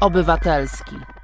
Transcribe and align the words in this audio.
Obywatelski. 0.00 1.15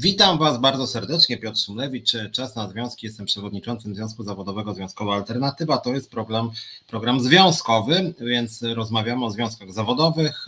Witam 0.00 0.38
Was 0.38 0.60
bardzo 0.60 0.86
serdecznie, 0.86 1.38
Piotr 1.38 1.58
Szumlewicz. 1.58 2.12
Czas 2.32 2.56
na 2.56 2.68
związki. 2.68 3.06
Jestem 3.06 3.26
przewodniczącym 3.26 3.94
Związku 3.94 4.24
Zawodowego 4.24 4.74
Związkowa 4.74 5.14
Alternatywa. 5.14 5.78
To 5.78 5.92
jest 5.92 6.10
program, 6.10 6.50
program 6.86 7.20
związkowy, 7.20 8.14
więc 8.20 8.62
rozmawiamy 8.62 9.24
o 9.24 9.30
związkach 9.30 9.72
zawodowych. 9.72 10.46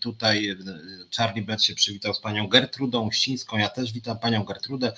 Tutaj 0.00 0.56
Charlie 1.16 1.42
Bert 1.42 1.62
się 1.62 1.74
przywitał 1.74 2.14
z 2.14 2.20
panią 2.20 2.48
Gertrudą 2.48 3.06
Uścińską. 3.06 3.58
Ja 3.58 3.68
też 3.68 3.92
witam 3.92 4.18
panią 4.18 4.44
Gertrudę. 4.44 4.92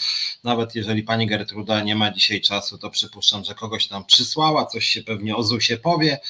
Nawet 0.45 0.75
jeżeli 0.75 1.03
pani 1.03 1.27
Gertruda 1.27 1.83
nie 1.83 1.97
ma 1.97 2.13
dzisiaj 2.13 2.41
czasu, 2.41 2.79
to 2.79 2.91
przypuszczam, 2.91 3.45
że 3.45 3.55
kogoś 3.55 3.89
tam 3.89 4.05
przysłała, 4.05 4.67
coś 4.67 4.85
się 4.85 5.03
pewnie 5.03 5.37
o 5.37 5.43
ZUSie 5.43 5.77
powie, 5.77 6.21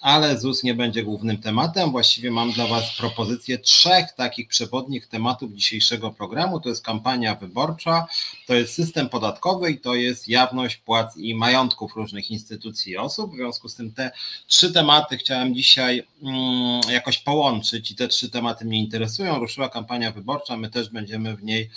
ale 0.00 0.40
ZUS 0.40 0.62
nie 0.62 0.74
będzie 0.74 1.02
głównym 1.02 1.38
tematem. 1.38 1.90
Właściwie 1.90 2.30
mam 2.30 2.52
dla 2.52 2.66
Was 2.66 2.96
propozycję 2.98 3.58
trzech 3.58 4.12
takich 4.12 4.48
przewodnich 4.48 5.06
tematów 5.06 5.52
dzisiejszego 5.52 6.10
programu 6.10 6.41
to 6.60 6.68
jest 6.68 6.84
kampania 6.84 7.34
wyborcza, 7.34 8.06
to 8.46 8.54
jest 8.54 8.74
system 8.74 9.08
podatkowy 9.08 9.70
i 9.70 9.80
to 9.80 9.94
jest 9.94 10.28
jawność 10.28 10.76
płac 10.76 11.16
i 11.16 11.34
majątków 11.34 11.96
różnych 11.96 12.30
instytucji 12.30 12.92
i 12.92 12.96
osób. 12.96 13.32
W 13.32 13.36
związku 13.36 13.68
z 13.68 13.74
tym 13.74 13.92
te 13.92 14.10
trzy 14.46 14.72
tematy 14.72 15.16
chciałem 15.16 15.54
dzisiaj 15.54 16.06
mm, 16.22 16.80
jakoś 16.90 17.18
połączyć 17.18 17.90
i 17.90 17.96
te 17.96 18.08
trzy 18.08 18.30
tematy 18.30 18.64
mnie 18.64 18.78
interesują. 18.78 19.38
Ruszyła 19.38 19.68
kampania 19.68 20.12
wyborcza, 20.12 20.56
my 20.56 20.70
też 20.70 20.88
będziemy 20.88 21.36
w 21.36 21.42
niej 21.42 21.70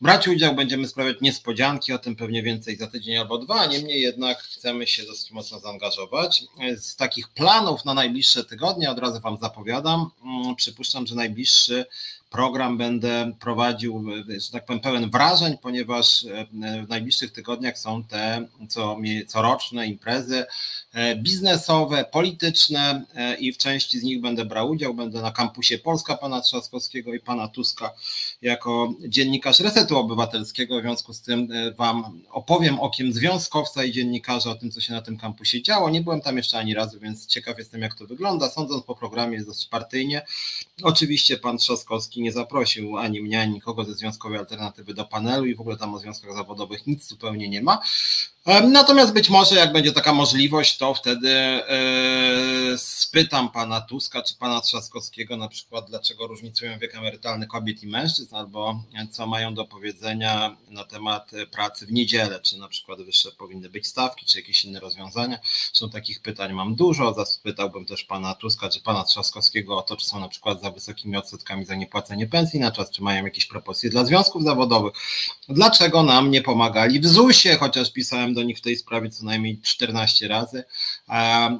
brać 0.00 0.28
udział, 0.28 0.54
będziemy 0.54 0.88
sprawiać 0.88 1.16
niespodzianki, 1.20 1.92
o 1.92 1.98
tym 1.98 2.16
pewnie 2.16 2.42
więcej 2.42 2.76
za 2.76 2.86
tydzień 2.86 3.16
albo 3.16 3.38
dwa, 3.38 3.66
niemniej 3.66 4.00
jednak 4.00 4.38
chcemy 4.38 4.86
się 4.86 5.04
dosyć 5.04 5.30
mocno 5.30 5.58
zaangażować. 5.58 6.44
Z 6.76 6.96
takich 6.96 7.28
planów 7.28 7.84
na 7.84 7.94
najbliższe 7.94 8.44
tygodnie, 8.44 8.90
od 8.90 8.98
razu 8.98 9.20
Wam 9.20 9.38
zapowiadam, 9.40 10.10
mm, 10.24 10.56
przypuszczam, 10.56 11.06
że 11.06 11.14
najbliższy 11.14 11.86
program 12.36 12.78
będę 12.78 13.32
prowadził, 13.40 14.04
że 14.38 14.50
tak 14.50 14.64
powiem, 14.64 14.80
pełen 14.80 15.10
wrażeń, 15.10 15.58
ponieważ 15.62 16.24
e, 16.24 16.46
w 16.86 16.88
najbliższych 16.88 17.32
tygodniach 17.32 17.78
są 17.78 18.04
te 18.04 18.46
co, 18.68 18.96
coroczne 19.26 19.86
imprezy 19.86 20.44
e, 20.92 21.16
biznesowe, 21.16 22.04
polityczne 22.04 23.04
e, 23.14 23.36
i 23.36 23.52
w 23.52 23.58
części 23.58 23.98
z 23.98 24.02
nich 24.02 24.20
będę 24.20 24.44
brał 24.44 24.70
udział. 24.70 24.94
Będę 24.94 25.22
na 25.22 25.32
kampusie 25.32 25.78
Polska 25.78 26.16
pana 26.16 26.40
Trzaskowskiego 26.40 27.14
i 27.14 27.20
pana 27.20 27.48
Tuska 27.48 27.92
jako 28.46 28.94
dziennikarz 29.08 29.60
Resetu 29.60 29.98
Obywatelskiego. 29.98 30.78
W 30.78 30.82
związku 30.82 31.12
z 31.14 31.20
tym 31.20 31.48
wam 31.76 32.22
opowiem 32.30 32.80
okiem 32.80 33.12
związkowca 33.12 33.84
i 33.84 33.92
dziennikarza 33.92 34.50
o 34.50 34.54
tym, 34.54 34.70
co 34.70 34.80
się 34.80 34.92
na 34.92 35.02
tym 35.02 35.16
kampusie 35.16 35.62
działo. 35.62 35.90
Nie 35.90 36.00
byłem 36.00 36.20
tam 36.20 36.36
jeszcze 36.36 36.58
ani 36.58 36.74
razu, 36.74 37.00
więc 37.00 37.26
ciekaw 37.26 37.58
jestem, 37.58 37.82
jak 37.82 37.94
to 37.94 38.06
wygląda. 38.06 38.50
Sądząc 38.50 38.84
po 38.84 38.94
programie 38.94 39.34
jest 39.34 39.46
dosyć 39.46 39.68
partyjnie. 39.68 40.22
Oczywiście 40.82 41.36
pan 41.36 41.58
Trzaskowski 41.58 42.22
nie 42.22 42.32
zaprosił 42.32 42.98
ani 42.98 43.22
mnie, 43.22 43.40
ani 43.40 43.52
nikogo 43.52 43.84
ze 43.84 43.94
Związkowej 43.94 44.38
Alternatywy 44.38 44.94
do 44.94 45.04
panelu 45.04 45.46
i 45.46 45.54
w 45.54 45.60
ogóle 45.60 45.76
tam 45.76 45.94
o 45.94 45.98
związkach 45.98 46.34
zawodowych 46.34 46.86
nic 46.86 47.08
zupełnie 47.08 47.48
nie 47.48 47.62
ma. 47.62 47.82
Natomiast 48.46 49.12
być 49.12 49.30
może 49.30 49.54
jak 49.54 49.72
będzie 49.72 49.92
taka 49.92 50.12
możliwość, 50.12 50.76
to 50.76 50.94
wtedy 50.94 51.30
e, 51.30 52.78
spytam 52.78 53.50
pana 53.50 53.80
Tuska 53.80 54.22
czy 54.22 54.34
pana 54.34 54.60
Trzaskowskiego 54.60 55.36
na 55.36 55.48
przykład, 55.48 55.86
dlaczego 55.88 56.26
różnicują 56.26 56.78
wiek 56.78 56.94
emerytalny 56.94 57.46
kobiet 57.46 57.82
i 57.82 57.86
mężczyzn, 57.86 58.34
albo 58.34 58.80
co 59.10 59.26
mają 59.26 59.54
do 59.54 59.64
powiedzenia 59.64 60.56
na 60.68 60.84
temat 60.84 61.30
pracy 61.50 61.86
w 61.86 61.92
niedzielę, 61.92 62.40
czy 62.40 62.58
na 62.58 62.68
przykład 62.68 63.02
wyższe 63.02 63.32
powinny 63.32 63.68
być 63.68 63.86
stawki, 63.86 64.26
czy 64.26 64.38
jakieś 64.38 64.64
inne 64.64 64.80
rozwiązania. 64.80 65.38
Są 65.72 65.90
takich 65.90 66.22
pytań 66.22 66.52
mam 66.52 66.74
dużo. 66.74 67.14
Zapytałbym 67.24 67.86
też 67.86 68.04
pana 68.04 68.34
Tuska 68.34 68.68
czy 68.68 68.80
pana 68.80 69.04
Trzaskowskiego 69.04 69.78
o 69.78 69.82
to, 69.82 69.96
czy 69.96 70.06
są 70.06 70.20
na 70.20 70.28
przykład 70.28 70.62
za 70.62 70.70
wysokimi 70.70 71.16
odsetkami 71.16 71.64
za 71.64 71.74
niepłacenie 71.74 72.26
pensji 72.26 72.60
na 72.60 72.72
czas, 72.72 72.90
czy 72.90 73.02
mają 73.02 73.24
jakieś 73.24 73.46
propozycje 73.46 73.90
dla 73.90 74.04
związków 74.04 74.42
zawodowych. 74.42 74.92
Dlaczego 75.48 76.02
nam 76.02 76.30
nie 76.30 76.42
pomagali 76.42 77.00
w 77.00 77.06
ZUS-ie, 77.06 77.56
chociaż 77.56 77.92
pisałem 77.92 78.35
do 78.36 78.42
nich 78.42 78.58
w 78.58 78.60
tej 78.60 78.76
sprawie 78.76 79.10
co 79.10 79.24
najmniej 79.24 79.60
14 79.62 80.28
razy 80.28 80.64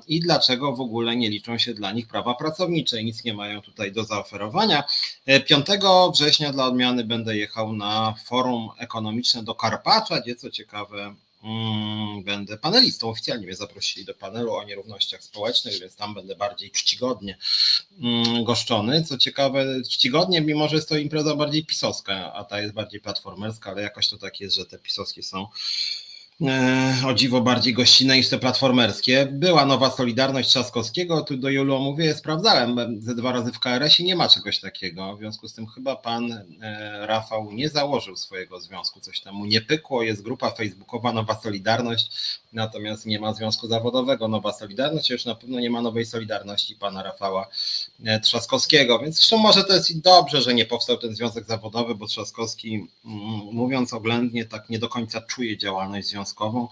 i 0.09 0.21
dlaczego 0.21 0.73
w 0.73 0.81
ogóle 0.81 1.17
nie 1.17 1.31
liczą 1.31 1.59
się 1.59 1.75
dla 1.75 1.93
nich 1.93 2.07
prawa 2.07 2.35
pracownicze 2.35 3.01
i 3.01 3.05
nic 3.05 3.25
nie 3.25 3.35
mają 3.35 3.63
tutaj 3.63 3.93
do 3.93 4.05
zaoferowania. 4.05 4.85
5 5.47 5.67
września 6.15 6.53
dla 6.53 6.67
odmiany 6.67 7.05
będę 7.05 7.37
jechał 7.37 7.73
na 7.73 8.15
forum 8.25 8.69
ekonomiczne 8.79 9.43
do 9.43 9.55
Karpacza, 9.55 10.21
gdzie 10.21 10.37
co 10.37 10.51
ciekawe 10.51 11.15
mm, 11.45 12.23
będę 12.23 12.59
panelistą. 12.59 13.09
Oficjalnie 13.09 13.47
mnie 13.47 13.57
zaprosili 13.57 14.07
do 14.07 14.15
panelu 14.15 14.55
o 14.55 14.65
nierównościach 14.65 15.23
społecznych, 15.23 15.81
więc 15.81 15.97
tam 15.97 16.15
będę 16.15 16.37
bardziej 16.37 16.71
czcigodnie 16.71 17.39
mm, 18.01 18.45
goszczony. 18.45 19.05
Co 19.05 19.19
ciekawe, 19.19 19.65
czcigodnie, 19.91 20.41
mimo 20.41 20.69
że 20.69 20.77
jest 20.77 20.89
to 20.89 20.97
impreza 20.97 21.35
bardziej 21.35 21.67
pisowska, 21.67 22.33
a 22.35 22.45
ta 22.45 22.61
jest 22.61 22.75
bardziej 22.75 23.01
platformerska, 23.01 23.71
ale 23.71 23.83
jakoś 23.83 24.09
to 24.09 24.19
tak 24.19 24.41
jest, 24.41 24.57
że 24.57 24.67
te 24.67 24.79
pisowskie 24.79 25.23
są 25.23 25.47
E, 25.47 26.06
o 27.07 27.15
dziwo 27.15 27.41
bardziej 27.41 27.75
gościnne 27.75 28.17
niż 28.17 28.29
te 28.29 28.39
platformerskie. 28.39 29.29
Była 29.33 29.67
nowa 29.67 29.91
Solidarność 29.91 30.49
Trzaskowskiego, 30.49 31.21
tu 31.21 31.37
do 31.37 31.51
Julu 31.51 31.79
mówię, 31.79 32.15
sprawdzałem, 32.15 33.03
ze 33.03 33.15
dwa 33.15 33.33
razy 33.33 33.53
w 33.53 33.59
KRS-ie 33.59 34.07
nie 34.07 34.17
ma 34.17 34.29
czegoś 34.29 34.61
takiego, 34.61 35.17
w 35.17 35.19
związku 35.19 35.49
z 35.49 35.55
tym 35.55 35.67
chyba 35.67 35.97
pan 35.97 36.33
e, 36.33 37.07
Rafał 37.07 37.53
nie 37.53 37.69
założył 37.69 38.17
swojego 38.17 38.61
związku, 38.61 39.01
coś 39.01 39.21
tam 39.21 39.35
mu 39.35 39.47
nie 39.47 39.61
pykło, 39.61 40.03
jest 40.03 40.23
grupa 40.23 40.51
facebookowa 40.51 41.13
Nowa 41.13 41.41
Solidarność, 41.41 42.11
natomiast 42.53 43.07
nie 43.07 43.21
ma 43.21 43.35
związku 43.35 43.69
zawodowego 43.69 44.29
Nowa 44.29 44.53
Solidarność, 44.53 45.11
już 45.11 45.25
na 45.25 45.35
pewno 45.35 45.61
nie 45.61 45.71
ma 45.71 45.83
nowej 45.83 46.07
Solidarności 46.07 46.75
pana 46.75 47.03
Rafała 47.03 47.49
e, 48.05 48.21
Trzaskowskiego, 48.21 48.99
więc 48.99 49.17
zresztą 49.17 49.39
może 49.39 49.65
to 49.65 49.75
jest 49.75 49.91
i 49.91 50.01
dobrze, 50.01 50.43
że 50.43 50.55
nie 50.55 50.67
powstał 50.67 50.97
ten 50.97 51.15
związek 51.15 51.47
zawodowy, 51.47 51.95
bo 51.95 52.07
Trzaskowski 52.07 52.75
mm, 52.75 52.87
mówiąc 53.53 53.93
oględnie 53.93 54.45
tak 54.45 54.69
nie 54.69 54.79
do 54.79 54.89
końca 54.89 55.21
czuje 55.21 55.59
działalność 55.59 56.09
związku 56.09 56.26
związkową, 56.27 56.69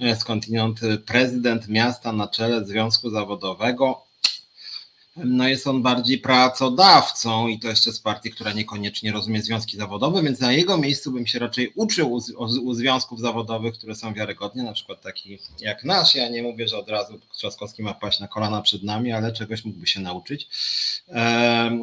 e, 0.00 0.16
skądinąd 0.16 0.80
prezydent 1.06 1.68
miasta 1.68 2.12
na 2.12 2.28
czele 2.28 2.64
związku 2.66 3.10
zawodowego. 3.10 4.02
No 5.16 5.48
jest 5.48 5.66
on 5.66 5.82
bardziej 5.82 6.18
pracodawcą 6.18 7.48
i 7.48 7.58
to 7.58 7.68
jeszcze 7.68 7.92
z 7.92 8.00
partii, 8.00 8.30
która 8.30 8.52
niekoniecznie 8.52 9.12
rozumie 9.12 9.42
związki 9.42 9.76
zawodowe, 9.76 10.22
więc 10.22 10.40
na 10.40 10.52
jego 10.52 10.78
miejscu 10.78 11.12
bym 11.12 11.26
się 11.26 11.38
raczej 11.38 11.72
uczył 11.74 12.12
u, 12.12 12.20
u 12.62 12.74
związków 12.74 13.20
zawodowych, 13.20 13.74
które 13.74 13.94
są 13.94 14.14
wiarygodne, 14.14 14.62
na 14.62 14.72
przykład 14.72 15.00
taki 15.00 15.38
jak 15.60 15.84
nasz. 15.84 16.14
Ja 16.14 16.28
nie 16.28 16.42
mówię, 16.42 16.68
że 16.68 16.78
od 16.78 16.88
razu 16.88 17.18
Trzaskowski 17.32 17.82
ma 17.82 17.94
paść 17.94 18.20
na 18.20 18.28
kolana 18.28 18.62
przed 18.62 18.82
nami, 18.82 19.12
ale 19.12 19.32
czegoś 19.32 19.64
mógłby 19.64 19.86
się 19.86 20.00
nauczyć. 20.00 20.48
Eee, 21.08 21.82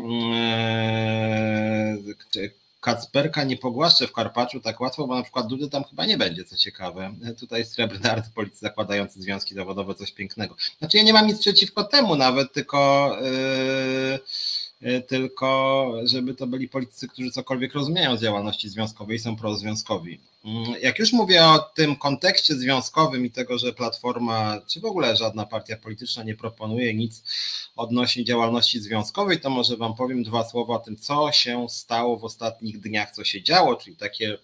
eee, 1.94 2.50
Kacperka 2.79 3.43
nie 3.43 3.57
pogłaszczę 3.57 4.07
w 4.07 4.13
Karpaczu 4.13 4.59
tak 4.59 4.81
łatwo, 4.81 5.07
bo 5.07 5.15
na 5.15 5.23
przykład 5.23 5.47
Dudy 5.47 5.69
tam 5.69 5.83
chyba 5.83 6.05
nie 6.05 6.17
będzie, 6.17 6.43
co 6.43 6.57
ciekawe. 6.57 7.13
Tutaj 7.39 7.65
srebrny 7.65 8.11
artypolicy 8.17 8.59
zakładający 8.59 9.21
związki 9.21 9.55
zawodowe, 9.55 9.95
coś 9.95 10.11
pięknego. 10.11 10.55
Znaczy 10.79 10.97
ja 10.97 11.03
nie 11.03 11.13
mam 11.13 11.27
nic 11.27 11.39
przeciwko 11.39 11.83
temu 11.83 12.15
nawet, 12.15 12.53
tylko... 12.53 13.17
Yy 13.21 14.19
tylko 15.07 15.91
żeby 16.03 16.33
to 16.33 16.47
byli 16.47 16.69
politycy, 16.69 17.07
którzy 17.07 17.31
cokolwiek 17.31 17.73
rozumieją 17.73 18.17
z 18.17 18.21
działalności 18.21 18.69
związkowej 18.69 19.15
i 19.17 19.19
są 19.19 19.35
prozwiązkowi. 19.35 20.19
Mm, 20.45 20.73
jak 20.81 20.99
już 20.99 21.13
mówię 21.13 21.45
o 21.45 21.59
tym 21.59 21.95
kontekście 21.95 22.55
związkowym 22.55 23.25
i 23.25 23.31
tego, 23.31 23.57
że 23.57 23.73
Platforma, 23.73 24.61
czy 24.67 24.79
w 24.79 24.85
ogóle 24.85 25.15
żadna 25.15 25.45
partia 25.45 25.77
polityczna 25.77 26.23
nie 26.23 26.35
proponuje 26.35 26.93
nic 26.93 27.23
odnośnie 27.75 28.23
działalności 28.23 28.79
związkowej, 28.79 29.39
to 29.39 29.49
może 29.49 29.77
Wam 29.77 29.95
powiem 29.95 30.23
dwa 30.23 30.49
słowa 30.49 30.75
o 30.75 30.79
tym, 30.79 30.97
co 30.97 31.31
się 31.31 31.69
stało 31.69 32.17
w 32.17 32.23
ostatnich 32.23 32.79
dniach, 32.79 33.11
co 33.11 33.23
się 33.23 33.43
działo, 33.43 33.75
czyli 33.75 33.95
takie 33.95 34.37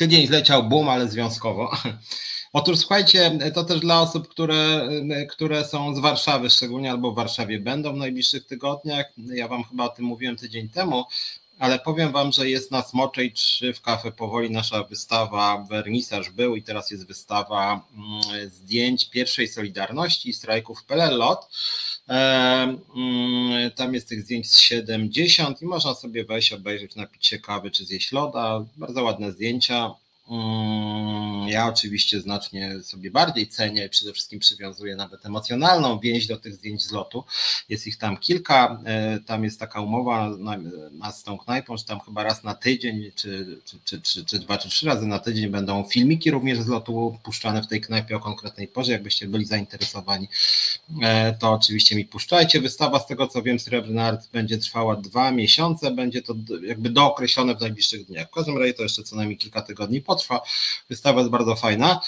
tydzień 0.00 0.26
zleciał 0.26 0.64
boom, 0.68 0.88
ale 0.88 1.08
związkowo. 1.08 1.70
Otóż 2.52 2.78
słuchajcie, 2.78 3.38
to 3.54 3.64
też 3.64 3.80
dla 3.80 4.00
osób, 4.00 4.28
które, 4.28 4.88
które 5.30 5.64
są 5.64 5.94
z 5.94 5.98
Warszawy 5.98 6.50
szczególnie 6.50 6.90
albo 6.90 7.12
w 7.12 7.14
Warszawie 7.14 7.58
będą 7.58 7.92
w 7.92 7.96
najbliższych 7.96 8.46
tygodniach. 8.46 9.06
Ja 9.16 9.48
Wam 9.48 9.64
chyba 9.64 9.84
o 9.84 9.88
tym 9.88 10.04
mówiłem 10.04 10.36
tydzień 10.36 10.68
temu, 10.68 11.04
ale 11.58 11.78
powiem 11.78 12.12
Wam, 12.12 12.32
że 12.32 12.48
jest 12.48 12.70
na 12.70 12.82
Smoczej 12.82 13.32
3 13.32 13.74
w 13.74 13.80
Kafe 13.80 14.12
Powoli 14.12 14.50
nasza 14.50 14.82
wystawa, 14.84 15.66
wernisaż 15.68 16.30
był 16.30 16.56
i 16.56 16.62
teraz 16.62 16.90
jest 16.90 17.06
wystawa 17.06 17.80
mm, 17.96 18.50
zdjęć 18.50 19.10
pierwszej 19.10 19.48
Solidarności 19.48 20.30
i 20.30 20.32
strajków 20.32 20.84
PLL-LOT. 20.84 21.48
E, 22.10 22.76
mm, 22.96 23.70
tam 23.70 23.94
jest 23.94 24.08
tych 24.08 24.22
zdjęć 24.22 24.50
z 24.52 24.58
70 24.58 25.62
i 25.62 25.64
można 25.64 25.94
sobie 25.94 26.24
wejść, 26.24 26.52
obejrzeć, 26.52 26.96
napić 26.96 27.26
się 27.26 27.38
kawy 27.38 27.70
czy 27.70 27.84
zjeść 27.84 28.12
loda. 28.12 28.64
Bardzo 28.76 29.02
ładne 29.02 29.32
zdjęcia. 29.32 29.90
Mm, 30.30 31.48
ja 31.48 31.66
oczywiście 31.66 32.20
znacznie 32.20 32.82
sobie 32.82 33.10
bardziej 33.10 33.48
cenię 33.48 33.86
i 33.86 33.88
przede 33.88 34.12
wszystkim 34.12 34.40
przywiązuję 34.40 34.96
nawet 34.96 35.26
emocjonalną 35.26 35.98
więź 35.98 36.26
do 36.26 36.36
tych 36.36 36.54
zdjęć 36.54 36.82
z 36.82 36.92
lotu. 36.92 37.24
Jest 37.68 37.86
ich 37.86 37.98
tam 37.98 38.16
kilka. 38.16 38.80
E, 38.84 39.20
tam 39.20 39.44
jest 39.44 39.60
taka 39.60 39.80
umowa 39.80 40.30
na, 40.92 41.12
z 41.12 41.22
tą 41.22 41.38
knajpą, 41.38 41.76
że 41.76 41.84
tam 41.84 42.00
chyba 42.00 42.22
raz 42.22 42.44
na 42.44 42.54
tydzień, 42.54 43.10
czy, 43.14 43.60
czy, 43.64 43.78
czy, 43.84 44.00
czy, 44.00 44.24
czy 44.24 44.38
dwa, 44.38 44.58
czy 44.58 44.68
trzy 44.68 44.86
razy 44.86 45.06
na 45.06 45.18
tydzień 45.18 45.48
będą 45.48 45.84
filmiki 45.84 46.30
również 46.30 46.58
z 46.58 46.66
lotu 46.66 47.18
puszczane 47.22 47.62
w 47.62 47.66
tej 47.66 47.80
knajpie 47.80 48.16
o 48.16 48.20
konkretnej 48.20 48.68
porze. 48.68 48.92
Jakbyście 48.92 49.26
byli 49.26 49.44
zainteresowani, 49.44 50.28
e, 51.02 51.32
to 51.32 51.52
oczywiście 51.52 51.96
mi 51.96 52.04
puszczajcie. 52.04 52.60
Wystawa, 52.60 52.98
z 52.98 53.06
tego 53.06 53.26
co 53.26 53.42
wiem, 53.42 53.58
Srebrny 53.58 54.02
Art 54.02 54.28
będzie 54.32 54.58
trwała 54.58 54.96
dwa 54.96 55.32
miesiące. 55.32 55.90
Będzie 55.90 56.22
to 56.22 56.34
jakby 56.62 56.90
dookreślone 56.90 57.54
w 57.54 57.60
najbliższych 57.60 58.06
dniach. 58.06 58.28
W 58.28 58.34
każdym 58.34 58.58
razie 58.58 58.74
to 58.74 58.82
jeszcze 58.82 59.02
co 59.02 59.16
najmniej 59.16 59.38
kilka 59.38 59.62
tygodni 59.62 60.00
potrwa. 60.00 60.19
Wystawa 60.88 61.18
jest 61.20 61.30
bardzo 61.30 61.56
fajna. 61.56 62.00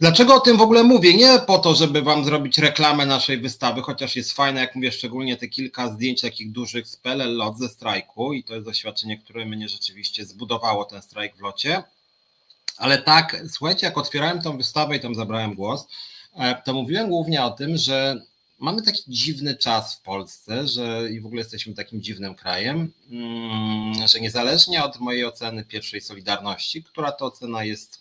Dlaczego 0.00 0.34
o 0.34 0.40
tym 0.40 0.56
w 0.56 0.62
ogóle 0.62 0.82
mówię? 0.82 1.14
Nie 1.14 1.38
po 1.46 1.58
to, 1.58 1.74
żeby 1.74 2.02
wam 2.02 2.24
zrobić 2.24 2.58
reklamę 2.58 3.06
naszej 3.06 3.38
wystawy, 3.38 3.82
chociaż 3.82 4.16
jest 4.16 4.32
fajne, 4.32 4.60
jak 4.60 4.74
mówię, 4.74 4.92
szczególnie 4.92 5.36
te 5.36 5.48
kilka 5.48 5.88
zdjęć 5.88 6.20
takich 6.20 6.52
dużych 6.52 6.88
z 6.88 6.96
PLL 6.96 7.36
lot 7.36 7.58
ze 7.58 7.68
strajku 7.68 8.32
i 8.32 8.44
to 8.44 8.54
jest 8.54 8.66
doświadczenie, 8.66 9.18
które 9.18 9.46
mnie 9.46 9.68
rzeczywiście 9.68 10.24
zbudowało 10.24 10.84
ten 10.84 11.02
strajk 11.02 11.36
w 11.36 11.40
locie. 11.40 11.82
Ale 12.76 12.98
tak, 12.98 13.42
słuchajcie, 13.50 13.86
jak 13.86 13.98
otwierałem 13.98 14.42
tą 14.42 14.56
wystawę 14.56 14.96
i 14.96 15.00
tam 15.00 15.14
zabrałem 15.14 15.54
głos, 15.54 15.86
e, 16.36 16.62
to 16.64 16.72
mówiłem 16.74 17.08
głównie 17.08 17.44
o 17.44 17.50
tym, 17.50 17.76
że 17.76 18.22
mamy 18.62 18.82
taki 18.82 19.02
dziwny 19.08 19.56
czas 19.56 19.94
w 19.94 20.00
Polsce, 20.00 20.68
że 20.68 21.08
i 21.10 21.20
w 21.20 21.26
ogóle 21.26 21.40
jesteśmy 21.40 21.74
takim 21.74 22.02
dziwnym 22.02 22.34
krajem, 22.34 22.92
mm, 23.10 24.08
że 24.08 24.20
niezależnie 24.20 24.84
od 24.84 25.00
mojej 25.00 25.24
oceny 25.24 25.64
pierwszej 25.64 26.00
Solidarności, 26.00 26.82
która 26.82 27.12
to 27.12 27.24
ocena 27.24 27.64
jest 27.64 28.00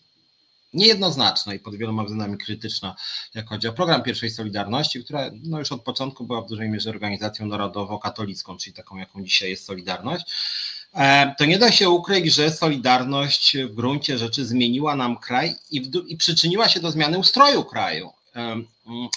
niejednoznaczna 0.74 1.54
i 1.54 1.60
pod 1.60 1.76
wieloma 1.76 2.04
względami 2.04 2.38
krytyczna, 2.38 2.96
jak 3.34 3.50
chodzi 3.50 3.68
o 3.68 3.74
program 3.74 4.04
pierwszej 4.04 4.30
Solidarności, 4.30 5.04
która 5.04 5.32
no 5.44 5.60
już 5.60 5.72
od 5.72 5.82
początku 5.82 6.26
była 6.26 6.42
w 6.42 6.50
dużej 6.50 6.70
mierze 6.70 6.90
organizacją 6.90 7.46
narodowo-katolicką, 7.46 8.58
czyli 8.58 8.74
taką, 8.74 8.98
jaką 8.98 9.24
dzisiaj 9.24 9.50
jest 9.50 9.66
Solidarność. 9.66 10.26
E, 10.94 11.36
to 11.38 11.46
nie 11.46 11.58
da 11.58 11.72
się 11.72 11.90
ukryć, 11.90 12.34
że 12.34 12.52
Solidarność 12.52 13.58
w 13.58 13.74
gruncie 13.74 14.18
rzeczy 14.18 14.46
zmieniła 14.46 14.96
nam 14.96 15.18
kraj 15.18 15.56
i, 15.72 15.92
i 16.08 16.18
przyczyniła 16.18 16.70
się 16.70 16.80
do 16.80 16.92
zmiany 16.92 17.18
ustroju 17.18 17.64
kraju. 17.66 18.14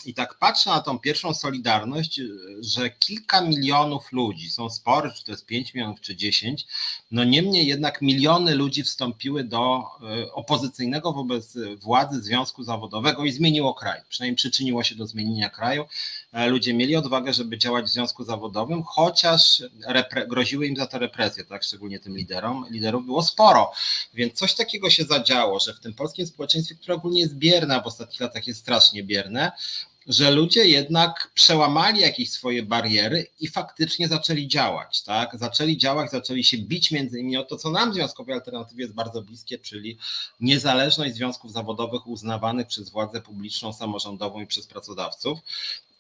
I 0.05 0.15
tak 0.15 0.39
patrzę 0.39 0.71
na 0.71 0.81
tą 0.81 0.99
pierwszą 0.99 1.35
Solidarność, 1.35 2.21
że 2.61 2.91
kilka 2.91 3.41
milionów 3.41 4.13
ludzi, 4.13 4.51
są 4.51 4.71
spory, 4.71 5.13
czy 5.17 5.25
to 5.25 5.33
jest 5.33 5.47
5 5.47 5.75
milionów, 5.75 6.01
czy 6.01 6.17
10, 6.17 6.67
no 7.11 7.25
niemniej 7.25 7.67
jednak 7.67 8.03
miliony 8.03 8.55
ludzi 8.55 8.83
wstąpiły 8.83 9.45
do 9.45 9.85
e, 10.03 10.33
opozycyjnego 10.33 11.13
wobec 11.13 11.59
władzy 11.81 12.23
związku 12.23 12.63
zawodowego 12.63 13.25
i 13.25 13.33
zmieniło 13.33 13.75
kraj. 13.75 14.01
Przynajmniej 14.09 14.37
przyczyniło 14.37 14.83
się 14.83 14.95
do 14.95 15.07
zmienienia 15.07 15.51
kraju. 15.51 15.85
E, 16.33 16.47
ludzie 16.47 16.75
mieli 16.75 16.97
odwagę, 16.97 17.33
żeby 17.33 17.59
działać 17.59 17.85
w 17.85 17.89
związku 17.89 18.25
zawodowym, 18.25 18.83
chociaż 18.83 19.63
groziły 20.29 20.67
im 20.67 20.77
za 20.77 20.87
to 20.87 20.99
represje, 20.99 21.45
tak, 21.45 21.65
szczególnie 21.65 22.01
tym 22.01 22.17
liderom. 22.17 22.67
Liderów 22.71 23.07
było 23.07 23.23
sporo, 23.23 23.73
więc 24.15 24.35
coś 24.35 24.55
takiego 24.55 24.91
się 24.91 25.05
zadziało, 25.05 25.61
że 25.61 25.75
w 25.75 25.81
tym 25.81 25.95
polskim 25.95 26.27
społeczeństwie, 26.27 26.75
które 26.75 26.95
ogólnie 26.95 27.21
jest 27.21 27.35
bierne, 27.35 27.77
a 27.77 27.81
w 27.81 27.87
ostatnich 27.87 28.21
latach 28.21 28.47
jest 28.47 28.61
strasznie 28.61 29.03
bierne, 29.03 29.53
że 30.07 30.31
ludzie 30.31 30.65
jednak 30.65 31.31
przełamali 31.35 32.01
jakieś 32.01 32.31
swoje 32.31 32.63
bariery 32.63 33.27
i 33.41 33.49
faktycznie 33.49 34.09
zaczęli 34.09 34.49
działać, 34.49 35.03
tak? 35.03 35.39
Zaczęli 35.39 35.77
działać, 35.77 36.11
zaczęli 36.11 36.45
się 36.45 36.59
bić 36.59 36.91
między 36.91 37.19
innymi 37.19 37.37
o 37.37 37.45
to, 37.45 37.57
co 37.57 37.71
nam 37.71 37.91
w 37.91 37.95
Związkowej 37.95 38.35
Alternatywie 38.35 38.83
jest 38.83 38.95
bardzo 38.95 39.23
bliskie, 39.23 39.59
czyli 39.59 39.99
niezależność 40.41 41.15
związków 41.15 41.53
zawodowych 41.53 42.07
uznawanych 42.07 42.67
przez 42.67 42.91
władzę 42.91 43.21
publiczną, 43.21 43.73
samorządową 43.73 44.41
i 44.41 44.47
przez 44.47 44.67
pracodawców. 44.67 45.39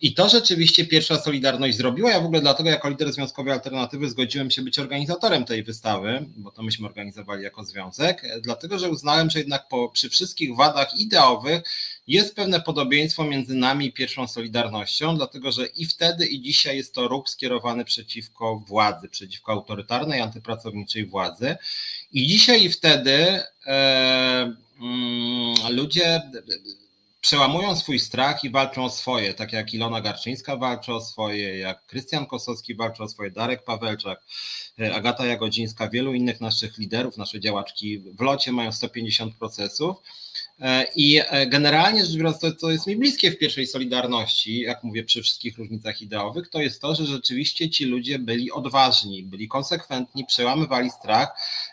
I 0.04 0.14
to 0.14 0.28
rzeczywiście 0.28 0.86
pierwsza 0.86 1.20
Solidarność 1.20 1.76
zrobiła. 1.76 2.10
Ja 2.10 2.20
w 2.20 2.24
ogóle 2.24 2.40
dlatego 2.40 2.70
jako 2.70 2.88
lider 2.88 3.12
Związkowej 3.12 3.52
Alternatywy 3.52 4.10
zgodziłem 4.10 4.50
się 4.50 4.62
być 4.62 4.78
organizatorem 4.78 5.44
tej 5.44 5.62
wystawy, 5.62 6.26
bo 6.36 6.50
to 6.50 6.62
myśmy 6.62 6.86
organizowali 6.86 7.42
jako 7.42 7.64
związek, 7.64 8.22
dlatego 8.42 8.78
że 8.78 8.90
uznałem, 8.90 9.30
że 9.30 9.38
jednak 9.38 9.68
po, 9.68 9.88
przy 9.88 10.10
wszystkich 10.10 10.56
wadach 10.56 10.98
ideowych 10.98 11.62
jest 12.06 12.36
pewne 12.36 12.60
podobieństwo 12.60 13.24
między 13.24 13.54
nami 13.54 13.86
i 13.86 13.92
pierwszą 13.92 14.28
Solidarnością, 14.28 15.16
dlatego 15.16 15.52
że 15.52 15.66
i 15.66 15.86
wtedy, 15.86 16.26
i 16.26 16.42
dzisiaj 16.42 16.76
jest 16.76 16.94
to 16.94 17.08
ruch 17.08 17.28
skierowany 17.28 17.84
przeciwko 17.84 18.56
władzy, 18.56 19.08
przeciwko 19.08 19.52
autorytarnej, 19.52 20.20
antypracowniczej 20.20 21.06
władzy. 21.06 21.56
I 22.12 22.26
dzisiaj 22.26 22.64
i 22.64 22.70
wtedy 22.70 23.40
e, 23.66 24.54
mm, 24.80 25.54
ludzie 25.70 26.22
przełamują 27.24 27.76
swój 27.76 27.98
strach 27.98 28.44
i 28.44 28.50
walczą 28.50 28.84
o 28.84 28.90
swoje, 28.90 29.34
tak 29.34 29.52
jak 29.52 29.74
Ilona 29.74 30.00
Garczyńska 30.00 30.56
walczy 30.56 30.92
o 30.92 31.00
swoje, 31.00 31.58
jak 31.58 31.86
Krystian 31.86 32.26
Kosowski 32.26 32.74
walczy 32.74 33.02
o 33.02 33.08
swoje, 33.08 33.30
Darek 33.30 33.64
Pawelczak, 33.64 34.22
e, 34.80 34.94
Agata 34.94 35.26
Jagodzińska, 35.26 35.88
wielu 35.88 36.14
innych 36.14 36.40
naszych 36.40 36.78
liderów, 36.78 37.16
nasze 37.16 37.40
działaczki 37.40 37.98
w 37.98 38.20
locie 38.20 38.52
mają 38.52 38.72
150 38.72 39.34
procesów 39.34 39.96
I 40.96 41.20
e, 41.28 41.46
generalnie 41.46 42.04
rzecz 42.04 42.16
biorąc, 42.16 42.38
to, 42.38 42.54
co 42.54 42.70
jest 42.70 42.86
mi 42.86 42.96
bliskie 42.96 43.30
w 43.30 43.38
pierwszej 43.38 43.66
Solidarności, 43.66 44.60
jak 44.60 44.84
mówię 44.84 45.04
przy 45.04 45.22
wszystkich 45.22 45.58
różnicach 45.58 46.02
ideowych, 46.02 46.48
to 46.48 46.60
jest 46.60 46.80
to, 46.80 46.94
że 46.94 47.06
rzeczywiście 47.06 47.70
ci 47.70 47.84
ludzie 47.84 48.18
byli 48.18 48.52
odważni, 48.52 49.22
byli 49.22 49.48
konsekwentni, 49.48 50.24
przełamywali 50.26 50.90
strach, 50.90 51.28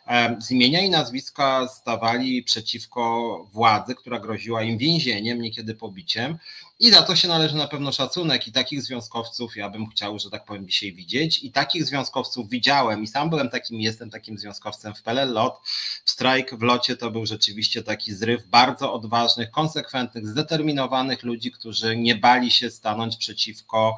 e, 0.08 0.38
z 0.42 0.52
imienia 0.52 0.82
i 0.82 0.90
nazwiska 0.90 1.68
stawali 1.68 2.44
przeciwko 2.44 3.48
władzy, 3.54 3.96
która 3.96 4.20
groziła 4.20 4.64
im 4.64 4.78
więzieniem, 4.78 5.42
niekiedy 5.42 5.76
pobiciem. 5.76 6.38
I 6.84 6.92
za 6.92 7.02
to 7.02 7.16
się 7.16 7.28
należy 7.28 7.56
na 7.56 7.68
pewno 7.68 7.92
szacunek 7.92 8.48
i 8.48 8.52
takich 8.52 8.82
związkowców 8.82 9.56
ja 9.56 9.70
bym 9.70 9.90
chciał, 9.90 10.20
że 10.20 10.30
tak 10.30 10.46
powiem, 10.46 10.68
dzisiaj 10.68 10.94
widzieć. 10.94 11.44
I 11.44 11.52
takich 11.52 11.86
związkowców 11.86 12.50
widziałem 12.50 13.04
i 13.04 13.08
sam 13.08 13.30
byłem 13.30 13.50
takim, 13.50 13.82
jestem 13.82 14.10
takim 14.10 14.38
związkowcem 14.38 14.94
w 14.94 15.02
PLL 15.02 15.34
LOT. 15.34 15.60
W 16.06 16.12
strajk 16.12 16.56
w 16.56 16.62
locie 16.62 16.98
to 16.98 17.12
był 17.12 17.26
rzeczywiście 17.26 17.84
taki 17.84 18.14
zryw 18.14 18.48
bardzo 18.48 18.94
odważnych, 18.94 19.52
konsekwentnych, 19.52 20.28
zdeterminowanych 20.28 21.24
ludzi, 21.24 21.52
którzy 21.52 21.98
nie 21.98 22.16
bali 22.16 22.52
się 22.52 22.72
stanąć 22.72 23.18
przeciwko 23.18 23.98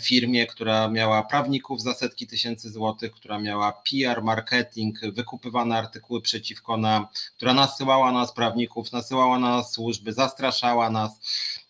firmie, 0.00 0.46
która 0.46 0.88
miała 0.88 1.22
prawników 1.22 1.82
za 1.82 1.94
setki 1.94 2.26
tysięcy 2.26 2.70
złotych, 2.70 3.12
która 3.12 3.38
miała 3.38 3.72
PR, 3.72 4.22
marketing, 4.22 4.98
wykupywane 5.12 5.78
artykuły 5.78 6.22
przeciwko 6.22 6.76
nam, 6.76 7.06
która 7.36 7.54
nasyłała 7.54 8.12
nas 8.12 8.32
prawników, 8.32 8.92
nasyłała 8.92 9.38
na 9.38 9.50
nas 9.50 9.72
służby, 9.72 10.12
zastraszała 10.12 10.90
nas. 10.90 11.20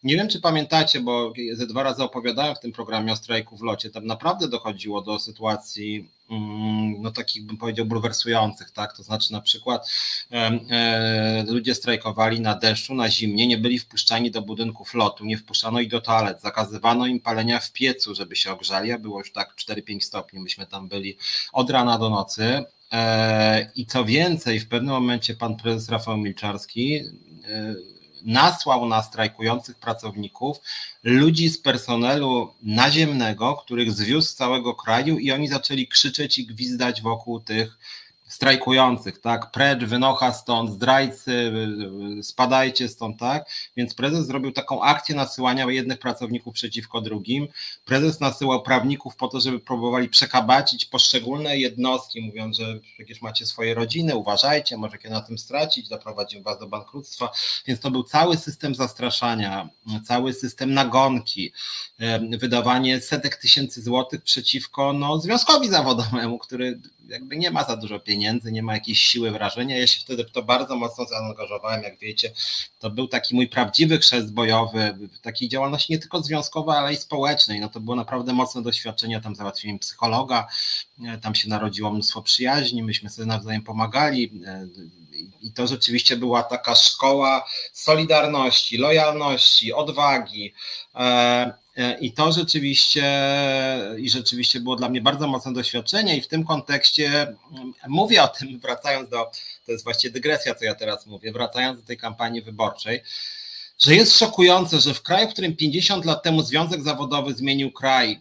Nie 0.03 0.17
wiem, 0.17 0.29
czy 0.29 0.41
pamiętacie, 0.41 1.01
bo 1.01 1.33
ze 1.53 1.67
dwa 1.67 1.83
razy 1.83 2.03
opowiadałem 2.03 2.55
w 2.55 2.61
tym 2.61 2.73
programie 2.73 3.13
o 3.13 3.17
strajku 3.17 3.57
w 3.57 3.63
locie. 3.63 3.91
Tam 3.91 4.07
naprawdę 4.07 4.49
dochodziło 4.49 5.03
do 5.03 5.19
sytuacji 5.19 6.09
Mm, 6.31 7.03
no 7.03 7.11
takich 7.11 7.47
bym 7.47 7.57
powiedział 7.57 7.87
bulwersujących, 7.87 8.71
tak? 8.71 8.97
To 8.97 9.03
znaczy 9.03 9.33
na 9.33 9.41
przykład 9.41 9.91
e, 10.33 11.45
ludzie 11.49 11.75
strajkowali 11.75 12.41
na 12.41 12.55
deszczu, 12.55 12.95
na 12.95 13.11
zimnie, 13.11 13.47
nie 13.47 13.59
byli 13.59 13.79
wpuszczani 13.79 14.31
do 14.31 14.43
budynków 14.43 14.95
lotu, 14.95 15.25
nie 15.25 15.39
wpuszczano 15.39 15.81
ich 15.81 15.89
do 15.89 16.01
toalet, 16.01 16.41
zakazywano 16.41 17.07
im 17.07 17.21
palenia 17.21 17.61
w 17.61 17.73
piecu, 17.73 18.15
żeby 18.15 18.37
się 18.37 18.53
ogrzali, 18.53 18.93
a 18.93 18.99
było 18.99 19.19
już 19.19 19.33
tak 19.33 19.55
4-5 19.57 20.01
stopni, 20.01 20.41
myśmy 20.41 20.67
tam 20.67 20.89
byli 20.89 21.17
od 21.53 21.71
rana 21.71 21.99
do 21.99 22.11
nocy. 22.11 22.65
E, 22.93 23.71
I 23.77 23.87
co 23.87 24.05
więcej, 24.05 24.61
w 24.61 24.69
pewnym 24.69 24.95
momencie 24.95 25.35
pan 25.35 25.57
prezes 25.57 25.89
Rafał 25.89 26.17
Milczarski 26.17 26.97
e, 26.97 27.75
nasłał 28.25 28.87
na 28.87 29.03
strajkujących 29.03 29.79
pracowników 29.79 30.61
ludzi 31.03 31.49
z 31.49 31.59
personelu 31.59 32.55
naziemnego, 32.63 33.57
których 33.57 33.93
zwiózł 33.93 34.29
z 34.29 34.35
całego 34.35 34.75
kraju 34.75 35.19
i 35.19 35.33
oni 35.33 35.49
zaczęli 35.49 35.89
krzyczeć 35.89 36.39
i 36.39 36.47
gwizdać 36.47 37.03
wokół 37.03 37.41
tych 37.41 37.79
strajkujących, 38.31 39.21
tak, 39.21 39.51
precz, 39.51 39.85
wynocha 39.85 40.33
stąd, 40.33 40.71
zdrajcy, 40.71 41.53
spadajcie 42.23 42.89
stąd, 42.89 43.19
tak, 43.19 43.45
więc 43.77 43.95
prezes 43.95 44.27
zrobił 44.27 44.53
taką 44.53 44.83
akcję 44.83 45.15
nasyłania 45.15 45.71
jednych 45.71 45.99
pracowników 45.99 46.55
przeciwko 46.55 47.01
drugim, 47.01 47.49
prezes 47.85 48.21
nasyłał 48.21 48.63
prawników 48.63 49.17
po 49.17 49.29
to, 49.29 49.41
żeby 49.41 49.61
próbowali 49.61 50.09
przekabacić 50.09 50.85
poszczególne 50.85 51.59
jednostki, 51.59 52.21
mówiąc, 52.23 52.57
że 52.57 52.79
przecież 52.95 53.23
macie 53.23 53.47
swoje 53.47 53.75
rodziny, 53.75 54.17
uważajcie, 54.17 54.77
możecie 54.77 55.11
na 55.11 55.21
tym 55.21 55.39
stracić, 55.39 55.89
doprowadzimy 55.89 56.43
was 56.43 56.59
do 56.59 56.67
bankructwa, 56.67 57.31
więc 57.67 57.81
to 57.81 57.91
był 57.91 58.03
cały 58.03 58.37
system 58.37 58.75
zastraszania, 58.75 59.69
cały 60.05 60.35
system 60.35 60.75
nagonki, 60.75 61.53
wydawanie 62.39 63.01
setek 63.01 63.37
tysięcy 63.37 63.83
złotych 63.83 64.23
przeciwko 64.23 64.93
no, 64.93 65.21
związkowi 65.21 65.69
zawodowemu, 65.69 66.39
który 66.39 66.81
jakby 67.09 67.37
nie 67.37 67.51
ma 67.51 67.65
za 67.65 67.77
dużo 67.77 68.01
pieniędzy, 68.01 68.20
pieniędzy, 68.21 68.53
nie 68.53 68.63
ma 68.63 68.75
jakiejś 68.75 69.01
siły 69.01 69.31
wrażenia. 69.31 69.79
Ja 69.79 69.87
się 69.87 70.01
wtedy 70.01 70.25
w 70.25 70.31
to 70.31 70.43
bardzo 70.43 70.77
mocno 70.77 71.05
zaangażowałem, 71.05 71.83
jak 71.83 71.99
wiecie. 71.99 72.33
To 72.79 72.91
był 72.91 73.09
taki 73.09 73.35
mój 73.35 73.49
prawdziwy 73.49 73.99
chrzest 73.99 74.33
bojowy, 74.33 74.99
takiej 75.23 75.49
działalności 75.49 75.93
nie 75.93 75.99
tylko 75.99 76.23
związkowej, 76.23 76.77
ale 76.77 76.93
i 76.93 76.97
społecznej. 76.97 77.61
No 77.61 77.69
to 77.69 77.81
było 77.81 77.97
naprawdę 77.97 78.33
mocne 78.33 78.63
doświadczenie, 78.63 79.21
tam 79.21 79.35
załatwiłem 79.35 79.79
psychologa, 79.79 80.47
e, 81.05 81.19
tam 81.19 81.35
się 81.35 81.49
narodziło 81.49 81.91
mnóstwo 81.91 82.23
przyjaźni, 82.23 82.83
myśmy 82.83 83.11
sobie 83.11 83.27
nawzajem 83.27 83.63
pomagali 83.63 84.43
e, 84.47 84.69
i 85.41 85.53
to 85.53 85.67
rzeczywiście 85.67 86.17
była 86.17 86.43
taka 86.43 86.75
szkoła 86.75 87.47
solidarności, 87.73 88.79
lojalności, 88.79 89.73
odwagi. 89.73 90.55
E, 91.77 91.99
I 91.99 92.13
to 92.13 92.33
rzeczywiście, 92.33 93.05
i 93.99 94.11
rzeczywiście 94.11 94.61
było 94.61 94.77
dla 94.77 94.89
mnie 94.89 95.01
bardzo 95.01 95.27
mocne 95.27 95.53
doświadczenie, 95.53 96.17
i 96.17 96.21
w 96.21 96.29
tym 96.29 96.45
kontekście 96.45 97.23
mm, 97.23 97.73
mówię 97.89 98.23
o 98.23 98.29
tym, 98.29 98.59
wracając 98.65 99.09
do, 99.09 99.31
to 99.67 99.73
jest 99.73 99.85
właściwie 99.85 100.13
dygresja, 100.13 100.55
co 100.55 100.65
ja 100.65 100.75
teraz 100.75 101.07
mówię, 101.07 101.33
wracając 101.33 101.81
do 101.81 101.87
tej 101.87 101.97
kampanii 101.97 102.43
wyborczej, 102.43 103.03
że 103.79 103.95
jest 103.95 104.19
szokujące, 104.19 104.81
że 104.81 104.95
w 104.95 105.03
kraju, 105.03 105.29
w 105.29 105.33
którym 105.33 105.57
50 105.57 106.05
lat 106.05 106.23
temu 106.23 106.43
Związek 106.43 106.83
Zawodowy 106.83 107.35
zmienił 107.35 107.73
kraj, 107.73 108.21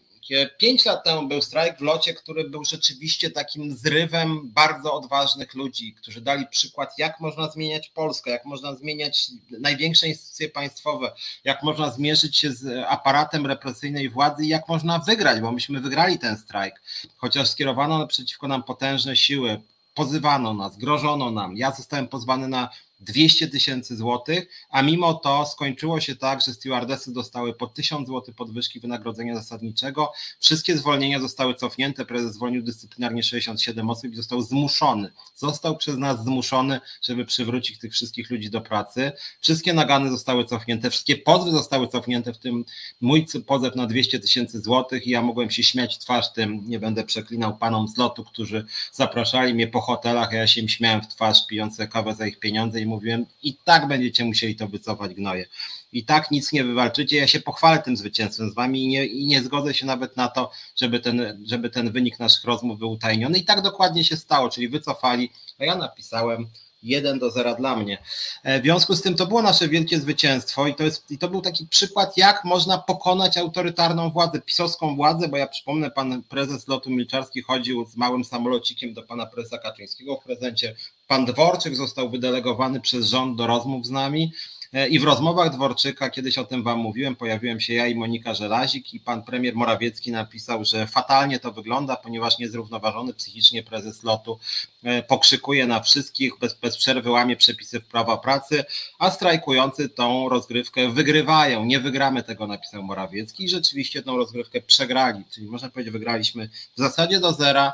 Pięć 0.57 0.85
lat 0.85 1.03
temu 1.03 1.27
był 1.27 1.41
strajk 1.41 1.77
w 1.77 1.81
locie, 1.81 2.13
który 2.13 2.49
był 2.49 2.65
rzeczywiście 2.65 3.29
takim 3.29 3.77
zrywem 3.77 4.49
bardzo 4.51 4.93
odważnych 4.93 5.53
ludzi, 5.53 5.93
którzy 5.93 6.21
dali 6.21 6.47
przykład, 6.47 6.93
jak 6.97 7.19
można 7.19 7.49
zmieniać 7.51 7.89
Polskę, 7.89 8.31
jak 8.31 8.45
można 8.45 8.75
zmieniać 8.75 9.31
największe 9.59 10.07
instytucje 10.07 10.49
państwowe, 10.49 11.11
jak 11.43 11.63
można 11.63 11.91
zmierzyć 11.91 12.37
się 12.37 12.51
z 12.51 12.85
aparatem 12.87 13.45
represyjnej 13.45 14.09
władzy 14.09 14.45
i 14.45 14.47
jak 14.47 14.67
można 14.67 14.99
wygrać, 14.99 15.41
bo 15.41 15.51
myśmy 15.51 15.79
wygrali 15.79 16.19
ten 16.19 16.37
strajk, 16.37 16.81
chociaż 17.17 17.49
skierowano 17.49 18.07
przeciwko 18.07 18.47
nam 18.47 18.63
potężne 18.63 19.17
siły, 19.17 19.61
pozywano 19.93 20.53
nas, 20.53 20.77
grożono 20.77 21.31
nam. 21.31 21.57
Ja 21.57 21.71
zostałem 21.71 22.07
pozwany 22.07 22.47
na 22.47 22.69
200 22.99 23.47
tysięcy 23.47 23.97
złotych, 23.97 24.47
a 24.69 24.81
mimo 24.81 25.13
to 25.13 25.45
skończyło 25.45 26.01
się 26.01 26.15
tak, 26.15 26.41
że 26.41 26.53
stewardesy 26.53 27.13
dostały 27.13 27.53
po 27.53 27.67
1000 27.67 28.07
złotych 28.07 28.35
podwyżki 28.35 28.79
wynagrodzenia 28.79 29.35
zasadniczego. 29.35 30.11
Wszystkie 30.39 30.77
zwolnienia 30.77 31.19
zostały 31.19 31.55
cofnięte, 31.55 32.05
prezes 32.05 32.33
zwolnił 32.33 32.63
dyscyplinarnie 32.63 33.23
67 33.23 33.89
osób 33.89 34.11
i 34.11 34.15
został 34.15 34.41
zmuszony. 34.41 35.11
Został 35.35 35.77
przez 35.77 35.97
nas 35.97 36.23
zmuszony, 36.23 36.79
żeby 37.01 37.25
przywrócić 37.25 37.79
tych 37.79 37.93
wszystkich 37.93 38.29
ludzi 38.29 38.49
do 38.49 38.61
pracy. 38.61 39.11
Wszystkie 39.39 39.73
nagany 39.73 40.09
zostały 40.09 40.45
cofnięte, 40.45 40.89
wszystkie 40.89 41.17
pozwy 41.17 41.51
zostały 41.51 41.87
cofnięte, 41.87 42.33
w 42.33 42.37
tym 42.37 42.65
mój 43.01 43.25
pozew 43.45 43.75
na 43.75 43.87
200 43.87 44.19
tysięcy 44.19 44.61
złotych 44.61 45.07
i 45.07 45.09
ja 45.09 45.21
mogłem 45.21 45.51
się 45.51 45.63
śmiać 45.63 45.97
twarz 45.97 46.33
tym, 46.33 46.63
nie 46.65 46.79
będę 46.79 47.03
przeklinał 47.03 47.57
panom 47.57 47.87
z 47.87 47.97
lotu, 47.97 48.23
którzy 48.23 48.65
zapraszali 48.91 49.53
mnie 49.53 49.67
po 49.67 49.81
hotelach, 49.81 50.33
a 50.33 50.35
ja 50.35 50.47
się 50.47 50.61
im 50.61 50.69
śmiałem 50.69 51.01
w 51.01 51.07
twarz, 51.07 51.47
pijące 51.47 51.87
kawę 51.87 52.15
za 52.15 52.27
ich 52.27 52.39
pieniądze 52.39 52.81
i 52.81 52.85
mówiłem, 52.89 53.25
i 53.43 53.53
tak 53.63 53.87
będziecie 53.87 54.25
musieli 54.25 54.55
to 54.55 54.67
wycofać 54.67 55.13
gnoje. 55.13 55.45
I 55.93 56.05
tak 56.05 56.31
nic 56.31 56.51
nie 56.51 56.63
wywalczycie. 56.63 57.17
Ja 57.17 57.27
się 57.27 57.39
pochwalę 57.39 57.79
tym 57.79 57.97
zwycięstwem 57.97 58.51
z 58.51 58.53
wami 58.53 58.83
i 58.83 58.87
nie, 58.87 59.05
i 59.05 59.25
nie 59.25 59.43
zgodzę 59.43 59.73
się 59.73 59.85
nawet 59.85 60.17
na 60.17 60.27
to, 60.27 60.51
żeby 60.75 60.99
ten, 60.99 61.43
żeby 61.45 61.69
ten 61.69 61.91
wynik 61.91 62.19
naszych 62.19 62.43
rozmów 62.43 62.79
był 62.79 62.91
utajniony. 62.91 63.37
I 63.37 63.45
tak 63.45 63.61
dokładnie 63.61 64.03
się 64.03 64.17
stało, 64.17 64.49
czyli 64.49 64.69
wycofali, 64.69 65.29
a 65.59 65.65
ja 65.65 65.75
napisałem 65.75 66.47
1 66.83 67.19
do 67.19 67.31
0 67.31 67.55
dla 67.55 67.75
mnie. 67.75 67.97
E, 68.43 68.59
w 68.59 68.63
związku 68.63 68.95
z 68.95 69.01
tym 69.01 69.15
to 69.15 69.27
było 69.27 69.41
nasze 69.41 69.67
wielkie 69.67 69.99
zwycięstwo 69.99 70.67
i 70.67 70.75
to, 70.75 70.83
jest, 70.83 71.11
i 71.11 71.17
to 71.17 71.29
był 71.29 71.41
taki 71.41 71.67
przykład, 71.67 72.17
jak 72.17 72.45
można 72.45 72.77
pokonać 72.77 73.37
autorytarną 73.37 74.09
władzę, 74.11 74.41
pisowską 74.41 74.95
władzę, 74.95 75.27
bo 75.27 75.37
ja 75.37 75.47
przypomnę, 75.47 75.91
pan 75.91 76.23
prezes 76.23 76.67
lotu 76.67 76.89
Milczarski 76.89 77.41
chodził 77.41 77.85
z 77.85 77.97
małym 77.97 78.23
samolocikiem 78.23 78.93
do 78.93 79.03
pana 79.03 79.25
prezesa 79.25 79.57
Kaczyńskiego 79.57 80.17
w 80.17 80.23
prezencie. 80.23 80.75
Pan 81.07 81.25
Dworczyk 81.25 81.75
został 81.75 82.09
wydelegowany 82.09 82.81
przez 82.81 83.05
rząd 83.05 83.37
do 83.37 83.47
rozmów 83.47 83.85
z 83.85 83.89
nami. 83.89 84.31
E, 84.73 84.87
I 84.87 84.99
w 84.99 85.03
rozmowach 85.03 85.49
Dworczyka, 85.49 86.09
kiedyś 86.09 86.37
o 86.37 86.43
tym 86.43 86.63
Wam 86.63 86.79
mówiłem, 86.79 87.15
pojawiłem 87.15 87.59
się 87.59 87.73
ja 87.73 87.87
i 87.87 87.95
Monika 87.95 88.33
Żelazik 88.33 88.93
i 88.93 88.99
pan 88.99 89.23
premier 89.23 89.55
Morawiecki 89.55 90.11
napisał, 90.11 90.65
że 90.65 90.87
fatalnie 90.87 91.39
to 91.39 91.51
wygląda, 91.51 91.95
ponieważ 91.95 92.39
niezrównoważony 92.39 93.13
psychicznie 93.13 93.63
prezes 93.63 94.03
lotu 94.03 94.39
e, 94.83 95.03
pokrzykuje 95.03 95.67
na 95.67 95.79
wszystkich, 95.79 96.39
bez, 96.39 96.53
bez 96.53 96.77
przerwy 96.77 97.09
łamie 97.11 97.35
przepisy 97.35 97.81
prawa 97.81 98.17
pracy, 98.17 98.63
a 98.99 99.11
strajkujący 99.11 99.89
tą 99.89 100.29
rozgrywkę 100.29 100.89
wygrywają. 100.89 101.65
Nie 101.65 101.79
wygramy 101.79 102.23
tego, 102.23 102.47
napisał 102.47 102.83
Morawiecki 102.83 103.43
i 103.43 103.49
rzeczywiście 103.49 104.03
tą 104.03 104.17
rozgrywkę 104.17 104.61
przegrali, 104.61 105.23
czyli 105.31 105.47
można 105.47 105.69
powiedzieć, 105.69 105.93
wygraliśmy 105.93 106.49
w 106.75 106.77
zasadzie 106.77 107.19
do 107.19 107.33
zera. 107.33 107.73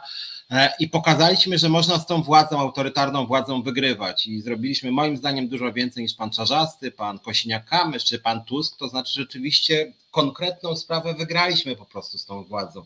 E, 0.51 0.69
i 0.79 0.89
pokazaliśmy, 0.89 1.57
że 1.57 1.69
można 1.69 1.99
z 1.99 2.05
tą 2.05 2.23
władzą, 2.23 2.59
autorytarną 2.59 3.25
władzą 3.25 3.61
wygrywać. 3.61 4.25
I 4.25 4.41
zrobiliśmy 4.41 4.91
moim 4.91 5.17
zdaniem 5.17 5.47
dużo 5.47 5.73
więcej 5.73 6.03
niż 6.03 6.13
pan 6.13 6.29
Czarzasty, 6.29 6.91
pan 6.91 7.17
Kosiniak-Kamysz 7.17 8.03
czy 8.03 8.19
pan 8.19 8.43
Tusk, 8.43 8.77
to 8.77 8.87
znaczy 8.87 9.13
rzeczywiście 9.13 9.93
konkretną 10.11 10.75
sprawę 10.75 11.13
wygraliśmy 11.13 11.75
po 11.75 11.85
prostu 11.85 12.17
z 12.17 12.25
tą 12.25 12.43
władzą. 12.43 12.85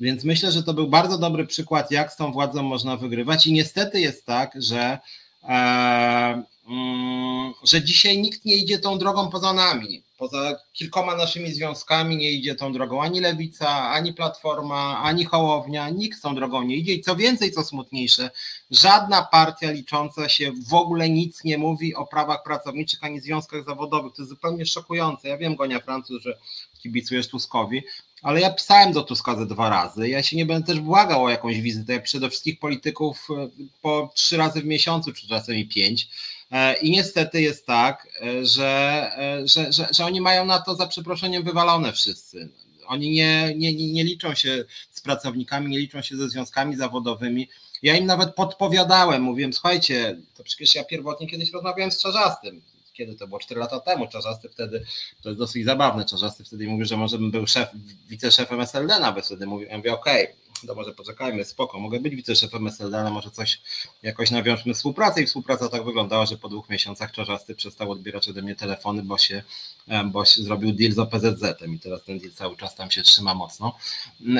Więc 0.00 0.24
myślę, 0.24 0.52
że 0.52 0.62
to 0.62 0.74
był 0.74 0.88
bardzo 0.88 1.18
dobry 1.18 1.46
przykład, 1.46 1.90
jak 1.90 2.12
z 2.12 2.16
tą 2.16 2.32
władzą 2.32 2.62
można 2.62 2.96
wygrywać. 2.96 3.46
I 3.46 3.52
niestety 3.52 4.00
jest 4.00 4.26
tak, 4.26 4.52
że 4.56 4.98
e, 5.44 6.42
mm, 6.68 7.52
że 7.64 7.82
dzisiaj 7.82 8.18
nikt 8.18 8.44
nie 8.44 8.56
idzie 8.56 8.78
tą 8.78 8.98
drogą 8.98 9.30
poza 9.30 9.52
nami 9.52 10.02
poza 10.20 10.56
kilkoma 10.72 11.16
naszymi 11.16 11.52
związkami 11.52 12.16
nie 12.16 12.30
idzie 12.30 12.54
tą 12.54 12.72
drogą 12.72 13.02
ani 13.02 13.20
Lewica, 13.20 13.68
ani 13.90 14.14
Platforma, 14.14 15.00
ani 15.02 15.24
Hołownia, 15.24 15.90
nikt 15.90 16.22
tą 16.22 16.34
drogą 16.34 16.62
nie 16.62 16.76
idzie 16.76 16.92
i 16.92 17.00
co 17.00 17.16
więcej, 17.16 17.52
co 17.52 17.64
smutniejsze, 17.64 18.30
żadna 18.70 19.22
partia 19.22 19.70
licząca 19.70 20.28
się 20.28 20.52
w 20.68 20.74
ogóle 20.74 21.10
nic 21.10 21.44
nie 21.44 21.58
mówi 21.58 21.94
o 21.94 22.06
prawach 22.06 22.42
pracowniczych 22.42 23.04
ani 23.04 23.20
związkach 23.20 23.64
zawodowych. 23.64 24.12
To 24.12 24.22
jest 24.22 24.30
zupełnie 24.30 24.66
szokujące. 24.66 25.28
Ja 25.28 25.38
wiem, 25.38 25.56
Gonia 25.56 25.80
Francuz, 25.80 26.22
że 26.22 26.38
kibicujesz 26.82 27.28
Tuskowi, 27.28 27.82
ale 28.22 28.40
ja 28.40 28.50
pisałem 28.50 28.92
do 28.92 29.02
Tuska 29.02 29.36
ze 29.36 29.46
dwa 29.46 29.70
razy. 29.70 30.08
Ja 30.08 30.22
się 30.22 30.36
nie 30.36 30.46
będę 30.46 30.66
też 30.66 30.80
błagał 30.80 31.24
o 31.24 31.30
jakąś 31.30 31.60
wizytę. 31.60 31.92
Ja 31.92 32.00
piszę 32.00 32.20
do 32.20 32.28
wszystkich 32.28 32.58
polityków 32.58 33.28
e, 33.30 33.48
po 33.82 34.10
trzy 34.14 34.36
razy 34.36 34.60
w 34.60 34.64
miesiącu, 34.64 35.12
czy 35.12 35.28
czasami 35.28 35.68
pięć 35.68 36.08
E, 36.08 36.39
I 36.82 36.90
niestety 36.90 37.42
jest 37.42 37.66
tak, 37.66 38.08
e, 38.22 38.46
że, 38.46 39.10
e, 39.18 39.48
że, 39.48 39.72
że, 39.72 39.88
że 39.94 40.04
oni 40.04 40.20
mają 40.20 40.44
na 40.44 40.58
to 40.58 40.74
za 40.74 40.86
przeproszeniem 40.86 41.42
wywalone 41.42 41.92
wszyscy. 41.92 42.48
Oni 42.86 43.10
nie, 43.10 43.54
nie, 43.56 43.92
nie 43.92 44.04
liczą 44.04 44.34
się 44.34 44.64
z 44.90 45.00
pracownikami, 45.00 45.70
nie 45.70 45.78
liczą 45.78 46.02
się 46.02 46.16
ze 46.16 46.28
związkami 46.28 46.76
zawodowymi. 46.76 47.48
Ja 47.82 47.96
im 47.96 48.06
nawet 48.06 48.34
podpowiadałem, 48.34 49.22
mówiłem, 49.22 49.52
słuchajcie, 49.52 50.16
to 50.34 50.44
przecież 50.44 50.74
ja 50.74 50.84
pierwotnie 50.84 51.26
kiedyś 51.26 51.52
rozmawiałem 51.52 51.92
z 51.92 52.02
Czarzastym, 52.02 52.62
kiedy 52.92 53.14
to 53.14 53.28
było? 53.28 53.40
4 53.40 53.60
lata 53.60 53.80
temu, 53.80 54.08
Czarzasty 54.08 54.48
wtedy, 54.48 54.84
to 55.22 55.28
jest 55.28 55.38
dosyć 55.38 55.64
zabawne, 55.64 56.04
Czarzasty 56.04 56.44
wtedy 56.44 56.66
mówił, 56.66 56.86
że 56.86 56.96
może 56.96 57.18
bym 57.18 57.30
był 57.30 57.46
szef, 57.46 57.68
wiceszefem 58.08 58.60
SLD 58.60 59.00
nawet 59.00 59.26
wtedy 59.26 59.46
mówił, 59.46 59.68
ja 59.68 59.76
mówię, 59.76 59.92
okej, 59.92 60.24
okay, 60.24 60.49
to 60.66 60.74
może 60.74 60.92
poczekajmy, 60.92 61.44
spoko, 61.44 61.78
mogę 61.78 62.00
być 62.00 62.16
wiceszefem 62.16 62.66
SLD, 62.66 63.00
ale 63.00 63.10
może 63.10 63.30
coś 63.30 63.60
jakoś 64.02 64.30
nawiążmy 64.30 64.74
współpracę 64.74 65.22
i 65.22 65.26
współpraca 65.26 65.68
tak 65.68 65.84
wyglądała, 65.84 66.26
że 66.26 66.36
po 66.36 66.48
dwóch 66.48 66.68
miesiącach 66.68 67.12
Czarzasty 67.12 67.54
przestał 67.54 67.90
odbierać 67.90 68.28
ode 68.28 68.42
mnie 68.42 68.56
telefony, 68.56 69.02
bo 69.02 69.18
się, 69.18 69.42
bo 70.04 70.24
się 70.24 70.42
zrobił 70.42 70.72
deal 70.72 70.92
z 70.92 70.98
OPZZ-em 70.98 71.74
i 71.74 71.78
teraz 71.78 72.04
ten 72.04 72.18
deal 72.18 72.32
cały 72.32 72.56
czas 72.56 72.74
tam 72.74 72.90
się 72.90 73.02
trzyma 73.02 73.34
mocno, 73.34 73.76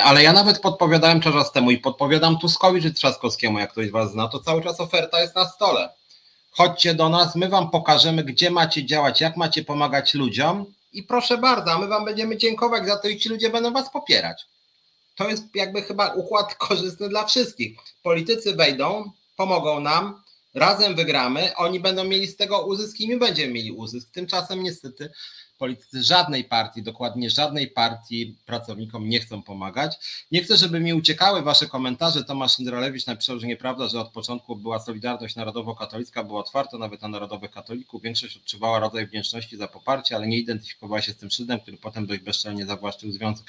ale 0.03 0.23
ja 0.23 0.33
nawet 0.33 0.59
podpowiadałem 0.59 1.21
Czarzastemu 1.21 1.71
i 1.71 1.79
podpowiadam 1.79 2.39
Tuskowi 2.39 2.83
czy 2.83 2.95
Trzaskowskiemu, 2.95 3.59
jak 3.59 3.73
ktoś 3.73 3.89
z 3.89 3.91
Was 3.91 4.12
zna, 4.12 4.29
to 4.29 4.41
cały 4.41 4.62
czas 4.62 4.81
oferta 4.81 5.21
jest 5.21 5.37
na 5.37 5.49
stole. 5.49 5.89
Chodźcie 6.50 6.95
do 6.95 7.09
nas, 7.09 7.37
my 7.37 7.49
Wam 7.49 7.71
pokażemy, 7.71 8.25
gdzie 8.25 8.50
macie 8.50 8.87
działać, 8.87 9.21
jak 9.21 9.37
macie 9.37 9.65
pomagać 9.65 10.15
ludziom 10.15 10.65
i 10.93 11.03
proszę 11.03 11.39
bardzo, 11.39 11.79
my 11.79 11.87
Wam 11.87 12.05
będziemy 12.05 12.37
dziękować 12.37 12.87
za 12.87 12.97
to 12.97 13.09
i 13.09 13.19
ci 13.19 13.29
ludzie 13.29 13.50
będą 13.50 13.73
Was 13.73 13.91
popierać 13.91 14.47
to 15.17 15.29
jest 15.29 15.55
jakby 15.55 15.83
chyba 15.83 16.14
układ 16.14 16.55
korzystny 16.69 17.09
dla 17.09 17.26
wszystkich. 17.26 17.79
Politycy 18.02 18.57
wejdą, 18.57 19.12
pomogą 19.37 19.81
nam, 19.81 20.23
razem 20.55 20.95
wygramy, 20.95 21.57
oni 21.57 21.81
będą 21.81 22.05
mieli 22.05 22.26
z 22.26 22.37
tego 22.37 22.67
uzysk 22.67 23.00
i 23.00 23.09
my 23.09 23.19
będziemy 23.19 23.52
mieli 23.52 23.73
uzysk. 23.73 24.11
Tymczasem 24.11 24.62
niestety 24.62 25.11
politycy 25.61 26.02
żadnej 26.02 26.45
partii, 26.45 26.83
dokładnie 26.83 27.31
żadnej 27.31 27.69
partii 27.69 28.37
pracownikom 28.47 29.09
nie 29.09 29.21
chcą 29.21 29.43
pomagać. 29.43 29.97
Nie 30.33 30.43
chcę, 30.43 30.57
żeby 30.57 30.81
mi 30.81 30.95
uciekały 30.95 31.43
wasze 31.43 31.67
komentarze. 31.67 32.25
Tomasz 32.25 32.59
Indralewicz 32.59 33.07
napisał, 33.07 33.40
że 33.40 33.47
nieprawda, 33.47 33.88
że 33.88 34.00
od 34.00 34.12
początku 34.12 34.57
była 34.57 34.79
Solidarność 34.79 35.37
Narodowo-Katolicka, 35.37 36.25
była 36.25 36.40
otwarta 36.40 36.79
nawet 36.79 37.02
na 37.02 37.09
narodowych 37.09 37.50
katolików. 37.50 38.02
Większość 38.02 38.37
odczuwała 38.37 38.79
rodzaj 38.79 39.07
wdzięczności 39.07 39.57
za 39.57 39.69
poparcie, 39.69 40.17
ale 40.17 40.26
nie 40.26 40.38
identyfikowała 40.38 41.02
się 41.02 41.12
z 41.12 41.17
tym 41.17 41.31
szydem, 41.31 41.61
który 41.61 41.76
potem 41.76 42.07
dość 42.07 42.21
bezczelnie 42.21 42.67
zawłaszczył 42.67 43.12
związek. 43.12 43.47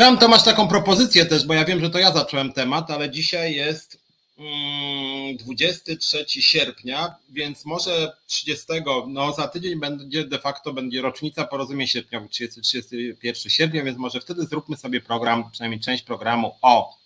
Ja 0.00 0.06
mam 0.06 0.18
Tomasz 0.18 0.42
taką 0.42 0.68
propozycję 0.68 1.26
też, 1.26 1.46
bo 1.46 1.54
ja 1.54 1.64
wiem, 1.64 1.80
że 1.80 1.90
to 1.90 1.98
ja 1.98 2.12
zacząłem 2.12 2.52
temat, 2.52 2.90
ale 2.90 3.10
dzisiaj 3.10 3.54
jest 3.54 4.00
23 5.38 6.16
mm, 6.16 6.26
sierpnia, 6.26 7.14
więc 7.30 7.64
może 7.64 8.12
30, 8.26 8.66
no 9.08 9.32
za 9.32 9.48
tydzień 9.48 9.80
będzie 9.80 10.24
de 10.24 10.38
facto 10.38 10.72
będzie 10.72 11.02
rocznica 11.02 11.44
porozumień 11.44 11.86
sierpnia, 11.86 12.28
30, 12.30 12.60
31 12.60 13.50
sierpnia, 13.50 13.84
więc 13.84 13.98
może 13.98 14.20
wtedy 14.20 14.46
zróbmy 14.46 14.76
sobie 14.76 15.00
program, 15.00 15.50
przynajmniej 15.50 15.80
część 15.80 16.02
programu 16.02 16.54
o 16.62 16.99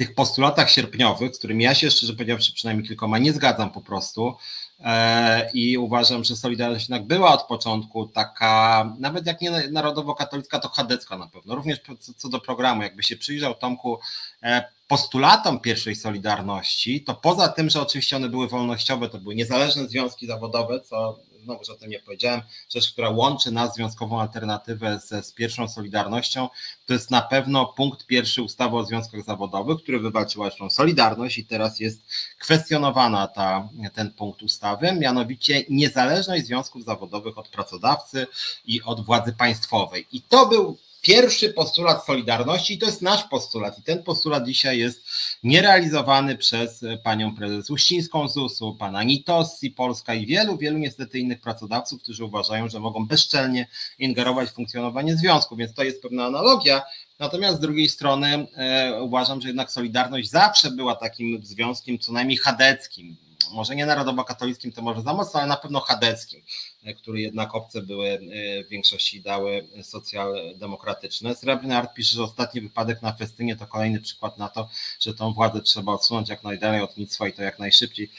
tych 0.00 0.14
postulatach 0.14 0.70
sierpniowych, 0.70 1.34
z 1.34 1.38
którymi 1.38 1.64
ja 1.64 1.74
się 1.74 1.90
szczerze 1.90 2.12
powiedziawszy 2.12 2.52
przynajmniej 2.52 2.88
kilkoma 2.88 3.18
nie 3.18 3.32
zgadzam 3.32 3.70
po 3.70 3.80
prostu 3.80 4.36
e, 4.80 5.50
i 5.54 5.78
uważam, 5.78 6.24
że 6.24 6.36
Solidarność 6.36 6.88
jednak 6.88 7.06
była 7.06 7.32
od 7.32 7.42
początku 7.42 8.06
taka, 8.06 8.84
nawet 8.98 9.26
jak 9.26 9.40
nie 9.40 9.50
narodowo-katolicka, 9.50 10.58
to 10.58 10.68
chadecka 10.68 11.18
na 11.18 11.26
pewno. 11.26 11.54
Również 11.54 11.80
co 12.16 12.28
do 12.28 12.40
programu, 12.40 12.82
jakby 12.82 13.02
się 13.02 13.16
przyjrzał 13.16 13.54
Tomku 13.54 13.98
e, 14.42 14.64
postulatom 14.88 15.60
pierwszej 15.60 15.96
Solidarności, 15.96 17.04
to 17.04 17.14
poza 17.14 17.48
tym, 17.48 17.70
że 17.70 17.80
oczywiście 17.80 18.16
one 18.16 18.28
były 18.28 18.48
wolnościowe, 18.48 19.08
to 19.08 19.18
były 19.18 19.34
niezależne 19.34 19.88
związki 19.88 20.26
zawodowe, 20.26 20.80
co 20.80 21.18
znowu, 21.44 21.64
że 21.64 21.72
o 21.72 21.76
tym 21.76 21.90
nie 21.90 22.00
powiedziałem, 22.00 22.42
rzecz, 22.68 22.92
która 22.92 23.10
łączy 23.10 23.50
nas, 23.50 23.74
związkową 23.74 24.20
alternatywę 24.20 25.00
z, 25.00 25.26
z 25.26 25.32
pierwszą 25.32 25.68
Solidarnością, 25.68 26.48
to 26.86 26.92
jest 26.92 27.10
na 27.10 27.22
pewno 27.22 27.66
punkt 27.66 28.06
pierwszy 28.06 28.42
ustawy 28.42 28.76
o 28.76 28.84
związkach 28.84 29.24
zawodowych, 29.24 29.82
który 29.82 30.00
wywalczyła 30.00 30.46
zresztą 30.46 30.70
Solidarność 30.70 31.38
i 31.38 31.44
teraz 31.44 31.80
jest 31.80 32.00
kwestionowana 32.38 33.26
ta, 33.28 33.68
ten 33.94 34.12
punkt 34.12 34.42
ustawy, 34.42 34.92
mianowicie 34.92 35.64
niezależność 35.68 36.46
związków 36.46 36.84
zawodowych 36.84 37.38
od 37.38 37.48
pracodawcy 37.48 38.26
i 38.64 38.82
od 38.82 39.04
władzy 39.04 39.32
państwowej. 39.32 40.06
I 40.12 40.22
to 40.22 40.46
był 40.46 40.78
pierwszy 41.00 41.50
postulat 41.50 42.04
Solidarności 42.04 42.74
i 42.74 42.78
to 42.78 42.86
jest 42.86 43.02
nasz 43.02 43.24
postulat. 43.24 43.78
I 43.78 43.82
ten 43.82 44.02
postulat 44.02 44.46
dzisiaj 44.46 44.78
jest 44.78 45.04
nierealizowany 45.42 46.36
przez 46.36 46.84
panią 47.04 47.34
prezes 47.36 47.70
Uścińską 47.70 48.28
ZUS-u, 48.28 48.74
pana 48.74 49.02
Nitossi 49.02 49.70
Polska 49.70 50.14
i 50.14 50.26
wielu, 50.26 50.56
wielu 50.56 50.78
niestety 50.78 51.18
innych 51.18 51.40
pracodawców, 51.40 52.02
którzy 52.02 52.24
uważają, 52.24 52.68
że 52.68 52.80
mogą 52.80 53.06
bezczelnie 53.06 53.66
ingerować 53.98 54.48
w 54.48 54.54
funkcjonowanie 54.54 55.16
związku, 55.16 55.56
więc 55.56 55.74
to 55.74 55.82
jest 55.82 56.02
pewna 56.02 56.24
analogia, 56.24 56.82
Natomiast 57.20 57.56
z 57.56 57.60
drugiej 57.60 57.88
strony 57.88 58.46
e, 58.56 59.02
uważam, 59.02 59.40
że 59.40 59.48
jednak 59.48 59.72
Solidarność 59.72 60.30
zawsze 60.30 60.70
była 60.70 60.94
takim 60.94 61.40
związkiem 61.42 61.98
co 61.98 62.12
najmniej 62.12 62.38
chadeckim, 62.38 63.16
może 63.52 63.76
nie 63.76 63.86
narodowo-katolickim, 63.86 64.72
to 64.72 64.82
może 64.82 65.02
za 65.02 65.14
mocno, 65.14 65.40
ale 65.40 65.48
na 65.48 65.56
pewno 65.56 65.80
chadeckim, 65.80 66.42
e, 66.84 66.94
który 66.94 67.20
jednak 67.20 67.54
obce 67.54 67.82
były 67.82 68.08
e, 68.08 68.18
w 68.64 68.68
większości 68.68 69.20
dały 69.20 69.68
socjaldemokratyczne. 69.82 71.34
Srebrny 71.34 71.76
Art 71.76 71.94
pisze, 71.94 72.16
że 72.16 72.22
ostatni 72.22 72.60
wypadek 72.60 73.02
na 73.02 73.12
festynie 73.12 73.56
to 73.56 73.66
kolejny 73.66 74.00
przykład 74.00 74.38
na 74.38 74.48
to, 74.48 74.68
że 75.00 75.14
tą 75.14 75.32
władzę 75.32 75.60
trzeba 75.60 75.92
odsunąć 75.92 76.28
jak 76.28 76.42
najdalej 76.42 76.80
od 76.80 76.96
nictwa 76.96 77.28
i 77.28 77.32
to 77.32 77.42
jak 77.42 77.58
najszybciej. 77.58 78.10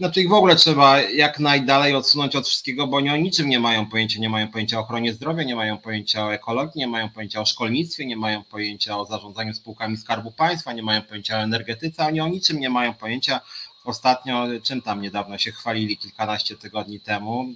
Znaczy 0.00 0.20
ich 0.20 0.28
w 0.28 0.32
ogóle 0.32 0.56
trzeba 0.56 1.00
jak 1.00 1.38
najdalej 1.38 1.94
odsunąć 1.94 2.36
od 2.36 2.48
wszystkiego, 2.48 2.86
bo 2.86 2.96
oni 2.96 3.10
o 3.10 3.16
niczym 3.16 3.48
nie 3.48 3.60
mają 3.60 3.86
pojęcia. 3.86 4.20
Nie 4.20 4.28
mają 4.28 4.48
pojęcia 4.48 4.78
o 4.78 4.80
ochronie 4.80 5.12
zdrowia, 5.12 5.42
nie 5.42 5.56
mają 5.56 5.78
pojęcia 5.78 6.26
o 6.26 6.34
ekologii, 6.34 6.78
nie 6.78 6.86
mają 6.86 7.10
pojęcia 7.10 7.40
o 7.40 7.46
szkolnictwie, 7.46 8.06
nie 8.06 8.16
mają 8.16 8.44
pojęcia 8.44 8.98
o 8.98 9.04
zarządzaniu 9.04 9.54
spółkami 9.54 9.96
Skarbu 9.96 10.32
Państwa, 10.32 10.72
nie 10.72 10.82
mają 10.82 11.02
pojęcia 11.02 11.38
o 11.38 11.42
energetyce, 11.42 12.06
oni 12.06 12.20
o 12.20 12.28
niczym 12.28 12.60
nie 12.60 12.70
mają 12.70 12.94
pojęcia. 12.94 13.40
Ostatnio, 13.84 14.46
czym 14.62 14.82
tam 14.82 15.02
niedawno 15.02 15.38
się 15.38 15.52
chwalili 15.52 15.96
kilkanaście 15.96 16.56
tygodni 16.56 17.00
temu, 17.00 17.54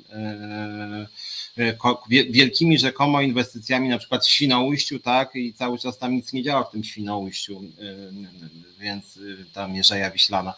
yy, 1.56 1.74
yy, 2.10 2.30
wielkimi 2.30 2.78
rzekomo 2.78 3.20
inwestycjami, 3.20 3.88
na 3.88 3.98
przykład 3.98 4.24
w 4.24 4.30
Świnoujściu, 4.30 4.98
tak, 4.98 5.34
i 5.34 5.54
cały 5.54 5.78
czas 5.78 5.98
tam 5.98 6.14
nic 6.14 6.32
nie 6.32 6.42
działa 6.42 6.64
w 6.64 6.70
tym 6.70 6.84
Świnoujściu, 6.84 7.62
yy, 7.62 8.12
więc 8.78 9.18
ta 9.52 9.68
Mierzeja 9.68 10.10
Wiślana, 10.10 10.54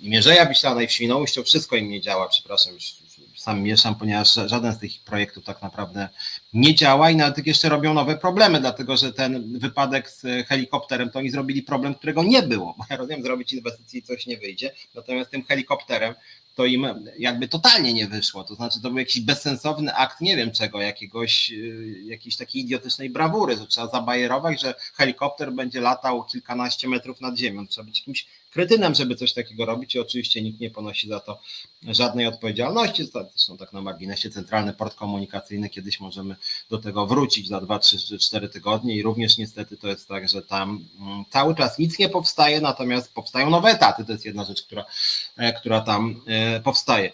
i 0.00 0.08
Mierzeja 0.10 0.46
Wiślana 0.46 0.82
i 0.82 0.86
w 0.86 0.92
Świnoujściu 0.92 1.44
wszystko 1.44 1.76
im 1.76 1.88
nie 1.88 2.00
działa, 2.00 2.28
przepraszam, 2.28 2.74
już 2.74 2.94
sam 3.42 3.62
mieszam, 3.62 3.94
ponieważ 3.94 4.34
żaden 4.46 4.72
z 4.72 4.78
tych 4.78 4.92
projektów 5.04 5.44
tak 5.44 5.62
naprawdę 5.62 6.08
nie 6.52 6.74
działa 6.74 7.10
i 7.10 7.16
nawet 7.16 7.46
jeszcze 7.46 7.68
robią 7.68 7.94
nowe 7.94 8.16
problemy, 8.16 8.60
dlatego 8.60 8.96
że 8.96 9.12
ten 9.12 9.58
wypadek 9.58 10.10
z 10.10 10.46
helikopterem 10.46 11.10
to 11.10 11.18
oni 11.18 11.30
zrobili 11.30 11.62
problem, 11.62 11.94
którego 11.94 12.22
nie 12.22 12.42
było. 12.42 12.74
Bo 12.78 12.84
ja 12.90 12.96
rozumiem, 12.96 13.22
zrobić 13.22 13.52
inwestycję 13.52 14.00
i 14.00 14.02
coś 14.02 14.26
nie 14.26 14.38
wyjdzie, 14.38 14.72
natomiast 14.94 15.30
tym 15.30 15.44
helikopterem 15.44 16.14
to 16.54 16.64
im 16.64 16.86
jakby 17.18 17.48
totalnie 17.48 17.94
nie 17.94 18.06
wyszło. 18.06 18.44
To 18.44 18.54
znaczy, 18.54 18.82
to 18.82 18.88
był 18.88 18.98
jakiś 18.98 19.20
bezsensowny 19.20 19.94
akt, 19.94 20.20
nie 20.20 20.36
wiem 20.36 20.50
czego, 20.50 20.80
jakiegoś, 20.80 21.50
y, 21.50 22.02
jakiejś 22.04 22.36
takiej 22.36 22.62
idiotycznej 22.62 23.10
brawury, 23.10 23.56
że 23.56 23.66
trzeba 23.66 23.86
zabajerować, 23.86 24.60
że 24.60 24.74
helikopter 24.94 25.52
będzie 25.52 25.80
latał 25.80 26.24
kilkanaście 26.24 26.88
metrów 26.88 27.20
nad 27.20 27.36
ziemią. 27.36 27.66
Trzeba 27.66 27.84
być 27.84 27.98
jakimś 27.98 28.26
kretynem, 28.52 28.94
żeby 28.94 29.16
coś 29.16 29.32
takiego 29.32 29.66
robić 29.66 29.94
i 29.94 29.98
oczywiście 29.98 30.42
nikt 30.42 30.60
nie 30.60 30.70
ponosi 30.70 31.08
za 31.08 31.20
to 31.20 31.40
żadnej 31.82 32.26
odpowiedzialności. 32.26 33.04
Zresztą 33.04 33.56
tak 33.56 33.72
na 33.72 33.82
marginesie 33.82 34.30
centralny 34.30 34.72
port 34.72 34.94
komunikacyjny, 34.94 35.68
kiedyś 35.68 36.00
możemy 36.00 36.36
do 36.70 36.78
tego 36.78 37.06
wrócić 37.06 37.48
za 37.48 37.60
2, 37.60 37.78
3, 37.78 38.18
4 38.18 38.48
tygodnie 38.48 38.96
i 38.96 39.02
również 39.02 39.38
niestety 39.38 39.76
to 39.76 39.88
jest 39.88 40.08
tak, 40.08 40.28
że 40.28 40.42
tam 40.42 40.84
mm, 41.00 41.24
cały 41.30 41.54
czas 41.54 41.78
nic 41.78 41.98
nie 41.98 42.08
powstaje, 42.08 42.60
natomiast 42.60 43.14
powstają 43.14 43.50
nowe 43.50 43.70
etaty. 43.70 44.04
To 44.04 44.12
jest 44.12 44.24
jedna 44.24 44.44
rzecz, 44.44 44.62
która, 44.62 44.84
e, 45.36 45.52
która 45.52 45.80
tam 45.80 46.20
e, 46.26 46.60
powstaje. 46.60 47.12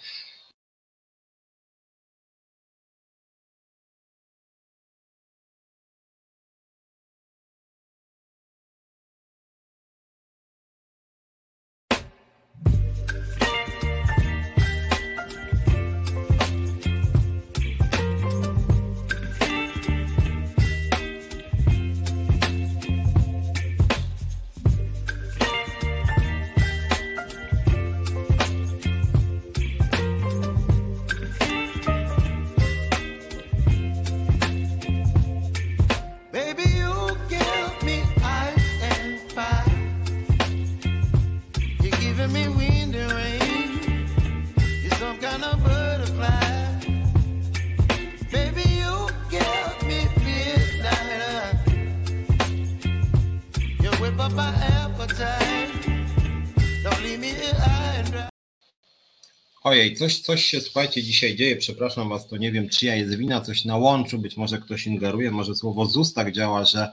Ojej, 59.79 59.97
coś, 59.97 60.19
coś 60.19 60.45
się 60.45 60.61
słuchajcie 60.61 61.03
dzisiaj 61.03 61.37
dzieje, 61.37 61.57
przepraszam 61.57 62.09
was, 62.09 62.27
to 62.27 62.37
nie 62.37 62.53
wiem 62.53 62.69
czyja 62.69 62.97
jest 62.97 63.15
wina, 63.17 63.41
coś 63.41 63.65
na 63.65 63.77
łączu, 63.77 64.19
być 64.19 64.37
może 64.37 64.59
ktoś 64.59 64.87
ingeruje, 64.87 65.31
może 65.31 65.55
słowo 65.55 65.87
ZUS 65.87 66.13
tak 66.13 66.33
działa, 66.33 66.65
że 66.65 66.93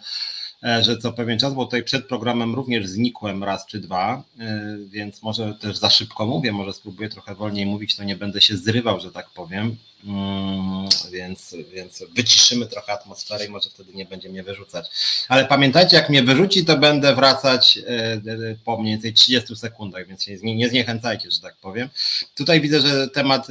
że 0.82 0.97
co 0.97 1.13
pewien 1.13 1.39
czas, 1.39 1.54
bo 1.54 1.65
tutaj 1.65 1.84
przed 1.84 2.08
programem 2.08 2.56
również 2.56 2.88
znikłem 2.88 3.43
raz 3.43 3.65
czy 3.65 3.80
dwa, 3.80 4.23
e, 4.39 4.78
więc 4.88 5.21
może 5.23 5.54
też 5.62 5.78
za 5.78 5.89
szybko 5.89 6.25
mówię, 6.25 6.51
może 6.51 6.73
spróbuję 6.73 7.10
trochę 7.10 7.36
wolniej 7.36 7.65
mówić, 7.65 7.95
to 7.95 8.04
nie 8.04 8.15
będę 8.15 8.41
się 8.41 8.58
zrywał, 8.58 8.99
że 8.99 9.12
tak 9.12 9.30
powiem, 9.30 9.75
mm, 10.06 10.88
więc, 11.12 11.56
więc 11.73 12.04
wyciszymy 12.15 12.65
trochę 12.65 12.93
atmosferę 12.93 13.45
i 13.45 13.49
może 13.49 13.69
wtedy 13.69 13.93
nie 13.93 14.06
będzie 14.06 14.30
mnie 14.30 14.43
wyrzucać. 14.43 14.89
Ale 15.28 15.45
pamiętajcie, 15.45 15.97
jak 15.97 16.10
mnie 16.10 16.23
wyrzuci, 16.23 16.65
to 16.65 16.78
będę 16.78 17.15
wracać 17.15 17.80
e, 17.88 18.21
po 18.65 18.78
mniej 18.78 18.93
więcej 18.93 19.13
30 19.13 19.56
sekundach, 19.56 20.08
więc 20.08 20.23
się 20.23 20.38
nie 20.43 20.69
zniechęcajcie, 20.69 21.32
że 21.32 21.39
tak 21.39 21.56
powiem. 21.56 21.89
Tutaj 22.36 22.62
widzę, 22.62 22.80
że 22.80 23.08
temat 23.08 23.47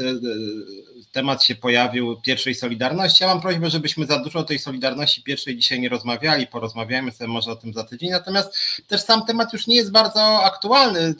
temat 1.14 1.44
się 1.44 1.55
pojawił 1.55 2.20
pierwszej 2.20 2.55
Solidarności. 2.55 3.24
Ja 3.24 3.29
mam 3.29 3.40
prośbę, 3.40 3.70
żebyśmy 3.70 4.07
za 4.07 4.18
dużo 4.18 4.38
o 4.38 4.44
tej 4.44 4.59
Solidarności 4.59 5.22
pierwszej 5.22 5.57
dzisiaj 5.57 5.81
nie 5.81 5.88
rozmawiali, 5.88 6.46
porozmawiajmy 6.46 7.12
sobie 7.12 7.29
może 7.29 7.50
o 7.50 7.57
tym 7.57 7.72
za 7.72 7.85
tydzień, 7.85 8.11
natomiast 8.11 8.57
też 8.87 9.00
sam 9.00 9.27
temat 9.27 9.53
już 9.53 9.66
nie 9.66 9.77
jest 9.77 9.92
bardzo 9.92 10.44
aktualny. 10.44 11.14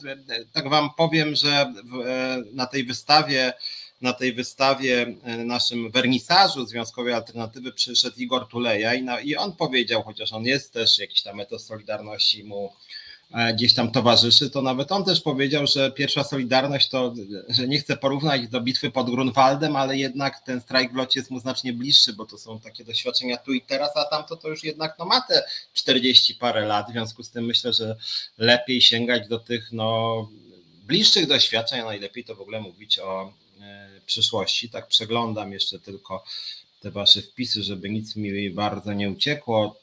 Tak 0.51 0.69
wam 0.69 0.89
powiem, 0.97 1.35
że 1.35 1.73
na 2.53 2.65
tej 2.65 2.83
wystawie 2.83 3.53
na 4.01 4.13
tej 4.13 4.33
wystawie 4.33 5.15
naszym 5.45 5.91
wernisażu 5.91 6.65
Związkowej 6.65 7.13
Alternatywy 7.13 7.73
przyszedł 7.73 8.17
Igor 8.17 8.47
Tuleja 8.47 8.93
i, 8.93 9.03
na, 9.03 9.19
i 9.19 9.35
on 9.35 9.55
powiedział, 9.55 10.03
chociaż 10.03 10.33
on 10.33 10.45
jest 10.45 10.73
też 10.73 10.99
jakiś 10.99 11.21
tam 11.21 11.39
etos 11.39 11.65
Solidarności 11.65 12.43
mu 12.43 12.73
E, 12.73 12.84
gdzieś 13.53 13.73
tam 13.73 13.91
towarzyszy, 13.91 14.49
to 14.49 14.61
nawet 14.61 14.91
on 14.91 15.05
też 15.05 15.21
powiedział, 15.21 15.67
że 15.67 15.91
pierwsza 15.91 16.23
Solidarność 16.23 16.89
to, 16.89 17.13
że 17.49 17.67
nie 17.67 17.79
chce 17.79 17.97
porównać 17.97 18.47
do 18.47 18.61
bitwy 18.61 18.91
pod 18.91 19.09
Grunwaldem, 19.09 19.75
ale 19.75 19.97
jednak 19.97 20.39
ten 20.39 20.61
strajk 20.61 20.91
w 20.91 20.95
locie 20.95 21.19
jest 21.19 21.31
mu 21.31 21.39
znacznie 21.39 21.73
bliższy, 21.73 22.13
bo 22.13 22.25
to 22.25 22.37
są 22.37 22.59
takie 22.59 22.83
doświadczenia 22.83 23.37
tu 23.37 23.53
i 23.53 23.61
teraz, 23.61 23.97
a 23.97 24.05
tamto 24.05 24.35
to 24.35 24.49
już 24.49 24.63
jednak 24.63 24.95
no, 24.99 25.05
ma 25.05 25.21
te 25.21 25.43
40 25.73 26.35
parę 26.35 26.65
lat, 26.65 26.87
w 26.89 26.91
związku 26.91 27.23
z 27.23 27.29
tym 27.29 27.45
myślę, 27.45 27.73
że 27.73 27.95
lepiej 28.37 28.81
sięgać 28.81 29.27
do 29.27 29.39
tych 29.39 29.71
no, 29.71 30.29
bliższych 30.87 31.27
doświadczeń, 31.27 31.79
a 31.79 31.85
najlepiej 31.85 32.23
to 32.23 32.35
w 32.35 32.41
ogóle 32.41 32.61
mówić 32.61 32.99
o 32.99 33.33
e, 33.61 33.89
przyszłości. 34.05 34.69
Tak 34.69 34.87
przeglądam 34.87 35.51
jeszcze 35.53 35.79
tylko 35.79 36.23
te 36.81 36.91
wasze 36.91 37.21
wpisy, 37.21 37.63
żeby 37.63 37.89
nic 37.89 38.15
mi 38.15 38.49
bardzo 38.49 38.93
nie 38.93 39.09
uciekło 39.09 39.75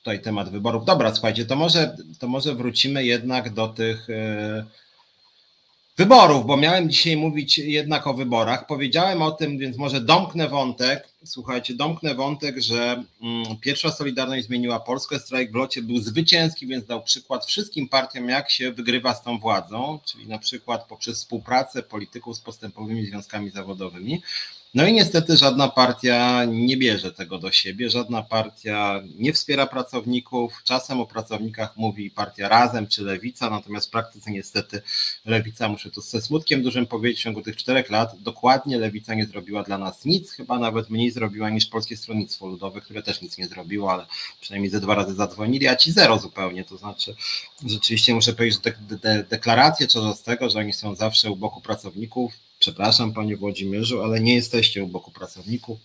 tutaj 0.00 0.22
temat 0.22 0.50
wyborów. 0.50 0.84
Dobra, 0.84 1.14
słuchajcie, 1.14 1.44
to 1.44 1.56
może, 1.56 1.96
to 2.18 2.28
może 2.28 2.54
wrócimy 2.54 3.04
jednak 3.04 3.54
do 3.54 3.68
tych 3.68 4.08
yy, 4.08 4.64
wyborów, 5.96 6.46
bo 6.46 6.56
miałem 6.56 6.90
dzisiaj 6.90 7.16
mówić 7.16 7.58
jednak 7.58 8.06
o 8.06 8.14
wyborach. 8.14 8.66
Powiedziałem 8.66 9.22
o 9.22 9.30
tym, 9.30 9.58
więc 9.58 9.76
może 9.76 10.00
domknę 10.00 10.48
wątek. 10.48 11.08
Słuchajcie, 11.24 11.74
domknę 11.74 12.14
wątek, 12.14 12.60
że 12.60 13.04
mm, 13.22 13.56
pierwsza 13.60 13.90
Solidarność 13.90 14.46
zmieniła 14.46 14.80
Polskę. 14.80 15.18
Strajk 15.18 15.52
w 15.52 15.54
locie 15.54 15.82
był 15.82 15.98
zwycięski, 15.98 16.66
więc 16.66 16.84
dał 16.84 17.02
przykład 17.02 17.46
wszystkim 17.46 17.88
partiom, 17.88 18.28
jak 18.28 18.50
się 18.50 18.72
wygrywa 18.72 19.14
z 19.14 19.22
tą 19.22 19.38
władzą, 19.38 19.98
czyli 20.04 20.28
na 20.28 20.38
przykład 20.38 20.88
poprzez 20.88 21.16
współpracę 21.16 21.82
polityków 21.82 22.36
z 22.36 22.40
postępowymi 22.40 23.06
związkami 23.06 23.50
zawodowymi. 23.50 24.22
No 24.74 24.86
i 24.86 24.92
niestety 24.92 25.36
żadna 25.36 25.68
partia 25.68 26.44
nie 26.44 26.76
bierze 26.76 27.12
tego 27.12 27.38
do 27.38 27.52
siebie, 27.52 27.90
żadna 27.90 28.22
partia 28.22 29.02
nie 29.18 29.32
wspiera 29.32 29.66
pracowników. 29.66 30.62
Czasem 30.64 31.00
o 31.00 31.06
pracownikach 31.06 31.76
mówi 31.76 32.10
partia 32.10 32.48
Razem 32.48 32.86
czy 32.86 33.02
Lewica, 33.02 33.50
natomiast 33.50 33.86
w 33.86 33.90
praktyce 33.90 34.30
niestety 34.30 34.82
Lewica, 35.24 35.68
muszę 35.68 35.90
to 35.90 36.00
ze 36.00 36.20
smutkiem 36.20 36.62
dużym 36.62 36.86
powiedzieć, 36.86 37.20
w 37.20 37.22
ciągu 37.22 37.42
tych 37.42 37.56
czterech 37.56 37.90
lat 37.90 38.22
dokładnie 38.22 38.78
Lewica 38.78 39.14
nie 39.14 39.26
zrobiła 39.26 39.62
dla 39.62 39.78
nas 39.78 40.04
nic, 40.04 40.32
chyba 40.32 40.58
nawet 40.58 40.90
mniej 40.90 41.10
zrobiła 41.10 41.50
niż 41.50 41.66
Polskie 41.66 41.96
Stronnictwo 41.96 42.46
Ludowe, 42.46 42.80
które 42.80 43.02
też 43.02 43.22
nic 43.22 43.38
nie 43.38 43.46
zrobiło, 43.46 43.92
ale 43.92 44.06
przynajmniej 44.40 44.70
ze 44.70 44.80
dwa 44.80 44.94
razy 44.94 45.14
zadzwonili, 45.14 45.68
a 45.68 45.76
ci 45.76 45.92
zero 45.92 46.18
zupełnie. 46.18 46.64
To 46.64 46.76
znaczy, 46.76 47.14
rzeczywiście 47.66 48.14
muszę 48.14 48.32
powiedzieć, 48.32 48.60
że 48.64 48.72
te, 48.72 48.98
te 48.98 49.24
deklaracje 49.30 49.86
tego, 50.24 50.50
że 50.50 50.58
oni 50.58 50.72
są 50.72 50.94
zawsze 50.94 51.30
u 51.30 51.36
boku 51.36 51.60
pracowników, 51.60 52.49
przepraszam 52.60 53.12
panie 53.12 53.36
Włodzimierzu, 53.36 54.02
ale 54.02 54.20
nie 54.20 54.34
jesteście 54.34 54.84
u 54.84 54.86
boku 54.86 55.10
pracowników, 55.10 55.78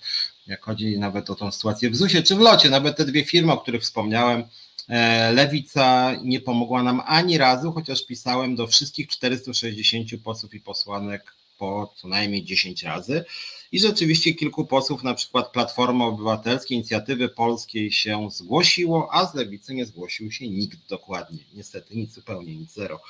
jak 0.47 0.63
chodzi 0.63 0.99
nawet 0.99 1.29
o 1.29 1.35
tą 1.35 1.51
sytuację 1.51 1.89
w 1.89 1.95
ZUS-ie 1.95 2.23
czy 2.23 2.35
w 2.35 2.39
locie, 2.39 2.69
nawet 2.69 2.97
te 2.97 3.05
dwie 3.05 3.25
firmy, 3.25 3.53
o 3.53 3.57
których 3.57 3.81
wspomniałem, 3.81 4.43
e, 4.89 5.31
Lewica 5.31 6.15
nie 6.23 6.39
pomogła 6.39 6.83
nam 6.83 7.01
ani 7.05 7.37
razu, 7.37 7.71
chociaż 7.71 8.05
pisałem 8.05 8.55
do 8.55 8.67
wszystkich 8.67 9.07
460 9.07 10.09
posłów 10.23 10.53
i 10.53 10.59
posłanek 10.59 11.35
po 11.57 11.93
co 11.95 12.07
najmniej 12.07 12.43
10 12.43 12.83
razy. 12.83 13.25
I 13.71 13.79
rzeczywiście 13.79 14.33
kilku 14.33 14.65
posłów, 14.65 15.03
na 15.03 15.13
przykład 15.13 15.51
Platformy 15.51 16.03
Obywatelskiej, 16.03 16.77
Inicjatywy 16.77 17.29
Polskiej 17.29 17.91
się 17.91 18.29
zgłosiło, 18.31 19.09
a 19.11 19.25
z 19.25 19.35
Lewicy 19.35 19.73
nie 19.73 19.85
zgłosił 19.85 20.31
się 20.31 20.49
nikt 20.49 20.87
dokładnie. 20.89 21.39
Niestety 21.53 21.95
nic, 21.95 22.13
zupełnie 22.13 22.55
nic, 22.55 22.73
zero. 22.73 23.01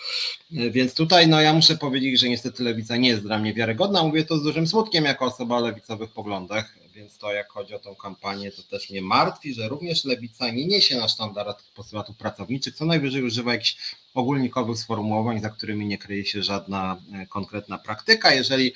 Więc 0.52 0.94
tutaj 0.94 1.28
no 1.28 1.42
ja 1.42 1.54
muszę 1.54 1.78
powiedzieć, 1.78 2.20
że 2.20 2.30
niestety 2.30 2.64
Lewica 2.64 2.98
nie 2.98 3.10
jest 3.10 3.22
dla 3.22 3.38
mnie 3.38 3.54
wiarygodna. 3.54 4.04
Mówię 4.04 4.26
to 4.26 4.38
z 4.38 4.44
dużym 4.44 4.68
smutkiem 4.68 5.06
jako 5.06 5.26
osoba 5.26 5.58
o 5.58 5.60
lewicowych 5.60 6.12
poglądach, 6.12 6.78
więc 6.96 7.18
to 7.18 7.34
jak 7.34 7.50
chodzi 7.50 7.74
o 7.74 7.80
tą 7.80 7.96
kampanię, 7.96 8.52
to 8.52 8.64
też 8.64 8.90
mnie 8.90 9.02
martwi, 9.02 9.54
że 9.54 9.70
również 9.70 10.06
Lewica 10.06 10.50
nie 10.50 10.66
niesie 10.66 10.98
na 10.98 11.08
sztandar 11.08 11.56
postulatów 11.76 12.18
pracowniczych, 12.18 12.76
co 12.76 12.86
najwyżej 12.86 13.24
używa 13.24 13.54
jakichś 13.54 13.78
ogólnikowych 14.16 14.78
sformułowań, 14.78 15.42
za 15.42 15.50
którymi 15.50 15.86
nie 15.86 15.98
kryje 15.98 16.26
się 16.26 16.44
żadna 16.44 16.98
e, 17.14 17.26
konkretna 17.26 17.78
praktyka. 17.78 18.34
Jeżeli 18.34 18.74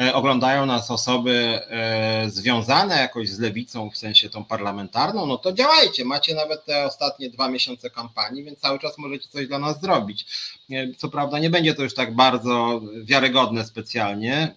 e, 0.00 0.14
oglądają 0.14 0.66
nas 0.66 0.90
osoby 0.90 1.60
e, 1.70 2.30
związane 2.30 2.96
jakoś 2.96 3.28
z 3.28 3.38
lewicą, 3.38 3.90
w 3.90 3.96
sensie 3.96 4.30
tą 4.30 4.44
parlamentarną, 4.44 5.26
no 5.26 5.38
to 5.38 5.52
działajcie. 5.52 6.04
Macie 6.04 6.34
nawet 6.34 6.64
te 6.64 6.84
ostatnie 6.84 7.30
dwa 7.30 7.48
miesiące 7.48 7.90
kampanii, 7.90 8.44
więc 8.44 8.58
cały 8.58 8.78
czas 8.78 8.98
możecie 8.98 9.28
coś 9.28 9.46
dla 9.46 9.58
nas 9.58 9.80
zrobić. 9.80 10.26
Co 10.98 11.08
prawda 11.08 11.38
nie 11.38 11.50
będzie 11.50 11.74
to 11.74 11.82
już 11.82 11.94
tak 11.94 12.14
bardzo 12.14 12.80
wiarygodne 13.02 13.64
specjalnie, 13.64 14.54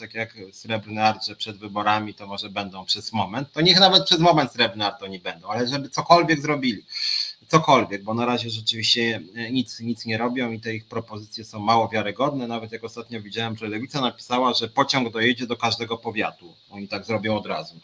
tak 0.00 0.14
jak 0.14 0.34
Srebrny 0.52 1.02
Art, 1.02 1.26
że 1.26 1.36
przed 1.36 1.56
wyborami 1.56 2.14
to 2.14 2.26
może 2.26 2.50
będą 2.50 2.84
przez 2.84 3.12
moment, 3.12 3.52
to 3.52 3.60
niech 3.60 3.80
nawet 3.80 4.04
przez 4.04 4.18
moment 4.18 4.52
Srebrny 4.52 4.86
Art 4.86 5.00
to 5.00 5.06
nie 5.06 5.18
będą, 5.18 5.48
ale 5.48 5.68
żeby 5.68 5.88
cokolwiek 5.88 6.40
zrobili 6.40 6.84
cokolwiek, 7.46 8.02
bo 8.02 8.14
na 8.14 8.26
razie 8.26 8.50
rzeczywiście 8.50 9.20
e, 9.34 9.50
nic, 9.50 9.80
nic 9.80 10.06
nie 10.06 10.18
robią 10.18 10.52
i 10.52 10.60
te 10.60 10.74
ich 10.74 10.84
propozycje 10.84 11.44
są 11.44 11.60
mało 11.60 11.88
wiarygodne. 11.88 12.46
Nawet 12.46 12.72
jak 12.72 12.84
ostatnio 12.84 13.22
widziałem, 13.22 13.56
że 13.56 13.68
Lewica 13.68 14.00
napisała, 14.00 14.54
że 14.54 14.68
pociąg 14.68 15.12
dojedzie 15.12 15.46
do 15.46 15.56
każdego 15.56 15.98
powiatu. 15.98 16.54
Oni 16.70 16.88
tak 16.88 17.04
zrobią 17.04 17.36
od 17.36 17.46
razu. 17.46 17.80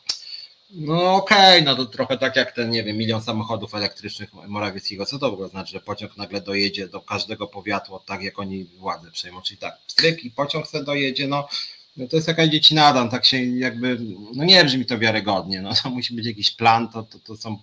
No 0.75 1.15
okej, 1.15 1.63
okay, 1.63 1.63
no 1.63 1.77
to 1.77 1.87
trochę 1.87 2.19
tak 2.19 2.37
jak 2.37 2.53
ten, 2.53 2.71
nie 2.71 2.83
wiem, 2.83 2.97
milion 2.97 3.23
samochodów 3.23 3.75
elektrycznych 3.75 4.35
Morawieckiego. 4.49 5.07
Co 5.07 5.19
to 5.19 5.31
w 5.31 5.33
ogóle 5.33 5.49
znaczy, 5.49 5.73
że 5.73 5.81
pociąg 5.81 6.17
nagle 6.17 6.41
dojedzie 6.41 6.89
do 6.89 7.01
każdego 7.01 7.47
powiatu, 7.47 8.01
tak 8.07 8.23
jak 8.23 8.39
oni 8.39 8.65
władzę 8.65 9.11
przejmą? 9.11 9.43
Czyli 9.43 9.59
tak, 9.59 9.79
stryk 9.87 10.25
i 10.25 10.31
pociąg 10.31 10.67
sobie 10.67 10.85
dojedzie, 10.85 11.29
no, 11.29 11.49
no 11.97 12.09
to 12.09 12.17
jest 12.17 12.29
jakaś 12.29 12.49
dziecinada, 12.49 13.09
tak 13.09 13.25
się 13.25 13.45
jakby, 13.45 13.99
no 14.35 14.45
nie 14.45 14.65
brzmi 14.65 14.87
to 14.87 14.99
wiarygodnie, 14.99 15.63
no 15.63 15.71
to 15.83 15.91
musi 15.91 16.15
być 16.15 16.27
jakiś 16.27 16.51
plan, 16.51 16.89
to, 16.89 17.03
to, 17.03 17.19
to 17.19 17.37
są 17.37 17.59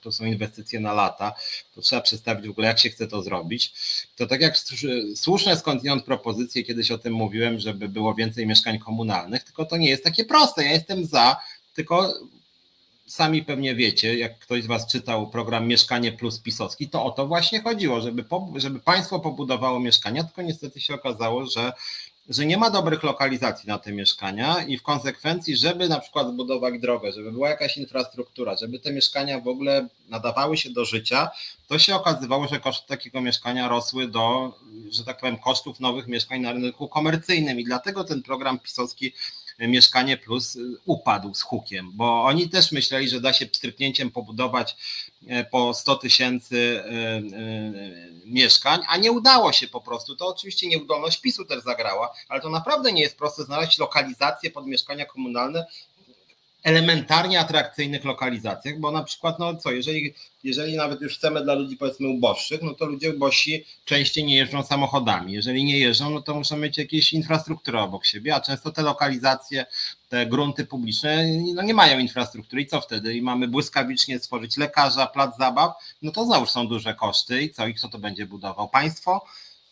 to 0.00 0.12
są 0.12 0.24
inwestycje 0.24 0.80
na 0.80 0.92
lata, 0.92 1.34
to 1.74 1.80
trzeba 1.80 2.02
przedstawić 2.02 2.46
w 2.46 2.50
ogóle, 2.50 2.66
jak 2.66 2.78
się 2.78 2.90
chce 2.90 3.06
to 3.06 3.22
zrobić. 3.22 3.72
To 4.16 4.26
tak 4.26 4.40
jak 4.40 4.54
słuszne 5.16 5.56
skądinąd 5.56 6.04
propozycje, 6.04 6.62
kiedyś 6.62 6.90
o 6.90 6.98
tym 6.98 7.12
mówiłem, 7.12 7.58
żeby 7.58 7.88
było 7.88 8.14
więcej 8.14 8.46
mieszkań 8.46 8.78
komunalnych, 8.78 9.44
tylko 9.44 9.64
to 9.64 9.76
nie 9.76 9.90
jest 9.90 10.04
takie 10.04 10.24
proste. 10.24 10.64
Ja 10.64 10.72
jestem 10.72 11.04
za, 11.04 11.36
tylko 11.74 12.14
sami 13.10 13.44
pewnie 13.44 13.74
wiecie, 13.74 14.18
jak 14.18 14.38
ktoś 14.38 14.62
z 14.62 14.66
Was 14.66 14.86
czytał 14.86 15.30
program 15.30 15.68
Mieszkanie 15.68 16.12
Plus 16.12 16.38
Pisowski, 16.38 16.88
to 16.88 17.04
o 17.04 17.10
to 17.10 17.26
właśnie 17.26 17.60
chodziło, 17.60 18.00
żeby, 18.00 18.24
po, 18.24 18.52
żeby 18.56 18.80
państwo 18.80 19.20
pobudowało 19.20 19.80
mieszkania, 19.80 20.24
tylko 20.24 20.42
niestety 20.42 20.80
się 20.80 20.94
okazało, 20.94 21.46
że 21.46 21.72
że 22.30 22.46
nie 22.46 22.56
ma 22.56 22.70
dobrych 22.70 23.02
lokalizacji 23.02 23.68
na 23.68 23.78
te 23.78 23.92
mieszkania 23.92 24.62
i 24.62 24.78
w 24.78 24.82
konsekwencji, 24.82 25.56
żeby 25.56 25.88
na 25.88 26.00
przykład 26.00 26.28
zbudować 26.28 26.78
drogę, 26.78 27.12
żeby 27.12 27.32
była 27.32 27.48
jakaś 27.48 27.76
infrastruktura, 27.76 28.56
żeby 28.56 28.78
te 28.78 28.92
mieszkania 28.92 29.40
w 29.40 29.48
ogóle 29.48 29.88
nadawały 30.08 30.56
się 30.56 30.70
do 30.70 30.84
życia, 30.84 31.30
to 31.68 31.78
się 31.78 31.94
okazywało, 31.94 32.48
że 32.48 32.60
koszty 32.60 32.88
takiego 32.88 33.20
mieszkania 33.20 33.68
rosły 33.68 34.08
do, 34.08 34.54
że 34.90 35.04
tak 35.04 35.20
powiem, 35.20 35.38
kosztów 35.38 35.80
nowych 35.80 36.06
mieszkań 36.06 36.40
na 36.40 36.52
rynku 36.52 36.88
komercyjnym. 36.88 37.60
I 37.60 37.64
dlatego 37.64 38.04
ten 38.04 38.22
program 38.22 38.58
pisowski 38.58 39.12
Mieszkanie 39.68 40.16
Plus 40.16 40.58
upadł 40.84 41.34
z 41.34 41.42
hukiem, 41.42 41.90
bo 41.94 42.24
oni 42.24 42.48
też 42.48 42.72
myśleli, 42.72 43.08
że 43.08 43.20
da 43.20 43.32
się 43.32 43.46
pstryknięciem 43.46 44.10
pobudować 44.10 44.76
e, 45.28 45.44
po 45.44 45.74
100 45.74 45.96
tysięcy 45.96 46.82
e, 46.84 46.88
e, 46.88 47.22
mieszkań, 48.24 48.80
a 48.88 48.96
nie 48.96 49.12
udało 49.12 49.52
się 49.52 49.68
po 49.68 49.80
prostu. 49.80 50.16
To 50.16 50.26
oczywiście 50.26 50.68
nieudolność 50.68 51.20
PiSu 51.20 51.44
też 51.44 51.62
zagrała, 51.62 52.14
ale 52.28 52.40
to 52.40 52.50
naprawdę 52.50 52.92
nie 52.92 53.02
jest 53.02 53.18
proste 53.18 53.44
znaleźć 53.44 53.78
lokalizację 53.78 54.50
pod 54.50 54.66
mieszkania 54.66 55.06
komunalne 55.06 55.66
elementarnie 56.62 57.40
atrakcyjnych 57.40 58.04
lokalizacjach, 58.04 58.78
bo 58.78 58.90
na 58.90 59.02
przykład, 59.02 59.38
no 59.38 59.56
co, 59.56 59.70
jeżeli, 59.72 60.14
jeżeli 60.44 60.76
nawet 60.76 61.00
już 61.00 61.18
chcemy 61.18 61.44
dla 61.44 61.54
ludzi 61.54 61.76
powiedzmy 61.76 62.08
uboższych, 62.08 62.62
no 62.62 62.74
to 62.74 62.86
ludzie 62.86 63.14
ubożsi 63.14 63.64
częściej 63.84 64.24
nie 64.24 64.36
jeżdżą 64.36 64.62
samochodami. 64.62 65.32
Jeżeli 65.32 65.64
nie 65.64 65.78
jeżdżą, 65.78 66.10
no 66.10 66.22
to 66.22 66.34
muszą 66.34 66.56
mieć 66.56 66.78
jakieś 66.78 67.12
infrastrukturę 67.12 67.80
obok 67.80 68.06
siebie, 68.06 68.34
a 68.34 68.40
często 68.40 68.72
te 68.72 68.82
lokalizacje, 68.82 69.66
te 70.08 70.26
grunty 70.26 70.66
publiczne 70.66 71.24
no 71.54 71.62
nie 71.62 71.74
mają 71.74 71.98
infrastruktury 71.98 72.62
i 72.62 72.66
co 72.66 72.80
wtedy? 72.80 73.14
I 73.14 73.22
mamy 73.22 73.48
błyskawicznie 73.48 74.18
stworzyć 74.18 74.56
lekarza, 74.56 75.06
plac 75.06 75.36
zabaw, 75.38 75.72
no 76.02 76.12
to 76.12 76.24
znowuż 76.24 76.50
są 76.50 76.68
duże 76.68 76.94
koszty 76.94 77.42
i 77.42 77.50
co? 77.50 77.66
I 77.66 77.74
kto 77.74 77.88
to 77.88 77.98
będzie 77.98 78.26
budował? 78.26 78.68
Państwo? 78.68 79.24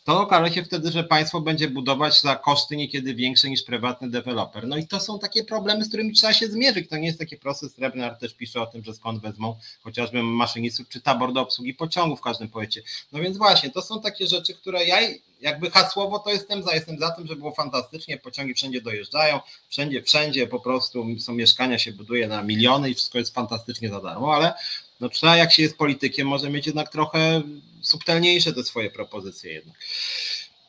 To 0.08 0.20
okaże 0.20 0.52
się 0.52 0.64
wtedy, 0.64 0.92
że 0.92 1.04
państwo 1.04 1.40
będzie 1.40 1.68
budować 1.68 2.20
za 2.20 2.36
koszty 2.36 2.76
niekiedy 2.76 3.14
większe 3.14 3.50
niż 3.50 3.62
prywatny 3.62 4.10
deweloper. 4.10 4.66
No 4.66 4.76
i 4.76 4.86
to 4.86 5.00
są 5.00 5.18
takie 5.18 5.44
problemy, 5.44 5.84
z 5.84 5.88
którymi 5.88 6.12
trzeba 6.12 6.32
się 6.32 6.48
zmierzyć. 6.48 6.88
To 6.88 6.96
nie 6.96 7.06
jest 7.06 7.18
takie 7.18 7.36
proste. 7.36 7.68
Srebrny 7.68 8.10
też 8.20 8.34
pisze 8.34 8.62
o 8.62 8.66
tym, 8.66 8.84
że 8.84 8.94
skąd 8.94 9.22
wezmą 9.22 9.56
chociażby 9.82 10.22
maszynistów 10.22 10.88
czy 10.88 11.00
tabor 11.00 11.32
do 11.32 11.40
obsługi 11.40 11.74
pociągu 11.74 12.16
w 12.16 12.20
każdym 12.20 12.48
powiecie. 12.48 12.82
No 13.12 13.20
więc 13.20 13.36
właśnie, 13.36 13.70
to 13.70 13.82
są 13.82 14.00
takie 14.00 14.26
rzeczy, 14.26 14.54
które 14.54 14.84
ja 14.84 14.96
jakby 15.40 15.70
hasłowo 15.70 16.18
to 16.18 16.30
jestem 16.30 16.62
za, 16.62 16.74
jestem 16.74 16.98
za 16.98 17.10
tym, 17.10 17.26
że 17.26 17.36
było 17.36 17.52
fantastycznie, 17.52 18.18
pociągi 18.18 18.54
wszędzie 18.54 18.80
dojeżdżają, 18.80 19.40
wszędzie, 19.68 20.02
wszędzie 20.02 20.46
po 20.46 20.60
prostu 20.60 21.06
są 21.18 21.34
mieszkania, 21.34 21.78
się 21.78 21.92
buduje 21.92 22.28
na 22.28 22.42
miliony 22.42 22.90
i 22.90 22.94
wszystko 22.94 23.18
jest 23.18 23.34
fantastycznie 23.34 23.88
za 23.88 24.00
darmo, 24.00 24.34
ale 24.34 24.52
no 25.00 25.08
trzeba 25.08 25.36
jak 25.36 25.52
się 25.52 25.62
jest 25.62 25.78
politykiem, 25.78 26.28
może 26.28 26.50
mieć 26.50 26.66
jednak 26.66 26.88
trochę 26.88 27.42
subtelniejsze 27.80 28.52
te 28.52 28.64
swoje 28.64 28.90
propozycje 28.90 29.52
jednak. 29.52 29.76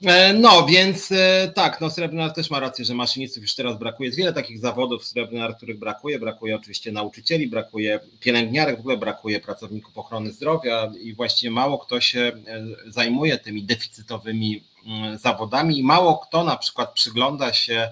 E, 0.05 0.33
no, 0.33 0.65
więc 0.65 1.11
e, 1.11 1.51
tak, 1.55 1.81
no 1.81 1.89
Srebrnar 1.89 2.33
też 2.33 2.49
ma 2.49 2.59
rację, 2.59 2.85
że 2.85 2.93
maszynistów 2.93 3.43
już 3.43 3.55
teraz 3.55 3.77
brakuje. 3.77 4.07
Jest 4.07 4.17
wiele 4.17 4.33
takich 4.33 4.59
zawodów 4.59 5.05
Srebrnar, 5.05 5.57
których 5.57 5.79
brakuje. 5.79 6.19
Brakuje 6.19 6.55
oczywiście 6.55 6.91
nauczycieli, 6.91 7.47
brakuje 7.47 7.99
pielęgniarek, 8.19 8.77
w 8.77 8.79
ogóle 8.79 8.97
brakuje 8.97 9.39
pracowników 9.39 9.97
ochrony 9.97 10.31
zdrowia 10.31 10.91
i 11.01 11.13
właściwie 11.13 11.51
mało 11.51 11.77
kto 11.77 12.01
się 12.01 12.19
e, 12.19 12.31
zajmuje 12.87 13.37
tymi 13.37 13.63
deficytowymi 13.63 14.63
mm, 14.85 15.17
zawodami 15.17 15.79
i 15.79 15.83
mało 15.83 16.17
kto 16.17 16.43
na 16.43 16.57
przykład 16.57 16.93
przygląda 16.93 17.53
się 17.53 17.89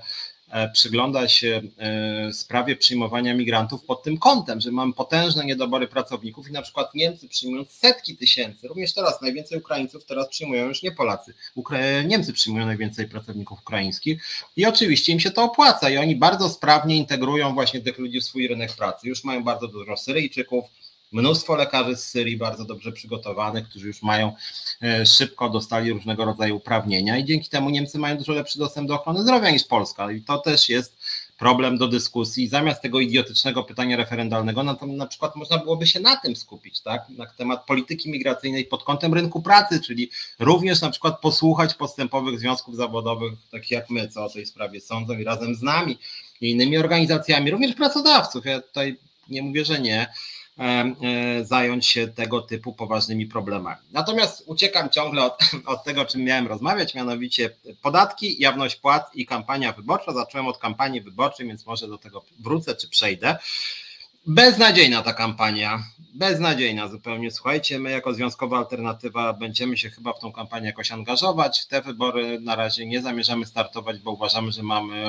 przygląda 0.74 1.28
się 1.28 1.62
e, 1.78 2.34
sprawie 2.34 2.76
przyjmowania 2.76 3.34
migrantów 3.34 3.84
pod 3.84 4.04
tym 4.04 4.18
kątem, 4.18 4.62
że 4.62 4.72
mamy 4.72 4.94
potężne 4.94 5.46
niedobory 5.46 5.88
pracowników 5.88 6.50
i 6.50 6.52
na 6.52 6.62
przykład 6.62 6.96
Niemcy 6.96 7.28
przyjmują 7.28 7.66
setki 7.70 8.18
tysięcy, 8.18 8.68
również 8.68 8.94
teraz 8.94 9.22
najwięcej 9.22 9.58
Ukraińców 9.58 10.06
teraz 10.06 10.28
przyjmują 10.28 10.68
już 10.68 10.84
nie 10.84 10.92
Polacy, 10.92 11.34
Ukra 11.56 12.02
Niemcy 12.02 12.34
przyjmują 12.34 12.66
najwięcej 12.66 13.08
pracowników 13.08 13.60
ukraińskich 13.60 14.24
i 14.56 14.66
oczywiście 14.66 15.14
im 15.14 15.20
się 15.20 15.32
to 15.32 15.44
opłaca 15.44 15.90
i 15.90 15.98
oni 15.98 16.16
bardzo 16.16 16.50
sprawnie 16.50 16.98
integrują 16.98 17.54
właśnie 17.54 17.82
tych 17.82 17.98
ludzi 17.98 18.20
w 18.20 18.24
swój 18.24 18.48
rynek 18.48 18.76
pracy. 18.76 19.08
Już 19.08 19.24
mają 19.24 19.44
bardzo 19.44 19.68
dużo 19.68 19.98
Syryjczyków, 19.98 20.66
mnóstwo 21.12 21.56
lekarzy 21.56 21.96
z 21.96 22.04
Syrii 22.04 22.38
bardzo 22.38 22.66
dobrze 22.66 22.92
przygotowanych, 22.92 23.70
którzy 23.70 23.88
już 23.88 24.04
mają 24.04 24.34
e, 24.82 25.06
szybko 25.06 25.50
dostali 25.50 25.92
różnego 25.92 26.26
rodzaju 26.26 26.56
uprawnienia 26.56 27.18
i 27.18 27.26
dzięki 27.26 27.50
temu 27.50 27.70
Niemcy 27.70 28.00
mają 28.00 28.18
dużo 28.18 28.34
lepszy 28.34 28.60
dostęp 28.60 28.88
do 28.88 28.96
ochrony 28.96 29.22
zdrowia 29.22 29.50
niż 29.50 29.64
Polska 29.64 30.12
i 30.12 30.22
to 30.22 30.38
też 30.38 30.70
jest 30.70 30.98
problem 31.38 31.78
do 31.78 31.88
dyskusji. 31.88 32.48
Zamiast 32.48 32.82
tego 32.82 33.00
idiotycznego 33.00 33.64
pytania 33.64 33.98
referendalnego, 33.98 34.64
no 34.64 34.76
to 34.76 34.86
na 34.86 35.08
przykład 35.08 35.36
można 35.36 35.58
byłoby 35.58 35.88
się 35.88 36.00
na 36.00 36.16
tym 36.16 36.36
skupić, 36.36 36.82
tak? 36.82 37.10
Na 37.10 37.26
temat 37.26 37.66
polityki 37.66 38.12
migracyjnej 38.12 38.66
pod 38.66 38.84
kątem 38.84 39.14
rynku 39.14 39.42
pracy, 39.42 39.82
czyli 39.82 40.10
również 40.40 40.82
na 40.82 40.90
przykład 40.90 41.20
posłuchać 41.20 41.74
postępowych 41.74 42.40
związków 42.40 42.76
zawodowych, 42.76 43.34
takich 43.52 43.72
jak 43.72 43.90
my, 43.90 44.08
co 44.08 44.26
o 44.26 44.30
tej 44.30 44.46
sprawie 44.46 44.82
sądzą 44.82 45.18
i 45.18 45.24
razem 45.24 45.56
z 45.56 45.62
nami 45.62 45.98
i 46.42 46.52
innymi 46.52 46.78
organizacjami, 46.78 47.52
również 47.52 47.76
pracodawców. 47.76 48.46
Ja 48.46 48.62
tutaj 48.62 48.98
nie 49.30 49.42
mówię, 49.42 49.66
że 49.66 49.80
nie 49.80 50.08
zająć 51.44 51.86
się 51.86 52.08
tego 52.08 52.42
typu 52.42 52.74
poważnymi 52.74 53.26
problemami. 53.26 53.82
Natomiast 53.92 54.44
uciekam 54.46 54.90
ciągle 54.90 55.24
od, 55.24 55.40
od 55.66 55.84
tego, 55.84 56.06
czym 56.06 56.24
miałem 56.24 56.48
rozmawiać, 56.48 56.96
mianowicie 56.96 57.50
podatki, 57.82 58.42
jawność 58.42 58.76
płac 58.76 59.04
i 59.14 59.26
kampania 59.26 59.74
wyborcza. 59.74 60.14
Zacząłem 60.14 60.48
od 60.48 60.58
kampanii 60.58 61.02
wyborczej, 61.02 61.48
więc 61.48 61.66
może 61.66 61.88
do 61.88 61.98
tego 61.98 62.24
wrócę 62.40 62.76
czy 62.76 62.90
przejdę. 62.90 63.38
Beznadziejna 64.30 65.02
ta 65.02 65.14
kampania, 65.14 65.84
beznadziejna 66.14 66.88
zupełnie. 66.88 67.32
Słuchajcie, 67.32 67.80
my 67.80 67.92
jako 67.92 68.14
Związkowa 68.14 68.58
Alternatywa 68.58 69.34
będziemy 69.34 69.78
się 69.78 69.90
chyba 69.90 70.14
w 70.14 70.20
tą 70.20 70.32
kampanię 70.32 70.66
jakoś 70.66 70.92
angażować. 70.92 71.60
W 71.60 71.68
te 71.68 71.82
wybory 71.82 72.40
na 72.40 72.56
razie 72.56 72.86
nie 72.86 73.02
zamierzamy 73.02 73.46
startować, 73.46 74.00
bo 74.00 74.12
uważamy, 74.12 74.52
że 74.52 74.64
mamy, 74.64 75.04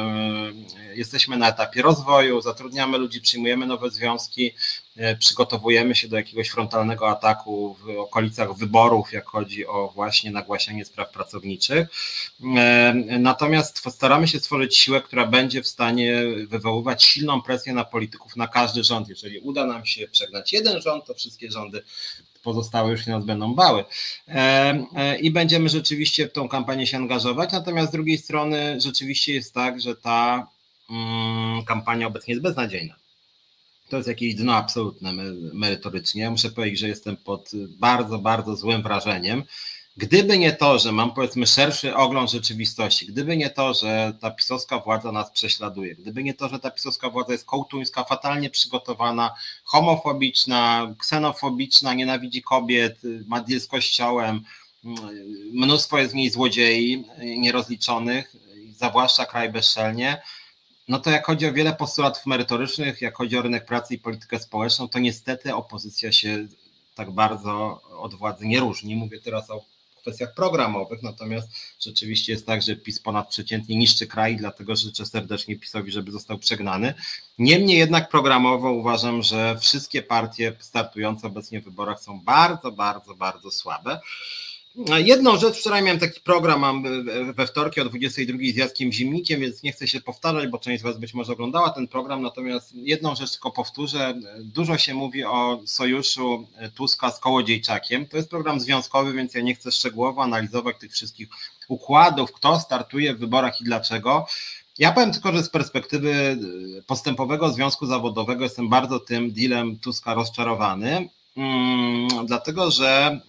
jesteśmy 0.94 1.36
na 1.36 1.48
etapie 1.48 1.82
rozwoju, 1.82 2.40
zatrudniamy 2.40 2.98
ludzi, 2.98 3.20
przyjmujemy 3.20 3.66
nowe 3.66 3.90
związki, 3.90 4.52
E, 4.52 4.87
przygotowujemy 5.18 5.94
się 5.94 6.08
do 6.08 6.16
jakiegoś 6.16 6.48
frontalnego 6.48 7.08
ataku 7.08 7.76
w 7.84 7.98
okolicach 7.98 8.56
wyborów, 8.56 9.12
jak 9.12 9.26
chodzi 9.26 9.66
o 9.66 9.88
właśnie 9.94 10.30
nagłaśnianie 10.30 10.84
spraw 10.84 11.10
pracowniczych. 11.10 11.88
E, 12.56 12.94
natomiast 13.18 13.90
staramy 13.90 14.28
się 14.28 14.40
stworzyć 14.40 14.76
siłę, 14.76 15.00
która 15.00 15.26
będzie 15.26 15.62
w 15.62 15.68
stanie 15.68 16.22
wywoływać 16.48 17.04
silną 17.04 17.42
presję 17.42 17.72
na 17.72 17.84
polityków, 17.84 18.36
na 18.36 18.48
każdy 18.48 18.84
rząd. 18.84 19.08
Jeżeli 19.08 19.38
uda 19.38 19.66
nam 19.66 19.86
się 19.86 20.08
przegnać 20.08 20.52
jeden 20.52 20.82
rząd, 20.82 21.04
to 21.06 21.14
wszystkie 21.14 21.50
rządy 21.50 21.82
pozostałe 22.42 22.90
już 22.90 23.04
się 23.04 23.10
nas 23.10 23.24
będą 23.24 23.54
bały. 23.54 23.84
E, 24.28 25.18
I 25.20 25.30
będziemy 25.30 25.68
rzeczywiście 25.68 26.28
w 26.28 26.32
tą 26.32 26.48
kampanię 26.48 26.86
się 26.86 26.96
angażować. 26.96 27.52
Natomiast 27.52 27.88
z 27.88 27.92
drugiej 27.92 28.18
strony 28.18 28.80
rzeczywiście 28.80 29.34
jest 29.34 29.54
tak, 29.54 29.80
że 29.80 29.96
ta 29.96 30.46
mm, 30.90 31.64
kampania 31.64 32.06
obecnie 32.06 32.32
jest 32.34 32.42
beznadziejna 32.42 33.07
to 33.88 33.96
jest 33.96 34.08
jakieś 34.08 34.34
dno 34.34 34.54
absolutne 34.54 35.12
merytorycznie. 35.52 36.22
Ja 36.22 36.30
muszę 36.30 36.50
powiedzieć, 36.50 36.80
że 36.80 36.88
jestem 36.88 37.16
pod 37.16 37.50
bardzo, 37.78 38.18
bardzo 38.18 38.56
złym 38.56 38.82
wrażeniem. 38.82 39.44
Gdyby 39.96 40.38
nie 40.38 40.52
to, 40.52 40.78
że 40.78 40.92
mam 40.92 41.14
powiedzmy 41.14 41.46
szerszy 41.46 41.96
ogląd 41.96 42.30
rzeczywistości, 42.30 43.06
gdyby 43.06 43.36
nie 43.36 43.50
to, 43.50 43.74
że 43.74 44.12
ta 44.20 44.30
pisowska 44.30 44.78
władza 44.78 45.12
nas 45.12 45.30
prześladuje, 45.30 45.94
gdyby 45.94 46.22
nie 46.22 46.34
to, 46.34 46.48
że 46.48 46.58
ta 46.58 46.70
pisowska 46.70 47.10
władza 47.10 47.32
jest 47.32 47.44
kołtuńska, 47.44 48.04
fatalnie 48.04 48.50
przygotowana, 48.50 49.34
homofobiczna, 49.64 50.94
ksenofobiczna, 50.98 51.94
nienawidzi 51.94 52.42
kobiet, 52.42 53.00
ma 53.26 53.40
deal 53.40 53.60
z 53.60 53.66
kościołem, 53.66 54.40
mnóstwo 55.52 55.98
jest 55.98 56.12
w 56.12 56.16
niej 56.16 56.30
złodziei 56.30 57.04
nierozliczonych, 57.38 58.36
zawłaszcza 58.76 59.26
kraj 59.26 59.52
bezczelnie, 59.52 60.22
no 60.88 60.98
to 60.98 61.10
jak 61.10 61.26
chodzi 61.26 61.46
o 61.46 61.52
wiele 61.52 61.74
postulatów 61.74 62.26
merytorycznych, 62.26 63.02
jak 63.02 63.16
chodzi 63.16 63.38
o 63.38 63.42
rynek 63.42 63.66
pracy 63.66 63.94
i 63.94 63.98
politykę 63.98 64.38
społeczną, 64.38 64.88
to 64.88 64.98
niestety 64.98 65.54
opozycja 65.54 66.12
się 66.12 66.46
tak 66.94 67.10
bardzo 67.10 67.82
od 67.98 68.14
władzy 68.14 68.46
nie 68.46 68.60
różni. 68.60 68.96
Mówię 68.96 69.20
teraz 69.20 69.50
o 69.50 69.64
kwestiach 70.00 70.34
programowych, 70.34 71.02
natomiast 71.02 71.48
rzeczywiście 71.80 72.32
jest 72.32 72.46
tak, 72.46 72.62
że 72.62 72.76
PiS 72.76 73.00
ponadprzeciętnie 73.00 73.76
niszczy 73.76 74.06
kraj, 74.06 74.36
dlatego 74.36 74.76
życzę 74.76 75.06
serdecznie 75.06 75.56
PiSowi, 75.58 75.92
żeby 75.92 76.12
został 76.12 76.38
przegnany. 76.38 76.94
Niemniej 77.38 77.78
jednak 77.78 78.08
programowo 78.08 78.72
uważam, 78.72 79.22
że 79.22 79.58
wszystkie 79.58 80.02
partie 80.02 80.56
startujące 80.58 81.26
obecnie 81.26 81.60
w 81.60 81.64
wyborach 81.64 82.00
są 82.00 82.20
bardzo, 82.20 82.72
bardzo, 82.72 83.14
bardzo 83.14 83.50
słabe. 83.50 84.00
Jedną 84.96 85.38
rzecz, 85.38 85.58
wczoraj 85.58 85.82
miałem 85.82 86.00
taki 86.00 86.20
program, 86.20 86.60
mam 86.60 86.82
we 87.34 87.46
wtorki 87.46 87.80
o 87.80 87.84
22 87.84 88.38
z 88.52 88.56
Jackiem 88.56 88.92
Zimnikiem, 88.92 89.40
więc 89.40 89.62
nie 89.62 89.72
chcę 89.72 89.88
się 89.88 90.00
powtarzać, 90.00 90.48
bo 90.48 90.58
część 90.58 90.80
z 90.80 90.84
Was 90.84 90.98
być 90.98 91.14
może 91.14 91.32
oglądała 91.32 91.70
ten 91.70 91.88
program, 91.88 92.22
natomiast 92.22 92.74
jedną 92.74 93.14
rzecz 93.14 93.30
tylko 93.30 93.50
powtórzę. 93.50 94.14
Dużo 94.40 94.78
się 94.78 94.94
mówi 94.94 95.24
o 95.24 95.60
sojuszu 95.66 96.48
Tuska 96.74 97.10
z 97.10 97.20
Kołodziejczakiem. 97.20 98.06
To 98.06 98.16
jest 98.16 98.30
program 98.30 98.60
związkowy, 98.60 99.12
więc 99.12 99.34
ja 99.34 99.40
nie 99.40 99.54
chcę 99.54 99.72
szczegółowo 99.72 100.22
analizować 100.22 100.76
tych 100.78 100.92
wszystkich 100.92 101.28
układów, 101.68 102.32
kto 102.32 102.60
startuje 102.60 103.14
w 103.14 103.18
wyborach 103.18 103.60
i 103.60 103.64
dlaczego. 103.64 104.26
Ja 104.78 104.92
powiem 104.92 105.12
tylko, 105.12 105.32
że 105.32 105.42
z 105.42 105.50
perspektywy 105.50 106.38
postępowego 106.86 107.50
związku 107.50 107.86
zawodowego 107.86 108.44
jestem 108.44 108.68
bardzo 108.68 109.00
tym 109.00 109.32
dealem 109.32 109.78
Tuska 109.78 110.14
rozczarowany, 110.14 111.08
hmm, 111.34 112.26
dlatego 112.26 112.70
że 112.70 113.20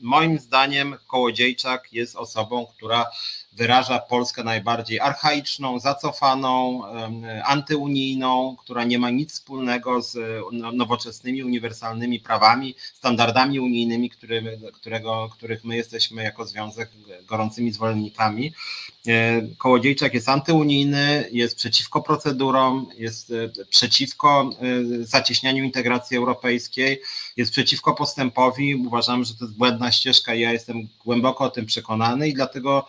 moim 0.00 0.38
zdaniem 0.38 0.96
Kołodziejczak 1.06 1.92
jest 1.92 2.16
osobą, 2.16 2.66
która 2.66 3.10
wyraża 3.52 3.98
Polskę 3.98 4.44
najbardziej 4.44 5.00
archaiczną, 5.00 5.78
zacofaną, 5.78 6.82
antyunijną, 7.44 8.56
która 8.58 8.84
nie 8.84 8.98
ma 8.98 9.10
nic 9.10 9.32
wspólnego 9.32 10.02
z 10.02 10.16
no, 10.52 10.72
nowoczesnymi, 10.72 11.44
uniwersalnymi 11.44 12.20
prawami, 12.20 12.74
standardami 12.94 13.60
unijnymi, 13.60 14.10
którego, 14.72 15.28
których 15.32 15.64
my 15.64 15.76
jesteśmy 15.76 16.22
jako 16.22 16.46
związek 16.46 16.90
gorącymi 17.26 17.72
zwolennikami. 17.72 18.52
E, 19.08 19.42
Kołodziejczak 19.58 20.14
jest 20.14 20.28
antyunijny, 20.28 21.28
jest 21.32 21.56
przeciwko 21.56 22.02
procedurom, 22.02 22.86
jest 22.98 23.30
e, 23.30 23.64
przeciwko 23.64 24.50
e, 24.50 25.04
zacieśnianiu 25.04 25.64
integracji 25.64 26.16
europejskiej, 26.16 27.00
jest 27.36 27.52
przeciwko 27.52 27.94
postępowi. 27.94 28.74
Uważam, 28.74 29.24
że 29.24 29.34
to 29.34 29.44
jest 29.44 29.56
błędna 29.56 29.92
ścieżka 29.92 30.34
i 30.34 30.40
ja 30.40 30.52
jestem 30.52 30.88
głęboko 31.04 31.44
o 31.44 31.50
tym 31.50 31.66
przekonany 31.66 32.28
i 32.28 32.34
dlatego 32.34 32.86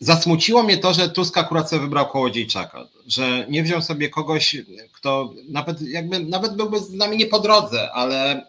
Zasmuciło 0.00 0.62
mnie 0.62 0.78
to, 0.78 0.94
że 0.94 1.08
Tusk 1.08 1.38
akurat 1.38 1.70
sobie 1.70 1.82
wybrał 1.82 2.08
Kołodziejczaka, 2.08 2.86
że 3.06 3.46
nie 3.48 3.62
wziął 3.62 3.82
sobie 3.82 4.08
kogoś, 4.08 4.56
kto 4.92 5.34
nawet 5.48 5.82
jakby 5.82 6.20
nawet 6.20 6.56
byłby 6.56 6.80
z 6.80 6.92
nami 6.92 7.16
nie 7.16 7.26
po 7.26 7.40
drodze, 7.40 7.92
ale, 7.92 8.46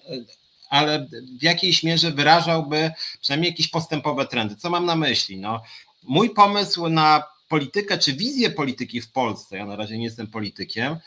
ale 0.69 1.07
w 1.39 1.43
jakiejś 1.43 1.83
mierze 1.83 2.12
wyrażałby 2.12 2.91
przynajmniej 3.21 3.51
jakieś 3.51 3.67
postępowe 3.67 4.25
trendy. 4.25 4.55
Co 4.55 4.69
mam 4.69 4.85
na 4.85 4.95
myśli? 4.95 5.38
No, 5.38 5.62
mój 6.03 6.29
pomysł 6.29 6.89
na 6.89 7.23
politykę 7.47 7.97
czy 7.97 8.13
wizję 8.13 8.49
polityki 8.49 9.01
w 9.01 9.12
Polsce, 9.12 9.57
ja 9.57 9.65
na 9.65 9.75
razie 9.75 9.97
nie 9.97 10.03
jestem 10.03 10.27
politykiem, 10.27 10.97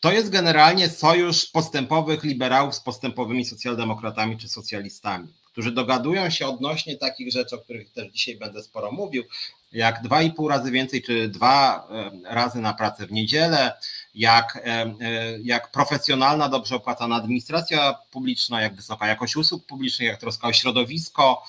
to 0.00 0.12
jest 0.12 0.30
generalnie 0.30 0.88
sojusz 0.88 1.46
postępowych 1.46 2.24
liberałów 2.24 2.74
z 2.74 2.80
postępowymi 2.80 3.44
socjaldemokratami 3.44 4.38
czy 4.38 4.48
socjalistami, 4.48 5.28
którzy 5.58 5.72
dogadują 5.72 6.30
się 6.30 6.46
odnośnie 6.46 6.96
takich 6.96 7.32
rzeczy, 7.32 7.56
o 7.56 7.58
których 7.58 7.92
też 7.92 8.12
dzisiaj 8.12 8.36
będę 8.36 8.62
sporo 8.62 8.92
mówił, 8.92 9.24
jak 9.72 10.02
dwa 10.02 10.22
i 10.22 10.32
pół 10.32 10.48
razy 10.48 10.70
więcej, 10.70 11.02
czy 11.02 11.28
dwa 11.28 11.88
e, 11.90 12.34
razy 12.34 12.60
na 12.60 12.74
pracę 12.74 13.06
w 13.06 13.12
niedzielę, 13.12 13.72
jak, 14.14 14.56
e, 14.56 14.60
e, 14.60 14.94
jak 15.42 15.70
profesjonalna, 15.70 16.48
dobrze 16.48 16.76
opłacana 16.76 17.16
administracja 17.16 17.94
publiczna, 18.10 18.60
jak 18.60 18.74
wysoka 18.74 19.06
jakość 19.06 19.36
usług 19.36 19.66
publicznych, 19.66 20.08
jak 20.08 20.20
troska 20.20 20.48
o 20.48 20.52
środowisko, 20.52 21.42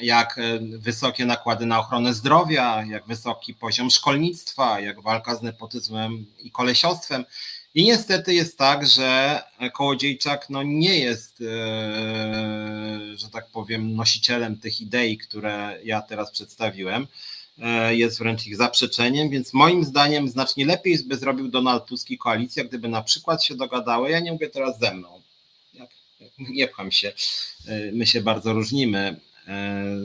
jak 0.00 0.40
wysokie 0.78 1.26
nakłady 1.26 1.66
na 1.66 1.78
ochronę 1.78 2.14
zdrowia, 2.14 2.84
jak 2.88 3.06
wysoki 3.06 3.54
poziom 3.54 3.90
szkolnictwa, 3.90 4.80
jak 4.80 5.02
walka 5.02 5.34
z 5.34 5.42
nepotyzmem 5.42 6.26
i 6.38 6.50
kolesiostwem. 6.50 7.24
I 7.76 7.84
niestety 7.84 8.34
jest 8.34 8.58
tak, 8.58 8.86
że 8.86 9.42
Kołodziejczak 9.72 10.50
no 10.50 10.62
nie 10.62 10.98
jest, 10.98 11.40
e, 11.40 11.44
że 13.16 13.28
tak 13.32 13.46
powiem, 13.46 13.94
nosicielem 13.94 14.56
tych 14.56 14.80
idei, 14.80 15.18
które 15.18 15.78
ja 15.84 16.02
teraz 16.02 16.30
przedstawiłem. 16.30 17.06
E, 17.58 17.96
jest 17.96 18.18
wręcch 18.18 18.46
ich 18.46 18.56
zaprzeczeniem, 18.56 19.30
więc 19.30 19.52
moim 19.52 19.84
zdaniem 19.84 20.28
znacznie 20.28 20.66
lepiej 20.66 20.98
by 20.98 21.16
zrobił 21.16 21.48
Donald 21.48 21.86
Tusk 21.86 22.10
i 22.10 22.18
koalicja, 22.18 22.64
gdyby 22.64 22.88
na 22.88 23.02
przykład 23.02 23.44
się 23.44 23.54
dogadały, 23.54 24.10
ja 24.10 24.20
nie 24.20 24.32
mówię 24.32 24.48
teraz 24.50 24.78
ze 24.78 24.94
mną, 24.94 25.20
nie 26.38 26.68
pcham 26.68 26.92
się, 26.92 27.12
e, 27.66 27.92
my 27.92 28.06
się 28.06 28.20
bardzo 28.20 28.52
różnimy 28.52 29.20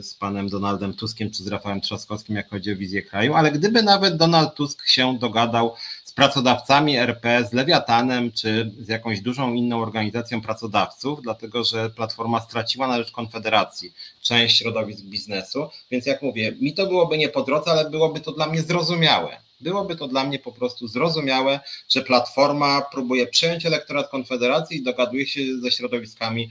z 0.02 0.14
panem 0.14 0.50
Donaldem 0.50 0.94
Tuskiem 0.94 1.32
czy 1.32 1.44
z 1.44 1.48
Rafałem 1.48 1.82
Trzaskowskim, 1.82 2.36
jak 2.36 2.50
chodzi 2.50 2.72
o 2.72 2.76
wizję 2.76 3.02
kraju, 3.02 3.34
ale 3.34 3.52
gdyby 3.52 3.84
nawet 3.84 4.18
Donald 4.18 4.56
Tusk 4.56 4.88
się 4.88 5.18
dogadał 5.20 5.76
pracodawcami 6.22 6.98
RP, 6.98 7.46
z 7.50 7.54
Lewiatanem 7.54 8.32
czy 8.32 8.72
z 8.80 8.88
jakąś 8.88 9.22
dużą 9.22 9.54
inną 9.54 9.82
organizacją 9.82 10.42
pracodawców, 10.42 11.22
dlatego 11.22 11.64
że 11.64 11.90
Platforma 11.90 12.40
straciła 12.40 12.88
na 12.88 12.98
rzecz 12.98 13.12
Konfederacji 13.12 13.94
część 14.22 14.58
środowisk 14.58 15.02
biznesu, 15.04 15.70
więc 15.92 16.06
jak 16.06 16.22
mówię, 16.22 16.56
mi 16.60 16.74
to 16.74 16.88
byłoby 16.88 17.18
nie 17.18 17.30
po 17.30 17.44
drodze, 17.44 17.72
ale 17.72 17.90
byłoby 17.90 18.20
to 18.20 18.32
dla 18.32 18.48
mnie 18.48 18.62
zrozumiałe. 18.62 19.38
Byłoby 19.62 19.96
to 19.96 20.08
dla 20.08 20.24
mnie 20.24 20.40
po 20.40 20.52
prostu 20.52 20.88
zrozumiałe, 20.88 21.60
że 21.90 22.02
Platforma 22.02 22.82
próbuje 22.92 23.28
przejąć 23.28 23.66
elektorat 23.66 24.10
Konfederacji 24.10 24.78
i 24.78 24.84
dogaduje 24.84 25.28
się 25.28 25.42
ze 25.62 25.72
środowiskami 25.72 26.50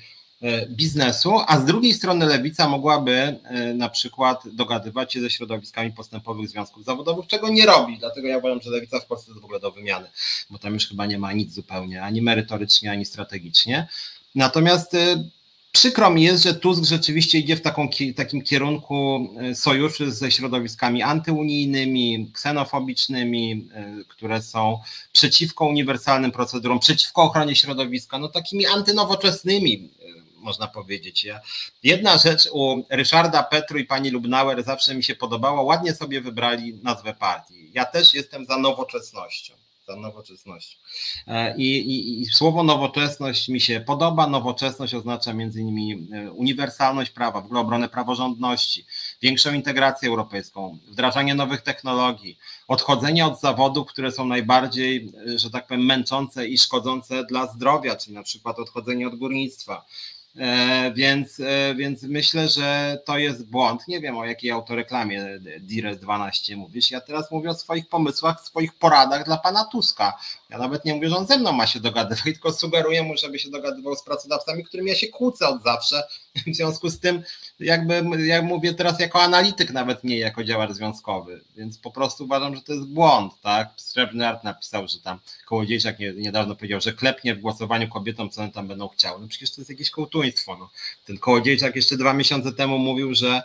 biznesu, 0.69 1.33
a 1.47 1.59
z 1.59 1.65
drugiej 1.65 1.95
strony 1.95 2.27
lewica 2.27 2.69
mogłaby 2.69 3.13
e, 3.45 3.75
na 3.75 3.89
przykład 3.89 4.43
dogadywać 4.49 5.13
się 5.13 5.21
ze 5.21 5.31
środowiskami 5.31 5.93
postępowych 5.93 6.49
związków 6.49 6.85
zawodowych, 6.85 7.27
czego 7.27 7.49
nie 7.49 7.67
robi. 7.67 7.99
Dlatego 7.99 8.29
ja 8.29 8.39
uważam, 8.39 8.61
że 8.61 8.71
lewica 8.71 9.01
w 9.01 9.07
Polsce 9.07 9.31
jest 9.31 9.41
w 9.41 9.45
ogóle 9.45 9.61
do 9.61 9.71
wymiany, 9.71 10.07
bo 10.51 10.59
tam 10.59 10.75
już 10.75 10.89
chyba 10.89 11.07
nie 11.07 11.19
ma 11.19 11.33
nic 11.33 11.55
zupełnie, 11.55 12.03
ani 12.03 12.23
merytorycznie, 12.23 12.91
ani 12.91 13.05
strategicznie. 13.05 13.89
Natomiast 14.35 14.95
e, 14.95 15.25
Przykro 15.73 16.11
mi 16.11 16.23
jest, 16.23 16.43
że 16.43 16.55
Tusk 16.55 16.85
rzeczywiście 16.85 17.39
idzie 17.39 17.57
w 17.57 17.61
taką, 17.61 17.89
takim 18.17 18.43
kierunku 18.43 19.29
sojuszy 19.55 20.13
ze 20.13 20.31
środowiskami 20.31 21.03
antyunijnymi, 21.03 22.31
ksenofobicznymi, 22.33 23.69
które 24.09 24.43
są 24.43 24.79
przeciwko 25.13 25.67
uniwersalnym 25.67 26.33
procedurom, 26.33 26.79
przeciwko 26.79 27.23
ochronie 27.23 27.57
środowiska, 27.57 28.19
no 28.19 28.29
takimi 28.29 28.67
antynowoczesnymi 28.67 29.91
można 30.41 30.67
powiedzieć. 30.67 31.25
Ja, 31.25 31.41
jedna 31.83 32.19
rzecz 32.19 32.49
u 32.53 32.85
Ryszarda 32.91 33.43
Petru 33.43 33.79
i 33.79 33.85
pani 33.85 34.11
Lubnauer 34.11 34.65
zawsze 34.65 34.95
mi 34.95 35.03
się 35.03 35.15
podobała, 35.15 35.63
ładnie 35.63 35.95
sobie 35.95 36.21
wybrali 36.21 36.75
nazwę 36.83 37.15
partii. 37.15 37.71
Ja 37.73 37.85
też 37.85 38.15
jestem 38.15 38.47
za 38.47 38.59
nowoczesnością. 38.59 39.55
Za 39.91 39.97
nowoczesnością. 39.97 40.79
E, 41.27 41.57
I, 41.57 41.79
i, 41.79 42.21
I, 42.21 42.27
słowo 42.27 42.63
nowoczesność 42.63 43.49
mi 43.49 43.61
się 43.61 43.81
podoba. 43.81 44.27
Nowoczesność 44.27 44.95
oznacza 44.95 45.33
między 45.33 45.61
innymi 45.61 46.09
e, 46.13 46.31
uniwersalność 46.33 47.11
prawa, 47.11 47.41
w 47.41 47.45
ogóle 47.45 47.61
obronę 47.61 47.89
praworządności, 47.89 48.87
większą 49.23 49.53
integrację 49.53 50.09
europejską, 50.09 50.79
wdrażanie 50.89 51.35
nowych 51.35 51.61
technologii, 51.61 52.39
odchodzenie 52.69 53.27
od 53.27 53.41
zawodów, 53.41 53.89
które 53.89 54.13
są 54.13 54.25
najbardziej, 54.25 55.13
e, 55.35 55.39
że 55.39 55.51
tak 55.51 55.67
powiem, 55.67 55.87
męczące 55.87 56.49
i 56.49 56.59
szkodzące 56.59 57.25
dla 57.25 57.47
zdrowia, 57.47 57.97
czyli 57.97 58.15
na 58.15 58.23
przykład 58.23 58.59
odchodzenie 58.59 59.09
od 59.09 59.17
górnictwa 59.17 59.85
więc, 60.95 61.41
e, 61.41 61.75
więc 61.75 62.03
myślę, 62.03 62.49
że 62.49 62.99
to 63.05 63.19
jest 63.19 63.51
błąd. 63.51 63.89
Nie 63.89 64.01
wiem 64.01 64.19
o 64.19 64.25
jakiej 64.25 64.51
autoreklamie 64.51 65.39
Dires 65.61 66.01
12 66.01 66.57
mówisz. 66.57 66.91
Ja 66.91 67.01
teraz 67.01 67.31
mówię 67.31 67.51
o 67.51 67.55
swoich 67.55 67.89
pomysłach, 67.89 68.41
swoich 68.41 68.75
poradach 68.75 69.25
dla 69.25 69.37
pana 69.37 69.65
Tuska. 69.65 70.19
Ja 70.51 70.59
nawet 70.59 70.85
nie 70.85 70.95
mówię, 70.95 71.09
że 71.09 71.17
on 71.17 71.27
ze 71.27 71.39
mną 71.39 71.53
ma 71.53 71.67
się 71.67 71.81
dogadywać, 71.81 72.25
tylko 72.35 72.53
sugeruję 72.53 73.03
mu, 73.03 73.17
żeby 73.17 73.39
się 73.39 73.51
dogadywał 73.51 73.97
z 73.97 74.03
pracodawcami, 74.03 74.65
którym 74.65 74.87
ja 74.87 74.95
się 74.95 75.09
kłócę 75.09 75.49
od 75.49 75.63
zawsze. 75.63 76.03
W 76.47 76.55
związku 76.55 76.91
z 76.91 77.01
tym, 77.01 77.23
jakby 77.61 78.27
jak 78.27 78.45
mówię 78.45 78.75
teraz 78.75 79.01
jako 79.01 79.23
analityk, 79.23 79.71
nawet 79.71 80.05
nie 80.05 80.19
jako 80.19 80.45
działacz 80.45 80.71
związkowy, 80.71 81.41
więc 81.57 81.79
po 81.79 81.91
prostu 81.91 82.25
uważam, 82.25 82.57
że 82.57 82.63
to 82.63 82.73
jest 82.73 82.87
błąd, 82.87 83.33
tak? 83.43 83.69
Srebrny 83.77 84.29
Art 84.29 84.45
napisał, 84.45 84.89
że 84.89 84.99
tam 84.99 85.19
Kołodziejczak 85.47 85.97
niedawno 86.17 86.57
powiedział, 86.57 86.81
że 86.81 86.93
klepnie 86.93 87.35
w 87.35 87.41
głosowaniu 87.41 87.89
kobietom, 87.89 88.31
co 88.31 88.41
one 88.43 88.53
tam 88.53 88.69
będą 88.69 88.89
chciały. 88.89 89.21
No 89.21 89.29
przecież 89.29 89.51
to 89.51 89.61
jest 89.61 89.71
jakieś 89.71 89.91
kołtuństwo. 89.91 90.57
No. 90.57 90.71
Ten 91.07 91.19
Kołodziejczak 91.19 91.77
jeszcze 91.77 91.97
dwa 91.97 92.13
miesiące 92.13 92.53
temu 92.53 92.79
mówił, 92.79 93.15
że 93.15 93.43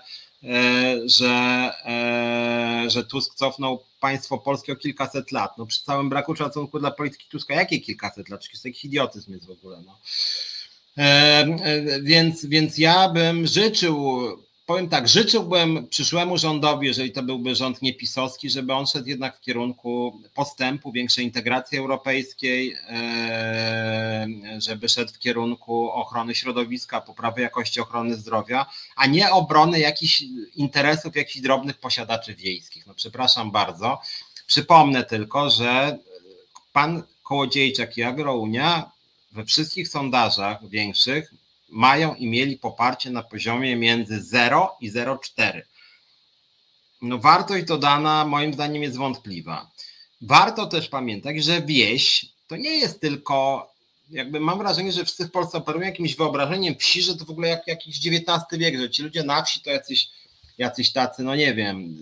że, 1.06 1.72
e, 1.86 2.90
że 2.90 3.04
Tusk 3.04 3.36
cofnął 3.36 3.84
państwo 4.00 4.38
polskie 4.38 4.74
o 4.74 4.76
kilkaset 4.76 5.32
lat. 5.32 5.58
No 5.58 5.66
przy 5.66 5.84
całym 5.84 6.10
braku 6.10 6.36
szacunku 6.36 6.80
dla 6.80 6.92
polityki 6.92 7.26
Tuska, 7.30 7.54
jakie 7.54 7.80
kilkaset 7.80 8.30
lat? 8.30 8.40
Przecież 8.40 8.62
to 8.62 8.68
jakiś 8.68 8.86
idiotyzm 8.86 9.34
jest 9.34 9.46
w 9.46 9.52
ogóle. 9.52 9.82
No. 9.86 10.00
E, 10.98 11.46
więc, 12.02 12.46
więc 12.46 12.78
ja 12.78 13.10
bym 13.10 13.48
życzył 13.48 14.18
powiem 14.66 14.90
tak, 14.90 15.08
życzyłbym 15.08 15.88
przyszłemu 15.88 16.38
rządowi, 16.38 16.88
jeżeli 16.88 17.12
to 17.12 17.24
byłby 17.24 17.56
rząd 17.56 17.82
niepisowski, 17.82 18.50
żeby 18.50 18.74
on 18.74 18.88
szedł 18.88 19.08
jednak 19.08 19.38
w 19.38 19.42
kierunku 19.42 20.22
postępu, 20.34 20.92
większej 20.92 21.26
integracji 21.26 21.78
europejskiej, 21.78 22.76
e, 22.90 24.28
żeby 24.58 24.90
szedł 24.90 25.14
w 25.14 25.20
kierunku 25.20 25.92
ochrony 25.92 26.36
środowiska, 26.36 27.02
poprawy 27.02 27.42
jakości 27.42 27.80
ochrony 27.80 28.16
zdrowia, 28.16 28.66
a 28.96 29.06
nie 29.06 29.32
obrony 29.32 29.80
jakichś 29.80 30.24
interesów 30.56 31.16
jakichś 31.16 31.40
drobnych 31.40 31.78
posiadaczy 31.78 32.36
wiejskich. 32.36 32.88
No 32.88 32.94
przepraszam 32.94 33.52
bardzo. 33.52 34.02
Przypomnę 34.48 35.04
tylko, 35.04 35.50
że 35.50 35.98
pan 36.74 37.04
Kołodziejczak 37.24 37.98
i 37.98 38.04
Agrounia 38.04 38.92
we 39.32 39.46
wszystkich 39.46 39.88
sondażach 39.88 40.70
większych 40.70 41.34
mają 41.76 42.16
i 42.16 42.28
mieli 42.28 42.58
poparcie 42.58 43.10
na 43.12 43.24
poziomie 43.24 43.76
między 43.76 44.22
0 44.22 44.78
i 44.82 44.92
0,4. 44.92 45.62
No 47.02 47.18
wartość 47.18 47.66
dodana 47.66 48.26
moim 48.26 48.54
zdaniem 48.54 48.84
jest 48.84 48.98
wątpliwa. 48.98 49.72
Warto 50.22 50.66
też 50.66 50.90
pamiętać, 50.90 51.44
że 51.44 51.62
wieś 51.62 52.26
to 52.48 52.56
nie 52.56 52.78
jest 52.78 53.02
tylko, 53.02 53.68
jakby 54.10 54.40
mam 54.40 54.58
wrażenie, 54.58 54.92
że 54.92 55.06
wszyscy 55.06 55.26
w 55.26 55.32
Polsce 55.32 55.58
operują 55.58 55.86
jakimś 55.86 56.16
wyobrażeniem 56.16 56.76
wsi, 56.76 57.02
że 57.02 57.18
to 57.18 57.26
w 57.26 57.30
ogóle 57.30 57.48
jak, 57.48 57.68
jakiś 57.68 57.98
XIX 57.98 58.40
wiek, 58.52 58.80
że 58.80 58.90
ci 58.90 59.04
ludzie 59.04 59.24
na 59.24 59.44
wsi 59.44 59.62
to 59.62 59.70
jacyś, 59.70 60.10
jacyś 60.58 60.92
tacy, 60.92 61.24
no 61.24 61.36
nie 61.36 61.54
wiem, 61.54 61.98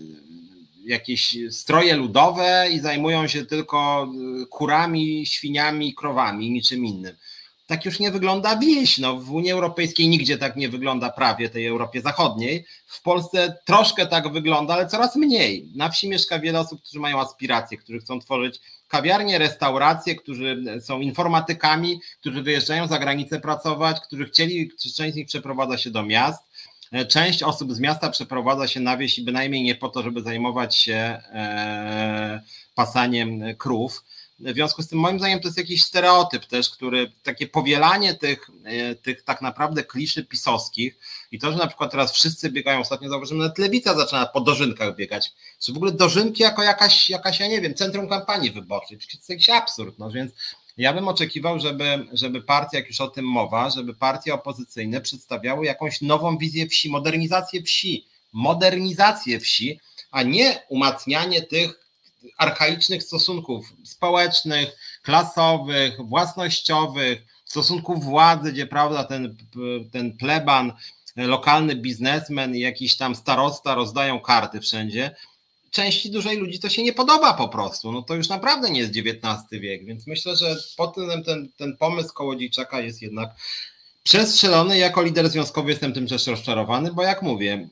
jakieś 0.84 1.36
stroje 1.50 1.96
ludowe 1.96 2.68
i 2.72 2.80
zajmują 2.80 3.28
się 3.28 3.46
tylko 3.46 4.08
kurami, 4.50 5.26
świniami, 5.26 5.94
krowami, 5.94 6.50
niczym 6.50 6.86
innym 6.86 7.16
tak 7.66 7.84
już 7.84 8.00
nie 8.00 8.10
wygląda 8.10 8.56
wieś. 8.56 8.98
No, 8.98 9.16
w 9.16 9.30
Unii 9.30 9.50
Europejskiej 9.50 10.08
nigdzie 10.08 10.38
tak 10.38 10.56
nie 10.56 10.68
wygląda 10.68 11.10
prawie 11.10 11.48
tej 11.48 11.66
Europie 11.66 12.00
Zachodniej. 12.00 12.64
W 12.86 13.02
Polsce 13.02 13.58
troszkę 13.64 14.06
tak 14.06 14.32
wygląda, 14.32 14.74
ale 14.74 14.88
coraz 14.88 15.16
mniej. 15.16 15.72
Na 15.74 15.88
wsi 15.88 16.08
mieszka 16.08 16.38
wiele 16.38 16.60
osób, 16.60 16.82
którzy 16.82 17.00
mają 17.00 17.20
aspiracje, 17.20 17.78
którzy 17.78 17.98
chcą 17.98 18.20
tworzyć 18.20 18.60
kawiarnie, 18.88 19.38
restauracje, 19.38 20.14
którzy 20.14 20.80
są 20.80 21.00
informatykami, 21.00 22.00
którzy 22.20 22.42
wyjeżdżają 22.42 22.86
za 22.86 22.98
granicę 22.98 23.40
pracować, 23.40 24.00
którzy 24.00 24.24
chcieli, 24.24 24.70
część 24.96 25.14
z 25.14 25.16
nich 25.16 25.26
przeprowadza 25.26 25.78
się 25.78 25.90
do 25.90 26.02
miast. 26.02 26.42
Część 27.08 27.42
osób 27.42 27.72
z 27.72 27.80
miasta 27.80 28.10
przeprowadza 28.10 28.68
się 28.68 28.80
na 28.80 28.96
wieś 28.96 29.18
i 29.18 29.24
bynajmniej 29.24 29.62
nie 29.62 29.74
po 29.74 29.88
to, 29.88 30.02
żeby 30.02 30.22
zajmować 30.22 30.76
się 30.76 30.94
e, 30.94 32.42
pasaniem 32.74 33.42
krów. 33.58 34.04
W 34.38 34.54
związku 34.54 34.82
z 34.82 34.88
tym 34.88 34.98
moim 34.98 35.18
zdaniem 35.18 35.40
to 35.40 35.48
jest 35.48 35.58
jakiś 35.58 35.82
stereotyp 35.82 36.46
też, 36.46 36.70
który 36.70 37.12
takie 37.22 37.46
powielanie 37.46 38.14
tych, 38.14 38.50
e, 38.64 38.94
tych 38.94 39.22
tak 39.22 39.42
naprawdę 39.42 39.84
kliszy 39.84 40.24
pisowskich 40.24 40.98
i 41.30 41.38
to, 41.38 41.52
że 41.52 41.58
na 41.58 41.66
przykład 41.66 41.90
teraz 41.90 42.12
wszyscy 42.12 42.50
biegają, 42.50 42.80
ostatnio 42.80 43.08
zauważyłem, 43.08 43.38
nawet 43.38 43.58
lewica 43.58 43.94
zaczyna 43.94 44.26
po 44.26 44.40
dożynkach 44.40 44.96
biegać, 44.96 45.32
czy 45.58 45.72
w 45.72 45.76
ogóle 45.76 45.92
dożynki 45.92 46.42
jako 46.42 46.62
jakaś, 46.62 47.10
jakaś 47.10 47.40
ja 47.40 47.48
nie 47.48 47.60
wiem, 47.60 47.74
centrum 47.74 48.08
kampanii 48.08 48.50
wyborczej, 48.50 48.98
to 48.98 49.04
jest 49.12 49.30
jakiś 49.30 49.50
absurd, 49.50 49.98
no 49.98 50.10
więc 50.10 50.32
ja 50.76 50.92
bym 50.92 51.08
oczekiwał, 51.08 51.60
żeby, 51.60 52.06
żeby 52.12 52.42
partie, 52.42 52.76
jak 52.76 52.88
już 52.88 53.00
o 53.00 53.08
tym 53.08 53.24
mowa, 53.24 53.70
żeby 53.70 53.94
partie 53.94 54.34
opozycyjne 54.34 55.00
przedstawiały 55.00 55.66
jakąś 55.66 56.00
nową 56.00 56.38
wizję 56.38 56.68
wsi, 56.68 56.90
modernizację 56.90 57.62
wsi, 57.62 58.06
modernizację 58.32 59.40
wsi, 59.40 59.80
a 60.10 60.22
nie 60.22 60.62
umacnianie 60.68 61.42
tych 61.42 61.83
archaicznych 62.38 63.02
stosunków 63.02 63.72
społecznych, 63.84 64.76
klasowych, 65.02 66.06
własnościowych, 66.06 67.22
stosunków 67.44 68.04
władzy, 68.04 68.52
gdzie 68.52 68.66
prawda, 68.66 69.04
ten, 69.04 69.36
ten 69.92 70.16
pleban, 70.16 70.72
lokalny 71.16 71.76
biznesmen 71.76 72.56
i 72.56 72.60
jakiś 72.60 72.96
tam 72.96 73.14
starosta 73.14 73.74
rozdają 73.74 74.20
karty 74.20 74.60
wszędzie. 74.60 75.16
Części 75.70 76.10
dużej 76.10 76.36
ludzi 76.36 76.60
to 76.60 76.68
się 76.68 76.82
nie 76.82 76.92
podoba 76.92 77.34
po 77.34 77.48
prostu. 77.48 77.92
No 77.92 78.02
to 78.02 78.14
już 78.14 78.28
naprawdę 78.28 78.70
nie 78.70 78.80
jest 78.80 78.92
XIX 78.96 79.60
wiek, 79.60 79.84
więc 79.84 80.06
myślę, 80.06 80.36
że 80.36 80.56
potem 80.76 81.24
ten, 81.24 81.48
ten 81.56 81.76
pomysł 81.76 82.14
Kołodziejczaka 82.14 82.80
jest 82.80 83.02
jednak 83.02 83.30
przestrzelony. 84.02 84.78
Jako 84.78 85.02
lider 85.02 85.30
związkowy 85.30 85.70
jestem 85.70 85.92
tym 85.92 86.06
też 86.06 86.26
rozczarowany, 86.26 86.92
bo 86.92 87.02
jak 87.02 87.22
mówię, 87.22 87.68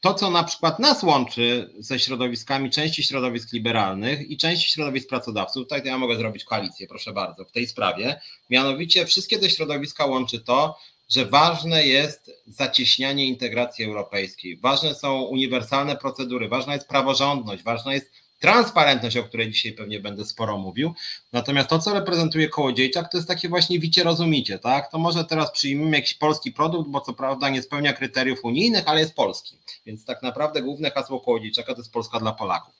to, 0.00 0.14
co 0.14 0.30
na 0.30 0.44
przykład 0.44 0.78
nas 0.78 1.02
łączy 1.02 1.74
ze 1.78 1.98
środowiskami 1.98 2.70
części 2.70 3.02
środowisk 3.02 3.52
liberalnych 3.52 4.30
i 4.30 4.36
części 4.36 4.72
środowisk 4.72 5.08
pracodawców, 5.08 5.62
tutaj 5.62 5.82
ja 5.84 5.98
mogę 5.98 6.16
zrobić 6.16 6.44
koalicję, 6.44 6.86
proszę 6.86 7.12
bardzo, 7.12 7.44
w 7.44 7.52
tej 7.52 7.66
sprawie. 7.66 8.20
Mianowicie 8.50 9.06
wszystkie 9.06 9.38
te 9.38 9.50
środowiska 9.50 10.06
łączy 10.06 10.40
to, 10.40 10.78
że 11.08 11.26
ważne 11.26 11.86
jest 11.86 12.30
zacieśnianie 12.46 13.26
integracji 13.26 13.84
europejskiej, 13.84 14.56
ważne 14.56 14.94
są 14.94 15.22
uniwersalne 15.22 15.96
procedury, 15.96 16.48
ważna 16.48 16.74
jest 16.74 16.88
praworządność, 16.88 17.62
ważna 17.62 17.94
jest 17.94 18.10
transparentność, 18.38 19.16
o 19.16 19.24
której 19.24 19.50
dzisiaj 19.50 19.72
pewnie 19.72 20.00
będę 20.00 20.24
sporo 20.24 20.58
mówił. 20.58 20.94
Natomiast 21.32 21.68
to, 21.68 21.78
co 21.78 21.94
reprezentuje 21.94 22.48
Kołodziejczak, 22.48 23.10
to 23.12 23.18
jest 23.18 23.28
takie 23.28 23.48
właśnie 23.48 23.78
wicie 23.78 24.04
rozumicie, 24.04 24.58
tak? 24.58 24.90
To 24.90 24.98
może 24.98 25.24
teraz 25.24 25.50
przyjmijmy 25.50 25.96
jakiś 25.96 26.14
polski 26.14 26.52
produkt, 26.52 26.90
bo 26.90 27.00
co 27.00 27.12
prawda 27.12 27.48
nie 27.48 27.62
spełnia 27.62 27.92
kryteriów 27.92 28.44
unijnych, 28.44 28.82
ale 28.86 29.00
jest 29.00 29.14
polski. 29.14 29.56
Więc 29.86 30.04
tak 30.04 30.22
naprawdę 30.22 30.62
główne 30.62 30.90
hasło 30.90 31.20
Kołodziejczaka 31.20 31.74
to 31.74 31.80
jest 31.80 31.92
Polska 31.92 32.20
dla 32.20 32.32
Polaków. 32.32 32.74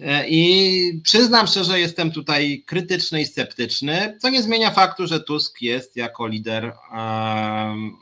E, 0.00 0.28
I 0.28 1.00
przyznam 1.04 1.46
szczerze, 1.46 1.80
jestem 1.80 2.12
tutaj 2.12 2.62
krytyczny 2.66 3.20
i 3.20 3.26
sceptyczny, 3.26 4.18
co 4.22 4.28
nie 4.28 4.42
zmienia 4.42 4.70
faktu, 4.70 5.06
że 5.06 5.20
Tusk 5.20 5.62
jest 5.62 5.96
jako 5.96 6.26
lider 6.26 6.72
um, 6.92 7.96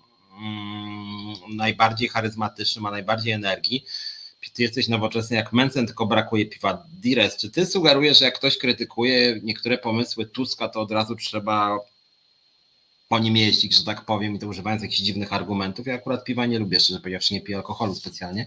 najbardziej 1.49 2.09
charyzmatyczny, 2.09 2.83
ma 2.83 2.91
najbardziej 2.91 3.33
energii 3.33 3.85
ty 4.55 4.63
jesteś 4.63 4.89
nowoczesny 4.89 5.37
jak 5.37 5.53
Mencen, 5.53 5.87
tylko 5.87 6.07
brakuje 6.07 6.47
piwa 6.47 6.87
Dires. 7.01 7.37
Czy 7.37 7.51
ty 7.51 7.67
sugerujesz, 7.67 8.19
że 8.19 8.25
jak 8.25 8.35
ktoś 8.35 8.59
krytykuje 8.59 9.41
niektóre 9.43 9.79
pomysły 9.79 10.27
Tuska, 10.27 10.69
to 10.69 10.81
od 10.81 10.91
razu 10.91 11.17
trzeba 11.17 11.79
po 13.11 13.19
nim 13.19 13.37
jeździć, 13.37 13.75
że 13.75 13.85
tak 13.85 14.05
powiem, 14.05 14.35
i 14.35 14.39
to 14.39 14.47
używając 14.47 14.83
jakichś 14.83 15.01
dziwnych 15.01 15.33
argumentów. 15.33 15.87
Ja 15.87 15.95
akurat 15.95 16.25
piwa 16.25 16.47
nie 16.47 16.59
lubię, 16.59 16.81
szczerze 16.81 17.01
powiedziawszy, 17.01 17.35
nie 17.35 17.41
piję 17.41 17.57
alkoholu 17.57 17.95
specjalnie, 17.95 18.47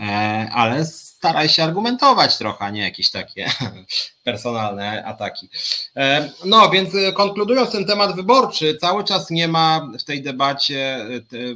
e, 0.00 0.50
ale 0.52 0.84
staraj 0.86 1.48
się 1.48 1.64
argumentować 1.64 2.38
trochę, 2.38 2.64
a 2.64 2.70
nie 2.70 2.80
jakieś 2.80 3.10
takie 3.10 3.50
personalne 4.24 5.04
ataki. 5.04 5.48
E, 5.96 6.30
no 6.44 6.70
więc 6.70 6.94
e, 6.94 7.12
konkludując 7.12 7.70
ten 7.70 7.84
temat 7.84 8.16
wyborczy, 8.16 8.78
cały 8.80 9.04
czas 9.04 9.30
nie 9.30 9.48
ma 9.48 9.88
w 10.00 10.04
tej 10.04 10.22
debacie 10.22 11.06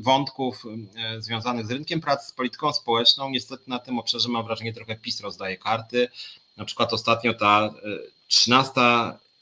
wątków 0.00 0.64
związanych 1.18 1.66
z 1.66 1.70
rynkiem 1.70 2.00
pracy, 2.00 2.28
z 2.28 2.32
polityką 2.32 2.72
społeczną. 2.72 3.30
Niestety 3.30 3.64
na 3.66 3.78
tym 3.78 3.98
obszarze 3.98 4.28
mam 4.28 4.44
wrażenie 4.44 4.72
trochę 4.72 4.96
PiS 4.96 5.20
rozdaje 5.20 5.58
karty. 5.58 6.08
Na 6.56 6.64
przykład 6.64 6.92
ostatnio 6.92 7.34
ta 7.34 7.70
13 8.28 8.80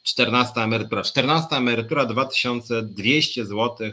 14 0.08 0.60
emerytura. 0.60 1.02
14 1.02 1.56
emerytura 1.56 2.06
2200 2.06 3.46
zł 3.46 3.76
e, 3.80 3.90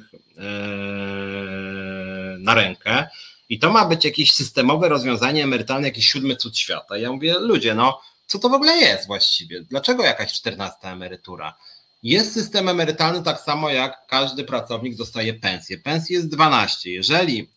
na 2.39 2.53
rękę. 2.53 3.07
I 3.49 3.59
to 3.59 3.71
ma 3.71 3.85
być 3.85 4.05
jakieś 4.05 4.33
systemowe 4.33 4.89
rozwiązanie 4.89 5.43
emerytalne, 5.43 5.87
jakiś 5.87 6.07
siódmy 6.07 6.35
cud 6.35 6.57
świata. 6.57 6.97
Ja 6.97 7.11
mówię, 7.11 7.35
ludzie, 7.39 7.75
no 7.75 8.01
co 8.27 8.39
to 8.39 8.49
w 8.49 8.53
ogóle 8.53 8.77
jest 8.77 9.07
właściwie? 9.07 9.61
Dlaczego 9.61 10.03
jakaś 10.03 10.33
14 10.33 10.77
emerytura? 10.87 11.55
Jest 12.03 12.33
system 12.33 12.69
emerytalny 12.69 13.23
tak 13.23 13.41
samo 13.41 13.69
jak 13.69 14.07
każdy 14.07 14.43
pracownik 14.43 14.95
dostaje 14.95 15.33
pensję. 15.33 15.77
Pensji 15.77 16.15
jest 16.15 16.29
12. 16.29 16.91
Jeżeli, 16.91 17.49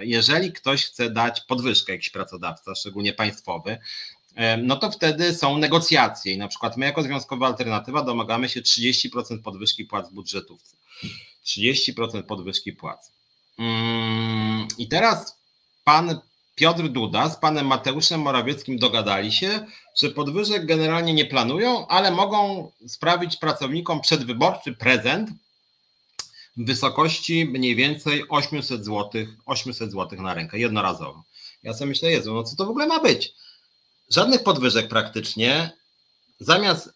jeżeli 0.00 0.52
ktoś 0.52 0.84
chce 0.84 1.10
dać 1.10 1.40
podwyżkę, 1.40 1.92
jakiś 1.92 2.10
pracodawca, 2.10 2.74
szczególnie 2.74 3.12
państwowy, 3.12 3.78
no 4.62 4.76
to 4.76 4.90
wtedy 4.90 5.34
są 5.34 5.58
negocjacje 5.58 6.32
i 6.32 6.38
na 6.38 6.48
przykład 6.48 6.76
my 6.76 6.86
jako 6.86 7.02
Związkowa 7.02 7.46
Alternatywa 7.46 8.02
domagamy 8.02 8.48
się 8.48 8.62
30% 8.62 9.42
podwyżki 9.42 9.84
płac 9.84 10.10
w 10.10 10.12
budżetówce. 10.12 10.76
30% 11.46 12.22
podwyżki 12.22 12.72
płac. 12.72 13.12
Mm, 13.58 14.68
I 14.78 14.88
teraz 14.88 15.38
pan 15.84 16.20
Piotr 16.54 16.88
Duda 16.88 17.28
z 17.30 17.36
panem 17.36 17.66
Mateuszem 17.66 18.20
Morawieckim 18.20 18.78
dogadali 18.78 19.32
się, 19.32 19.66
że 20.00 20.10
podwyżek 20.10 20.66
generalnie 20.66 21.14
nie 21.14 21.26
planują, 21.26 21.86
ale 21.86 22.10
mogą 22.10 22.70
sprawić 22.88 23.36
pracownikom 23.36 24.00
przedwyborczy 24.00 24.72
prezent 24.72 25.30
w 26.56 26.66
wysokości 26.66 27.44
mniej 27.44 27.74
więcej 27.74 28.24
800 28.28 28.84
zł, 28.84 29.26
800 29.46 29.92
zł 29.92 30.22
na 30.22 30.34
rękę, 30.34 30.58
jednorazowo. 30.58 31.22
Ja 31.62 31.74
sobie 31.74 31.88
myślę, 31.88 32.10
Jezu, 32.10 32.34
no 32.34 32.42
co 32.42 32.56
to 32.56 32.66
w 32.66 32.70
ogóle 32.70 32.86
ma 32.86 33.00
być? 33.00 33.32
Żadnych 34.10 34.42
podwyżek 34.42 34.88
praktycznie, 34.88 35.70
zamiast, 36.40 36.90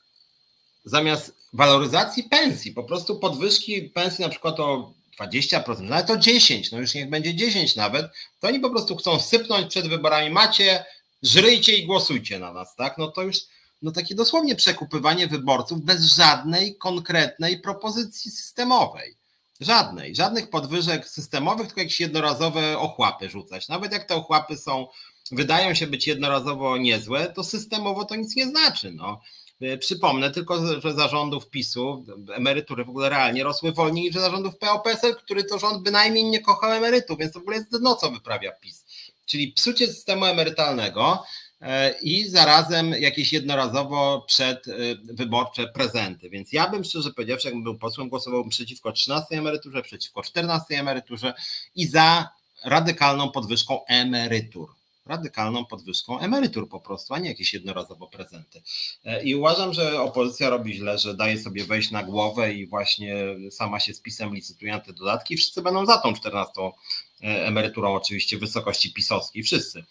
zamiast 0.85 1.35
waloryzacji 1.53 2.23
pensji, 2.25 2.73
po 2.73 2.85
prostu 2.85 3.19
podwyżki 3.19 3.83
pensji 3.83 4.23
na 4.23 4.29
przykład 4.29 4.61
o 4.61 4.95
20%, 5.21 5.81
nawet 5.81 6.07
to 6.07 6.17
10, 6.17 6.73
no 6.73 6.79
już 6.79 6.95
niech 6.95 7.11
będzie 7.11 7.35
10 7.35 7.77
nawet, 7.77 8.07
to 8.41 8.49
oni 8.49 8.61
po 8.61 8.71
prostu 8.71 8.97
chcą 8.97 9.21
sypnąć 9.21 9.71
przed 9.71 9.89
wyborami, 9.89 10.31
macie, 10.31 10.85
żryjcie 11.23 11.77
i 11.77 11.87
głosujcie 11.87 12.39
na 12.39 12.53
nas, 12.53 12.77
tak? 12.77 12.99
No 12.99 13.09
to 13.09 13.23
już 13.23 13.37
no 13.83 13.93
takie 13.93 14.15
dosłownie 14.15 14.57
przekupywanie 14.57 15.27
wyborców 15.27 15.83
bez 15.83 16.15
żadnej 16.15 16.77
konkretnej 16.77 17.61
propozycji 17.61 18.31
systemowej. 18.31 19.17
Żadnej, 19.61 20.17
żadnych 20.17 20.51
podwyżek 20.51 21.09
systemowych, 21.09 21.67
tylko 21.67 21.81
jakieś 21.81 22.01
jednorazowe 22.01 22.79
ochłapy 22.79 23.29
rzucać. 23.29 23.69
Nawet 23.69 23.93
jak 23.93 24.05
te 24.05 24.15
ochłapy 24.15 24.57
są 24.57 24.87
wydają 25.31 25.75
się 25.75 25.87
być 25.87 26.07
jednorazowo 26.07 26.77
niezłe, 26.77 27.33
to 27.33 27.45
systemowo 27.45 28.05
to 28.05 28.17
nic 28.17 28.37
nie 28.37 28.47
znaczy. 28.47 28.93
No. 28.93 29.21
E, 29.61 29.79
przypomnę 29.79 30.31
tylko, 30.31 30.81
że 30.81 30.93
zarządów 30.93 31.51
PiSu 31.51 32.05
emerytury 32.35 32.85
w 32.85 32.89
ogóle 32.89 33.09
realnie 33.09 33.45
rosły 33.45 33.73
wolniej 33.73 34.05
niż 34.05 34.15
zarządów 34.15 34.59
PO-PSL, 34.59 35.15
który 35.17 35.45
to 35.45 35.59
rząd 35.59 35.83
bynajmniej 35.83 36.25
nie 36.25 36.41
kochał 36.41 36.73
emerytów, 36.73 37.19
więc 37.19 37.33
to 37.33 37.39
w 37.39 37.43
ogóle 37.43 37.57
jest 37.57 37.79
dno, 37.79 37.95
co 37.95 38.11
wyprawia 38.11 38.53
PiS. 38.53 38.85
Czyli 39.27 39.53
psucie 39.53 39.87
systemu 39.87 40.25
emerytalnego 40.25 41.23
e, 41.61 41.95
i 42.03 42.29
zarazem 42.29 42.91
jakieś 42.91 43.33
jednorazowo 43.33 44.25
przedwyborcze 44.27 45.69
prezenty. 45.69 46.31
Więc 46.31 46.53
ja 46.53 46.69
bym 46.69 46.85
szczerze 46.85 47.11
powiedziawszy, 47.13 47.49
jakbym 47.49 47.65
był 47.65 47.79
posłem, 47.79 48.09
głosowałbym 48.09 48.51
przeciwko 48.51 48.93
13 48.93 49.27
emeryturze, 49.31 49.83
przeciwko 49.83 50.23
14 50.23 50.81
emeryturze 50.81 51.35
i 51.75 51.87
za 51.87 52.29
radykalną 52.65 53.31
podwyżką 53.31 53.85
emerytur 53.85 54.80
radykalną 55.07 55.65
podwyżką 55.65 56.19
emerytur 56.19 56.69
po 56.69 56.81
prostu, 56.81 57.15
a 57.15 57.19
nie 57.19 57.29
jakieś 57.29 57.55
jednorazowo 57.55 58.07
prezenty. 58.07 58.63
E, 59.05 59.23
I 59.23 59.35
uważam, 59.35 59.73
że 59.73 60.01
opozycja 60.01 60.51
robi 60.51 60.75
źle, 60.75 60.99
że 60.99 61.15
daje 61.15 61.39
sobie 61.39 61.65
wejść 61.65 61.91
na 61.91 62.03
głowę 62.03 62.53
i 62.55 62.67
właśnie 62.67 63.17
sama 63.51 63.81
się 63.81 63.95
z 63.95 64.01
pisem 64.01 64.35
licytuje 64.35 64.73
na 64.73 64.81
te 64.81 64.93
dodatki. 64.93 65.37
Wszyscy 65.37 65.63
będą 65.63 65.87
za 65.87 65.99
tą 65.99 66.15
14 66.15 66.53
e, 66.61 67.47
emeryturą, 67.47 67.95
oczywiście 67.95 68.39
wysokości 68.39 68.93
pisowskiej, 68.93 69.43
wszyscy. 69.43 69.85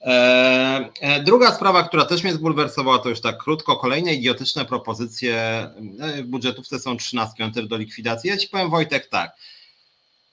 E, 0.00 1.22
druga 1.24 1.54
sprawa, 1.54 1.82
która 1.82 2.04
też 2.04 2.22
mnie 2.22 2.34
zbulwersowała, 2.34 2.98
to 2.98 3.08
już 3.08 3.20
tak 3.20 3.38
krótko, 3.38 3.76
kolejne 3.76 4.14
idiotyczne 4.14 4.64
propozycje 4.64 5.66
w 6.16 6.22
budżetówce 6.22 6.78
są 6.78 6.96
13 6.96 7.50
do 7.68 7.76
likwidacji. 7.76 8.30
Ja 8.30 8.36
ci 8.36 8.48
powiem 8.48 8.70
Wojtek 8.70 9.08
tak, 9.08 9.36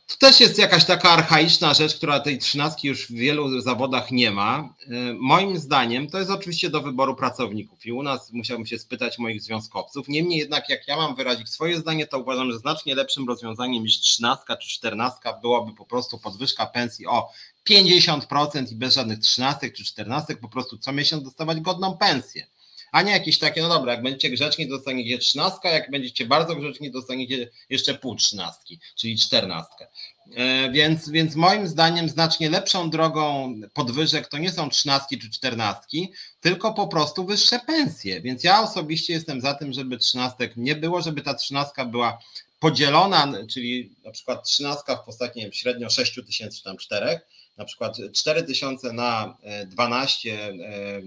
to 0.07 0.17
też 0.17 0.39
jest 0.39 0.57
jakaś 0.57 0.85
taka 0.85 1.09
archaiczna 1.09 1.73
rzecz, 1.73 1.95
która 1.95 2.19
tej 2.19 2.37
trzynastki 2.37 2.87
już 2.87 3.07
w 3.07 3.13
wielu 3.13 3.61
zawodach 3.61 4.11
nie 4.11 4.31
ma. 4.31 4.75
Y, 4.81 5.15
moim 5.19 5.57
zdaniem 5.57 6.07
to 6.07 6.19
jest 6.19 6.31
oczywiście 6.31 6.69
do 6.69 6.81
wyboru 6.81 7.15
pracowników 7.15 7.85
i 7.85 7.91
u 7.91 8.03
nas 8.03 8.31
musiałbym 8.31 8.65
się 8.65 8.79
spytać 8.79 9.19
moich 9.19 9.41
związkowców. 9.41 10.07
Niemniej 10.07 10.39
jednak, 10.39 10.69
jak 10.69 10.87
ja 10.87 10.97
mam 10.97 11.15
wyrazić 11.15 11.49
swoje 11.49 11.77
zdanie, 11.77 12.07
to 12.07 12.19
uważam, 12.19 12.51
że 12.51 12.59
znacznie 12.59 12.95
lepszym 12.95 13.27
rozwiązaniem 13.27 13.83
niż 13.83 13.99
trzynastka 13.99 14.57
czy 14.57 14.69
czternastka 14.69 15.33
byłoby 15.41 15.75
po 15.75 15.85
prostu 15.85 16.17
podwyżka 16.17 16.65
pensji 16.65 17.07
o 17.07 17.29
50% 17.69 18.71
i 18.71 18.75
bez 18.75 18.93
żadnych 18.93 19.19
trzynastek 19.19 19.73
czy 19.73 19.85
czternastek, 19.85 20.39
po 20.39 20.49
prostu 20.49 20.77
co 20.77 20.93
miesiąc 20.93 21.23
dostawać 21.23 21.59
godną 21.59 21.97
pensję 21.97 22.47
a 22.93 23.01
nie 23.01 23.11
jakieś 23.11 23.39
takie, 23.39 23.61
no 23.61 23.69
dobra, 23.69 23.93
jak 23.93 24.03
będziecie 24.03 24.29
grzeczni, 24.29 24.67
dostaniecie 24.67 25.17
trzynastka, 25.17 25.69
jak 25.69 25.91
będziecie 25.91 26.25
bardzo 26.25 26.55
grzeczni, 26.55 26.91
dostaniecie 26.91 27.49
jeszcze 27.69 27.93
pół 27.93 28.15
trzynastki, 28.15 28.79
czyli 28.95 29.17
czternastkę. 29.17 29.87
E, 30.35 30.71
więc, 30.71 31.09
więc 31.09 31.35
moim 31.35 31.67
zdaniem 31.67 32.09
znacznie 32.09 32.49
lepszą 32.49 32.89
drogą 32.89 33.53
podwyżek 33.73 34.27
to 34.27 34.37
nie 34.37 34.51
są 34.51 34.69
trzynastki 34.69 35.19
czy 35.19 35.29
czternastki, 35.29 36.11
tylko 36.41 36.73
po 36.73 36.87
prostu 36.87 37.25
wyższe 37.25 37.59
pensje. 37.59 38.21
Więc 38.21 38.43
ja 38.43 38.61
osobiście 38.61 39.13
jestem 39.13 39.41
za 39.41 39.53
tym, 39.53 39.73
żeby 39.73 39.97
trzynastek 39.97 40.57
nie 40.57 40.75
było, 40.75 41.01
żeby 41.01 41.21
ta 41.21 41.33
trzynastka 41.33 41.85
była 41.85 42.19
podzielona, 42.59 43.33
czyli 43.49 43.95
na 44.03 44.11
przykład 44.11 44.43
trzynastka 44.43 44.95
w 44.95 45.05
postaci 45.05 45.33
nie 45.35 45.43
wiem, 45.43 45.53
średnio 45.53 45.89
6 45.89 46.19
tysięcy 46.25 46.57
czy 46.57 46.63
tam 46.63 46.77
4, 46.77 47.19
na 47.57 47.65
przykład 47.65 47.97
4000 48.13 48.93
na 48.93 49.37
12 49.65 50.33
e, 50.33 50.35
e, 50.35 50.49
e, 50.49 51.01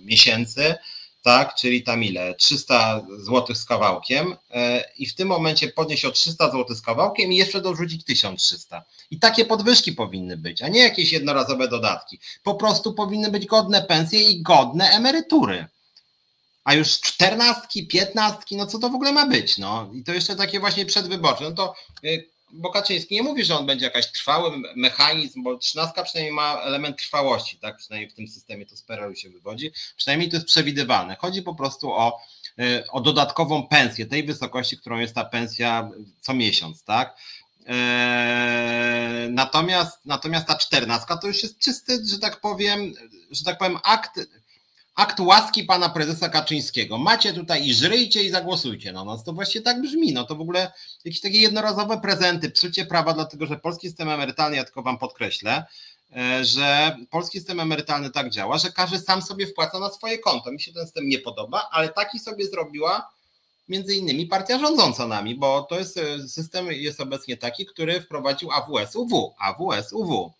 miesięcy, 0.00 0.74
tak, 1.22 1.54
czyli 1.54 1.82
tam 1.82 2.04
ile? 2.04 2.34
300 2.34 3.02
zł 3.18 3.56
z 3.56 3.64
kawałkiem 3.64 4.36
i 4.98 5.06
w 5.06 5.14
tym 5.14 5.28
momencie 5.28 5.68
podnieść 5.68 6.04
o 6.04 6.10
300 6.10 6.50
zł 6.50 6.76
z 6.76 6.82
kawałkiem 6.82 7.32
i 7.32 7.36
jeszcze 7.36 7.60
dorzucić 7.60 8.04
1300. 8.04 8.84
I 9.10 9.18
takie 9.18 9.44
podwyżki 9.44 9.92
powinny 9.92 10.36
być, 10.36 10.62
a 10.62 10.68
nie 10.68 10.80
jakieś 10.80 11.12
jednorazowe 11.12 11.68
dodatki. 11.68 12.18
Po 12.42 12.54
prostu 12.54 12.94
powinny 12.94 13.30
być 13.30 13.46
godne 13.46 13.82
pensje 13.82 14.30
i 14.30 14.42
godne 14.42 14.90
emerytury. 14.90 15.66
A 16.64 16.74
już 16.74 17.00
czternastki, 17.00 17.86
piętnastki, 17.86 18.56
no 18.56 18.66
co 18.66 18.78
to 18.78 18.88
w 18.90 18.94
ogóle 18.94 19.12
ma 19.12 19.26
być? 19.26 19.58
No 19.58 19.90
i 19.94 20.04
to 20.04 20.12
jeszcze 20.12 20.36
takie 20.36 20.60
właśnie 20.60 20.86
przedwyborcze. 20.86 21.44
No 21.44 21.52
to 21.52 21.74
bo 22.50 22.70
Kaczyński 22.70 23.14
nie 23.14 23.22
mówi, 23.22 23.44
że 23.44 23.58
on 23.58 23.66
będzie 23.66 23.84
jakaś 23.84 24.12
trwały 24.12 24.50
mechanizm, 24.76 25.42
bo 25.42 25.56
trzynastka 25.56 26.02
przynajmniej 26.02 26.34
ma 26.34 26.60
element 26.60 26.98
trwałości, 26.98 27.56
tak? 27.56 27.76
Przynajmniej 27.76 28.10
w 28.10 28.14
tym 28.14 28.28
systemie 28.28 28.66
to 28.66 28.76
z 28.76 28.82
PRL 28.82 29.14
się 29.14 29.30
wywodzi. 29.30 29.70
Przynajmniej 29.96 30.30
to 30.30 30.36
jest 30.36 30.46
przewidywalne. 30.46 31.16
Chodzi 31.16 31.42
po 31.42 31.54
prostu 31.54 31.92
o, 31.92 32.20
y, 32.58 32.90
o 32.90 33.00
dodatkową 33.00 33.66
pensję, 33.66 34.06
tej 34.06 34.24
wysokości, 34.24 34.78
którą 34.78 34.98
jest 34.98 35.14
ta 35.14 35.24
pensja 35.24 35.90
co 36.20 36.34
miesiąc, 36.34 36.84
tak? 36.84 37.16
Eee, 37.66 39.30
natomiast, 39.30 39.98
natomiast 40.04 40.46
ta 40.46 40.56
czternastka 40.56 41.16
to 41.16 41.26
już 41.26 41.42
jest 41.42 41.58
czysty, 41.58 42.06
że 42.06 42.18
tak 42.18 42.40
powiem, 42.40 42.94
że 43.30 43.44
tak 43.44 43.58
powiem, 43.58 43.78
akt 43.84 44.20
akt 44.98 45.20
łaski 45.20 45.64
pana 45.64 45.88
prezesa 45.88 46.28
Kaczyńskiego. 46.28 46.98
Macie 46.98 47.32
tutaj 47.32 47.66
i 47.66 47.74
żryjcie 47.74 48.22
i 48.22 48.30
zagłosujcie 48.30 48.92
na 48.92 49.04
nas. 49.04 49.24
To 49.24 49.32
właśnie 49.32 49.60
tak 49.60 49.80
brzmi. 49.80 50.12
No 50.12 50.24
to 50.24 50.36
w 50.36 50.40
ogóle 50.40 50.72
jakieś 51.04 51.20
takie 51.20 51.40
jednorazowe 51.40 52.00
prezenty, 52.00 52.50
psucie 52.50 52.86
prawa, 52.86 53.12
dlatego 53.12 53.46
że 53.46 53.56
polski 53.56 53.88
system 53.88 54.08
emerytalny, 54.08 54.56
ja 54.56 54.64
tylko 54.64 54.82
wam 54.82 54.98
podkreślę, 54.98 55.64
e, 56.16 56.44
że 56.44 56.96
polski 57.10 57.38
system 57.38 57.60
emerytalny 57.60 58.10
tak 58.10 58.30
działa, 58.30 58.58
że 58.58 58.72
każdy 58.72 58.98
sam 58.98 59.22
sobie 59.22 59.46
wpłaca 59.46 59.78
na 59.78 59.90
swoje 59.90 60.18
konto. 60.18 60.52
Mi 60.52 60.60
się 60.60 60.72
ten 60.72 60.84
system 60.84 61.08
nie 61.08 61.18
podoba, 61.18 61.68
ale 61.72 61.88
taki 61.88 62.18
sobie 62.18 62.46
zrobiła 62.46 63.10
między 63.68 63.94
innymi 63.94 64.26
partia 64.26 64.58
rządząca 64.58 65.06
nami, 65.06 65.34
bo 65.34 65.62
to 65.62 65.78
jest 65.78 65.96
e, 65.96 66.28
system 66.28 66.66
jest 66.72 67.00
obecnie 67.00 67.36
taki, 67.36 67.66
który 67.66 68.00
wprowadził 68.00 68.48
AWS-UW. 68.50 69.34
AWS-UW. 69.40 70.30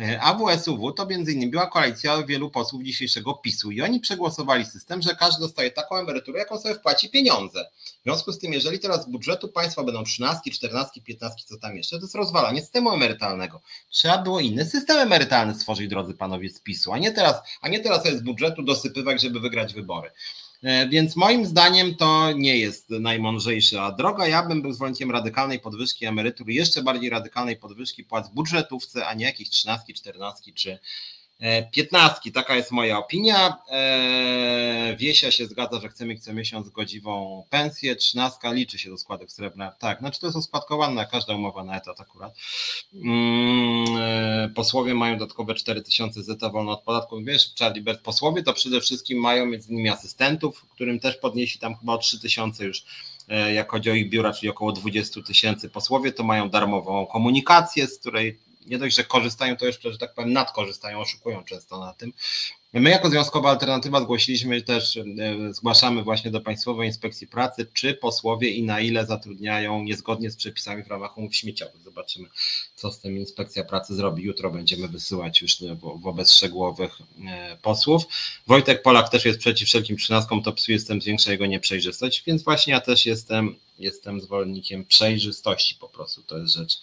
E, 0.00 0.20
AWSUW 0.20 0.92
to 0.92 1.06
między 1.06 1.32
innymi 1.32 1.50
była 1.50 1.66
koalicja 1.66 2.22
wielu 2.22 2.50
posłów 2.50 2.82
dzisiejszego 2.82 3.34
PiSu 3.34 3.70
i 3.70 3.82
oni 3.82 4.00
przegłosowali 4.00 4.64
system, 4.64 5.02
że 5.02 5.16
każdy 5.16 5.40
dostaje 5.40 5.70
taką 5.70 5.96
emeryturę, 5.96 6.38
jaką 6.38 6.58
sobie 6.58 6.74
wpłaci 6.74 7.10
pieniądze. 7.10 7.70
W 8.00 8.02
związku 8.02 8.32
z 8.32 8.38
tym, 8.38 8.52
jeżeli 8.52 8.78
teraz 8.78 9.02
z 9.04 9.06
budżetu 9.06 9.48
państwa 9.48 9.84
będą 9.84 10.04
13, 10.04 10.50
14, 10.50 11.00
15, 11.00 11.44
co 11.46 11.58
tam 11.58 11.76
jeszcze, 11.76 11.96
to 11.96 12.02
jest 12.02 12.14
rozwalanie 12.14 12.60
systemu 12.60 12.90
emerytalnego. 12.90 13.60
Trzeba 13.90 14.18
było 14.18 14.40
inny 14.40 14.64
system 14.64 14.98
emerytalny 14.98 15.54
stworzyć, 15.54 15.88
drodzy 15.88 16.14
panowie 16.14 16.50
z 16.50 16.60
PiSu, 16.60 16.92
a 16.92 16.98
nie 16.98 17.12
teraz, 17.12 17.36
a 17.60 17.68
nie 17.68 17.80
teraz 17.80 18.06
z 18.06 18.22
budżetu 18.22 18.62
dosypywać, 18.62 19.22
żeby 19.22 19.40
wygrać 19.40 19.74
wybory. 19.74 20.10
E, 20.66 20.88
więc 20.88 21.16
moim 21.16 21.46
zdaniem 21.46 21.94
to 21.94 22.32
nie 22.32 22.58
jest 22.58 22.90
najmądrzejsza 22.90 23.92
droga. 23.92 24.26
Ja 24.26 24.42
bym 24.42 24.62
był 24.62 24.72
zwolennikiem 24.72 25.10
radykalnej 25.10 25.60
podwyżki 25.60 26.06
emerytur, 26.06 26.48
jeszcze 26.48 26.82
bardziej 26.82 27.10
radykalnej 27.10 27.56
podwyżki 27.56 28.04
płac 28.04 28.28
budżetówce, 28.28 29.06
a 29.06 29.14
nie 29.14 29.24
jakichś 29.24 29.50
13, 29.50 29.92
14 29.94 30.52
czy 30.52 30.78
piętnastki, 31.72 32.32
taka 32.32 32.56
jest 32.56 32.70
moja 32.70 32.98
opinia. 32.98 33.56
E, 33.70 34.96
Wiesia 34.98 35.30
się 35.30 35.46
zgadza, 35.46 35.80
że 35.80 35.88
chcemy 35.88 36.18
co 36.18 36.32
miesiąc 36.32 36.68
godziwą 36.68 37.44
pensję. 37.50 37.96
Trzynastka 37.96 38.52
liczy 38.52 38.78
się 38.78 38.90
do 38.90 38.98
składek 38.98 39.32
srebrnych. 39.32 39.70
Tak, 39.78 39.98
znaczy 39.98 40.20
to 40.20 40.26
jest 40.26 40.36
oskładkowane, 40.36 41.06
każda 41.06 41.34
umowa 41.34 41.64
na 41.64 41.76
etat 41.76 42.00
akurat. 42.00 42.34
Mm, 42.94 43.86
e, 43.96 44.48
posłowie 44.54 44.94
mają 44.94 45.18
dodatkowe 45.18 45.54
4000 45.54 46.22
zeta 46.22 46.48
wolno 46.50 46.72
od 46.72 46.82
podatku. 46.82 47.22
Wiesz, 47.22 47.54
Charlie 47.58 47.82
Bert, 47.82 48.02
posłowie 48.02 48.42
to 48.42 48.52
przede 48.52 48.80
wszystkim 48.80 49.18
mają 49.20 49.46
między 49.46 49.72
innymi 49.72 49.88
asystentów, 49.88 50.66
którym 50.74 51.00
też 51.00 51.16
podnieśli 51.16 51.60
tam 51.60 51.76
chyba 51.76 51.92
o 51.92 51.98
3000 51.98 52.64
już 52.64 52.84
jak 53.54 53.70
chodzi 53.70 53.90
o 53.90 53.94
ich 53.94 54.10
biura, 54.10 54.32
czyli 54.32 54.50
około 54.50 54.72
20 54.72 55.22
tysięcy. 55.22 55.68
Posłowie 55.68 56.12
to 56.12 56.24
mają 56.24 56.48
darmową 56.48 57.06
komunikację, 57.06 57.86
z 57.86 57.98
której 57.98 58.38
nie 58.66 58.78
dość, 58.78 58.96
że 58.96 59.04
korzystają, 59.04 59.56
to 59.56 59.66
jeszcze, 59.66 59.92
że 59.92 59.98
tak 59.98 60.14
powiem, 60.14 60.32
nadkorzystają, 60.32 61.00
oszukują 61.00 61.44
często 61.44 61.80
na 61.80 61.94
tym. 61.94 62.12
My 62.72 62.90
jako 62.90 63.10
Związkowa 63.10 63.50
Alternatywa 63.50 64.00
zgłosiliśmy 64.00 64.62
też, 64.62 64.96
e, 64.96 65.02
zgłaszamy 65.54 66.02
właśnie 66.02 66.30
do 66.30 66.40
Państwowej 66.40 66.88
Inspekcji 66.88 67.26
Pracy, 67.26 67.66
czy 67.74 67.94
posłowie 67.94 68.50
i 68.50 68.62
na 68.62 68.80
ile 68.80 69.06
zatrudniają 69.06 69.82
niezgodnie 69.82 70.30
z 70.30 70.36
przepisami 70.36 70.82
w 70.82 70.86
ramach 70.88 71.18
umów 71.18 71.36
śmieciowych. 71.36 71.82
Zobaczymy, 71.82 72.28
co 72.74 72.92
z 72.92 73.00
tym 73.00 73.18
Inspekcja 73.18 73.64
Pracy 73.64 73.94
zrobi. 73.94 74.22
Jutro 74.22 74.50
będziemy 74.50 74.88
wysyłać 74.88 75.42
już 75.42 75.56
wobec 76.00 76.32
szczegółowych 76.32 76.98
e, 77.28 77.56
posłów. 77.62 78.02
Wojtek 78.46 78.82
Polak 78.82 79.08
też 79.08 79.24
jest 79.24 79.38
przeciw 79.38 79.68
wszelkim 79.68 79.96
trzynastkom, 79.96 80.42
to 80.42 80.52
psuje 80.52 80.78
system, 80.78 81.00
zwiększa 81.00 81.32
jego 81.32 81.46
nieprzejrzystość, 81.46 82.22
więc 82.26 82.42
właśnie 82.42 82.72
ja 82.72 82.80
też 82.80 83.06
jestem 83.06 83.56
jestem 83.78 84.20
zwolennikiem 84.20 84.84
przejrzystości 84.84 85.74
po 85.74 85.88
prostu. 85.88 86.22
To 86.22 86.38
jest 86.38 86.54
rzecz, 86.54 86.80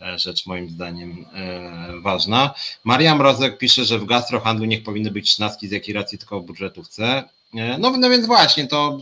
e, 0.00 0.18
rzecz 0.18 0.46
moim 0.46 0.70
zdaniem 0.70 1.26
ważna. 2.02 2.54
Maria 2.84 3.14
Mrozek 3.14 3.58
pisze, 3.58 3.84
że 3.84 3.98
w 3.98 4.04
gastrohandlu 4.04 4.64
niech 4.64 4.82
powinny 4.82 5.10
być 5.10 5.21
trzynastki, 5.22 5.68
z 5.68 5.70
jakiej 5.70 5.94
racji 5.94 6.18
tylko 6.18 6.40
w 6.40 6.44
budżetówce. 6.44 7.24
No, 7.78 7.90
no 7.90 8.10
więc 8.10 8.26
właśnie, 8.26 8.66
to, 8.66 8.98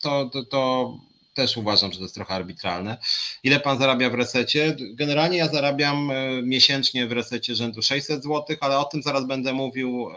to, 0.00 0.30
to, 0.32 0.44
to 0.44 0.94
też 1.40 1.56
uważam, 1.56 1.92
że 1.92 1.98
to 1.98 2.04
jest 2.04 2.14
trochę 2.14 2.34
arbitralne. 2.34 2.98
Ile 3.42 3.60
pan 3.60 3.78
zarabia 3.78 4.10
w 4.10 4.14
resecie? 4.14 4.76
Generalnie 4.80 5.38
ja 5.38 5.48
zarabiam 5.48 6.10
e, 6.10 6.42
miesięcznie 6.42 7.06
w 7.06 7.12
resecie 7.12 7.54
rzędu 7.54 7.82
600 7.82 8.22
zł, 8.22 8.56
ale 8.60 8.78
o 8.78 8.84
tym 8.84 9.02
zaraz 9.02 9.26
będę 9.26 9.52
mówił 9.52 10.08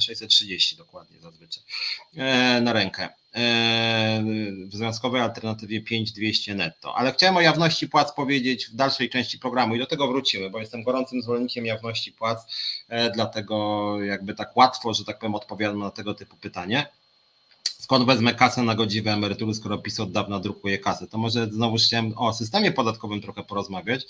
630 0.00 0.76
dokładnie 0.76 1.20
zazwyczaj 1.20 1.62
e, 2.16 2.60
na 2.60 2.72
rękę. 2.72 3.08
E, 3.34 4.22
w 4.68 4.74
związkowej 4.76 5.20
alternatywie 5.20 5.80
5200 5.80 6.54
netto. 6.54 6.94
Ale 6.96 7.12
chciałem 7.12 7.36
o 7.36 7.40
jawności 7.40 7.88
płac 7.88 8.12
powiedzieć 8.12 8.66
w 8.66 8.74
dalszej 8.74 9.10
części 9.10 9.38
programu 9.38 9.74
i 9.74 9.78
do 9.78 9.86
tego 9.86 10.08
wrócimy, 10.08 10.50
bo 10.50 10.60
jestem 10.60 10.82
gorącym 10.82 11.22
zwolennikiem 11.22 11.66
jawności 11.66 12.12
płac, 12.12 12.38
dlatego 13.14 13.96
jakby 14.02 14.34
tak 14.34 14.56
łatwo, 14.56 14.94
że 14.94 15.04
tak 15.04 15.18
powiem, 15.18 15.34
odpowiadam 15.34 15.78
na 15.78 15.90
tego 15.90 16.14
typu 16.14 16.36
pytanie 16.36 16.86
skąd 17.82 18.06
wezmę 18.06 18.34
kasę 18.34 18.62
na 18.62 18.74
godziwe 18.74 19.12
emerytury, 19.12 19.54
skoro 19.54 19.78
PiS 19.78 20.00
od 20.00 20.12
dawna 20.12 20.40
drukuje 20.40 20.78
kasę. 20.78 21.06
To 21.06 21.18
może 21.18 21.46
znowu 21.46 21.76
chciałem 21.76 22.18
o 22.18 22.32
systemie 22.32 22.72
podatkowym 22.72 23.20
trochę 23.20 23.42
porozmawiać. 23.42 24.06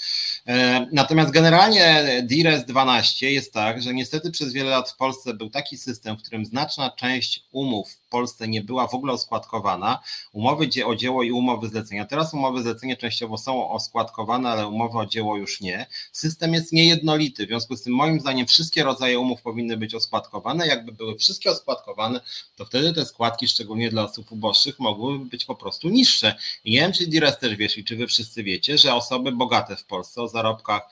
E, 0.46 0.86
natomiast 0.92 1.30
generalnie 1.30 2.04
DIRES 2.26 2.64
12 2.64 3.30
jest 3.32 3.52
tak, 3.52 3.82
że 3.82 3.94
niestety 3.94 4.30
przez 4.30 4.52
wiele 4.52 4.70
lat 4.70 4.90
w 4.90 4.96
Polsce 4.96 5.34
był 5.34 5.50
taki 5.50 5.78
system, 5.78 6.16
w 6.16 6.22
którym 6.22 6.44
znaczna 6.44 6.90
część 6.90 7.44
umów 7.52 8.01
Polsce 8.12 8.48
nie 8.48 8.62
była 8.62 8.86
w 8.86 8.94
ogóle 8.94 9.12
oskładkowana. 9.12 10.02
Umowy 10.32 10.68
o 10.86 10.94
dzieło 10.94 11.22
i 11.22 11.32
umowy 11.32 11.68
zlecenia. 11.68 12.04
Teraz 12.04 12.34
umowy 12.34 12.62
zlecenia 12.62 12.96
częściowo 12.96 13.38
są 13.38 13.70
oskładkowane, 13.70 14.48
ale 14.48 14.68
umowy 14.68 14.98
o 14.98 15.06
dzieło 15.06 15.36
już 15.36 15.60
nie. 15.60 15.86
System 16.12 16.54
jest 16.54 16.72
niejednolity, 16.72 17.44
w 17.46 17.48
związku 17.48 17.76
z 17.76 17.82
tym 17.82 17.94
moim 17.94 18.20
zdaniem 18.20 18.46
wszystkie 18.46 18.84
rodzaje 18.84 19.18
umów 19.18 19.42
powinny 19.42 19.76
być 19.76 19.94
oskładkowane. 19.94 20.66
Jakby 20.66 20.92
były 20.92 21.18
wszystkie 21.18 21.50
oskładkowane, 21.50 22.20
to 22.56 22.64
wtedy 22.64 22.92
te 22.92 23.06
składki, 23.06 23.48
szczególnie 23.48 23.90
dla 23.90 24.04
osób 24.04 24.32
uboższych, 24.32 24.78
mogłyby 24.78 25.24
być 25.24 25.44
po 25.44 25.54
prostu 25.54 25.88
niższe. 25.88 26.34
I 26.64 26.70
nie 26.70 26.80
wiem, 26.80 26.92
czy 26.92 27.06
Dires 27.06 27.38
też 27.38 27.56
wiesz 27.56 27.78
i 27.78 27.84
czy 27.84 27.96
wy 27.96 28.06
wszyscy 28.06 28.42
wiecie, 28.42 28.78
że 28.78 28.94
osoby 28.94 29.32
bogate 29.32 29.76
w 29.76 29.84
Polsce 29.84 30.22
o 30.22 30.28
zarobkach 30.28 30.82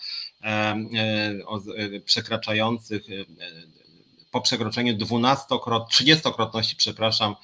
e, 0.42 0.46
e, 0.46 1.46
o, 1.46 1.58
e, 1.58 2.00
przekraczających 2.00 3.02
po 4.30 4.40
przekroczeniu 4.40 4.94
12-krot, 4.96 5.86
30-krotności, 5.90 6.74
przepraszam, 6.76 7.36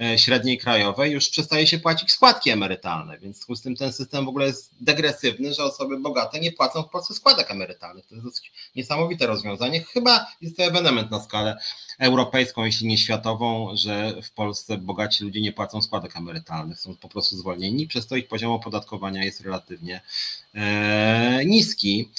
e, 0.00 0.18
średniej 0.18 0.58
krajowej 0.58 1.12
już 1.12 1.28
przestaje 1.30 1.66
się 1.66 1.78
płacić 1.78 2.12
składki 2.12 2.50
emerytalne, 2.50 3.18
więc 3.18 3.36
w 3.36 3.38
związku 3.38 3.56
z 3.56 3.62
tym 3.62 3.76
ten 3.76 3.92
system 3.92 4.24
w 4.24 4.28
ogóle 4.28 4.46
jest 4.46 4.70
degresywny, 4.80 5.54
że 5.54 5.64
osoby 5.64 6.00
bogate 6.00 6.40
nie 6.40 6.52
płacą 6.52 6.82
w 6.82 6.88
Polsce 6.88 7.14
składek 7.14 7.50
emerytalnych. 7.50 8.06
To 8.06 8.14
jest 8.14 8.26
dosyć 8.26 8.52
niesamowite 8.76 9.26
rozwiązanie. 9.26 9.80
Chyba 9.80 10.26
jest 10.40 10.56
to 10.56 10.62
ewenement 10.62 11.10
na 11.10 11.20
skalę 11.20 11.58
europejską, 11.98 12.64
jeśli 12.64 12.86
nie 12.86 12.98
światową, 12.98 13.76
że 13.76 14.22
w 14.22 14.30
Polsce 14.30 14.78
bogaci 14.78 15.24
ludzie 15.24 15.40
nie 15.40 15.52
płacą 15.52 15.82
składek 15.82 16.16
emerytalnych, 16.16 16.80
są 16.80 16.96
po 16.96 17.08
prostu 17.08 17.36
zwolnieni, 17.36 17.86
przez 17.86 18.06
to 18.06 18.16
ich 18.16 18.28
poziom 18.28 18.52
opodatkowania 18.52 19.24
jest 19.24 19.40
relatywnie 19.40 20.00
e, 20.54 21.44
niski. 21.44 22.10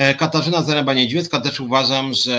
E, 0.00 0.14
Katarzyna 0.14 0.62
Zaręba-Niedźwiecka 0.62 1.40
też 1.40 1.60
uważam, 1.60 2.14
że, 2.14 2.36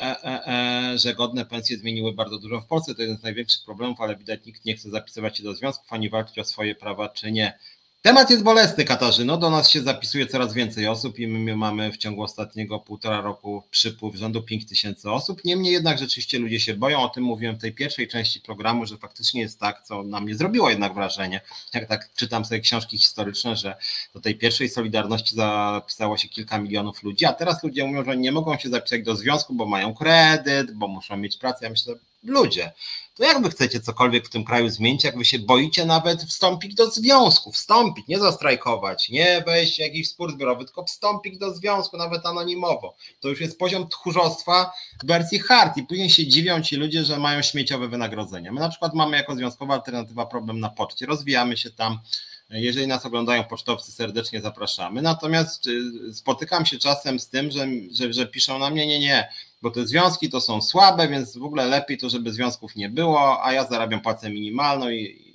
e, 0.00 0.24
e, 0.24 0.46
e, 0.46 0.98
że 0.98 1.14
godne 1.14 1.46
pensje 1.46 1.78
zmieniły 1.78 2.12
bardzo 2.12 2.38
dużo 2.38 2.60
w 2.60 2.66
Polsce. 2.66 2.94
To 2.94 3.02
jeden 3.02 3.18
z 3.18 3.22
największych 3.22 3.64
problemów, 3.64 4.00
ale 4.00 4.16
widać 4.16 4.40
nikt 4.46 4.64
nie 4.64 4.76
chce 4.76 4.90
zapisywać 4.90 5.38
się 5.38 5.44
do 5.44 5.54
związków 5.54 5.92
ani 5.92 6.10
walczyć 6.10 6.38
o 6.38 6.44
swoje 6.44 6.74
prawa, 6.74 7.08
czy 7.08 7.32
nie. 7.32 7.58
Temat 8.02 8.30
jest 8.30 8.42
bolesny, 8.42 8.84
Katarzyno. 8.84 9.36
Do 9.36 9.50
nas 9.50 9.70
się 9.70 9.82
zapisuje 9.82 10.26
coraz 10.26 10.54
więcej 10.54 10.88
osób 10.88 11.18
i 11.18 11.28
my 11.28 11.56
mamy 11.56 11.92
w 11.92 11.96
ciągu 11.96 12.22
ostatniego 12.22 12.80
półtora 12.80 13.20
roku 13.20 13.62
przypływ 13.70 14.14
rzędu 14.14 14.42
5 14.42 14.66
tysięcy 14.66 15.10
osób. 15.10 15.44
Niemniej 15.44 15.72
jednak 15.72 15.98
rzeczywiście 15.98 16.38
ludzie 16.38 16.60
się 16.60 16.74
boją. 16.74 17.00
O 17.00 17.08
tym 17.08 17.24
mówiłem 17.24 17.56
w 17.56 17.60
tej 17.60 17.72
pierwszej 17.72 18.08
części 18.08 18.40
programu, 18.40 18.86
że 18.86 18.96
faktycznie 18.96 19.40
jest 19.40 19.60
tak, 19.60 19.82
co 19.84 20.02
na 20.02 20.20
mnie 20.20 20.34
zrobiło 20.34 20.70
jednak 20.70 20.94
wrażenie. 20.94 21.40
Jak 21.74 21.88
tak 21.88 22.10
czytam 22.14 22.44
sobie 22.44 22.60
książki 22.60 22.98
historyczne, 22.98 23.56
że 23.56 23.76
do 24.14 24.20
tej 24.20 24.34
pierwszej 24.34 24.68
Solidarności 24.68 25.34
zapisało 25.34 26.16
się 26.16 26.28
kilka 26.28 26.58
milionów 26.58 27.02
ludzi, 27.02 27.24
a 27.24 27.32
teraz 27.32 27.62
ludzie 27.62 27.84
mówią, 27.84 28.04
że 28.04 28.16
nie 28.16 28.32
mogą 28.32 28.58
się 28.58 28.68
zapisać 28.68 29.02
do 29.02 29.16
związku, 29.16 29.54
bo 29.54 29.66
mają 29.66 29.94
kredyt, 29.94 30.72
bo 30.72 30.88
muszą 30.88 31.16
mieć 31.16 31.36
pracę. 31.36 31.64
Ja 31.64 31.70
myślę, 31.70 31.94
ludzie, 32.22 32.72
to 33.14 33.24
jak 33.24 33.42
wy 33.42 33.50
chcecie 33.50 33.80
cokolwiek 33.80 34.26
w 34.26 34.30
tym 34.30 34.44
kraju 34.44 34.68
zmienić, 34.68 35.04
jak 35.04 35.18
wy 35.18 35.24
się 35.24 35.38
boicie 35.38 35.84
nawet 35.84 36.22
wstąpić 36.22 36.74
do 36.74 36.90
związku, 36.90 37.52
wstąpić, 37.52 38.08
nie 38.08 38.18
zastrajkować, 38.18 39.08
nie 39.08 39.42
wejść 39.46 39.76
w 39.76 39.78
jakiś 39.78 40.08
spór 40.08 40.32
zbiorowy, 40.32 40.64
tylko 40.64 40.84
wstąpić 40.84 41.38
do 41.38 41.54
związku, 41.54 41.96
nawet 41.96 42.26
anonimowo. 42.26 42.94
To 43.20 43.28
już 43.28 43.40
jest 43.40 43.58
poziom 43.58 43.88
tchórzostwa 43.88 44.72
w 45.02 45.06
wersji 45.06 45.38
hard 45.38 45.76
i 45.76 45.82
później 45.82 46.10
się 46.10 46.26
dziwią 46.26 46.62
ci 46.62 46.76
ludzie, 46.76 47.04
że 47.04 47.18
mają 47.18 47.42
śmieciowe 47.42 47.88
wynagrodzenia. 47.88 48.52
My 48.52 48.60
na 48.60 48.68
przykład 48.68 48.94
mamy 48.94 49.16
jako 49.16 49.34
związkowa 49.34 49.74
alternatywa 49.74 50.26
problem 50.26 50.60
na 50.60 50.68
poczcie, 50.70 51.06
rozwijamy 51.06 51.56
się 51.56 51.70
tam, 51.70 51.98
jeżeli 52.50 52.86
nas 52.86 53.06
oglądają 53.06 53.44
pocztowcy, 53.44 53.92
serdecznie 53.92 54.40
zapraszamy. 54.40 55.02
Natomiast 55.02 55.66
y, 55.66 56.14
spotykam 56.14 56.66
się 56.66 56.78
czasem 56.78 57.20
z 57.20 57.28
tym, 57.28 57.50
że, 57.50 57.66
że, 57.92 58.12
że 58.12 58.26
piszą 58.26 58.58
na 58.58 58.70
mnie, 58.70 58.86
nie, 58.86 58.98
nie, 58.98 59.28
bo 59.62 59.70
te 59.70 59.86
związki 59.86 60.30
to 60.30 60.40
są 60.40 60.62
słabe, 60.62 61.08
więc 61.08 61.36
w 61.36 61.44
ogóle 61.44 61.66
lepiej 61.66 61.98
to, 61.98 62.10
żeby 62.10 62.32
związków 62.32 62.76
nie 62.76 62.88
było, 62.88 63.44
a 63.44 63.52
ja 63.52 63.66
zarabiam 63.66 64.00
płacę 64.00 64.30
minimalną 64.30 64.90
i, 64.90 65.34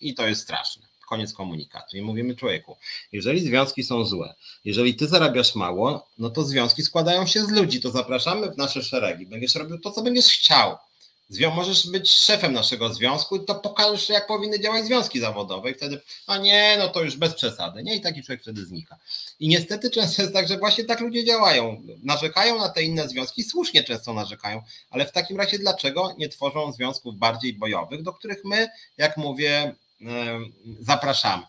i 0.00 0.14
to 0.14 0.26
jest 0.26 0.42
straszne. 0.42 0.86
Koniec 1.08 1.32
komunikatu. 1.32 1.96
I 1.96 2.02
mówimy 2.02 2.36
człowieku, 2.36 2.76
jeżeli 3.12 3.40
związki 3.40 3.84
są 3.84 4.04
złe, 4.04 4.34
jeżeli 4.64 4.94
ty 4.94 5.08
zarabiasz 5.08 5.54
mało, 5.54 6.06
no 6.18 6.30
to 6.30 6.44
związki 6.44 6.82
składają 6.82 7.26
się 7.26 7.44
z 7.44 7.50
ludzi, 7.50 7.80
to 7.80 7.90
zapraszamy 7.90 8.50
w 8.50 8.56
nasze 8.56 8.82
szeregi. 8.82 9.26
Będziesz 9.26 9.54
robił 9.54 9.78
to, 9.78 9.90
co 9.90 10.02
będziesz 10.02 10.26
chciał 10.26 10.76
Zwią 11.30 11.50
możesz 11.50 11.86
być 11.86 12.10
szefem 12.10 12.52
naszego 12.52 12.94
związku 12.94 13.38
to 13.38 13.54
pokażesz, 13.54 14.08
jak 14.08 14.26
powinny 14.26 14.60
działać 14.60 14.84
związki 14.84 15.20
zawodowe 15.20 15.70
i 15.70 15.74
wtedy, 15.74 16.00
a 16.26 16.38
nie, 16.38 16.76
no 16.78 16.88
to 16.88 17.02
już 17.02 17.16
bez 17.16 17.34
przesady, 17.34 17.82
nie? 17.82 17.96
I 17.96 18.00
taki 18.00 18.22
człowiek 18.22 18.42
wtedy 18.42 18.64
znika. 18.64 18.98
I 19.40 19.48
niestety 19.48 19.90
często 19.90 20.22
jest 20.22 20.34
tak, 20.34 20.48
że 20.48 20.58
właśnie 20.58 20.84
tak 20.84 21.00
ludzie 21.00 21.24
działają. 21.24 21.82
Narzekają 22.02 22.58
na 22.58 22.68
te 22.68 22.82
inne 22.82 23.08
związki, 23.08 23.42
słusznie 23.42 23.84
często 23.84 24.14
narzekają, 24.14 24.62
ale 24.90 25.06
w 25.06 25.12
takim 25.12 25.36
razie 25.36 25.58
dlaczego 25.58 26.14
nie 26.18 26.28
tworzą 26.28 26.72
związków 26.72 27.16
bardziej 27.16 27.54
bojowych, 27.54 28.02
do 28.02 28.12
których 28.12 28.44
my, 28.44 28.68
jak 28.96 29.16
mówię, 29.16 29.74
zapraszamy. 30.80 31.42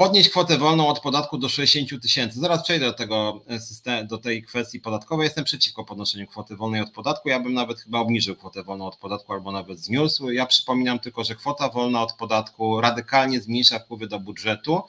Podnieść 0.00 0.30
kwotę 0.30 0.58
wolną 0.58 0.88
od 0.88 1.00
podatku 1.00 1.38
do 1.38 1.48
60 1.48 2.02
tysięcy. 2.02 2.40
Zaraz 2.40 2.62
przejdę 2.62 2.86
do 2.86 2.92
tego 2.92 3.40
e, 3.48 3.60
systemu, 3.60 4.08
do 4.08 4.18
tej 4.18 4.42
kwestii 4.42 4.80
podatkowej. 4.80 5.24
Jestem 5.24 5.44
przeciwko 5.44 5.84
podnoszeniu 5.84 6.26
kwoty 6.26 6.56
wolnej 6.56 6.80
od 6.80 6.90
podatku. 6.90 7.28
Ja 7.28 7.40
bym 7.40 7.54
nawet 7.54 7.80
chyba 7.80 7.98
obniżył 7.98 8.36
kwotę 8.36 8.62
wolną 8.62 8.86
od 8.86 8.96
podatku 8.96 9.32
albo 9.32 9.52
nawet 9.52 9.80
zniósł. 9.80 10.30
Ja 10.30 10.46
przypominam 10.46 10.98
tylko, 10.98 11.24
że 11.24 11.34
kwota 11.34 11.68
wolna 11.68 12.02
od 12.02 12.12
podatku 12.12 12.80
radykalnie 12.80 13.40
zmniejsza 13.40 13.78
wpływy 13.78 14.06
do 14.06 14.20
budżetu 14.20 14.82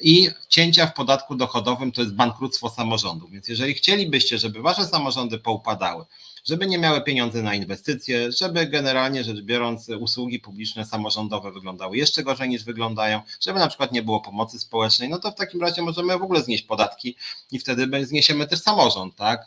i 0.00 0.30
cięcia 0.48 0.86
w 0.86 0.94
podatku 0.94 1.34
dochodowym 1.34 1.92
to 1.92 2.00
jest 2.00 2.14
bankructwo 2.14 2.70
samorządów. 2.70 3.30
Więc 3.30 3.48
jeżeli 3.48 3.74
chcielibyście, 3.74 4.38
żeby 4.38 4.62
wasze 4.62 4.86
samorządy 4.86 5.38
poupadały, 5.38 6.04
żeby 6.44 6.66
nie 6.66 6.78
miały 6.78 7.00
pieniędzy 7.00 7.42
na 7.42 7.54
inwestycje, 7.54 8.32
żeby 8.32 8.66
generalnie 8.66 9.24
rzecz 9.24 9.40
biorąc 9.40 9.88
usługi 9.88 10.38
publiczne 10.38 10.84
samorządowe 10.84 11.52
wyglądały 11.52 11.96
jeszcze 11.96 12.22
gorzej 12.22 12.48
niż 12.48 12.64
wyglądają, 12.64 13.20
żeby 13.40 13.58
na 13.58 13.68
przykład 13.68 13.92
nie 13.92 14.02
było 14.02 14.20
pomocy 14.20 14.58
społecznej, 14.58 15.08
no 15.08 15.18
to 15.18 15.30
w 15.30 15.34
takim 15.34 15.60
razie 15.60 15.82
możemy 15.82 16.18
w 16.18 16.22
ogóle 16.22 16.42
znieść 16.42 16.62
podatki 16.62 17.16
i 17.52 17.58
wtedy 17.58 18.06
zniesiemy 18.06 18.46
też 18.46 18.60
samorząd, 18.60 19.16
tak? 19.16 19.46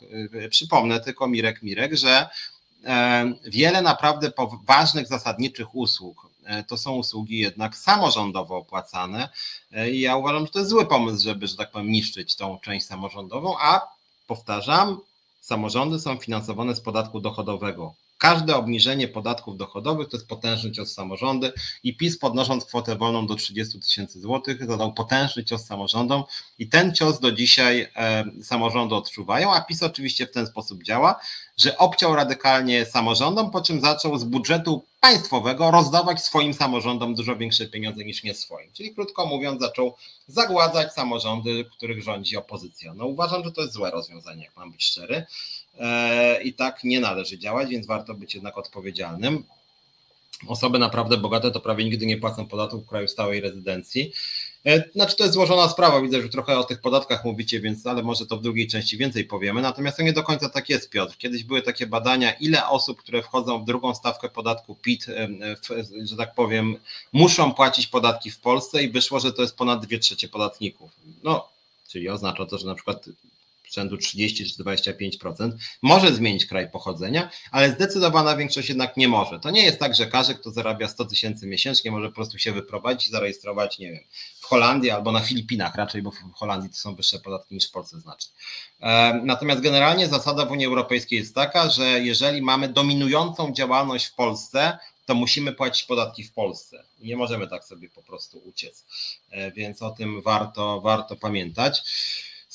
Przypomnę 0.50 1.00
tylko 1.00 1.28
Mirek 1.28 1.64
Mirek, 1.64 1.96
że 1.96 2.30
e, 2.86 3.34
wiele 3.46 3.82
naprawdę 3.82 4.32
ważnych, 4.66 5.08
zasadniczych 5.08 5.76
usług, 5.76 6.30
e, 6.46 6.64
to 6.64 6.78
są 6.78 6.96
usługi 6.96 7.40
jednak 7.40 7.78
samorządowo 7.78 8.58
opłacane 8.58 9.30
e, 9.72 9.90
i 9.90 10.00
ja 10.00 10.16
uważam, 10.16 10.46
że 10.46 10.52
to 10.52 10.60
jest 10.60 10.72
zły 10.72 10.86
pomysł, 10.86 11.24
żeby, 11.24 11.48
że 11.48 11.56
tak 11.56 11.72
powiem, 11.72 11.92
niszczyć 11.92 12.36
tą 12.36 12.60
część 12.60 12.86
samorządową, 12.86 13.56
a 13.60 13.82
powtarzam, 14.28 15.00
samorządy 15.46 16.00
są 16.00 16.18
finansowane 16.18 16.76
z 16.76 16.82
podatku 16.82 17.20
dochodowego. 17.20 17.94
Każde 18.26 18.56
obniżenie 18.56 19.08
podatków 19.08 19.58
dochodowych 19.58 20.10
to 20.10 20.18
jest 20.18 20.28
potężny 20.28 20.72
cios 20.72 20.94
samorządy 20.94 21.54
i 21.84 21.98
PiS 21.98 22.18
podnosząc 22.18 22.66
kwotę 22.66 22.96
wolną 22.96 23.28
do 23.28 23.36
30 23.36 23.80
tysięcy 23.80 24.20
złotych 24.20 24.66
zadał 24.66 24.94
potężny 24.94 25.44
cios 25.44 25.66
samorządom 25.66 26.24
i 26.60 26.70
ten 26.70 26.96
cios 26.96 27.20
do 27.20 27.32
dzisiaj 27.32 27.88
e, 27.96 28.24
samorządy 28.44 28.96
odczuwają, 28.96 29.54
a 29.54 29.62
PiS 29.62 29.84
oczywiście 29.84 30.28
w 30.28 30.32
ten 30.32 30.48
sposób 30.48 30.84
działa, 30.84 31.20
że 31.58 31.78
obciął 31.78 32.16
radykalnie 32.16 32.86
samorządom, 32.86 33.52
po 33.52 33.62
czym 33.62 33.82
zaczął 33.82 34.18
z 34.18 34.24
budżetu 34.24 34.84
państwowego 35.00 35.72
rozdawać 35.72 36.24
swoim 36.24 36.54
samorządom 36.54 37.16
dużo 37.16 37.36
większe 37.36 37.68
pieniądze 37.68 38.06
niż 38.06 38.24
nie 38.24 38.34
swoim. 38.34 38.72
Czyli 38.74 38.94
krótko 38.94 39.26
mówiąc, 39.26 39.62
zaczął 39.62 39.96
zagładzać 40.28 40.94
samorządy, 40.94 41.66
których 41.78 42.04
rządzi 42.04 42.38
opozycja. 42.38 42.94
No 42.94 43.06
uważam, 43.06 43.44
że 43.44 43.52
to 43.52 43.62
jest 43.62 43.74
złe 43.74 43.92
rozwiązanie, 43.92 44.44
jak 44.44 44.58
mam 44.58 44.72
być 44.72 44.84
szczery. 44.84 45.26
E, 45.80 46.44
I 46.44 46.54
tak 46.54 46.84
nie 46.84 47.00
należy 47.00 47.38
działać, 47.38 47.70
więc 47.70 47.88
warto 47.88 48.14
być 48.14 48.34
jednak 48.34 48.58
odpowiedzialnym. 48.58 49.44
Osoby 50.48 50.80
naprawdę 50.80 51.18
bogate 51.18 51.52
to 51.52 51.60
prawie 51.60 51.84
nigdy 51.84 52.06
nie 52.06 52.18
płacą 52.18 52.48
podatków 52.48 52.84
w 52.84 52.88
kraju 52.88 53.08
stałej 53.08 53.42
rezydencji. 53.42 54.12
E, 54.66 54.90
znaczy 54.92 55.16
to 55.16 55.24
jest 55.24 55.34
złożona 55.34 55.70
sprawa, 55.70 56.02
widzę, 56.02 56.22
że 56.22 56.30
trochę 56.30 56.58
o 56.58 56.64
tych 56.64 56.82
podatkach 56.82 57.26
mówicie, 57.26 57.60
więc 57.60 57.88
ale 57.88 58.04
może 58.04 58.26
to 58.26 58.38
w 58.38 58.42
drugiej 58.42 58.68
części 58.68 58.98
więcej 58.98 59.26
powiemy. 59.26 59.62
Natomiast 59.62 59.98
to 59.98 60.04
nie 60.04 60.14
do 60.14 60.24
końca 60.24 60.50
tak 60.50 60.70
jest, 60.70 60.90
Piotr. 60.90 61.18
Kiedyś 61.18 61.44
były 61.44 61.62
takie 61.62 61.88
badania, 61.88 62.32
ile 62.32 62.68
osób, 62.68 63.00
które 63.00 63.24
wchodzą 63.24 63.62
w 63.64 63.66
drugą 63.66 63.96
stawkę 63.96 64.30
podatku 64.30 64.76
PIT, 64.76 65.06
że 66.04 66.18
tak 66.18 66.34
powiem, 66.34 66.76
muszą 67.14 67.54
płacić 67.54 67.88
podatki 67.88 68.32
w 68.32 68.40
Polsce 68.40 68.84
i 68.84 68.90
wyszło, 68.90 69.20
że 69.20 69.34
to 69.34 69.42
jest 69.42 69.56
ponad 69.56 69.86
2 69.86 70.00
trzecie 70.00 70.28
podatników. 70.28 70.92
No, 71.24 71.48
czyli 71.88 72.10
oznacza 72.10 72.46
to, 72.46 72.58
że 72.58 72.66
na 72.66 72.76
przykład 72.76 73.10
rzędu 73.76 73.98
30 73.98 74.52
czy 74.52 74.64
25%, 74.64 75.52
może 75.82 76.14
zmienić 76.14 76.46
kraj 76.46 76.72
pochodzenia, 76.72 77.30
ale 77.52 77.72
zdecydowana 77.72 78.38
większość 78.38 78.70
jednak 78.70 78.98
nie 78.98 79.08
może. 79.08 79.40
To 79.40 79.50
nie 79.50 79.64
jest 79.64 79.80
tak, 79.80 79.96
że 79.96 80.08
każdy, 80.08 80.36
kto 80.36 80.52
zarabia 80.52 80.88
100 80.88 81.06
tysięcy 81.06 81.48
miesięcznie, 81.48 81.92
może 81.92 82.10
po 82.10 82.16
prostu 82.16 82.40
się 82.40 82.52
wyprowadzić 82.52 83.08
i 83.08 83.12
zarejestrować, 83.12 83.80
nie 83.80 83.92
wiem, 83.92 84.04
w 84.40 84.46
Holandii 84.46 84.92
albo 84.92 85.12
na 85.12 85.20
Filipinach 85.20 85.76
raczej, 85.76 86.02
bo 86.02 86.12
w 86.12 86.34
Holandii 86.34 86.70
to 86.70 86.76
są 86.76 86.96
wyższe 86.96 87.20
podatki 87.20 87.56
niż 87.56 87.70
w 87.70 87.72
Polsce 87.72 88.00
znacznie. 88.00 88.34
E, 88.82 89.22
natomiast 89.24 89.62
generalnie 89.62 90.08
zasada 90.08 90.46
w 90.46 90.52
Unii 90.52 90.66
Europejskiej 90.66 91.20
jest 91.20 91.36
taka, 91.36 91.70
że 91.70 91.84
jeżeli 91.84 92.42
mamy 92.42 92.68
dominującą 92.68 93.54
działalność 93.54 94.06
w 94.06 94.16
Polsce, 94.16 94.78
to 95.06 95.16
musimy 95.16 95.54
płacić 95.54 95.84
podatki 95.84 96.24
w 96.24 96.34
Polsce. 96.34 96.84
Nie 97.00 97.18
możemy 97.18 97.48
tak 97.48 97.66
sobie 97.66 97.90
po 97.90 98.04
prostu 98.04 98.42
uciec. 98.46 98.86
E, 99.32 99.52
więc 99.52 99.82
o 99.82 99.90
tym 99.90 100.22
warto, 100.22 100.82
warto 100.82 101.16
pamiętać. 101.16 101.84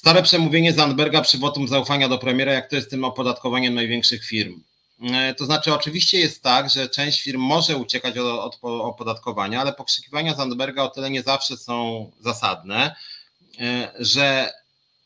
Stare 0.01 0.23
przemówienie 0.23 0.73
Zandberga 0.73 1.21
przy 1.21 1.39
wotum 1.39 1.69
zaufania 1.69 2.09
do 2.09 2.19
premiera, 2.19 2.53
jak 2.53 2.71
to 2.71 2.77
jest 2.77 2.91
tym 2.91 3.05
opodatkowaniem 3.05 3.75
największych 3.75 4.25
firm. 4.25 4.63
E, 5.03 5.35
to 5.35 5.45
znaczy, 5.45 5.75
oczywiście 5.75 6.19
jest 6.19 6.43
tak, 6.43 6.71
że 6.71 6.89
część 6.89 7.23
firm 7.23 7.41
może 7.41 7.77
uciekać 7.77 8.19
od, 8.19 8.27
od 8.27 8.59
opodatkowania, 8.63 9.61
ale 9.61 9.73
pokrzykiwania 9.73 10.35
Zandberga 10.35 10.83
o 10.83 10.89
tyle 10.89 11.11
nie 11.11 11.23
zawsze 11.23 11.57
są 11.57 12.11
zasadne, 12.21 12.97
e, 13.59 13.93
że 13.99 14.53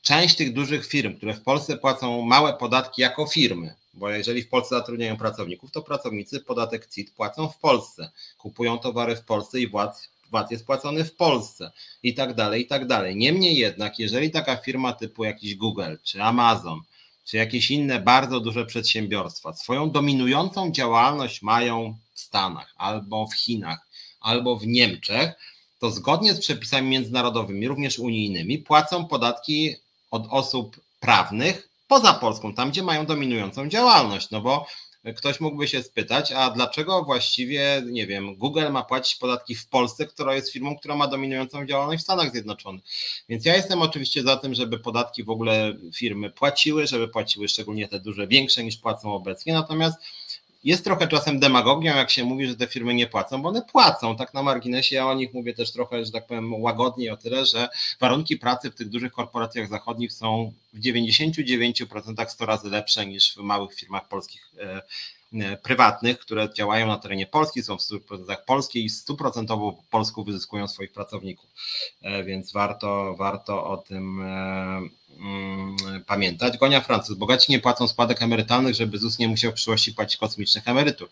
część 0.02 0.36
tych 0.36 0.52
dużych 0.52 0.86
firm, 0.86 1.16
które 1.16 1.34
w 1.34 1.42
Polsce 1.42 1.76
płacą 1.76 2.22
małe 2.22 2.52
podatki 2.52 3.02
jako 3.02 3.26
firmy, 3.26 3.74
bo 3.94 4.10
jeżeli 4.10 4.42
w 4.42 4.48
Polsce 4.48 4.74
zatrudniają 4.74 5.16
pracowników, 5.16 5.70
to 5.70 5.82
pracownicy 5.82 6.40
podatek 6.40 6.86
CIT 6.86 7.10
płacą 7.10 7.48
w 7.48 7.58
Polsce, 7.58 8.10
kupują 8.38 8.78
towary 8.78 9.16
w 9.16 9.24
Polsce 9.24 9.60
i 9.60 9.68
VAT 9.68 10.13
VAT 10.30 10.50
jest 10.50 10.66
płacony 10.66 11.04
w 11.04 11.14
Polsce 11.14 11.72
i 12.02 12.14
tak 12.14 12.34
dalej, 12.34 12.62
i 12.62 12.66
tak 12.66 12.86
dalej. 12.86 13.16
Niemniej 13.16 13.56
jednak, 13.56 13.98
jeżeli 13.98 14.30
taka 14.30 14.56
firma 14.56 14.92
typu 14.92 15.24
jakiś 15.24 15.54
Google, 15.54 15.96
czy 16.02 16.22
Amazon, 16.22 16.80
czy 17.24 17.36
jakieś 17.36 17.70
inne 17.70 18.00
bardzo 18.00 18.40
duże 18.40 18.66
przedsiębiorstwa 18.66 19.52
swoją 19.52 19.90
dominującą 19.90 20.72
działalność 20.72 21.42
mają 21.42 21.96
w 22.14 22.20
Stanach, 22.20 22.74
albo 22.76 23.26
w 23.26 23.34
Chinach, 23.34 23.86
albo 24.20 24.56
w 24.56 24.66
Niemczech, 24.66 25.32
to 25.80 25.90
zgodnie 25.90 26.34
z 26.34 26.40
przepisami 26.40 26.88
międzynarodowymi, 26.88 27.68
również 27.68 27.98
unijnymi, 27.98 28.58
płacą 28.58 29.06
podatki 29.06 29.74
od 30.10 30.26
osób 30.30 30.80
prawnych 31.00 31.68
poza 31.88 32.14
Polską, 32.14 32.54
tam 32.54 32.70
gdzie 32.70 32.82
mają 32.82 33.06
dominującą 33.06 33.68
działalność, 33.68 34.30
no 34.30 34.40
bo 34.40 34.66
ktoś 35.12 35.40
mógłby 35.40 35.68
się 35.68 35.82
spytać, 35.82 36.32
a 36.32 36.50
dlaczego 36.50 37.04
właściwie, 37.04 37.82
nie 37.86 38.06
wiem, 38.06 38.36
Google 38.36 38.70
ma 38.70 38.82
płacić 38.82 39.16
podatki 39.16 39.54
w 39.54 39.68
Polsce, 39.68 40.06
która 40.06 40.34
jest 40.34 40.52
firmą, 40.52 40.76
która 40.76 40.96
ma 40.96 41.06
dominującą 41.06 41.66
działalność 41.66 42.00
w 42.02 42.04
Stanach 42.04 42.32
Zjednoczonych. 42.32 42.84
Więc 43.28 43.44
ja 43.44 43.56
jestem 43.56 43.82
oczywiście 43.82 44.22
za 44.22 44.36
tym, 44.36 44.54
żeby 44.54 44.78
podatki 44.78 45.24
w 45.24 45.30
ogóle 45.30 45.76
firmy 45.94 46.30
płaciły, 46.30 46.86
żeby 46.86 47.08
płaciły 47.08 47.48
szczególnie 47.48 47.88
te 47.88 48.00
duże, 48.00 48.26
większe 48.26 48.64
niż 48.64 48.76
płacą 48.76 49.14
obecnie. 49.14 49.52
Natomiast 49.52 49.96
jest 50.64 50.84
trochę 50.84 51.08
czasem 51.08 51.38
demagogią, 51.38 51.96
jak 51.96 52.10
się 52.10 52.24
mówi, 52.24 52.46
że 52.46 52.56
te 52.56 52.66
firmy 52.66 52.94
nie 52.94 53.06
płacą, 53.06 53.42
bo 53.42 53.48
one 53.48 53.62
płacą. 53.62 54.16
Tak 54.16 54.34
na 54.34 54.42
marginesie, 54.42 54.96
ja 54.96 55.06
o 55.06 55.14
nich 55.14 55.34
mówię 55.34 55.54
też 55.54 55.72
trochę, 55.72 56.04
że 56.04 56.12
tak 56.12 56.26
powiem, 56.26 56.54
łagodniej 56.54 57.10
o 57.10 57.16
tyle, 57.16 57.46
że 57.46 57.68
warunki 58.00 58.36
pracy 58.36 58.70
w 58.70 58.74
tych 58.74 58.88
dużych 58.88 59.12
korporacjach 59.12 59.68
zachodnich 59.68 60.12
są 60.12 60.52
w 60.72 60.80
99% 60.80 62.28
100 62.28 62.46
razy 62.46 62.70
lepsze 62.70 63.06
niż 63.06 63.34
w 63.34 63.36
małych 63.36 63.74
firmach 63.74 64.08
polskich 64.08 64.50
e, 64.58 64.82
e, 65.32 65.56
prywatnych, 65.56 66.18
które 66.18 66.48
działają 66.54 66.86
na 66.86 66.98
terenie 66.98 67.26
Polski, 67.26 67.62
są 67.62 67.76
w 67.76 67.80
100% 67.80 68.36
polskie 68.46 68.80
i 68.80 68.90
stuprocentowo 68.90 69.82
Polsku 69.90 70.24
wyzyskują 70.24 70.68
swoich 70.68 70.92
pracowników. 70.92 71.50
E, 72.02 72.24
więc 72.24 72.52
warto, 72.52 73.14
warto 73.18 73.66
o 73.66 73.76
tym 73.76 74.24
pamiętać. 76.06 76.58
Gonia 76.58 76.80
Francuz. 76.80 77.16
Bogaci 77.16 77.52
nie 77.52 77.60
płacą 77.60 77.88
składek 77.88 78.22
emerytalnych, 78.22 78.74
żeby 78.74 78.98
ZUS 78.98 79.18
nie 79.18 79.28
musiał 79.28 79.50
w 79.50 79.54
przyszłości 79.54 79.92
płacić 79.92 80.16
kosmicznych 80.16 80.68
emerytur. 80.68 81.08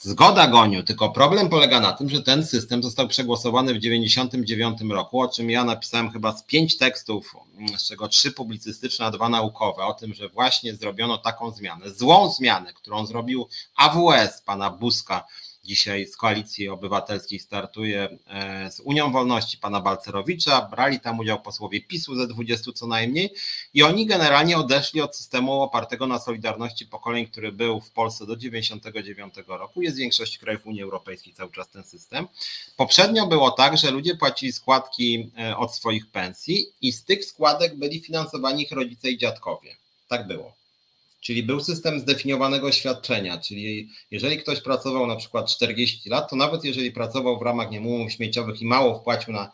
Zgoda, 0.00 0.46
Goniu, 0.46 0.82
tylko 0.82 1.10
problem 1.10 1.48
polega 1.48 1.80
na 1.80 1.92
tym, 1.92 2.08
że 2.08 2.22
ten 2.22 2.46
system 2.46 2.82
został 2.82 3.08
przegłosowany 3.08 3.74
w 3.74 3.76
1999 3.76 4.92
roku, 4.92 5.20
o 5.20 5.28
czym 5.28 5.50
ja 5.50 5.64
napisałem 5.64 6.10
chyba 6.10 6.36
z 6.36 6.42
pięć 6.42 6.76
tekstów, 6.76 7.36
z 7.76 7.88
czego 7.88 8.08
trzy 8.08 8.32
publicystyczne, 8.32 9.06
a 9.06 9.10
dwa 9.10 9.28
naukowe, 9.28 9.84
o 9.84 9.94
tym, 9.94 10.14
że 10.14 10.28
właśnie 10.28 10.74
zrobiono 10.74 11.18
taką 11.18 11.50
zmianę, 11.50 11.90
złą 11.90 12.32
zmianę, 12.32 12.72
którą 12.72 13.06
zrobił 13.06 13.48
AWS 13.76 14.42
pana 14.44 14.70
Buska, 14.70 15.24
dzisiaj 15.64 16.06
z 16.06 16.16
Koalicji 16.16 16.68
Obywatelskiej 16.68 17.38
startuje 17.38 18.18
e, 18.26 18.70
z 18.70 18.80
Unią 18.80 19.12
Wolności 19.12 19.58
pana 19.58 19.80
Balcerowicza. 19.80 20.62
Brali 20.62 21.00
tam 21.00 21.18
udział 21.18 21.42
posłowie 21.42 21.80
PiSu 21.80 22.14
ze 22.14 22.26
20 22.26 22.72
co 22.72 22.86
najmniej 22.86 23.34
i 23.74 23.82
oni 23.82 24.06
generalnie 24.06 24.58
odeszli 24.58 25.00
od 25.00 25.16
systemu 25.16 25.62
opartego 25.62 26.06
na 26.06 26.18
solidarności 26.18 26.86
pokoleń, 26.86 27.26
który 27.26 27.52
był 27.52 27.80
w 27.80 27.90
Polsce 27.90 28.26
do 28.26 28.36
99 28.36 29.34
roku. 29.46 29.82
Jest 29.82 29.96
w 29.96 30.00
większości 30.00 30.38
krajów 30.38 30.66
Unii 30.66 30.82
Europejskiej 30.82 31.34
cały 31.34 31.50
czas 31.52 31.68
ten 31.68 31.84
system. 31.84 32.28
Poprzednio 32.76 33.26
było 33.26 33.50
tak, 33.50 33.78
że 33.78 33.90
ludzie 33.90 34.16
płacili 34.16 34.52
składki 34.52 35.30
e, 35.38 35.56
od 35.56 35.74
swoich 35.74 36.10
pensji 36.10 36.66
i 36.80 36.92
z 36.92 37.04
tych 37.04 37.24
składek 37.24 37.76
byli 37.76 38.00
finansowani 38.00 38.62
ich 38.62 38.72
rodzice 38.72 39.10
i 39.10 39.18
dziadkowie. 39.18 39.76
Tak 40.08 40.26
było. 40.26 40.57
Czyli 41.28 41.42
był 41.42 41.60
system 41.60 42.00
zdefiniowanego 42.00 42.72
świadczenia, 42.72 43.38
czyli 43.38 43.88
jeżeli 44.10 44.38
ktoś 44.38 44.60
pracował 44.60 45.06
na 45.06 45.16
przykład 45.16 45.50
40 45.50 46.10
lat, 46.10 46.30
to 46.30 46.36
nawet 46.36 46.64
jeżeli 46.64 46.92
pracował 46.92 47.38
w 47.38 47.42
ramach 47.42 47.70
nie 47.70 47.80
umów 47.80 48.12
śmieciowych 48.12 48.62
i 48.62 48.66
mało 48.66 49.00
wpłacił 49.00 49.32
na, 49.32 49.52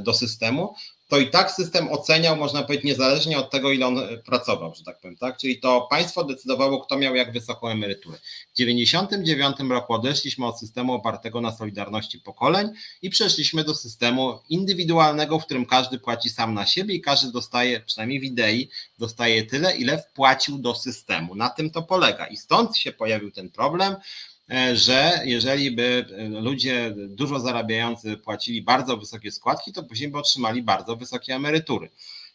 do 0.00 0.14
systemu, 0.14 0.74
to 1.08 1.18
i 1.18 1.30
tak 1.30 1.50
system 1.50 1.92
oceniał, 1.92 2.36
można 2.36 2.62
powiedzieć, 2.62 2.84
niezależnie 2.84 3.38
od 3.38 3.50
tego, 3.50 3.72
ile 3.72 3.86
on 3.86 4.00
pracował, 4.24 4.74
że 4.74 4.84
tak 4.84 5.00
powiem, 5.00 5.16
tak? 5.16 5.36
Czyli 5.36 5.60
to 5.60 5.86
państwo 5.90 6.24
decydowało, 6.24 6.80
kto 6.80 6.98
miał 6.98 7.14
jak 7.14 7.32
wysoką 7.32 7.68
emeryturę. 7.68 8.18
W 8.52 8.56
1999 8.56 9.70
roku 9.70 9.92
odeszliśmy 9.92 10.46
od 10.46 10.60
systemu 10.60 10.92
opartego 10.92 11.40
na 11.40 11.52
solidarności 11.52 12.18
pokoleń 12.18 12.68
i 13.02 13.10
przeszliśmy 13.10 13.64
do 13.64 13.74
systemu 13.74 14.38
indywidualnego, 14.48 15.38
w 15.38 15.44
którym 15.44 15.66
każdy 15.66 15.98
płaci 15.98 16.30
sam 16.30 16.54
na 16.54 16.66
siebie 16.66 16.94
i 16.94 17.00
każdy 17.00 17.32
dostaje, 17.32 17.80
przynajmniej 17.80 18.20
w 18.20 18.24
idei, 18.24 18.70
dostaje 18.98 19.44
tyle, 19.44 19.76
ile 19.76 19.98
wpłacił 19.98 20.58
do 20.58 20.74
systemu. 20.74 21.34
Na 21.34 21.50
tym 21.50 21.70
to 21.70 21.82
polega. 21.82 22.26
I 22.26 22.36
stąd 22.36 22.76
się 22.76 22.92
pojawił 22.92 23.30
ten 23.30 23.50
problem 23.50 23.96
E, 23.96 24.33
że 24.74 25.20
jeżeli 25.24 25.70
by 25.70 26.06
e, 26.18 26.28
ludzie 26.28 26.94
dużo 26.96 27.40
zarabiający 27.40 28.16
płacili 28.16 28.62
bardzo 28.62 28.96
wysokie 28.96 29.32
składki, 29.32 29.72
to 29.72 29.82
później 29.82 30.08
by 30.08 30.18
otrzymali 30.18 30.62
bardzo 30.62 30.96
wysokie 30.96 31.34
emerytury. 31.34 31.90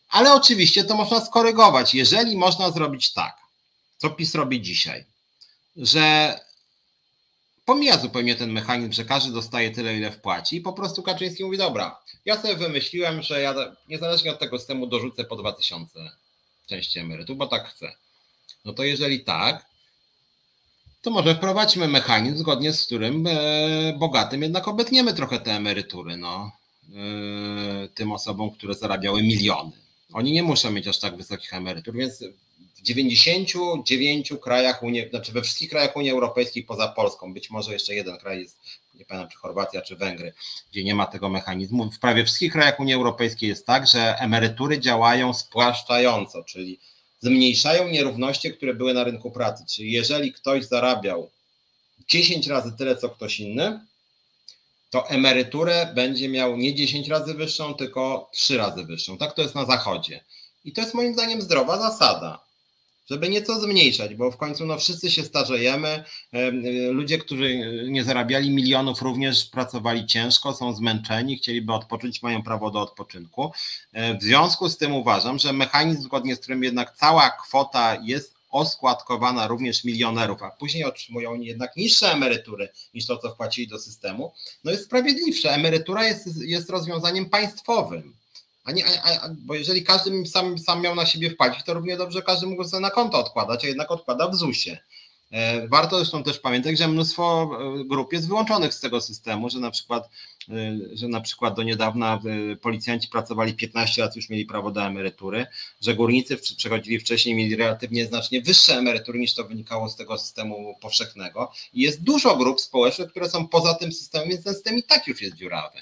Ale 0.10 0.34
oczywiście 0.34 0.84
to 0.84 0.96
można 0.96 1.26
skorygować. 1.26 1.96
Jeżeli 1.96 2.38
można 2.38 2.72
zrobić 2.72 3.14
tak, 3.14 3.38
co 3.98 4.10
PiS 4.10 4.36
robi 4.36 4.62
dzisiaj, 4.62 5.06
że 5.76 6.40
pomija 7.66 7.98
zupełnie 7.98 8.36
ten 8.36 8.52
mechanizm, 8.52 8.92
że 8.92 9.06
każdy 9.06 9.32
dostaje 9.32 9.72
tyle, 9.72 9.98
ile 9.98 10.12
wpłaci 10.12 10.56
i 10.56 10.62
po 10.62 10.74
prostu 10.74 11.04
Kaczyński 11.04 11.44
mówi, 11.44 11.58
dobra, 11.58 12.00
ja 12.26 12.42
sobie 12.42 12.56
wymyśliłem, 12.56 13.22
że 13.22 13.42
ja 13.42 13.56
niezależnie 13.88 14.32
od 14.32 14.40
tego 14.40 14.60
systemu 14.60 14.88
dorzucę 14.88 15.24
po 15.24 15.36
2000 15.36 16.12
części 16.68 17.00
emerytów, 17.00 17.38
bo 17.38 17.48
tak 17.48 17.68
chcę. 17.70 17.92
No 18.66 18.74
to 18.74 18.84
jeżeli 18.84 19.24
tak, 19.24 19.69
to 21.02 21.12
może 21.12 21.36
wprowadźmy 21.36 21.88
mechanizm, 21.88 22.38
zgodnie 22.38 22.74
z 22.74 22.86
którym 22.86 23.28
e, 23.28 23.94
bogatym 23.98 24.42
jednak 24.42 24.68
obetniemy 24.68 25.14
trochę 25.14 25.40
te 25.40 25.52
emerytury, 25.52 26.18
no, 26.18 26.52
e, 26.90 27.88
tym 27.88 28.12
osobom, 28.12 28.52
które 28.52 28.74
zarabiały 28.74 29.24
miliony. 29.24 29.72
Oni 30.14 30.32
nie 30.32 30.44
muszą 30.44 30.72
mieć 30.72 30.88
aż 30.88 31.00
tak 31.00 31.18
wysokich 31.18 31.54
emerytur, 31.54 31.96
więc 31.96 32.24
w 32.76 32.82
99 32.82 34.34
krajach 34.42 34.84
Unii, 34.84 35.10
znaczy 35.10 35.32
we 35.32 35.42
wszystkich 35.42 35.70
krajach 35.70 35.96
Unii 35.96 36.12
Europejskiej 36.12 36.64
poza 36.64 36.88
Polską, 36.88 37.34
być 37.34 37.50
może 37.50 37.74
jeszcze 37.74 37.96
jeden 37.96 38.18
kraj 38.18 38.40
jest, 38.40 38.58
nie 38.94 39.06
pamiętam 39.06 39.32
czy 39.32 39.38
Chorwacja, 39.38 39.82
czy 39.82 39.96
Węgry, 39.96 40.34
gdzie 40.72 40.84
nie 40.84 40.96
ma 40.96 41.06
tego 41.06 41.30
mechanizmu. 41.30 41.92
W 41.92 42.00
prawie 42.00 42.24
wszystkich 42.24 42.52
krajach 42.52 42.80
Unii 42.80 42.94
Europejskiej 42.94 43.50
jest 43.50 43.66
tak, 43.66 43.88
że 43.88 44.16
emerytury 44.20 44.80
działają 44.80 45.34
spłaszczająco, 45.34 46.44
czyli 46.44 46.80
zmniejszają 47.20 47.88
nierówności, 47.88 48.54
które 48.54 48.74
były 48.74 48.94
na 48.94 49.04
rynku 49.04 49.32
pracy. 49.32 49.64
Czyli 49.68 49.92
jeżeli 49.92 50.34
ktoś 50.34 50.66
zarabiał 50.66 51.30
10 52.08 52.48
razy 52.48 52.72
tyle, 52.78 52.96
co 52.96 53.10
ktoś 53.10 53.40
inny, 53.40 53.80
to 54.90 55.10
emeryturę 55.10 55.92
będzie 55.96 56.30
miał 56.30 56.58
nie 56.58 56.76
10 56.76 57.08
razy 57.08 57.34
wyższą, 57.34 57.74
tylko 57.74 58.30
3 58.34 58.58
razy 58.58 58.84
wyższą. 58.84 59.18
Tak 59.18 59.34
to 59.34 59.42
jest 59.42 59.56
na 59.56 59.66
zachodzie. 59.66 60.24
I 60.66 60.74
to 60.74 60.82
jest 60.82 60.94
moim 60.94 61.14
zdaniem 61.14 61.42
zdrowa 61.42 61.80
zasada 61.80 62.49
żeby 63.10 63.30
nieco 63.30 63.60
zmniejszać, 63.60 64.16
bo 64.16 64.32
w 64.32 64.38
końcu 64.38 64.66
no, 64.66 64.78
wszyscy 64.78 65.12
się 65.12 65.24
starzejemy. 65.24 66.04
Ludzie, 66.92 67.18
którzy 67.18 67.58
nie 67.88 68.04
zarabiali 68.04 68.52
milionów, 68.52 69.02
również 69.02 69.46
pracowali 69.46 70.06
ciężko, 70.06 70.54
są 70.54 70.74
zmęczeni, 70.74 71.38
chcieliby 71.38 71.74
odpocząć, 71.74 72.24
mają 72.24 72.44
prawo 72.44 72.72
do 72.72 72.82
odpoczynku. 72.82 73.52
E, 73.94 74.18
w 74.18 74.24
związku 74.24 74.70
z 74.70 74.78
tym 74.78 74.96
uważam, 74.96 75.40
że 75.40 75.54
mechanizm, 75.54 76.02
zgodnie 76.02 76.36
z 76.36 76.40
którym 76.40 76.64
jednak 76.64 76.98
cała 76.98 77.30
kwota 77.30 77.98
jest 78.04 78.40
oskładkowana 78.50 79.48
również 79.48 79.84
milionerów, 79.84 80.44
a 80.44 80.52
później 80.52 80.84
otrzymują 80.84 81.32
oni 81.32 81.46
jednak 81.46 81.76
niższe 81.76 82.12
emerytury 82.12 82.70
niż 82.94 83.06
to, 83.06 83.18
co 83.18 83.30
wpłacili 83.30 83.68
do 83.68 83.80
systemu, 83.80 84.34
no 84.64 84.72
jest 84.72 84.84
sprawiedliwsze. 84.84 85.52
Emerytura 85.52 86.08
jest, 86.08 86.42
jest 86.42 86.70
rozwiązaniem 86.70 87.30
państwowym. 87.30 88.19
A 88.70 88.72
nie, 88.72 88.86
a, 88.86 89.22
a, 89.22 89.30
bo 89.30 89.56
jeżeli 89.56 89.84
każdy 89.84 90.26
sam, 90.26 90.58
sam 90.58 90.82
miał 90.82 90.96
na 90.96 91.06
siebie 91.06 91.30
wpłacić, 91.30 91.64
to 91.64 91.74
równie 91.74 91.98
dobrze 91.98 92.22
każdy 92.22 92.48
mógł 92.48 92.64
sobie 92.64 92.82
na 92.82 92.90
konto 92.90 93.20
odkładać, 93.20 93.66
a 93.66 93.68
jednak 93.68 93.92
odkłada 93.92 94.28
w 94.28 94.36
ZUS-ie. 94.36 94.80
E, 95.32 95.68
warto 95.68 95.98
zresztą 95.98 96.24
też 96.24 96.40
pamiętać, 96.40 96.78
że 96.78 96.88
mnóstwo 96.88 97.52
e, 97.82 97.86
grup 97.86 98.14
jest 98.14 98.28
wyłączonych 98.28 98.74
z 98.74 98.80
tego 98.80 99.02
systemu, 99.02 99.50
że 99.50 99.60
na 99.60 99.72
przykład, 99.72 100.10
e, 100.50 100.78
że 100.94 101.08
na 101.08 101.22
przykład 101.22 101.56
do 101.56 101.64
niedawna 101.64 102.20
policjanci 102.62 103.08
pracowali 103.08 103.54
15 103.54 104.02
lat, 104.02 104.16
już 104.16 104.30
mieli 104.30 104.46
prawo 104.46 104.72
do 104.72 104.84
emerytury, 104.84 105.46
że 105.82 105.96
górnicy 105.96 106.38
przechodzili 106.58 107.00
wcześniej, 107.00 107.36
mieli 107.36 107.56
relatywnie 107.56 108.06
znacznie 108.06 108.42
wyższe 108.42 108.78
emerytury 108.78 109.20
niż 109.20 109.34
to 109.34 109.44
wynikało 109.44 109.90
z 109.90 109.96
tego 109.96 110.18
systemu 110.18 110.76
powszechnego. 110.82 111.52
I 111.74 111.82
jest 111.82 112.04
dużo 112.04 112.36
grup 112.36 112.62
społecznych, 112.62 113.10
które 113.10 113.30
są 113.30 113.48
poza 113.48 113.74
tym 113.74 113.92
systemem, 113.92 114.30
więc 114.30 114.44
ten 114.44 114.54
system 114.54 114.78
i 114.78 114.84
tak 114.84 115.08
już 115.08 115.22
jest 115.22 115.36
dziurawy. 115.36 115.78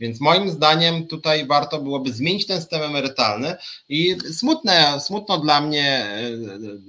Więc 0.00 0.20
moim 0.20 0.50
zdaniem 0.50 1.06
tutaj 1.06 1.46
warto 1.46 1.80
byłoby 1.80 2.12
zmienić 2.12 2.46
ten 2.46 2.60
system 2.60 2.82
emerytalny 2.82 3.56
i 3.88 4.16
smutne, 4.32 5.00
smutno 5.00 5.38
dla 5.38 5.60
mnie, 5.60 6.06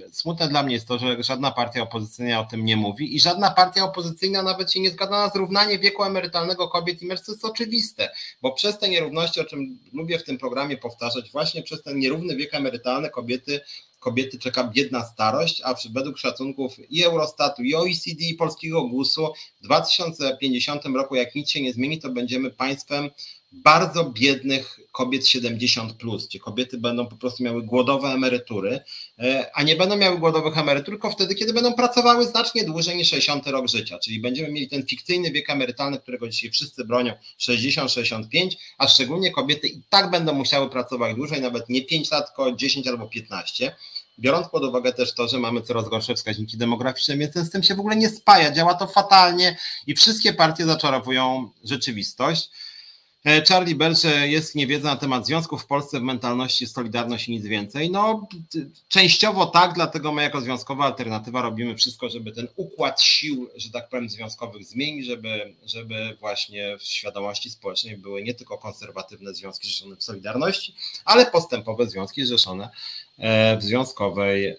e, 0.06 0.12
smutne 0.12 0.48
dla 0.48 0.62
mnie 0.62 0.74
jest 0.74 0.88
to, 0.88 0.98
że 0.98 1.22
żadna 1.22 1.50
partia 1.50 1.82
opozycyjna 1.82 2.40
o 2.40 2.44
tym 2.44 2.64
nie 2.64 2.76
mówi 2.76 3.16
i 3.16 3.20
żadna 3.20 3.50
partia 3.50 3.84
opozycyjna 3.84 4.42
nawet 4.42 4.72
się 4.72 4.80
nie 4.80 4.90
zgadza 4.90 5.10
na 5.10 5.28
zrównanie 5.28 5.78
wieku 5.78 6.04
emerytalnego 6.04 6.68
kobiet 6.68 7.02
i 7.02 7.06
mężczyzn. 7.06 7.32
Jest 7.32 7.44
oczywiste, 7.44 8.10
bo 8.42 8.52
przez 8.52 8.78
te 8.78 8.88
nierówności, 8.88 9.40
o 9.40 9.44
czym 9.44 9.78
lubię 9.92 10.18
w 10.18 10.24
tym 10.24 10.38
programie 10.38 10.76
powtarzać, 10.76 11.30
właśnie 11.30 11.62
przez 11.62 11.82
ten 11.82 11.98
nierówny 11.98 12.36
wiek 12.36 12.54
emerytalny 12.54 13.10
kobiety 13.10 13.60
kobiety 14.00 14.38
czeka 14.38 14.64
biedna 14.64 15.04
starość, 15.04 15.62
a 15.64 15.74
według 15.92 16.18
szacunków 16.18 16.90
i 16.90 17.04
Eurostatu, 17.04 17.62
i 17.62 17.74
OECD, 17.74 18.24
i 18.24 18.34
Polskiego 18.34 18.88
GUS-u 18.88 19.28
w 19.60 19.62
2050 19.62 20.84
roku, 20.84 21.14
jak 21.14 21.34
nic 21.34 21.50
się 21.50 21.62
nie 21.62 21.72
zmieni, 21.72 21.98
to 21.98 22.08
będziemy 22.08 22.50
państwem 22.50 23.10
bardzo 23.52 24.04
biednych 24.04 24.80
kobiet 24.92 25.26
70, 25.26 25.92
plus, 25.92 26.26
gdzie 26.26 26.38
kobiety 26.38 26.78
będą 26.78 27.06
po 27.06 27.16
prostu 27.16 27.42
miały 27.42 27.62
głodowe 27.62 28.08
emerytury, 28.08 28.80
e, 29.18 29.50
a 29.54 29.62
nie 29.62 29.76
będą 29.76 29.96
miały 29.96 30.18
głodowych 30.18 30.58
emerytur 30.58 30.94
tylko 30.94 31.10
wtedy, 31.10 31.34
kiedy 31.34 31.52
będą 31.52 31.74
pracowały 31.74 32.26
znacznie 32.26 32.64
dłużej 32.64 32.96
niż 32.96 33.08
60 33.08 33.46
rok 33.46 33.68
życia. 33.68 33.98
Czyli 33.98 34.20
będziemy 34.20 34.52
mieli 34.52 34.68
ten 34.68 34.86
fikcyjny 34.86 35.30
wiek 35.30 35.50
emerytalny, 35.50 35.98
którego 35.98 36.28
dzisiaj 36.28 36.50
wszyscy 36.50 36.84
bronią 36.84 37.12
60-65, 37.38 38.50
a 38.78 38.88
szczególnie 38.88 39.30
kobiety 39.30 39.68
i 39.68 39.82
tak 39.88 40.10
będą 40.10 40.32
musiały 40.32 40.70
pracować 40.70 41.16
dłużej, 41.16 41.40
nawet 41.40 41.68
nie 41.68 41.82
5 41.82 42.10
lat, 42.10 42.26
tylko 42.26 42.52
10 42.52 42.88
albo 42.88 43.08
15 43.08 43.76
biorąc 44.18 44.48
pod 44.48 44.64
uwagę 44.64 44.92
też 44.92 45.14
to, 45.14 45.28
że 45.28 45.38
mamy 45.38 45.62
coraz 45.62 45.88
gorsze 45.88 46.14
wskaźniki 46.14 46.56
demograficzne, 46.56 47.16
więc 47.16 47.34
ten 47.34 47.42
system 47.42 47.62
się 47.62 47.74
w 47.74 47.80
ogóle 47.80 47.96
nie 47.96 48.08
spaja, 48.08 48.52
działa 48.52 48.74
to 48.74 48.86
fatalnie 48.86 49.56
i 49.86 49.94
wszystkie 49.94 50.32
partie 50.32 50.64
zaczarowują 50.64 51.50
rzeczywistość. 51.64 52.50
E, 53.24 53.44
Charlie 53.44 53.74
Bell, 53.74 53.96
że 53.96 54.28
jest 54.28 54.54
niewiedza 54.54 54.88
na 54.88 54.96
temat 54.96 55.26
związków 55.26 55.62
w 55.62 55.66
Polsce 55.66 56.00
w 56.00 56.02
mentalności 56.02 56.66
Solidarność 56.66 57.28
i 57.28 57.32
nic 57.32 57.44
więcej. 57.44 57.90
No, 57.90 58.28
częściowo 58.88 59.46
tak, 59.46 59.74
dlatego 59.74 60.12
my 60.12 60.22
jako 60.22 60.40
związkowa 60.40 60.84
alternatywa 60.84 61.42
robimy 61.42 61.76
wszystko, 61.76 62.08
żeby 62.08 62.32
ten 62.32 62.48
układ 62.56 63.02
sił, 63.02 63.50
że 63.56 63.70
tak 63.70 63.88
powiem, 63.88 64.08
związkowych 64.08 64.64
zmienić, 64.64 65.06
żeby, 65.06 65.54
żeby 65.66 66.16
właśnie 66.20 66.78
w 66.78 66.82
świadomości 66.82 67.50
społecznej 67.50 67.96
były 67.96 68.22
nie 68.22 68.34
tylko 68.34 68.58
konserwatywne 68.58 69.34
związki 69.34 69.68
zrzeszone 69.68 69.96
w 69.96 70.02
Solidarności, 70.02 70.74
ale 71.04 71.26
postępowe 71.26 71.86
związki 71.86 72.24
zrzeszone 72.24 72.68
e, 73.18 73.56
w 73.56 73.62
związkowej 73.62 74.46
e, 74.46 74.56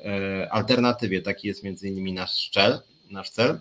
alternatywie. 0.51 1.21
Taki 1.21 1.47
jest 1.47 1.63
między 1.63 1.87
innymi 1.87 2.13
nasz 2.13 2.49
cel. 2.53 2.79
Nasz 3.09 3.29
cel. 3.29 3.59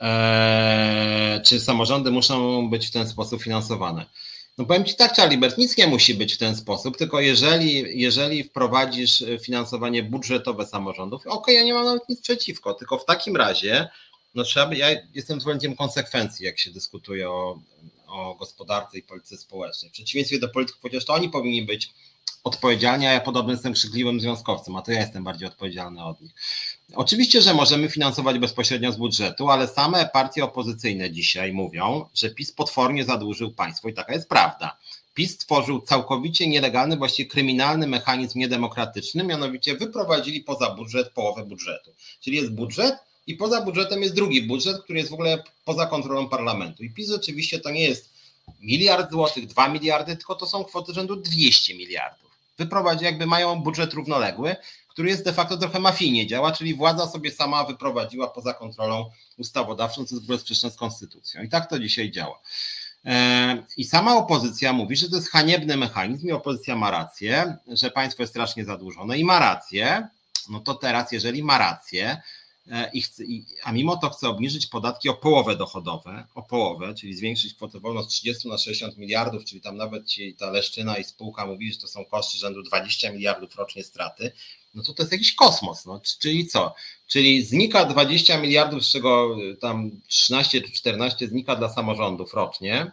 Eee, 0.00 1.42
czy 1.42 1.60
samorządy 1.60 2.10
muszą 2.10 2.70
być 2.70 2.86
w 2.86 2.90
ten 2.90 3.08
sposób 3.08 3.42
finansowane. 3.42 4.06
No 4.58 4.66
powiem 4.66 4.84
Ci 4.84 4.94
tak, 4.94 5.16
Charlie 5.16 5.40
nic 5.58 5.76
nie 5.76 5.86
musi 5.86 6.14
być 6.14 6.34
w 6.34 6.38
ten 6.38 6.56
sposób, 6.56 6.96
tylko 6.96 7.20
jeżeli, 7.20 8.00
jeżeli 8.00 8.44
wprowadzisz 8.44 9.24
finansowanie 9.42 10.02
budżetowe 10.02 10.66
samorządów, 10.66 11.20
okej, 11.20 11.32
okay, 11.32 11.54
ja 11.54 11.62
nie 11.62 11.74
mam 11.74 11.84
nawet 11.84 12.08
nic 12.08 12.20
przeciwko, 12.20 12.74
tylko 12.74 12.98
w 12.98 13.04
takim 13.04 13.36
razie, 13.36 13.88
no 14.34 14.44
trzeba 14.44 14.74
ja 14.74 14.88
jestem 15.14 15.40
zwolennikiem 15.40 15.76
konsekwencji, 15.76 16.46
jak 16.46 16.58
się 16.58 16.70
dyskutuje 16.70 17.30
o, 17.30 17.58
o 18.06 18.34
gospodarce 18.34 18.98
i 18.98 19.02
polityce 19.02 19.36
społecznej. 19.36 19.90
W 19.90 19.94
przeciwieństwie 19.94 20.38
do 20.38 20.48
polityków, 20.48 20.82
chociaż 20.82 21.04
to 21.04 21.14
oni 21.14 21.28
powinni 21.28 21.62
być 21.62 21.90
odpowiedzialni, 22.44 23.06
a 23.06 23.12
ja 23.12 23.20
podobno 23.20 23.52
jestem 23.52 23.72
krzykliwym 23.72 24.20
związkowcem, 24.20 24.76
a 24.76 24.82
to 24.82 24.92
ja 24.92 25.00
jestem 25.00 25.24
bardziej 25.24 25.48
odpowiedzialny 25.48 26.04
od 26.04 26.20
nich. 26.20 26.32
Oczywiście, 26.94 27.42
że 27.42 27.54
możemy 27.54 27.88
finansować 27.88 28.38
bezpośrednio 28.38 28.92
z 28.92 28.96
budżetu, 28.96 29.48
ale 29.48 29.68
same 29.68 30.10
partie 30.12 30.44
opozycyjne 30.44 31.10
dzisiaj 31.10 31.52
mówią, 31.52 32.08
że 32.14 32.30
PiS 32.30 32.52
potwornie 32.52 33.04
zadłużył 33.04 33.52
państwo 33.52 33.88
i 33.88 33.94
taka 33.94 34.12
jest 34.12 34.28
prawda. 34.28 34.78
PiS 35.14 35.34
stworzył 35.34 35.80
całkowicie 35.80 36.46
nielegalny, 36.46 36.96
właściwie 36.96 37.30
kryminalny 37.30 37.86
mechanizm 37.86 38.38
niedemokratyczny, 38.38 39.24
mianowicie 39.24 39.76
wyprowadzili 39.76 40.40
poza 40.40 40.70
budżet 40.70 41.10
połowę 41.10 41.44
budżetu. 41.44 41.94
Czyli 42.20 42.36
jest 42.36 42.52
budżet 42.52 42.94
i 43.26 43.34
poza 43.34 43.62
budżetem 43.62 44.02
jest 44.02 44.14
drugi 44.14 44.42
budżet, 44.42 44.82
który 44.82 44.98
jest 44.98 45.10
w 45.10 45.14
ogóle 45.14 45.42
poza 45.64 45.86
kontrolą 45.86 46.28
parlamentu. 46.28 46.82
I 46.82 46.90
PiS 46.90 47.08
rzeczywiście 47.08 47.60
to 47.60 47.70
nie 47.70 47.84
jest 47.84 48.10
miliard 48.60 49.10
złotych, 49.10 49.46
dwa 49.46 49.68
miliardy, 49.68 50.16
tylko 50.16 50.34
to 50.34 50.46
są 50.46 50.64
kwoty 50.64 50.92
rzędu 50.94 51.16
200 51.16 51.74
miliardów. 51.74 52.30
Wyprowadzi, 52.58 53.04
jakby 53.04 53.26
mają 53.26 53.62
budżet 53.62 53.92
równoległy, 53.94 54.56
który 54.90 55.08
jest 55.08 55.24
de 55.24 55.32
facto 55.32 55.56
trochę 55.56 55.80
mafijnie 55.80 56.26
działa, 56.26 56.52
czyli 56.52 56.74
władza 56.74 57.06
sobie 57.06 57.32
sama 57.32 57.64
wyprowadziła 57.64 58.28
poza 58.28 58.54
kontrolą 58.54 59.10
ustawodawczą, 59.38 59.94
co 59.94 60.14
jest 60.14 60.20
w 60.20 60.24
ogóle 60.24 60.38
sprzeczne 60.38 60.70
z 60.70 60.76
konstytucją. 60.76 61.42
I 61.42 61.48
tak 61.48 61.70
to 61.70 61.78
dzisiaj 61.78 62.10
działa. 62.10 62.40
E, 63.04 63.64
I 63.76 63.84
sama 63.84 64.16
opozycja 64.16 64.72
mówi, 64.72 64.96
że 64.96 65.08
to 65.08 65.16
jest 65.16 65.30
haniebny 65.30 65.76
mechanizm 65.76 66.28
i 66.28 66.32
opozycja 66.32 66.76
ma 66.76 66.90
rację, 66.90 67.56
że 67.68 67.90
państwo 67.90 68.22
jest 68.22 68.32
strasznie 68.32 68.64
zadłużone 68.64 69.18
i 69.18 69.24
ma 69.24 69.38
rację. 69.38 70.08
No 70.48 70.60
to 70.60 70.74
teraz, 70.74 71.12
jeżeli 71.12 71.42
ma 71.42 71.58
rację, 71.58 72.22
e, 72.70 72.90
i 72.92 73.02
chce, 73.02 73.24
a 73.64 73.72
mimo 73.72 73.96
to 73.96 74.10
chce 74.10 74.28
obniżyć 74.28 74.66
podatki 74.66 75.08
o 75.08 75.14
połowę 75.14 75.56
dochodowe, 75.56 76.26
o 76.34 76.42
połowę, 76.42 76.94
czyli 76.94 77.14
zwiększyć 77.14 77.54
kwotę 77.54 77.80
wolną 77.80 78.02
z 78.02 78.08
30 78.08 78.48
na 78.48 78.58
60 78.58 78.96
miliardów, 78.96 79.44
czyli 79.44 79.60
tam 79.60 79.76
nawet 79.76 80.06
ci, 80.06 80.34
ta 80.34 80.50
Leszczyna 80.50 80.96
i 80.96 81.04
spółka 81.04 81.46
mówi, 81.46 81.72
że 81.72 81.78
to 81.78 81.88
są 81.88 82.04
koszty 82.04 82.38
rzędu 82.38 82.62
20 82.62 83.12
miliardów 83.12 83.56
rocznie 83.56 83.84
straty, 83.84 84.32
no 84.74 84.82
to 84.82 84.94
to 84.94 85.02
jest 85.02 85.12
jakiś 85.12 85.34
kosmos. 85.34 85.86
No. 85.86 86.00
Czyli 86.20 86.46
co? 86.46 86.74
Czyli 87.06 87.44
znika 87.44 87.84
20 87.84 88.40
miliardów, 88.40 88.84
z 88.84 88.92
czego 88.92 89.36
y, 89.52 89.56
tam 89.56 89.90
13 90.08 90.62
czy 90.62 90.72
14 90.72 91.28
znika 91.28 91.56
dla 91.56 91.68
samorządów 91.68 92.34
rocznie. 92.34 92.92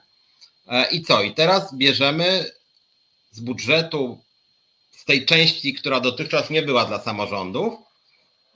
E, 0.68 0.90
I 0.90 1.02
co? 1.02 1.24
I 1.24 1.34
teraz 1.34 1.76
bierzemy 1.76 2.52
z 3.32 3.40
budżetu, 3.40 4.20
z 4.92 5.06
tej 5.06 5.26
części, 5.26 5.74
która 5.74 6.00
dotychczas 6.00 6.50
nie 6.50 6.62
była 6.62 6.86
dla 6.86 7.00
samorządów, 7.00 7.74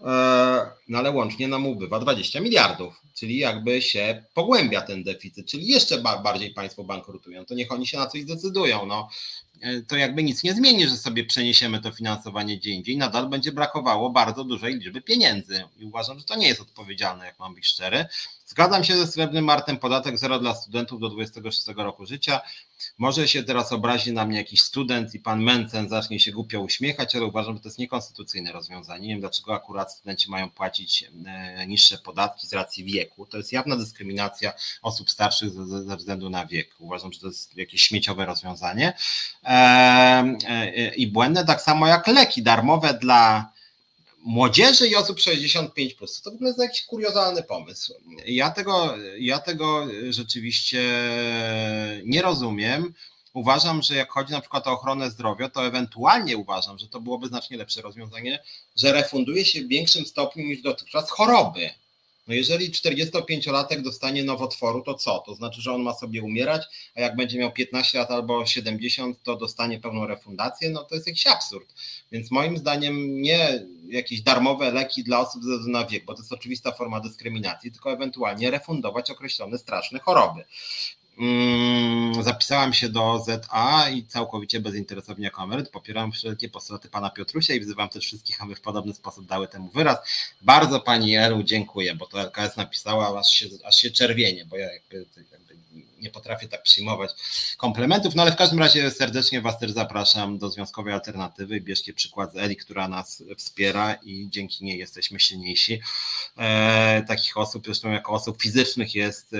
e, 0.01 0.71
no 0.87 0.97
ale 0.97 1.11
łącznie 1.11 1.47
nam 1.47 1.67
ubywa 1.67 1.99
20 1.99 2.39
miliardów, 2.39 3.01
czyli 3.13 3.37
jakby 3.37 3.81
się 3.81 4.23
pogłębia 4.33 4.81
ten 4.81 5.03
deficyt, 5.03 5.47
czyli 5.47 5.67
jeszcze 5.67 5.97
bardziej 5.97 6.53
państwo 6.53 6.83
bankrutują, 6.83 7.45
to 7.45 7.55
niech 7.55 7.71
oni 7.71 7.87
się 7.87 7.97
na 7.97 8.07
coś 8.07 8.21
zdecydują. 8.21 8.85
No, 8.85 9.09
to 9.87 9.95
jakby 9.95 10.23
nic 10.23 10.43
nie 10.43 10.53
zmieni, 10.53 10.87
że 10.87 10.97
sobie 10.97 11.25
przeniesiemy 11.25 11.81
to 11.81 11.91
finansowanie 11.91 12.57
gdzie 12.57 12.71
indziej. 12.71 12.97
Nadal 12.97 13.29
będzie 13.29 13.51
brakowało 13.51 14.09
bardzo 14.09 14.43
dużej 14.43 14.75
liczby 14.75 15.01
pieniędzy 15.01 15.63
i 15.79 15.85
uważam, 15.85 16.19
że 16.19 16.25
to 16.25 16.35
nie 16.35 16.47
jest 16.47 16.61
odpowiedzialne, 16.61 17.25
jak 17.25 17.39
mam 17.39 17.55
być 17.55 17.67
szczery. 17.67 18.05
Zgadzam 18.45 18.83
się 18.83 18.97
ze 18.97 19.07
Srebrnym 19.07 19.45
Martem, 19.45 19.77
podatek 19.77 20.17
zero 20.17 20.39
dla 20.39 20.55
studentów 20.55 20.99
do 20.99 21.09
26 21.09 21.67
roku 21.75 22.05
życia. 22.05 22.41
Może 23.01 23.27
się 23.27 23.43
teraz 23.43 23.71
obrazi 23.71 24.13
na 24.13 24.25
mnie 24.25 24.37
jakiś 24.37 24.61
student 24.61 25.15
i 25.15 25.19
pan 25.19 25.43
Mencen 25.43 25.89
zacznie 25.89 26.19
się 26.19 26.31
głupio 26.31 26.61
uśmiechać, 26.61 27.15
ale 27.15 27.25
uważam, 27.25 27.55
że 27.55 27.61
to 27.61 27.67
jest 27.67 27.79
niekonstytucyjne 27.79 28.51
rozwiązanie. 28.51 29.07
Nie 29.07 29.13
wiem, 29.13 29.19
dlaczego 29.19 29.55
akurat 29.55 29.93
studenci 29.93 30.29
mają 30.29 30.49
płacić 30.49 31.05
e, 31.25 31.67
niższe 31.67 31.97
podatki 31.97 32.47
z 32.47 32.53
racji 32.53 32.83
wieku. 32.83 33.25
To 33.25 33.37
jest 33.37 33.51
jawna 33.51 33.75
dyskryminacja 33.75 34.53
osób 34.81 35.09
starszych 35.09 35.51
ze, 35.51 35.97
względu 35.97 36.29
na 36.29 36.45
wiek. 36.45 36.75
Uważam, 36.79 37.13
że 37.13 37.19
to 37.19 37.27
jest 37.27 37.57
jakieś 37.57 37.81
śmieciowe 37.81 38.25
rozwiązanie 38.25 38.93
e, 39.43 39.49
e, 40.47 40.95
i 40.95 41.07
błędne, 41.07 41.45
tak 41.45 41.61
samo 41.61 41.87
jak 41.87 42.07
leki 42.07 42.43
darmowe 42.43 42.93
dla 42.93 43.51
młodzieży 44.23 44.87
i 44.87 44.95
osób 44.95 45.19
65. 45.19 45.93
Plus. 45.93 46.21
To 46.21 46.31
w 46.31 46.33
ogóle 46.33 46.49
jest 46.49 46.59
jakiś 46.59 46.85
kuriozalny 46.85 47.43
pomysł. 47.43 47.93
Ja 48.25 48.49
tego, 48.49 48.95
ja 49.19 49.39
tego 49.39 49.87
rzeczywiście 50.09 50.81
nie 52.05 52.21
rozumiem. 52.21 52.93
Uważam, 53.33 53.81
że 53.81 53.95
jak 53.95 54.11
chodzi 54.11 54.31
na 54.31 54.41
przykład 54.41 54.67
o 54.67 54.71
ochronę 54.71 55.11
zdrowia, 55.11 55.49
to 55.49 55.65
ewentualnie 55.65 56.37
uważam, 56.37 56.77
że 56.77 56.87
to 56.87 57.01
byłoby 57.01 57.27
znacznie 57.27 57.57
lepsze 57.57 57.81
rozwiązanie, 57.81 58.43
że 58.75 58.91
refunduje 58.91 59.45
się 59.45 59.61
w 59.61 59.67
większym 59.67 60.05
stopniu 60.05 60.45
niż 60.45 60.61
dotychczas 60.61 61.09
choroby. 61.09 61.69
No 62.31 62.35
jeżeli 62.35 62.71
45-latek 62.71 63.81
dostanie 63.81 64.23
nowotworu, 64.23 64.81
to 64.81 64.93
co? 64.93 65.19
To 65.19 65.35
znaczy, 65.35 65.61
że 65.61 65.73
on 65.73 65.81
ma 65.81 65.93
sobie 65.93 66.23
umierać, 66.23 66.61
a 66.95 67.01
jak 67.01 67.15
będzie 67.15 67.39
miał 67.39 67.51
15 67.51 67.97
lat 67.97 68.11
albo 68.11 68.45
70, 68.45 69.23
to 69.23 69.35
dostanie 69.35 69.79
pełną 69.79 70.07
refundację? 70.07 70.69
No 70.69 70.83
to 70.83 70.95
jest 70.95 71.07
jakiś 71.07 71.27
absurd. 71.27 71.73
Więc 72.11 72.31
moim 72.31 72.57
zdaniem 72.57 73.21
nie 73.21 73.65
jakieś 73.87 74.21
darmowe 74.21 74.71
leki 74.71 75.03
dla 75.03 75.19
osób 75.19 75.43
ze 75.43 75.49
względu 75.49 75.79
na 75.79 75.85
wiek, 75.85 76.05
bo 76.05 76.13
to 76.13 76.21
jest 76.21 76.33
oczywista 76.33 76.71
forma 76.71 76.99
dyskryminacji, 76.99 77.71
tylko 77.71 77.91
ewentualnie 77.91 78.51
refundować 78.51 79.11
określone 79.11 79.57
straszne 79.57 79.99
choroby. 79.99 80.43
Mm, 81.21 82.23
zapisałam 82.23 82.73
się 82.73 82.89
do 82.89 83.23
ZA 83.25 83.89
i 83.89 84.03
całkowicie 84.03 84.59
bezinteresownie 84.59 85.25
jako 85.25 85.43
emeryt 85.43 85.69
popieram 85.69 86.11
wszelkie 86.11 86.49
postulaty 86.49 86.89
pana 86.89 87.09
Piotrusia 87.09 87.53
i 87.53 87.59
wzywam 87.59 87.89
też 87.89 88.05
wszystkich, 88.05 88.43
aby 88.43 88.55
w 88.55 88.61
podobny 88.61 88.93
sposób 88.93 89.25
dały 89.25 89.47
temu 89.47 89.69
wyraz. 89.69 89.97
Bardzo 90.41 90.79
pani 90.79 91.15
Elu 91.15 91.43
dziękuję, 91.43 91.95
bo 91.95 92.05
to 92.05 92.21
LKS 92.21 92.57
napisała, 92.57 93.19
aż 93.19 93.29
się, 93.29 93.45
aż 93.63 93.75
się 93.75 93.91
czerwienie, 93.91 94.45
bo 94.45 94.57
ja 94.57 94.73
jakby, 94.73 95.05
jakby 95.31 95.50
nie 96.01 96.09
potrafię 96.09 96.47
tak 96.47 96.63
przyjmować 96.63 97.11
komplementów, 97.57 98.15
no 98.15 98.21
ale 98.21 98.31
w 98.31 98.35
każdym 98.35 98.59
razie 98.59 98.91
serdecznie 98.91 99.41
Was 99.41 99.59
też 99.59 99.71
zapraszam 99.71 100.37
do 100.37 100.49
Związkowej 100.49 100.93
Alternatywy. 100.93 101.61
Bierzcie 101.61 101.93
przykład 101.93 102.33
z 102.33 102.37
Eli, 102.37 102.55
która 102.55 102.87
nas 102.87 103.23
wspiera 103.37 103.93
i 103.93 104.27
dzięki 104.29 104.63
niej 104.63 104.79
jesteśmy 104.79 105.19
silniejsi. 105.19 105.81
E, 106.37 107.03
takich 107.07 107.37
osób, 107.37 107.65
zresztą 107.65 107.91
jako 107.91 108.13
osób 108.13 108.41
fizycznych 108.41 108.95
jest, 108.95 109.33
e, 109.33 109.37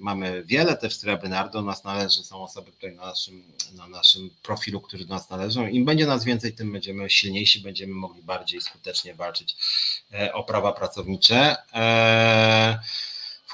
mamy 0.00 0.44
wiele, 0.44 0.76
też 0.76 0.96
Srebrny 0.96 1.36
do 1.52 1.62
nas 1.62 1.84
należy, 1.84 2.24
są 2.24 2.42
osoby 2.42 2.72
tutaj 2.72 2.94
na 2.94 3.06
naszym, 3.06 3.42
na 3.74 3.88
naszym 3.88 4.30
profilu, 4.42 4.80
którzy 4.80 5.04
do 5.04 5.14
nas 5.14 5.30
należą. 5.30 5.66
Im 5.66 5.84
będzie 5.84 6.06
nas 6.06 6.24
więcej, 6.24 6.52
tym 6.52 6.72
będziemy 6.72 7.10
silniejsi, 7.10 7.60
będziemy 7.60 7.94
mogli 7.94 8.22
bardziej 8.22 8.60
skutecznie 8.60 9.14
walczyć 9.14 9.56
e, 10.12 10.32
o 10.32 10.44
prawa 10.44 10.72
pracownicze. 10.72 11.56
E, 11.74 12.78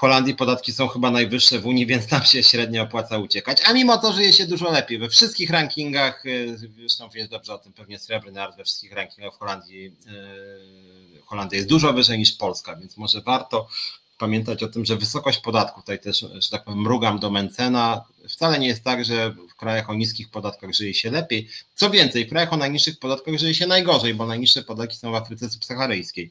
Holandii 0.03 0.35
podatki 0.35 0.73
są 0.73 0.89
chyba 0.89 1.11
najwyższe 1.11 1.59
w 1.59 1.67
Unii, 1.67 1.87
więc 1.87 2.07
tam 2.07 2.25
się 2.25 2.43
średnio 2.43 2.83
opłaca 2.83 3.19
uciekać. 3.19 3.59
A 3.67 3.73
mimo 3.73 3.99
to 3.99 4.13
żyje 4.13 4.33
się 4.33 4.47
dużo 4.47 4.71
lepiej. 4.71 4.99
We 4.99 5.09
wszystkich 5.09 5.51
rankingach, 5.51 6.27
y, 6.27 6.59
zresztą 6.77 7.09
wiesz 7.09 7.29
dobrze 7.29 7.55
o 7.55 7.59
tym, 7.59 7.73
pewnie 7.73 7.99
srebrny 7.99 8.43
art 8.43 8.57
we 8.57 8.65
wszystkich 8.65 8.93
rankingach 8.93 9.35
w 9.35 9.39
Holandii, 9.39 9.87
y, 9.87 11.23
Holandia 11.25 11.57
jest 11.57 11.69
dużo 11.69 11.93
wyżej 11.93 12.19
niż 12.19 12.33
Polska, 12.33 12.77
więc 12.77 12.97
może 12.97 13.21
warto 13.21 13.69
pamiętać 14.23 14.62
o 14.62 14.68
tym, 14.68 14.85
że 14.85 14.97
wysokość 14.97 15.39
podatku, 15.39 15.81
tutaj 15.81 16.01
też, 16.01 16.27
że 16.39 16.51
tak 16.51 16.64
powiem, 16.64 16.81
mrugam 16.81 17.18
do 17.18 17.31
Mencena, 17.31 18.05
wcale 18.29 18.59
nie 18.59 18.66
jest 18.66 18.85
tak, 18.85 19.05
że 19.05 19.35
w 19.51 19.55
krajach 19.55 19.91
o 19.91 19.95
niskich 19.95 20.31
podatkach 20.31 20.73
żyje 20.73 20.95
się 20.95 21.11
lepiej. 21.11 21.49
Co 21.75 21.91
więcej, 21.91 22.27
w 22.27 22.29
krajach 22.29 22.53
o 22.53 22.57
najniższych 22.57 22.99
podatkach 22.99 23.39
żyje 23.39 23.55
się 23.55 23.66
najgorzej, 23.66 24.14
bo 24.14 24.27
najniższe 24.27 24.62
podatki 24.62 24.97
są 24.97 25.12
w 25.12 25.14
Afryce 25.14 25.51
subsaharyjskiej 25.51 26.31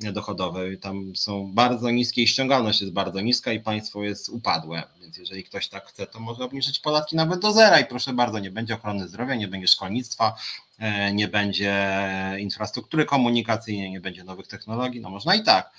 dochodowe. 0.00 0.76
Tam 0.76 1.16
są 1.16 1.52
bardzo 1.52 1.90
niskie 1.90 2.22
i 2.22 2.26
ściągalność 2.26 2.80
jest 2.80 2.92
bardzo 2.92 3.20
niska 3.20 3.52
i 3.52 3.60
państwo 3.60 4.04
jest 4.04 4.28
upadłe. 4.28 4.82
Więc 5.00 5.16
jeżeli 5.16 5.44
ktoś 5.44 5.68
tak 5.68 5.86
chce, 5.86 6.06
to 6.06 6.20
może 6.20 6.44
obniżyć 6.44 6.78
podatki 6.78 7.16
nawet 7.16 7.40
do 7.40 7.52
zera 7.52 7.80
i 7.80 7.84
proszę 7.84 8.12
bardzo, 8.12 8.38
nie 8.38 8.50
będzie 8.50 8.74
ochrony 8.74 9.08
zdrowia, 9.08 9.34
nie 9.34 9.48
będzie 9.48 9.68
szkolnictwa, 9.68 10.34
e, 10.78 11.12
nie 11.12 11.28
będzie 11.28 11.96
infrastruktury 12.38 13.04
komunikacyjnej, 13.04 13.90
nie 13.90 14.00
będzie 14.00 14.24
nowych 14.24 14.46
technologii, 14.46 15.00
no 15.00 15.10
można 15.10 15.34
i 15.34 15.42
tak. 15.42 15.70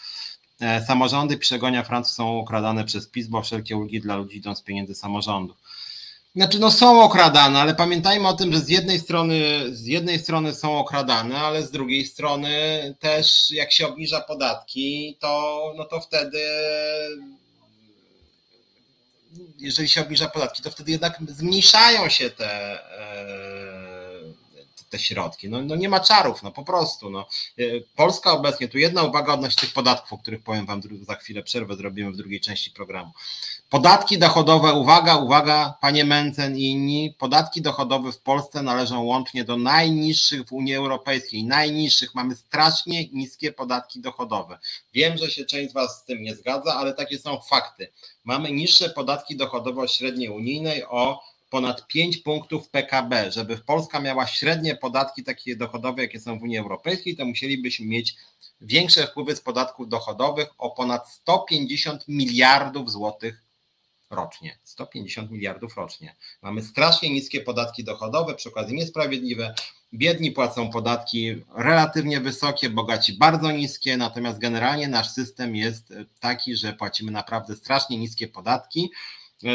E, 0.60 0.86
samorządy, 0.86 1.38
przegonia 1.38 1.84
Francuz 1.84 2.16
są 2.16 2.40
okradane 2.40 2.86
przez 2.86 3.08
PiS, 3.08 3.28
bo 3.28 3.42
wszelkie 3.42 3.78
ulgi 3.78 4.02
dla 4.02 4.16
ludzi 4.16 4.38
idą 4.38 4.56
z 4.56 4.62
pieniędzy 4.62 4.96
samorządów. 4.96 5.58
Znaczy, 6.36 6.60
no 6.60 6.72
są 6.72 7.02
okradane, 7.02 7.60
ale 7.60 7.76
pamiętajmy 7.76 8.28
o 8.28 8.34
tym, 8.34 8.54
że 8.54 8.60
z 8.60 8.70
jednej 8.70 9.00
strony, 9.00 9.42
z 9.76 9.86
jednej 9.86 10.20
strony 10.20 10.54
są 10.54 10.78
okradane, 10.78 11.40
ale 11.40 11.64
z 11.64 11.72
drugiej 11.72 12.06
strony 12.06 12.50
też 13.00 13.52
jak 13.52 13.72
się 13.72 13.88
obniża 13.88 14.22
podatki, 14.22 15.18
to, 15.20 15.74
no 15.78 15.86
to 15.86 16.00
wtedy 16.00 16.40
jeżeli 19.58 19.90
się 19.90 20.02
obniża 20.02 20.30
podatki, 20.30 20.64
to 20.64 20.72
wtedy 20.72 20.92
jednak 20.92 21.18
zmniejszają 21.28 22.10
się 22.10 22.30
te, 22.30 22.80
e, 23.00 23.79
te 24.90 25.00
środki. 25.00 25.50
No, 25.50 25.62
no 25.62 25.76
nie 25.76 25.90
ma 25.90 26.00
czarów, 26.00 26.44
no 26.44 26.52
po 26.52 26.64
prostu. 26.64 27.10
No. 27.10 27.28
E, 27.60 27.64
Polska 27.96 28.32
obecnie, 28.32 28.68
tu 28.68 28.78
jedna 28.78 29.04
uwaga 29.04 29.34
odnośnie 29.34 29.62
tych 29.62 29.74
podatków, 29.74 30.14
o 30.14 30.18
których 30.18 30.44
powiem 30.44 30.66
Wam 30.66 30.82
za 31.02 31.16
chwilę 31.16 31.44
przerwę, 31.44 31.76
zrobimy 31.76 32.12
w 32.12 32.18
drugiej 32.18 32.42
części 32.42 32.72
programu. 32.72 33.12
Podatki 33.70 34.18
dochodowe, 34.18 34.74
uwaga, 34.74 35.16
uwaga, 35.16 35.78
panie 35.82 36.06
Mencen 36.06 36.58
i 36.58 36.64
inni, 36.64 37.16
podatki 37.18 37.62
dochodowe 37.62 38.12
w 38.12 38.20
Polsce 38.20 38.62
należą 38.62 39.04
łącznie 39.04 39.44
do 39.44 39.58
najniższych 39.58 40.48
w 40.48 40.52
Unii 40.52 40.76
Europejskiej, 40.76 41.44
najniższych. 41.44 42.16
Mamy 42.16 42.36
strasznie 42.36 43.08
niskie 43.08 43.52
podatki 43.52 44.02
dochodowe. 44.02 44.60
Wiem, 44.94 45.18
że 45.18 45.32
się 45.32 45.46
część 45.46 45.72
z 45.72 45.74
Was 45.74 46.00
z 46.00 46.04
tym 46.04 46.24
nie 46.24 46.36
zgadza, 46.36 46.76
ale 46.76 46.94
takie 46.94 47.20
są 47.20 47.40
fakty. 47.50 47.92
Mamy 48.24 48.52
niższe 48.52 48.90
podatki 48.90 49.36
dochodowe 49.36 49.82
od 49.82 49.92
średniej 49.92 50.30
unijnej 50.30 50.84
o 50.86 51.22
ponad 51.50 51.88
5 51.88 52.18
punktów 52.18 52.70
PKB. 52.70 53.32
Żeby 53.32 53.58
Polska 53.58 54.00
miała 54.00 54.28
średnie 54.28 54.76
podatki 54.76 55.24
takie 55.24 55.56
dochodowe, 55.56 56.02
jakie 56.02 56.20
są 56.20 56.40
w 56.40 56.44
Unii 56.44 56.58
Europejskiej, 56.58 57.16
to 57.16 57.26
musielibyśmy 57.26 57.86
mieć 57.86 58.16
większe 58.62 59.08
wpływy 59.08 59.36
z 59.36 59.42
podatków 59.42 59.90
dochodowych 59.90 60.48
o 60.58 60.72
ponad 60.72 61.10
150 61.10 62.08
miliardów 62.08 62.92
złotych 62.92 63.42
rocznie. 64.10 64.58
150 64.64 65.32
miliardów 65.32 65.78
rocznie. 65.78 66.16
Mamy 66.42 66.62
strasznie 66.62 67.10
niskie 67.10 67.42
podatki 67.42 67.84
dochodowe, 67.84 68.36
przy 68.36 68.50
okazji 68.50 68.76
niesprawiedliwe. 68.76 69.54
Biedni 69.94 70.32
płacą 70.32 70.70
podatki 70.70 71.36
relatywnie 71.56 72.20
wysokie, 72.20 72.70
bogaci 72.70 73.14
bardzo 73.14 73.52
niskie, 73.52 73.98
natomiast 73.98 74.40
generalnie 74.40 74.88
nasz 74.88 75.10
system 75.10 75.56
jest 75.56 75.94
taki, 76.20 76.56
że 76.56 76.74
płacimy 76.74 77.12
naprawdę 77.12 77.56
strasznie 77.56 77.98
niskie 77.98 78.28
podatki 78.28 78.92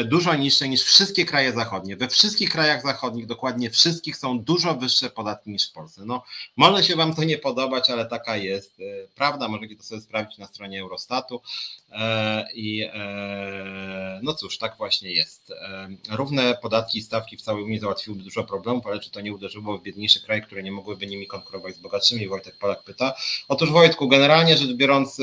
dużo 0.05 0.35
niższe 0.35 0.69
niż 0.69 0.83
wszystkie 0.83 1.25
kraje 1.25 1.53
zachodnie. 1.53 1.95
We 1.95 2.07
wszystkich 2.07 2.49
krajach 2.49 2.83
zachodnich, 2.83 3.25
dokładnie 3.25 3.69
wszystkich, 3.69 4.17
są 4.17 4.39
dużo 4.39 4.75
wyższe 4.75 5.09
podatki 5.09 5.49
niż 5.49 5.69
w 5.69 5.73
Polsce. 5.73 6.01
No, 6.05 6.23
może 6.55 6.83
się 6.83 6.95
Wam 6.95 7.15
to 7.15 7.23
nie 7.23 7.37
podobać, 7.37 7.89
ale 7.89 8.05
taka 8.05 8.37
jest 8.37 8.79
e, 8.79 9.07
prawda. 9.15 9.47
Możecie 9.47 9.75
to 9.75 9.83
sobie 9.83 10.01
sprawdzić 10.01 10.37
na 10.37 10.47
stronie 10.47 10.81
Eurostatu. 10.81 11.41
I 12.53 12.89
no 14.21 14.33
cóż, 14.33 14.57
tak 14.57 14.77
właśnie 14.77 15.11
jest. 15.11 15.53
Równe 16.09 16.57
podatki 16.61 16.97
i 16.97 17.01
stawki 17.01 17.37
w 17.37 17.41
całej 17.41 17.63
Unii 17.63 17.79
załatwiłyby 17.79 18.23
dużo 18.23 18.43
problemów, 18.43 18.87
ale 18.87 18.99
czy 18.99 19.11
to 19.11 19.21
nie 19.21 19.33
uderzyło 19.33 19.77
w 19.77 19.83
biedniejsze 19.83 20.19
kraje, 20.19 20.41
które 20.41 20.63
nie 20.63 20.71
mogłyby 20.71 21.07
nimi 21.07 21.27
konkurować 21.27 21.75
z 21.75 21.79
bogatszymi? 21.79 22.27
Wojtek 22.27 22.57
Polak 22.57 22.83
pyta. 22.83 23.13
Otóż 23.47 23.71
Wojtku, 23.71 24.07
generalnie 24.07 24.57
rzecz 24.57 24.73
biorąc, 24.73 25.17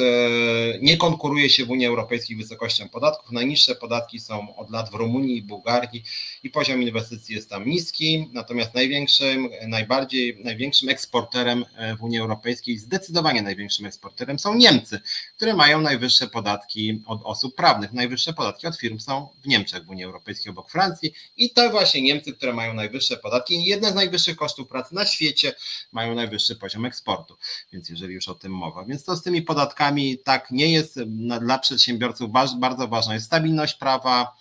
nie 0.81 0.97
konkuruje 0.97 1.51
się 1.51 1.65
w 1.65 1.71
Unii 1.71 1.87
Europejskiej 1.87 2.37
wysokością 2.37 2.89
podatków. 2.89 3.33
Najniższe 3.33 3.75
podatki 3.75 4.21
są 4.21 4.52
od 4.57 4.71
lat 4.71 4.91
w 4.91 4.95
Rumunii 4.95 5.37
i 5.37 5.43
Bułgarii 5.43 6.05
i 6.43 6.51
poziom 6.51 6.83
inwestycji 6.83 7.35
jest 7.35 7.51
tam 7.51 7.69
niski, 7.69 8.29
natomiast 8.33 8.75
największym, 8.75 9.49
najbardziej, 9.67 10.39
największym 10.45 10.89
eksporterem 10.89 11.65
e, 11.77 11.97
w 11.97 12.03
Unii 12.03 12.19
Europejskiej, 12.19 12.79
zdecydowanie 12.79 13.43
największym 13.43 13.87
eksporterem 13.87 14.39
są 14.39 14.55
Niemcy, 14.55 15.01
które 15.37 15.55
mają 15.55 15.81
najwyższe 15.81 16.27
podatki 16.27 17.03
od 17.07 17.21
osób 17.25 17.55
prawnych. 17.55 17.93
Najwyższe 17.93 18.33
podatki 18.33 18.67
od 18.67 18.77
firm 18.77 18.99
są 18.99 19.29
w 19.43 19.47
Niemczech 19.47 19.85
w 19.85 19.91
Unii 19.91 20.05
Europejskiej 20.05 20.51
obok 20.51 20.71
Francji 20.71 21.13
i 21.37 21.51
to 21.51 21.71
właśnie 21.71 22.03
Niemcy, 22.03 22.33
które 22.33 22.53
mają 22.53 22.75
najwyższe 22.75 23.17
podatki 23.17 23.55
i 23.55 23.65
jedne 23.65 23.93
z 23.93 23.95
najwyższych 23.95 24.37
kosztów 24.37 24.69
pracy 24.69 24.95
na 24.95 25.07
świecie 25.07 25.55
mają 25.93 26.15
najwyższy 26.15 26.57
poziom 26.57 26.85
eksportu. 26.85 27.37
Więc 27.73 27.89
jeżeli 27.89 28.15
już 28.15 28.29
o 28.29 28.35
tym 28.35 28.53
mowa. 28.53 28.85
Więc 28.85 29.05
to 29.05 29.17
z 29.17 29.23
tymi 29.23 29.43
podatkami 29.43 30.19
tak 30.19 30.51
nie 30.51 30.73
jest 30.73 31.03
dla 31.41 31.59
przedsiębiorców 31.59 32.31
bardzo 32.59 32.89
ważna 32.89 33.15
jest 33.15 33.27
stabilność 33.27 33.75
prawa, 33.75 34.37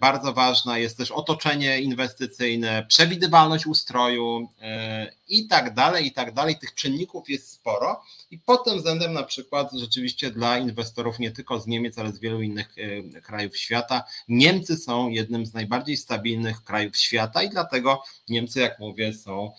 bardzo 0.00 0.32
ważna 0.32 0.78
jest 0.78 0.98
też 0.98 1.10
otoczenie 1.10 1.80
inwestycyjne, 1.80 2.86
przewidywalność 2.88 3.66
ustroju 3.66 4.48
e, 4.60 5.12
i 5.28 5.46
tak 5.46 5.74
dalej, 5.74 6.06
i 6.06 6.12
tak 6.12 6.34
dalej. 6.34 6.58
Tych 6.58 6.74
czynników 6.74 7.28
jest 7.28 7.52
sporo 7.52 8.02
i 8.30 8.38
pod 8.38 8.64
tym 8.64 8.76
względem 8.76 9.12
na 9.12 9.22
przykład 9.22 9.72
rzeczywiście 9.72 10.30
dla 10.30 10.58
inwestorów 10.58 11.18
nie 11.18 11.30
tylko 11.30 11.60
z 11.60 11.66
Niemiec, 11.66 11.98
ale 11.98 12.12
z 12.12 12.18
wielu 12.18 12.42
innych 12.42 12.74
e, 13.16 13.20
krajów 13.20 13.56
świata, 13.56 14.04
Niemcy 14.28 14.76
są 14.76 15.08
jednym 15.08 15.46
z 15.46 15.54
najbardziej 15.54 15.96
stabilnych 15.96 16.64
krajów 16.64 16.96
świata 16.96 17.42
i 17.42 17.50
dlatego 17.50 18.02
Niemcy, 18.28 18.60
jak 18.60 18.78
mówię, 18.78 19.12
są 19.14 19.52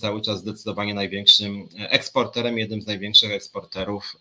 cały 0.00 0.22
czas 0.22 0.38
zdecydowanie 0.38 0.94
największym 0.94 1.68
eksporterem, 1.78 2.58
jednym 2.58 2.82
z 2.82 2.86
największych 2.86 3.32
eksporterów 3.32 4.16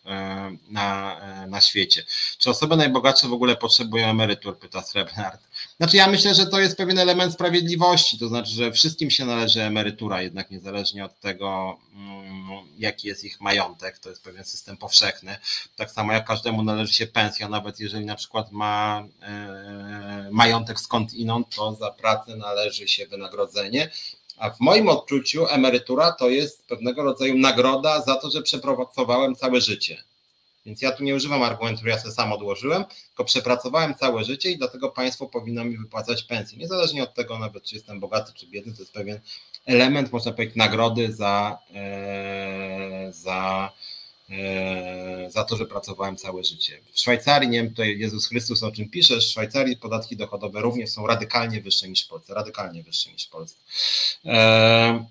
na, 0.69 1.17
na 1.47 1.61
świecie. 1.61 2.03
Czy 2.37 2.49
osoby 2.49 2.75
najbogatsze 2.75 3.27
w 3.27 3.33
ogóle 3.33 3.55
potrzebują 3.55 4.07
emerytur? 4.07 4.59
Pyta 4.59 4.81
Srebrnard. 4.81 5.41
Znaczy 5.79 5.97
ja 5.97 6.07
myślę, 6.07 6.35
że 6.35 6.45
to 6.45 6.59
jest 6.59 6.77
pewien 6.77 6.99
element 6.99 7.33
sprawiedliwości, 7.33 8.19
to 8.19 8.27
znaczy, 8.27 8.51
że 8.51 8.71
wszystkim 8.71 9.09
się 9.11 9.25
należy 9.25 9.61
emerytura, 9.61 10.21
jednak 10.21 10.51
niezależnie 10.51 11.05
od 11.05 11.19
tego, 11.19 11.77
mm, 11.93 12.67
jaki 12.77 13.07
jest 13.07 13.23
ich 13.23 13.41
majątek, 13.41 13.99
to 13.99 14.09
jest 14.09 14.23
pewien 14.23 14.43
system 14.43 14.77
powszechny. 14.77 15.37
Tak 15.75 15.91
samo 15.91 16.13
jak 16.13 16.27
każdemu 16.27 16.63
należy 16.63 16.93
się 16.93 17.07
pensja, 17.07 17.49
nawet 17.49 17.79
jeżeli 17.79 18.05
na 18.05 18.15
przykład 18.15 18.51
ma 18.51 19.03
e, 19.21 20.29
majątek 20.31 20.79
skąd 20.79 21.13
inąd, 21.13 21.55
to 21.55 21.75
za 21.75 21.91
pracę 21.91 22.35
należy 22.35 22.87
się 22.87 23.07
wynagrodzenie. 23.07 23.89
A 24.37 24.49
w 24.49 24.59
moim 24.59 24.89
odczuciu 24.89 25.47
emerytura 25.47 26.11
to 26.11 26.29
jest 26.29 26.65
pewnego 26.67 27.03
rodzaju 27.03 27.37
nagroda 27.37 28.01
za 28.01 28.15
to, 28.15 28.29
że 28.29 28.41
przepracowałem 28.41 29.35
całe 29.35 29.61
życie. 29.61 30.03
Więc 30.67 30.81
ja 30.81 30.91
tu 30.91 31.03
nie 31.03 31.15
używam 31.15 31.43
argumentu, 31.43 31.87
ja 31.87 31.99
sobie 31.99 32.13
sam 32.13 32.31
odłożyłem, 32.31 32.85
tylko 33.07 33.23
przepracowałem 33.23 33.95
całe 33.95 34.23
życie 34.23 34.51
i 34.51 34.57
dlatego 34.57 34.89
państwo 34.89 35.25
powinno 35.25 35.65
mi 35.65 35.77
wypłacać 35.77 36.23
pensję. 36.23 36.57
Niezależnie 36.57 37.03
od 37.03 37.13
tego 37.13 37.39
nawet, 37.39 37.63
czy 37.63 37.75
jestem 37.75 37.99
bogaty, 37.99 38.33
czy 38.33 38.47
biedny, 38.47 38.73
to 38.73 38.79
jest 38.79 38.93
pewien 38.93 39.19
element, 39.65 40.11
można 40.11 40.31
powiedzieć, 40.31 40.55
nagrody 40.55 41.13
za, 41.13 41.57
e, 41.73 43.07
za, 43.13 43.71
e, 44.29 45.29
za 45.29 45.43
to, 45.43 45.57
że 45.57 45.65
pracowałem 45.65 46.17
całe 46.17 46.43
życie. 46.43 46.79
W 46.91 46.99
Szwajcarii, 46.99 47.49
nie 47.49 47.57
wiem, 47.57 47.69
tutaj 47.69 47.99
Jezus 47.99 48.27
Chrystus 48.27 48.63
o 48.63 48.71
czym 48.71 48.89
pisze, 48.89 49.17
w 49.17 49.21
Szwajcarii 49.21 49.77
podatki 49.77 50.17
dochodowe 50.17 50.61
również 50.61 50.89
są 50.89 51.07
radykalnie 51.07 51.61
wyższe 51.61 51.89
niż 51.89 52.05
w 52.05 52.07
Polsce, 52.07 52.33
radykalnie 52.33 52.83
wyższe 52.83 53.11
niż 53.11 53.27
w 53.27 53.29
Polsce. 53.29 53.57
E, 54.25 55.05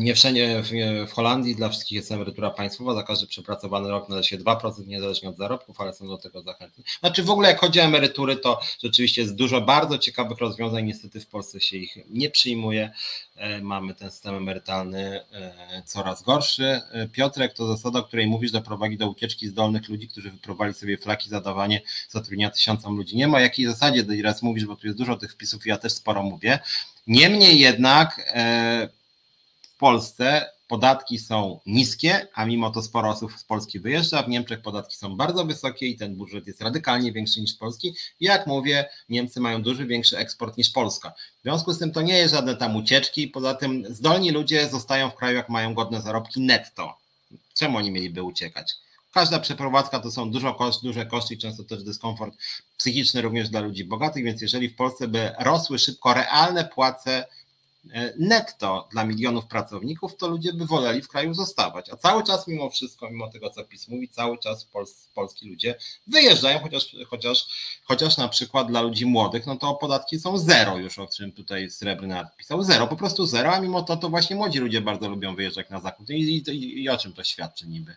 nie 0.00 0.14
wszędzie 0.14 0.62
w, 1.06 1.12
Holandii 1.12 1.56
dla 1.56 1.68
wszystkich 1.68 1.96
jest 1.96 2.12
emerytura 2.12 2.50
państwowa, 2.50 2.94
za 2.94 3.02
każdy 3.02 3.26
przepracowany 3.26 3.88
rok 3.88 4.08
należy 4.08 4.28
się 4.28 4.38
2%, 4.38 4.86
niezależnie 4.86 5.28
od 5.28 5.36
zarobków, 5.36 5.80
ale 5.80 5.94
są 5.94 6.06
do 6.06 6.18
tego 6.18 6.42
zachętni. 6.42 6.84
Znaczy 7.00 7.22
w 7.22 7.30
ogóle 7.30 7.48
jak 7.48 7.60
chodzi 7.60 7.80
o 7.80 7.82
emerytury, 7.82 8.36
to 8.36 8.60
rzeczywiście 8.82 9.22
jest 9.22 9.34
dużo 9.34 9.60
bardzo 9.60 9.98
ciekawych 9.98 10.38
rozwiązań, 10.38 10.84
niestety 10.84 11.20
w 11.20 11.26
Polsce 11.26 11.60
się 11.60 11.76
ich 11.76 11.98
nie 12.10 12.30
przyjmuje. 12.30 12.90
E, 13.36 13.60
mamy 13.60 13.94
ten 13.94 14.10
system 14.10 14.34
emerytalny 14.34 15.20
e, 15.32 15.82
coraz 15.86 16.22
gorszy. 16.22 16.80
E, 16.92 17.08
Piotrek, 17.08 17.54
to 17.54 17.66
zasada, 17.66 17.98
o 17.98 18.02
której 18.02 18.26
mówisz, 18.26 18.50
doprowadzi 18.50 18.96
do 18.96 19.08
ucieczki 19.08 19.48
zdolnych 19.48 19.88
ludzi, 19.88 20.08
którzy 20.08 20.30
wyprowadzili 20.30 20.80
sobie 20.80 20.98
flaki 20.98 21.30
za 21.30 21.40
dawanie 21.40 21.82
zatrudnienia 22.08 22.50
tysiącom 22.50 22.96
ludzi. 22.96 23.16
Nie 23.16 23.28
ma 23.28 23.40
jakiej 23.40 23.66
zasadzie, 23.66 24.04
raz 24.22 24.42
mówisz, 24.42 24.64
bo 24.64 24.76
tu 24.76 24.86
jest 24.86 24.98
dużo 24.98 25.16
tych 25.16 25.32
wpisów 25.32 25.66
i 25.66 25.68
ja 25.68 25.78
też 25.78 25.92
sporo 25.92 26.22
mówię. 26.22 26.58
Niemniej 27.06 27.58
jednak 27.60 28.34
Polsce 29.84 30.50
podatki 30.68 31.18
są 31.18 31.60
niskie, 31.66 32.28
a 32.34 32.44
mimo 32.44 32.70
to 32.70 32.82
sporo 32.82 33.08
osób 33.08 33.32
z 33.32 33.44
Polski 33.44 33.80
wyjeżdża. 33.80 34.22
W 34.22 34.28
Niemczech 34.28 34.62
podatki 34.62 34.96
są 34.96 35.16
bardzo 35.16 35.44
wysokie 35.44 35.86
i 35.86 35.96
ten 35.96 36.16
budżet 36.16 36.46
jest 36.46 36.62
radykalnie 36.62 37.12
większy 37.12 37.40
niż 37.40 37.54
Polski. 37.54 37.94
Jak 38.20 38.46
mówię, 38.46 38.88
Niemcy 39.08 39.40
mają 39.40 39.62
duży 39.62 39.86
większy 39.86 40.18
eksport 40.18 40.56
niż 40.56 40.70
Polska. 40.70 41.10
W 41.10 41.42
związku 41.42 41.72
z 41.72 41.78
tym 41.78 41.92
to 41.92 42.02
nie 42.02 42.18
jest 42.18 42.34
żadne 42.34 42.56
tam 42.56 42.76
ucieczki. 42.76 43.28
Poza 43.28 43.54
tym 43.54 43.94
zdolni 43.94 44.30
ludzie 44.30 44.68
zostają 44.68 45.10
w 45.10 45.14
kraju, 45.14 45.36
jak 45.36 45.48
mają 45.48 45.74
godne 45.74 46.02
zarobki 46.02 46.40
netto. 46.40 46.96
Czemu 47.54 47.78
oni 47.78 47.90
mieliby 47.90 48.22
uciekać? 48.22 48.74
Każda 49.12 49.38
przeprowadzka 49.38 50.00
to 50.00 50.10
są 50.10 50.30
dużo 50.30 50.54
koszt, 50.54 50.82
duże 50.82 51.06
koszty 51.06 51.34
i 51.34 51.38
często 51.38 51.64
też 51.64 51.82
dyskomfort 51.82 52.34
psychiczny 52.76 53.22
również 53.22 53.48
dla 53.48 53.60
ludzi 53.60 53.84
bogatych, 53.84 54.24
więc 54.24 54.42
jeżeli 54.42 54.68
w 54.68 54.76
Polsce 54.76 55.08
by 55.08 55.32
rosły 55.38 55.78
szybko 55.78 56.14
realne 56.14 56.64
płace 56.64 57.26
netto 58.18 58.88
dla 58.92 59.04
milionów 59.04 59.46
pracowników, 59.46 60.16
to 60.16 60.28
ludzie 60.28 60.52
by 60.52 60.66
woleli 60.66 61.02
w 61.02 61.08
kraju 61.08 61.34
zostawać. 61.34 61.90
A 61.90 61.96
cały 61.96 62.24
czas, 62.24 62.48
mimo 62.48 62.70
wszystko, 62.70 63.10
mimo 63.10 63.30
tego, 63.30 63.50
co 63.50 63.64
PiS 63.64 63.88
mówi, 63.88 64.08
cały 64.08 64.38
czas 64.38 64.64
Pols 64.64 65.08
polski 65.14 65.48
ludzie 65.48 65.74
wyjeżdżają, 66.06 66.58
chociaż, 66.58 66.96
chociaż, 67.06 67.46
chociaż 67.84 68.16
na 68.16 68.28
przykład 68.28 68.66
dla 68.66 68.82
ludzi 68.82 69.06
młodych, 69.06 69.46
no 69.46 69.56
to 69.56 69.74
podatki 69.74 70.20
są 70.20 70.38
zero 70.38 70.76
już, 70.76 70.98
o 70.98 71.06
czym 71.06 71.32
tutaj 71.32 71.70
Srebrny 71.70 72.14
napisał. 72.14 72.62
Zero, 72.62 72.86
po 72.86 72.96
prostu 72.96 73.26
zero, 73.26 73.52
a 73.54 73.60
mimo 73.60 73.82
to, 73.82 73.96
to 73.96 74.08
właśnie 74.08 74.36
młodzi 74.36 74.58
ludzie 74.58 74.80
bardzo 74.80 75.08
lubią 75.08 75.36
wyjeżdżać 75.36 75.70
na 75.70 75.80
zachód. 75.80 76.10
I, 76.10 76.42
i, 76.50 76.82
i 76.82 76.88
o 76.88 76.98
czym 76.98 77.12
to 77.12 77.24
świadczy 77.24 77.66
niby? 77.66 77.96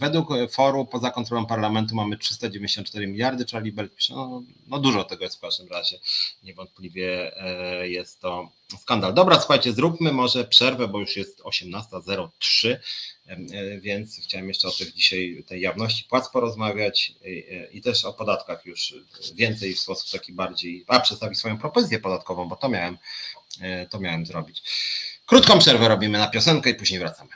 Według 0.00 0.28
forum 0.50 0.86
poza 0.86 1.10
kontrolą 1.10 1.46
parlamentu 1.46 1.94
mamy 1.94 2.18
394 2.18 3.06
miliardy, 3.06 3.44
Charlie 3.52 3.72
Bell 3.72 3.90
pisze, 3.90 4.14
no, 4.14 4.42
no 4.66 4.78
dużo 4.78 5.04
tego 5.04 5.24
jest 5.24 5.36
w 5.36 5.40
każdym 5.40 5.68
razie, 5.68 5.98
niewątpliwie 6.42 7.36
e, 7.42 7.88
jest 7.88 8.20
to 8.20 8.48
skandal. 8.80 9.14
Dobra, 9.14 9.38
słuchajcie, 9.38 9.72
zróbmy 9.72 10.12
może 10.12 10.44
przerwę, 10.44 10.88
bo 10.88 11.00
już 11.00 11.16
jest 11.16 11.40
18.03, 11.40 12.76
e, 13.26 13.36
więc 13.80 14.20
chciałem 14.22 14.48
jeszcze 14.48 14.68
o 14.68 14.70
tych 14.70 14.92
dzisiaj, 14.92 15.44
tej 15.46 15.60
jawności 15.60 16.04
płac 16.04 16.28
porozmawiać 16.28 17.12
e, 17.24 17.28
i 17.70 17.80
też 17.80 18.04
o 18.04 18.12
podatkach 18.12 18.66
już 18.66 18.94
więcej 19.34 19.74
w 19.74 19.80
sposób 19.80 20.10
taki 20.10 20.32
bardziej, 20.32 20.84
a 20.88 21.00
przedstawić 21.00 21.38
swoją 21.38 21.58
propozycję 21.58 21.98
podatkową, 21.98 22.48
bo 22.48 22.56
to 22.56 22.68
miałem, 22.68 22.98
to 23.90 24.00
miałem 24.00 24.26
zrobić. 24.26 24.62
Krótką 25.26 25.58
przerwę 25.58 25.88
robimy 25.88 26.18
na 26.18 26.26
piosenkę 26.26 26.70
i 26.70 26.74
później 26.74 27.00
wracamy. 27.00 27.30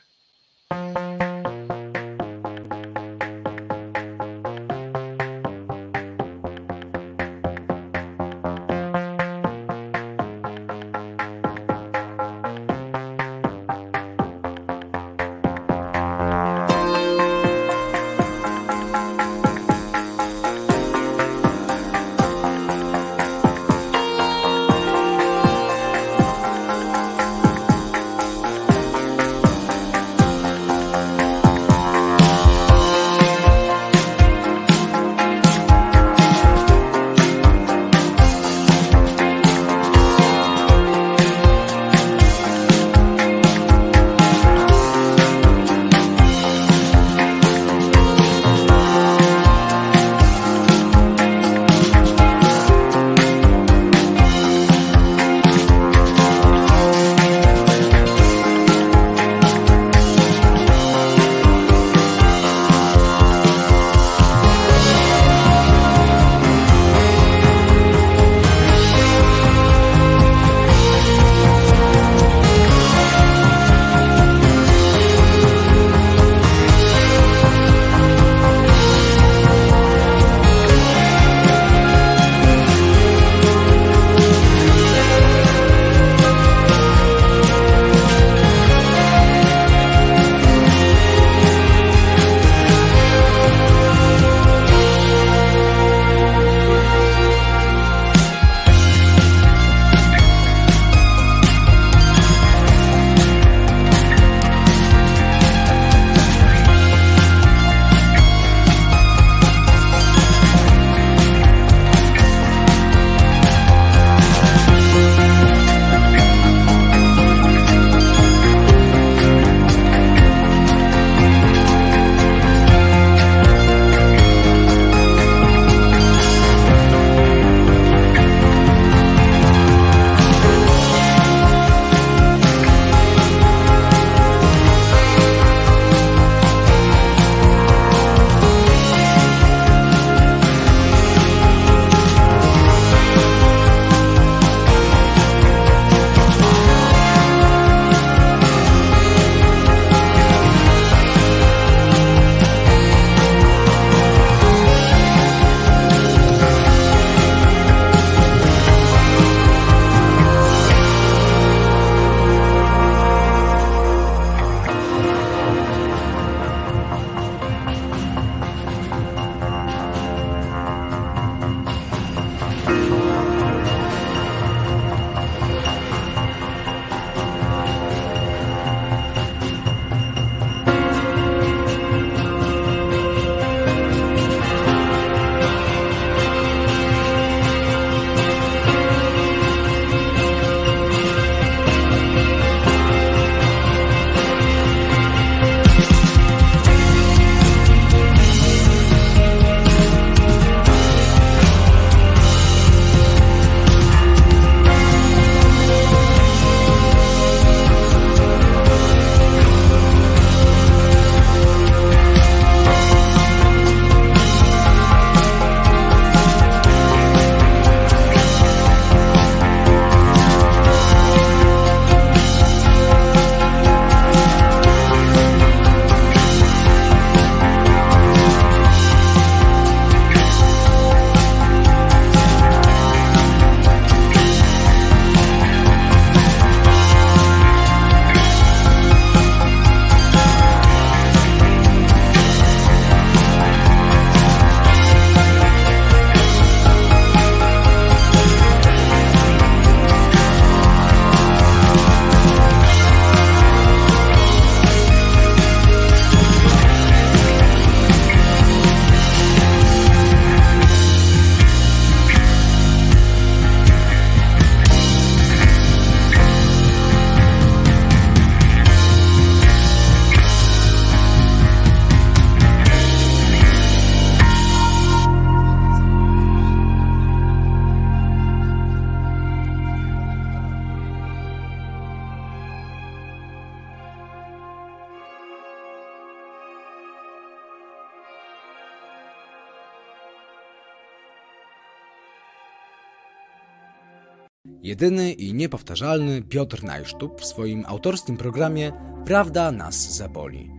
Jedyny 294.81 295.13
i 295.13 295.35
niepowtarzalny 295.35 296.23
Piotr 296.23 296.65
Najsztub 296.65 297.21
w 297.21 297.25
swoim 297.25 297.65
autorskim 297.67 298.17
programie 298.17 298.73
Prawda 299.05 299.53
nas 299.53 299.97
zaboli. 299.97 300.51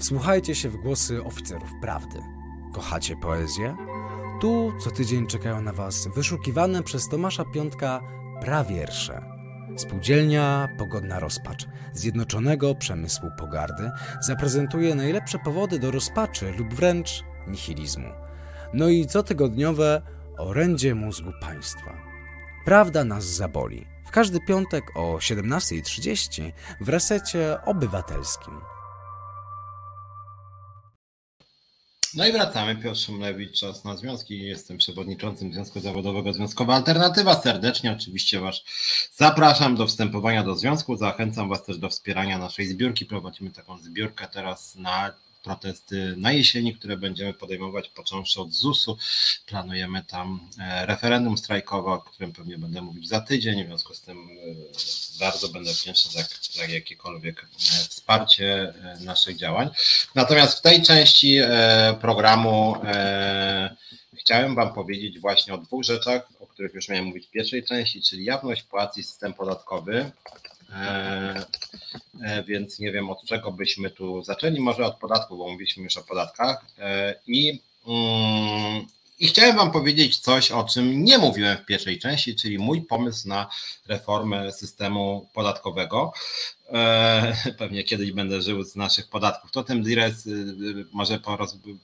Wsłuchajcie 0.00 0.54
się 0.54 0.68
w 0.68 0.76
głosy 0.76 1.24
oficerów 1.24 1.70
prawdy. 1.82 2.18
Kochacie 2.74 3.16
poezję? 3.16 3.76
Tu 4.40 4.72
co 4.84 4.90
tydzień 4.90 5.26
czekają 5.26 5.62
na 5.62 5.72
Was 5.72 6.08
wyszukiwane 6.16 6.82
przez 6.82 7.08
Tomasza 7.08 7.44
Piątka 7.54 8.00
prawiersze. 8.40 9.24
Spółdzielnia 9.76 10.68
Pogodna 10.78 11.20
Rozpacz 11.20 11.66
Zjednoczonego 11.92 12.74
Przemysłu 12.74 13.28
Pogardy 13.38 13.90
zaprezentuje 14.20 14.94
najlepsze 14.94 15.38
powody 15.38 15.78
do 15.78 15.90
rozpaczy 15.90 16.52
lub 16.58 16.74
wręcz 16.74 17.24
nihilizmu. 17.48 18.08
No 18.74 18.88
i 18.88 19.06
cotygodniowe 19.06 20.02
orędzie 20.38 20.94
mózgu 20.94 21.30
państwa. 21.40 22.07
Prawda 22.68 23.04
nas 23.04 23.24
zaboli. 23.24 23.86
W 24.06 24.10
każdy 24.10 24.40
piątek 24.40 24.84
o 24.96 25.16
17.30 25.16 26.52
w 26.80 26.88
resecie 26.88 27.56
obywatelskim. 27.64 28.60
No 32.14 32.26
i 32.26 32.32
wracamy. 32.32 32.76
Piotr 32.76 33.00
Szumlewicz, 33.00 33.60
czas 33.60 33.84
na 33.84 33.96
związki. 33.96 34.42
Jestem 34.42 34.78
przewodniczącym 34.78 35.52
Związku 35.52 35.80
Zawodowego 35.80 36.32
Związkowa 36.32 36.74
Alternatywa. 36.74 37.40
Serdecznie 37.40 37.92
oczywiście 37.92 38.40
Was 38.40 38.60
zapraszam 39.14 39.76
do 39.76 39.86
wstępowania 39.86 40.42
do 40.42 40.54
związku. 40.54 40.96
Zachęcam 40.96 41.48
Was 41.48 41.64
też 41.64 41.78
do 41.78 41.88
wspierania 41.88 42.38
naszej 42.38 42.66
zbiórki. 42.66 43.06
Prowadzimy 43.06 43.50
taką 43.50 43.78
zbiórkę 43.78 44.28
teraz 44.32 44.76
na 44.76 45.12
protesty 45.48 46.14
na 46.16 46.32
jesieni, 46.32 46.74
które 46.74 46.96
będziemy 46.96 47.34
podejmować 47.34 47.88
począwszy 47.88 48.40
od 48.40 48.52
ZUS-u. 48.52 48.98
Planujemy 49.46 50.04
tam 50.04 50.40
e, 50.58 50.86
referendum 50.86 51.38
strajkowe, 51.38 51.90
o 51.90 51.98
którym 51.98 52.32
pewnie 52.32 52.58
będę 52.58 52.82
mówić 52.82 53.08
za 53.08 53.20
tydzień, 53.20 53.64
w 53.64 53.66
związku 53.66 53.94
z 53.94 54.00
tym 54.00 54.18
e, 54.18 55.18
bardzo 55.20 55.48
będę 55.48 55.72
wdzięczny 55.72 56.10
za, 56.10 56.28
za 56.52 56.66
jakiekolwiek 56.66 57.42
e, 57.42 57.58
wsparcie 57.88 58.74
naszych 59.00 59.36
działań. 59.36 59.70
Natomiast 60.14 60.58
w 60.58 60.62
tej 60.62 60.82
części 60.82 61.38
programu 62.00 62.74
chciałem 64.12 64.54
Wam 64.54 64.74
powiedzieć 64.74 65.18
właśnie 65.18 65.54
o 65.54 65.58
dwóch 65.58 65.84
rzeczach, 65.84 66.28
o 66.40 66.46
których 66.46 66.74
już 66.74 66.88
miałem 66.88 67.04
mówić 67.04 67.26
w 67.26 67.30
pierwszej 67.30 67.64
części, 67.64 68.02
czyli 68.02 68.24
jawność 68.24 68.62
płac 68.62 68.98
i 68.98 69.02
system 69.02 69.34
podatkowy. 69.34 70.10
E, 70.72 71.44
e, 72.22 72.44
więc 72.44 72.78
nie 72.78 72.92
wiem 72.92 73.10
od 73.10 73.24
czego 73.24 73.52
byśmy 73.52 73.90
tu 73.90 74.22
zaczęli, 74.22 74.60
może 74.60 74.86
od 74.86 74.96
podatku, 74.96 75.36
bo 75.36 75.48
mówiliśmy 75.48 75.84
już 75.84 75.96
o 75.96 76.02
podatkach. 76.02 76.64
E, 76.78 77.14
I, 77.26 77.60
mm, 77.86 78.86
i 79.18 79.26
chciałem 79.26 79.56
Wam 79.56 79.70
powiedzieć 79.70 80.18
coś, 80.18 80.52
o 80.52 80.64
czym 80.64 81.04
nie 81.04 81.18
mówiłem 81.18 81.58
w 81.58 81.64
pierwszej 81.64 81.98
części, 81.98 82.36
czyli 82.36 82.58
mój 82.58 82.82
pomysł 82.82 83.28
na 83.28 83.48
reformę 83.86 84.52
systemu 84.52 85.28
podatkowego. 85.34 86.12
E, 86.72 87.52
pewnie 87.58 87.84
kiedyś 87.84 88.12
będę 88.12 88.42
żył 88.42 88.64
z 88.64 88.76
naszych 88.76 89.08
podatków. 89.08 89.50
To 89.50 89.64
tym 89.64 89.82
Dires 89.82 90.26
y, 90.26 90.30
y, 90.30 90.86
może 90.92 91.20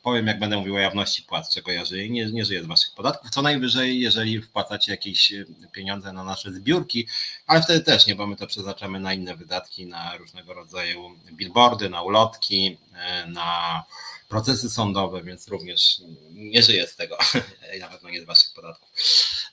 powiem, 0.03 0.27
jak 0.27 0.39
będę 0.39 0.57
mówił 0.57 0.75
o 0.77 0.79
jawności 0.79 1.23
płac, 1.23 1.55
czego 1.55 1.73
ja 1.73 1.85
żyję. 1.85 2.11
Nie, 2.11 2.27
nie 2.27 2.45
żyję 2.45 2.63
z 2.63 2.67
waszych 2.67 2.95
podatków. 2.95 3.31
Co 3.31 3.43
najwyżej, 3.43 4.01
jeżeli 4.01 4.43
wpłacacie 4.43 4.93
jakieś 4.93 5.33
pieniądze 5.73 6.13
na 6.13 6.25
nasze 6.25 6.53
zbiórki, 6.53 7.07
ale 7.47 7.63
wtedy 7.63 7.81
też 7.81 8.07
nie, 8.07 8.15
bo 8.15 8.27
my 8.27 8.37
to 8.37 8.47
przeznaczamy 8.47 9.01
na 9.01 9.15
inne 9.15 9.37
wydatki, 9.37 9.87
na 9.87 10.17
różnego 10.17 10.55
rodzaju 10.55 11.19
billboardy, 11.33 11.89
na 11.89 12.03
ulotki, 12.03 12.79
e, 12.95 13.27
na 13.27 13.83
procesy 14.29 14.71
sądowe, 14.71 15.23
więc 15.23 15.49
również 15.49 16.01
nie 16.31 16.63
żyję 16.63 16.87
z 16.87 16.97
tego, 16.97 17.19
na 17.81 17.89
pewno 17.89 18.11
nie 18.11 18.23
z 18.23 18.25
waszych 18.25 18.53
podatków. 18.55 18.91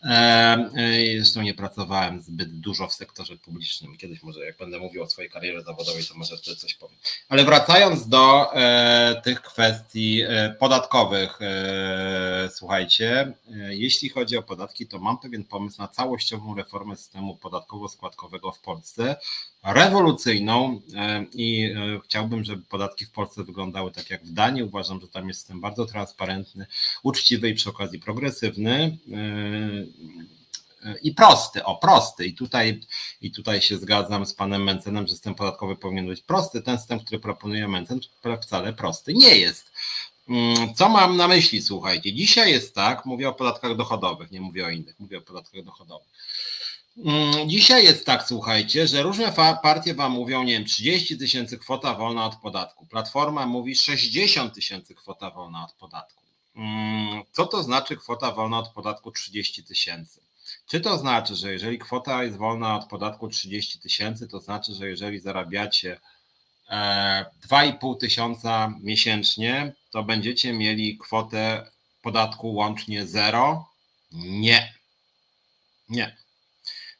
E, 0.03 0.69
zresztą 1.17 1.41
nie 1.41 1.53
pracowałem 1.53 2.21
zbyt 2.21 2.59
dużo 2.59 2.87
w 2.87 2.93
sektorze 2.93 3.37
publicznym. 3.37 3.97
Kiedyś 3.97 4.23
może 4.23 4.45
jak 4.45 4.57
będę 4.57 4.79
mówił 4.79 5.03
o 5.03 5.09
swojej 5.09 5.31
karierze 5.31 5.63
zawodowej, 5.63 6.05
to 6.05 6.15
może 6.15 6.37
wtedy 6.37 6.57
coś 6.57 6.73
powiem. 6.73 6.97
Ale 7.29 7.45
wracając 7.45 8.07
do 8.07 8.55
e, 8.55 9.21
tych 9.23 9.41
kwestii 9.41 10.21
e, 10.21 10.55
podatkowych, 10.59 11.39
słuchajcie, 12.49 13.33
jeśli 13.69 14.09
chodzi 14.09 14.37
o 14.37 14.43
podatki, 14.43 14.87
to 14.87 14.99
mam 14.99 15.17
pewien 15.17 15.43
pomysł 15.43 15.81
na 15.81 15.87
całościową 15.87 16.55
reformę 16.55 16.95
systemu 16.95 17.37
podatkowo-składkowego 17.41 18.51
w 18.51 18.59
Polsce 18.59 19.15
rewolucyjną 19.63 20.81
e, 20.95 21.25
i 21.33 21.63
e, 21.63 21.99
chciałbym, 22.05 22.43
żeby 22.43 22.63
podatki 22.63 23.05
w 23.05 23.11
Polsce 23.11 23.43
wyglądały 23.43 23.91
tak 23.91 24.09
jak 24.09 24.25
w 24.25 24.33
Danii. 24.33 24.63
Uważam, 24.63 25.01
że 25.01 25.07
tam 25.07 25.27
jest 25.27 25.39
system 25.39 25.61
bardzo 25.61 25.85
transparentny, 25.85 26.65
uczciwy 27.03 27.49
i 27.49 27.53
przy 27.53 27.69
okazji 27.69 27.99
progresywny 27.99 28.97
e, 29.13 30.97
i 31.03 31.13
prosty, 31.13 31.63
o 31.63 31.75
prosty. 31.75 32.25
I 32.25 32.33
tutaj, 32.33 32.81
I 33.21 33.31
tutaj 33.31 33.61
się 33.61 33.77
zgadzam 33.77 34.25
z 34.25 34.33
panem 34.33 34.63
Mencenem, 34.63 35.07
że 35.07 35.13
system 35.13 35.35
podatkowy 35.35 35.75
powinien 35.75 36.07
być 36.07 36.21
prosty. 36.21 36.61
Ten 36.61 36.77
system, 36.77 36.99
który 36.99 37.19
proponuje 37.19 37.67
Mencen, 37.67 37.99
wcale 38.41 38.73
prosty 38.73 39.13
nie 39.13 39.37
jest. 39.37 39.71
Mm, 40.29 40.75
co 40.75 40.89
mam 40.89 41.17
na 41.17 41.27
myśli, 41.27 41.61
słuchajcie? 41.61 42.13
Dzisiaj 42.13 42.51
jest 42.51 42.75
tak, 42.75 43.05
mówię 43.05 43.29
o 43.29 43.33
podatkach 43.33 43.75
dochodowych, 43.75 44.31
nie 44.31 44.41
mówię 44.41 44.65
o 44.65 44.69
innych, 44.69 44.99
mówię 44.99 45.17
o 45.17 45.21
podatkach 45.21 45.63
dochodowych. 45.63 46.07
Mm, 46.97 47.49
dzisiaj 47.49 47.83
jest 47.83 48.05
tak, 48.05 48.23
słuchajcie, 48.27 48.87
że 48.87 49.03
różne 49.03 49.33
partie 49.63 49.93
wam 49.93 50.11
mówią, 50.11 50.43
nie 50.43 50.53
wiem, 50.53 50.65
30 50.65 51.17
tysięcy 51.17 51.57
kwota 51.57 51.95
wolna 51.95 52.25
od 52.25 52.35
podatku. 52.35 52.85
Platforma 52.85 53.45
mówi 53.45 53.75
60 53.75 54.53
tysięcy 54.53 54.95
kwota 54.95 55.31
wolna 55.31 55.63
od 55.65 55.73
podatku. 55.73 56.23
Mm, 56.55 57.23
co 57.31 57.45
to 57.45 57.63
znaczy 57.63 57.95
kwota 57.97 58.31
wolna 58.31 58.59
od 58.59 58.69
podatku 58.69 59.11
30 59.11 59.63
tysięcy? 59.63 60.21
Czy 60.65 60.81
to 60.81 60.97
znaczy, 60.97 61.35
że 61.35 61.51
jeżeli 61.51 61.79
kwota 61.79 62.23
jest 62.23 62.37
wolna 62.37 62.75
od 62.75 62.85
podatku 62.85 63.27
30 63.27 63.79
tysięcy, 63.79 64.27
to 64.27 64.39
znaczy, 64.39 64.73
że 64.73 64.87
jeżeli 64.87 65.19
zarabiacie 65.19 65.99
2,5 66.69 67.93
e, 67.93 67.97
tysiąca 67.99 68.73
miesięcznie, 68.81 69.73
to 69.91 70.03
będziecie 70.03 70.53
mieli 70.53 70.97
kwotę 70.97 71.71
podatku 72.01 72.53
łącznie 72.53 73.07
zero? 73.07 73.69
Nie. 74.11 74.73
Nie. 75.89 76.17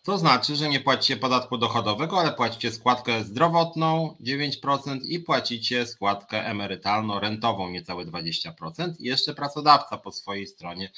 To 0.03 0.17
znaczy, 0.17 0.55
że 0.55 0.69
nie 0.69 0.79
płacicie 0.79 1.17
podatku 1.17 1.57
dochodowego, 1.57 2.19
ale 2.19 2.31
płacicie 2.31 2.71
składkę 2.71 3.23
zdrowotną 3.23 4.15
9% 4.21 4.99
i 5.03 5.19
płacicie 5.19 5.87
składkę 5.87 6.45
emerytalno-rentową 6.45 7.71
niecałe 7.71 8.05
20%. 8.05 8.93
I 8.99 9.03
jeszcze 9.03 9.33
pracodawca 9.33 9.97
po 9.97 10.11
swojej 10.11 10.47
stronie 10.47 10.91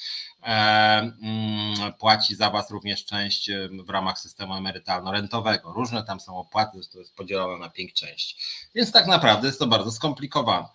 e, 0.44 0.48
mm, 0.48 1.94
płaci 2.00 2.36
za 2.36 2.50
Was 2.50 2.72
również 2.72 3.06
część 3.06 3.50
e, 3.50 3.70
w 3.86 3.90
ramach 3.90 4.20
systemu 4.20 4.54
emerytalno-rentowego. 4.54 5.74
Różne 5.74 6.04
tam 6.04 6.20
są 6.20 6.38
opłaty, 6.38 6.80
to 6.94 7.00
jest 7.00 7.16
podzielone 7.16 7.60
na 7.60 7.70
pięć 7.70 7.94
części. 7.94 8.36
Więc 8.76 8.92
tak 8.92 9.08
naprawdę 9.08 9.48
jest 9.48 9.60
to 9.60 9.68
bardzo 9.68 9.92
skomplikowane. 9.92 10.68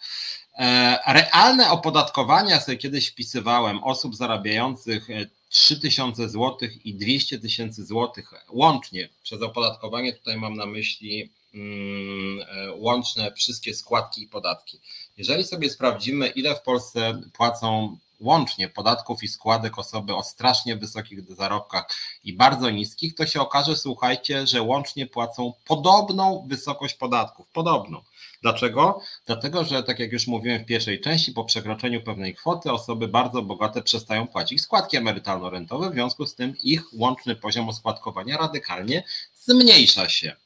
E, 0.58 0.98
realne 1.06 1.70
opodatkowania 1.70 2.60
sobie 2.60 2.78
kiedyś 2.78 3.08
wpisywałem 3.08 3.84
osób 3.84 4.16
zarabiających 4.16 5.08
3000 5.48 6.28
zł 6.28 6.56
i 6.84 6.94
200 6.94 7.38
tysięcy 7.38 7.86
złotych 7.86 8.34
łącznie 8.50 9.08
przez 9.22 9.42
opodatkowanie, 9.42 10.12
tutaj 10.12 10.36
mam 10.36 10.56
na 10.56 10.66
myśli 10.66 11.30
mm, 11.54 12.40
e, 12.48 12.72
łączne 12.72 13.32
wszystkie 13.32 13.74
składki 13.74 14.22
i 14.22 14.28
podatki. 14.28 14.80
Jeżeli 15.16 15.44
sobie 15.44 15.70
sprawdzimy, 15.70 16.28
ile 16.28 16.54
w 16.56 16.62
Polsce 16.62 17.22
płacą 17.32 17.98
łącznie 18.20 18.68
podatków 18.68 19.22
i 19.22 19.28
składek 19.28 19.78
osoby 19.78 20.14
o 20.14 20.22
strasznie 20.22 20.76
wysokich 20.76 21.36
zarobkach 21.36 21.86
i 22.24 22.32
bardzo 22.32 22.70
niskich, 22.70 23.14
to 23.14 23.26
się 23.26 23.40
okaże, 23.40 23.76
słuchajcie, 23.76 24.46
że 24.46 24.62
łącznie 24.62 25.06
płacą 25.06 25.52
podobną 25.64 26.46
wysokość 26.48 26.94
podatków. 26.94 27.48
Podobną. 27.52 28.02
Dlaczego? 28.42 29.00
Dlatego, 29.26 29.64
że 29.64 29.82
tak 29.82 29.98
jak 29.98 30.12
już 30.12 30.26
mówiłem 30.26 30.62
w 30.62 30.66
pierwszej 30.66 31.00
części, 31.00 31.32
po 31.32 31.44
przekroczeniu 31.44 32.02
pewnej 32.02 32.34
kwoty 32.34 32.72
osoby 32.72 33.08
bardzo 33.08 33.42
bogate 33.42 33.82
przestają 33.82 34.26
płacić 34.26 34.60
składki 34.60 34.96
emerytalno-rentowe, 34.96 35.90
w 35.90 35.92
związku 35.92 36.26
z 36.26 36.34
tym 36.34 36.54
ich 36.62 36.82
łączny 36.92 37.36
poziom 37.36 37.68
oskładkowania 37.68 38.36
radykalnie 38.36 39.04
zmniejsza 39.34 40.08
się. 40.08 40.36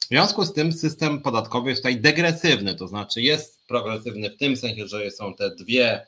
W 0.00 0.06
związku 0.06 0.44
z 0.44 0.52
tym 0.52 0.72
system 0.72 1.22
podatkowy 1.22 1.70
jest 1.70 1.82
tutaj 1.82 2.00
degresywny, 2.00 2.74
to 2.74 2.88
znaczy 2.88 3.22
jest 3.22 3.58
progresywny 3.68 4.30
w 4.30 4.36
tym 4.36 4.56
sensie, 4.56 4.88
że 4.88 5.10
są 5.10 5.34
te 5.34 5.50
dwie 5.50 6.06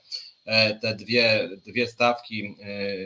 te 0.81 0.95
dwie, 0.95 1.49
dwie 1.67 1.87
stawki 1.87 2.57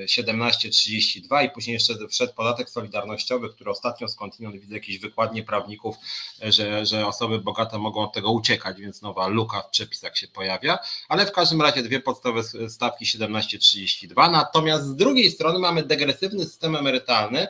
17,32 0.06 1.40
e, 1.40 1.44
i 1.44 1.50
później 1.50 1.74
jeszcze 1.74 1.94
wszedł 2.10 2.34
podatek 2.34 2.70
solidarnościowy, 2.70 3.48
który 3.48 3.70
ostatnio 3.70 4.08
skądinąd 4.08 4.56
widzę 4.56 4.74
jakieś 4.74 4.98
wykładnie 4.98 5.42
prawników, 5.42 5.96
e, 6.42 6.52
że, 6.52 6.86
że 6.86 7.06
osoby 7.06 7.38
bogate 7.38 7.78
mogą 7.78 8.00
od 8.00 8.12
tego 8.12 8.32
uciekać, 8.32 8.80
więc 8.80 9.02
nowa 9.02 9.28
luka 9.28 9.62
w 9.62 9.70
przepisach 9.70 10.16
się 10.18 10.28
pojawia, 10.28 10.78
ale 11.08 11.26
w 11.26 11.32
każdym 11.32 11.62
razie 11.62 11.82
dwie 11.82 12.00
podstawowe 12.00 12.42
stawki 12.68 13.04
17,32, 13.04 14.30
natomiast 14.30 14.84
z 14.84 14.96
drugiej 14.96 15.30
strony 15.30 15.58
mamy 15.58 15.82
degresywny 15.82 16.44
system 16.44 16.76
emerytalny, 16.76 17.46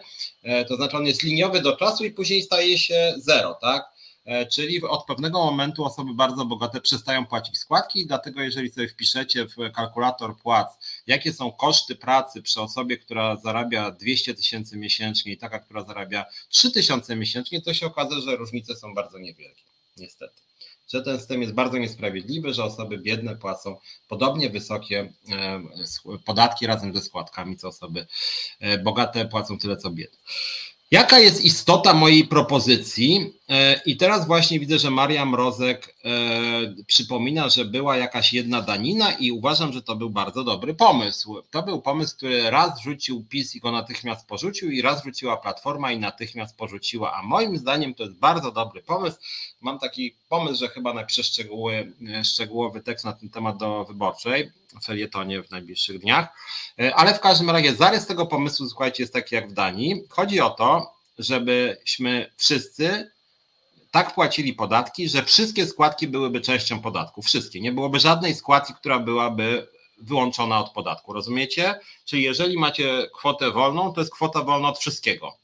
to 0.68 0.76
znaczy 0.76 0.96
on 0.96 1.06
jest 1.06 1.22
liniowy 1.22 1.60
do 1.60 1.76
czasu 1.76 2.04
i 2.04 2.10
później 2.10 2.42
staje 2.42 2.78
się 2.78 3.14
zero, 3.18 3.54
tak? 3.54 3.95
E, 4.26 4.46
czyli 4.46 4.82
od 4.82 5.04
pewnego 5.04 5.44
momentu 5.44 5.84
osoby 5.84 6.14
bardzo 6.14 6.44
bogate 6.44 6.80
przestają 6.80 7.26
płacić 7.26 7.58
składki 7.58 8.06
dlatego 8.06 8.40
jeżeli 8.40 8.70
sobie 8.70 8.88
wpiszecie 8.88 9.46
w 9.46 9.72
kalkulator 9.74 10.36
płac, 10.36 10.68
jakie 11.06 11.32
są 11.32 11.52
koszty 11.52 11.96
pracy 11.96 12.42
przy 12.42 12.60
osobie, 12.60 12.96
która 12.96 13.36
zarabia 13.36 13.90
200 13.90 14.34
tysięcy 14.34 14.76
miesięcznie 14.76 15.32
i 15.32 15.36
taka, 15.36 15.58
która 15.58 15.84
zarabia 15.84 16.24
3 16.48 16.70
tysiące 16.70 17.16
miesięcznie, 17.16 17.62
to 17.62 17.74
się 17.74 17.86
okaże, 17.86 18.20
że 18.20 18.36
różnice 18.36 18.76
są 18.76 18.94
bardzo 18.94 19.18
niewielkie, 19.18 19.62
niestety 19.96 20.46
że 20.92 21.02
ten 21.02 21.18
system 21.18 21.42
jest 21.42 21.54
bardzo 21.54 21.78
niesprawiedliwy, 21.78 22.54
że 22.54 22.64
osoby 22.64 22.98
biedne 22.98 23.36
płacą 23.36 23.76
podobnie 24.08 24.50
wysokie 24.50 25.12
e, 25.32 25.62
podatki 26.24 26.66
razem 26.66 26.94
ze 26.94 27.00
składkami, 27.00 27.56
co 27.56 27.68
osoby 27.68 28.06
e, 28.60 28.78
bogate 28.78 29.28
płacą 29.28 29.58
tyle 29.58 29.76
co 29.76 29.90
biedne. 29.90 30.18
Jaka 30.90 31.18
jest 31.18 31.44
istota 31.44 31.94
mojej 31.94 32.28
propozycji? 32.28 33.32
E, 33.48 33.80
I 33.86 33.96
teraz 33.96 34.26
właśnie 34.26 34.60
widzę, 34.60 34.78
że 34.78 34.90
Maria 34.90 35.24
Mrozek 35.24 35.96
e, 36.04 36.84
przypomina, 36.86 37.48
że 37.48 37.64
była 37.64 37.96
jakaś 37.96 38.32
jedna 38.32 38.62
danina 38.62 39.12
i 39.12 39.30
uważam, 39.30 39.72
że 39.72 39.82
to 39.82 39.96
był 39.96 40.10
bardzo 40.10 40.44
dobry 40.44 40.74
pomysł. 40.74 41.42
To 41.50 41.62
był 41.62 41.82
pomysł, 41.82 42.16
który 42.16 42.50
raz 42.50 42.80
rzucił 42.80 43.24
PiS 43.24 43.54
i 43.54 43.60
go 43.60 43.72
natychmiast 43.72 44.26
porzucił 44.26 44.70
i 44.70 44.82
raz 44.82 45.04
rzuciła 45.04 45.36
Platforma 45.36 45.92
i 45.92 45.98
natychmiast 45.98 46.56
porzuciła, 46.56 47.14
a 47.14 47.22
moim 47.22 47.56
zdaniem 47.58 47.94
to 47.94 48.02
jest 48.02 48.16
bardzo 48.16 48.52
dobry 48.52 48.82
pomysł. 48.82 49.18
Mam 49.60 49.78
taki 49.78 50.14
pomysł, 50.28 50.58
że 50.58 50.68
chyba 50.68 50.94
napiszę 50.94 51.24
szczegóły, 51.24 51.92
e, 52.08 52.24
szczegółowy 52.24 52.82
tekst 52.82 53.04
na 53.04 53.12
ten 53.12 53.30
temat 53.30 53.56
do 53.56 53.84
wyborczej 53.84 54.50
felietonie 54.80 55.42
w 55.42 55.50
najbliższych 55.50 55.98
dniach. 55.98 56.28
E, 56.80 56.94
ale 56.94 57.14
w 57.14 57.20
każdym 57.20 57.50
razie 57.50 57.74
zarys 57.74 58.06
tego 58.06 58.26
pomysłu, 58.26 58.68
słuchajcie, 58.68 59.02
jest 59.02 59.12
taki 59.12 59.34
jak 59.34 59.50
w 59.50 59.52
Danii. 59.52 60.02
Chodzi 60.08 60.40
o 60.40 60.50
to, 60.50 60.94
żebyśmy 61.18 62.32
wszyscy 62.36 63.10
tak 63.90 64.14
płacili 64.14 64.52
podatki, 64.52 65.08
że 65.08 65.22
wszystkie 65.22 65.66
składki 65.66 66.08
byłyby 66.08 66.40
częścią 66.40 66.80
podatku. 66.80 67.22
Wszystkie. 67.22 67.60
Nie 67.60 67.72
byłoby 67.72 68.00
żadnej 68.00 68.34
składki, 68.34 68.74
która 68.74 68.98
byłaby 68.98 69.68
wyłączona 69.98 70.60
od 70.60 70.70
podatku. 70.70 71.12
Rozumiecie? 71.12 71.80
Czyli 72.04 72.22
jeżeli 72.22 72.58
macie 72.58 73.06
kwotę 73.14 73.50
wolną, 73.50 73.92
to 73.92 74.00
jest 74.00 74.12
kwota 74.12 74.42
wolna 74.42 74.68
od 74.68 74.78
wszystkiego. 74.78 75.36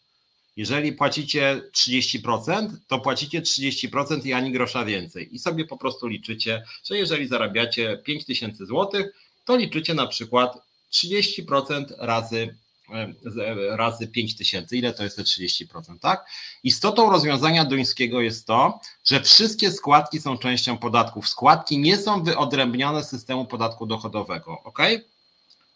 Jeżeli 0.57 0.93
płacicie 0.93 1.63
30%, 1.73 2.69
to 2.89 2.99
płacicie 2.99 3.43
30% 3.43 4.27
i 4.27 4.33
ani 4.33 4.53
grosza 4.53 4.85
więcej. 4.85 5.35
I 5.35 5.39
sobie 5.39 5.65
po 5.65 5.77
prostu 5.77 6.07
liczycie, 6.07 6.65
że 6.85 6.99
jeżeli 6.99 7.29
zarabiacie 7.29 7.99
5000 8.05 8.67
zł, 8.67 9.05
to 9.45 9.57
liczycie 9.57 9.95
na 9.95 10.07
przykład 10.07 10.59
30% 10.93 11.85
razy 11.99 12.57
e, 12.93 13.77
razy 13.77 14.09
5 14.09 14.37
tysięcy. 14.37 14.77
Ile 14.77 14.93
to 14.93 15.05
jest 15.05 15.17
te 15.17 15.23
30%, 15.23 15.99
tak? 16.01 16.27
Istotą 16.65 17.11
rozwiązania 17.11 17.65
duńskiego 17.65 18.21
jest 18.21 18.47
to, 18.47 18.81
że 19.05 19.21
wszystkie 19.21 19.73
składki 19.73 20.21
są 20.21 20.39
częścią 20.39 20.79
podatków. 20.79 21.29
Składki 21.29 21.79
nie 21.79 21.97
są 21.97 22.23
wyodrębnione 22.23 23.05
z 23.05 23.09
systemu 23.09 23.47
podatku 23.47 23.87
dochodowego, 23.87 24.63
ok? 24.65 24.79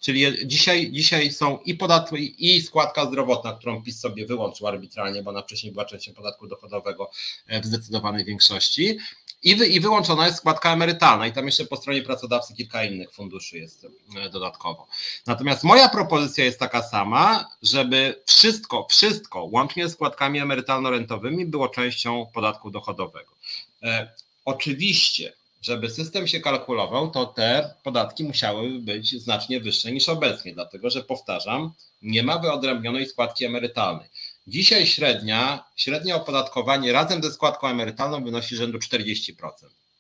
Czyli 0.01 0.47
dzisiaj, 0.47 0.93
dzisiaj 0.93 1.33
są 1.33 1.59
i 1.59 1.75
podatki, 1.75 2.57
i 2.57 2.63
składka 2.63 3.07
zdrowotna, 3.07 3.53
którą 3.53 3.83
PiS 3.83 4.01
sobie 4.01 4.27
wyłączył 4.27 4.67
arbitralnie, 4.67 5.23
bo 5.23 5.31
ona 5.31 5.43
wcześniej 5.43 5.73
była 5.73 5.85
częścią 5.85 6.15
podatku 6.15 6.47
dochodowego 6.47 7.11
e, 7.47 7.61
w 7.61 7.67
zdecydowanej 7.67 8.25
większości. 8.25 8.99
I, 9.43 9.57
wy, 9.57 9.67
I 9.67 9.81
wyłączona 9.81 10.27
jest 10.27 10.39
składka 10.39 10.73
emerytalna, 10.73 11.27
i 11.27 11.33
tam 11.33 11.47
jeszcze 11.47 11.65
po 11.65 11.77
stronie 11.77 12.03
pracodawcy 12.03 12.55
kilka 12.55 12.85
innych 12.85 13.13
funduszy 13.13 13.59
jest 13.59 13.87
e, 14.17 14.31
dodatkowo. 14.31 14.87
Natomiast 15.27 15.65
moja 15.65 15.89
propozycja 15.89 16.45
jest 16.45 16.59
taka 16.59 16.83
sama, 16.83 17.49
żeby 17.63 18.23
wszystko, 18.27 18.87
wszystko, 18.91 19.45
łącznie 19.45 19.89
z 19.89 19.93
składkami 19.93 20.41
emerytalno-rentowymi, 20.41 21.47
było 21.47 21.69
częścią 21.69 22.27
podatku 22.35 22.71
dochodowego. 22.71 23.33
E, 23.83 24.13
oczywiście 24.45 25.33
żeby 25.67 25.91
system 25.91 26.27
się 26.27 26.41
kalkulował, 26.41 27.11
to 27.11 27.27
te 27.27 27.75
podatki 27.83 28.25
musiały 28.25 28.71
być 28.71 29.23
znacznie 29.23 29.61
wyższe 29.61 29.93
niż 29.93 30.09
obecnie, 30.09 30.55
dlatego 30.55 30.91
że 30.91 31.03
powtarzam, 31.03 31.73
nie 32.03 32.23
ma 32.23 32.39
wyodrębnionej 32.39 33.07
składki 33.07 33.45
emerytalnej. 33.45 34.09
Dzisiaj 34.47 34.87
średnia, 34.87 35.65
średnie 35.77 36.17
opodatkowanie 36.17 36.93
razem 36.93 37.23
ze 37.23 37.33
składką 37.33 37.69
emerytalną 37.69 38.25
wynosi 38.25 38.57
rzędu 38.57 38.79
40% 38.79 39.33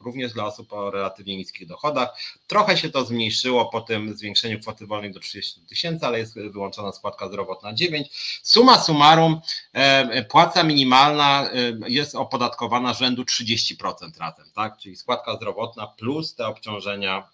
również 0.06 0.32
dla 0.32 0.44
osób 0.44 0.72
o 0.72 0.90
relatywnie 0.90 1.36
niskich 1.36 1.66
dochodach. 1.68 2.08
Trochę 2.46 2.76
się 2.76 2.90
to 2.90 3.04
zmniejszyło 3.04 3.66
po 3.66 3.80
tym 3.80 4.16
zwiększeniu 4.16 4.60
kwoty 4.60 4.86
wolnej 4.86 5.12
do 5.12 5.20
30 5.20 5.60
tysięcy, 5.60 6.06
ale 6.06 6.18
jest 6.18 6.34
wyłączona 6.34 6.92
składka 6.92 7.28
zdrowotna 7.28 7.72
9. 7.72 8.08
Suma 8.42 8.80
summarum, 8.80 9.40
e, 9.72 10.24
płaca 10.24 10.62
minimalna 10.62 11.50
e, 11.50 11.72
jest 11.86 12.14
opodatkowana 12.14 12.94
rzędu 12.94 13.22
30% 13.22 14.18
razem, 14.18 14.46
tak? 14.54 14.78
czyli 14.78 14.96
składka 14.96 15.36
zdrowotna 15.36 15.86
plus 15.86 16.34
te 16.34 16.46
obciążenia 16.46 17.28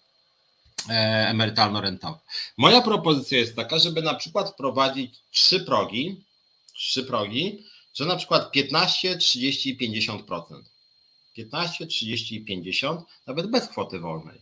e, 0.89 1.27
emerytalno-rentowe. 1.29 2.17
Moja 2.57 2.81
propozycja 2.81 3.37
jest 3.37 3.55
taka, 3.55 3.79
żeby 3.79 4.01
na 4.01 4.13
przykład 4.13 4.49
wprowadzić 4.49 5.15
trzy 5.31 5.59
progi, 5.59 6.23
trzy 6.73 7.03
progi, 7.03 7.63
że 7.93 8.05
na 8.05 8.15
przykład 8.15 8.51
15, 8.51 9.17
30 9.17 9.69
i 9.69 9.77
50%. 9.77 10.72
15, 11.33 11.87
30 11.87 12.35
i 12.35 12.45
50, 12.45 13.01
nawet 13.27 13.51
bez 13.51 13.67
kwoty 13.67 13.99
wolnej. 13.99 14.41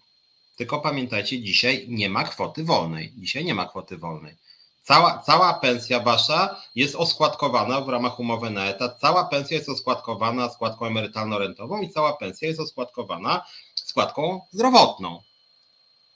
Tylko 0.56 0.80
pamiętajcie, 0.80 1.42
dzisiaj 1.42 1.86
nie 1.90 2.10
ma 2.10 2.24
kwoty 2.24 2.64
wolnej. 2.64 3.14
Dzisiaj 3.18 3.46
nie 3.46 3.56
ma 3.56 3.66
kwoty 3.66 3.98
wolnej. 3.98 4.36
Cała, 4.84 5.18
cała 5.18 5.54
pensja 5.54 6.00
wasza 6.00 6.62
jest 6.76 6.96
oskładkowana 6.96 7.82
w 7.82 7.90
ramach 7.90 8.20
umowy 8.20 8.50
na 8.50 8.66
etat, 8.66 9.00
cała 9.00 9.26
pensja 9.26 9.58
jest 9.58 9.70
oskładkowana 9.70 10.50
składką 10.50 10.86
emerytalno-rentową 10.86 11.82
i 11.82 11.90
cała 11.90 12.14
pensja 12.14 12.48
jest 12.48 12.60
oskładkowana 12.60 13.46
składką 13.76 14.42
zdrowotną. 14.52 15.22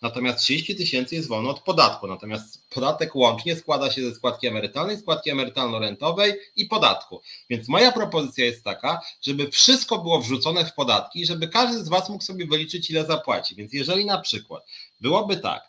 Natomiast 0.05 0.39
30 0.39 0.75
tysięcy 0.75 1.15
jest 1.15 1.27
wolno 1.27 1.49
od 1.49 1.59
podatku. 1.59 2.07
Natomiast 2.07 2.69
podatek 2.69 3.15
łącznie 3.15 3.55
składa 3.55 3.91
się 3.91 4.09
ze 4.09 4.15
składki 4.15 4.47
emerytalnej, 4.47 4.97
składki 4.97 5.31
emerytalno-rentowej 5.31 6.33
i 6.55 6.65
podatku. 6.65 7.21
Więc 7.49 7.67
moja 7.67 7.91
propozycja 7.91 8.45
jest 8.45 8.63
taka, 8.63 9.01
żeby 9.21 9.51
wszystko 9.51 9.97
było 9.97 10.21
wrzucone 10.21 10.65
w 10.65 10.73
podatki 10.73 11.21
i 11.21 11.25
żeby 11.25 11.47
każdy 11.47 11.83
z 11.83 11.89
Was 11.89 12.09
mógł 12.09 12.23
sobie 12.23 12.47
wyliczyć, 12.47 12.89
ile 12.89 13.05
zapłaci. 13.05 13.55
Więc 13.55 13.73
jeżeli 13.73 14.05
na 14.05 14.21
przykład 14.21 14.63
byłoby 15.01 15.37
tak, 15.37 15.63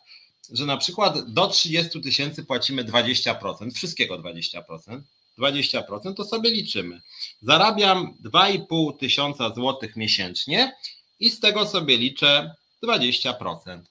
że 0.51 0.65
na 0.65 0.77
przykład 0.77 1.33
do 1.33 1.47
30 1.47 2.01
tysięcy 2.01 2.43
płacimy 2.43 2.83
20%, 2.83 3.71
wszystkiego 3.71 4.19
20%, 4.19 5.01
20%, 5.39 6.13
to 6.13 6.25
sobie 6.25 6.49
liczymy. 6.49 7.01
Zarabiam 7.41 8.17
2,5 8.23 8.97
tysiąca 8.97 9.53
złotych 9.53 9.95
miesięcznie 9.95 10.75
i 11.19 11.29
z 11.29 11.39
tego 11.39 11.67
sobie 11.67 11.97
liczę 11.97 12.55
20%. 12.83 13.81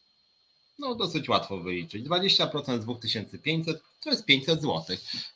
No 0.78 0.94
dosyć 0.94 1.28
łatwo 1.28 1.58
wyliczyć. 1.58 2.04
20% 2.04 2.80
z 2.80 2.84
2500 2.84 3.82
to 4.06 4.10
jest 4.10 4.24
500 4.24 4.62
zł. 4.62 4.82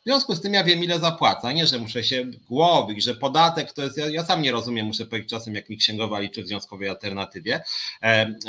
W 0.00 0.04
związku 0.04 0.34
z 0.34 0.40
tym 0.40 0.54
ja 0.54 0.64
wiem 0.64 0.84
ile 0.84 0.98
zapłacę, 0.98 1.54
nie, 1.54 1.66
że 1.66 1.78
muszę 1.78 2.04
się 2.04 2.24
głowić, 2.48 3.04
że 3.04 3.14
podatek 3.14 3.72
to 3.72 3.82
jest, 3.82 3.96
ja, 3.96 4.08
ja 4.08 4.24
sam 4.24 4.42
nie 4.42 4.52
rozumiem, 4.52 4.86
muszę 4.86 5.06
powiedzieć 5.06 5.30
czasem 5.30 5.54
jak 5.54 5.70
mi 5.70 5.76
księgowa 5.76 6.20
liczy 6.20 6.42
w 6.42 6.46
związkowej 6.46 6.88
alternatywie, 6.88 7.64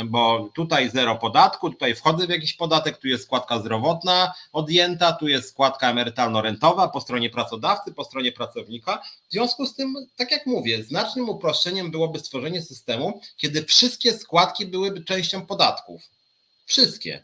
bo 0.05 0.49
tutaj 0.55 0.89
zero 0.89 1.15
podatku, 1.15 1.69
tutaj 1.69 1.95
wchodzę 1.95 2.27
w 2.27 2.29
jakiś 2.29 2.53
podatek, 2.53 2.97
tu 2.97 3.07
jest 3.07 3.23
składka 3.23 3.59
zdrowotna 3.59 4.33
odjęta, 4.51 5.13
tu 5.13 5.27
jest 5.27 5.49
składka 5.49 5.93
emerytalno-rentowa 5.93 6.87
po 6.87 7.01
stronie 7.01 7.29
pracodawcy, 7.29 7.93
po 7.93 8.03
stronie 8.03 8.31
pracownika. 8.31 9.01
W 9.29 9.31
związku 9.31 9.65
z 9.65 9.75
tym, 9.75 9.95
tak 10.15 10.31
jak 10.31 10.45
mówię, 10.45 10.83
znacznym 10.83 11.29
uproszczeniem 11.29 11.91
byłoby 11.91 12.19
stworzenie 12.19 12.61
systemu, 12.61 13.21
kiedy 13.37 13.65
wszystkie 13.65 14.13
składki 14.13 14.65
byłyby 14.65 15.03
częścią 15.03 15.45
podatków 15.45 16.01
Wszystkie. 16.71 17.23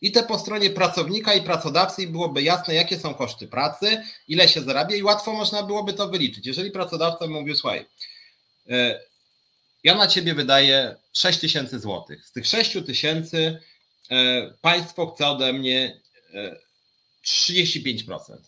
I 0.00 0.12
te 0.12 0.22
po 0.22 0.38
stronie 0.38 0.70
pracownika 0.70 1.34
i 1.34 1.42
pracodawcy 1.42 2.02
i 2.02 2.06
byłoby 2.06 2.42
jasne, 2.42 2.74
jakie 2.74 2.98
są 2.98 3.14
koszty 3.14 3.48
pracy, 3.48 4.02
ile 4.28 4.48
się 4.48 4.62
zarabia 4.62 4.96
i 4.96 5.02
łatwo 5.02 5.32
można 5.32 5.62
byłoby 5.62 5.92
to 5.92 6.08
wyliczyć. 6.08 6.46
Jeżeli 6.46 6.70
pracodawca 6.70 7.26
mówił, 7.26 7.56
słuchaj, 7.56 7.86
e, 8.70 9.00
ja 9.84 9.94
na 9.94 10.06
ciebie 10.06 10.34
wydaję 10.34 10.96
6 11.12 11.38
tysięcy 11.38 11.78
złotych. 11.78 12.26
Z 12.26 12.32
tych 12.32 12.46
6 12.46 12.76
tysięcy 12.86 13.60
e, 14.10 14.50
państwo 14.60 15.06
chce 15.06 15.26
ode 15.26 15.52
mnie 15.52 16.00
35%. 17.24 18.47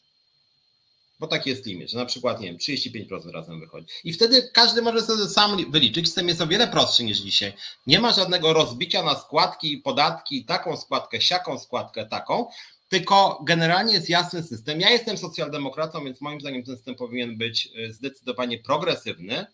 Bo 1.21 1.27
taki 1.27 1.51
jest 1.51 1.67
limit, 1.67 1.91
że 1.91 1.99
na 1.99 2.07
przykład, 2.07 2.41
nie 2.41 2.47
wiem, 2.47 2.57
35% 2.57 3.31
razem 3.31 3.61
wychodzi. 3.61 3.87
I 4.05 4.13
wtedy 4.13 4.51
każdy 4.53 4.83
może 4.83 5.03
sobie 5.03 5.29
sam 5.29 5.71
wyliczyć, 5.71 6.07
system 6.07 6.29
jest 6.29 6.41
o 6.41 6.47
wiele 6.47 6.69
prostszy 6.69 7.05
niż 7.05 7.19
dzisiaj. 7.19 7.53
Nie 7.87 8.01
ma 8.01 8.13
żadnego 8.13 8.53
rozbicia 8.53 9.03
na 9.03 9.15
składki, 9.15 9.79
podatki, 9.79 10.45
taką 10.45 10.77
składkę, 10.77 11.21
siaką 11.21 11.59
składkę, 11.59 12.07
taką, 12.07 12.47
tylko 12.89 13.41
generalnie 13.45 13.95
jest 13.95 14.09
jasny 14.09 14.43
system. 14.43 14.81
Ja 14.81 14.91
jestem 14.91 15.19
socjaldemokratą, 15.19 16.05
więc 16.05 16.21
moim 16.21 16.41
zdaniem 16.41 16.65
ten 16.65 16.77
system 16.77 16.95
powinien 16.95 17.39
być 17.39 17.69
e, 17.77 17.93
zdecydowanie 17.93 18.59
progresywny. 18.59 19.47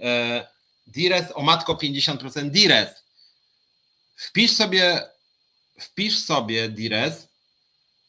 E, 0.00 0.46
Dires 0.86 1.26
o 1.34 1.42
matko 1.42 1.74
50% 1.74 2.50
Dires. 2.50 2.90
Wpisz 4.16 4.52
sobie, 4.52 5.00
wpisz 5.80 6.18
sobie 6.18 6.68
Dires 6.68 7.28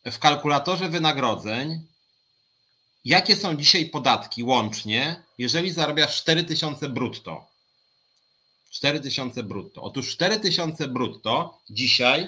w 0.06 0.20
kalkulatorze 0.20 0.90
wynagrodzeń 0.90 1.93
jakie 3.05 3.35
są 3.35 3.55
dzisiaj 3.55 3.85
podatki 3.85 4.43
łącznie, 4.43 5.23
jeżeli 5.38 5.71
zarabiasz 5.71 6.17
4000 6.17 6.89
brutto. 6.89 7.45
4000 8.71 9.43
brutto. 9.43 9.81
Otóż 9.81 10.11
4000 10.11 10.88
brutto 10.88 11.57
dzisiaj 11.69 12.27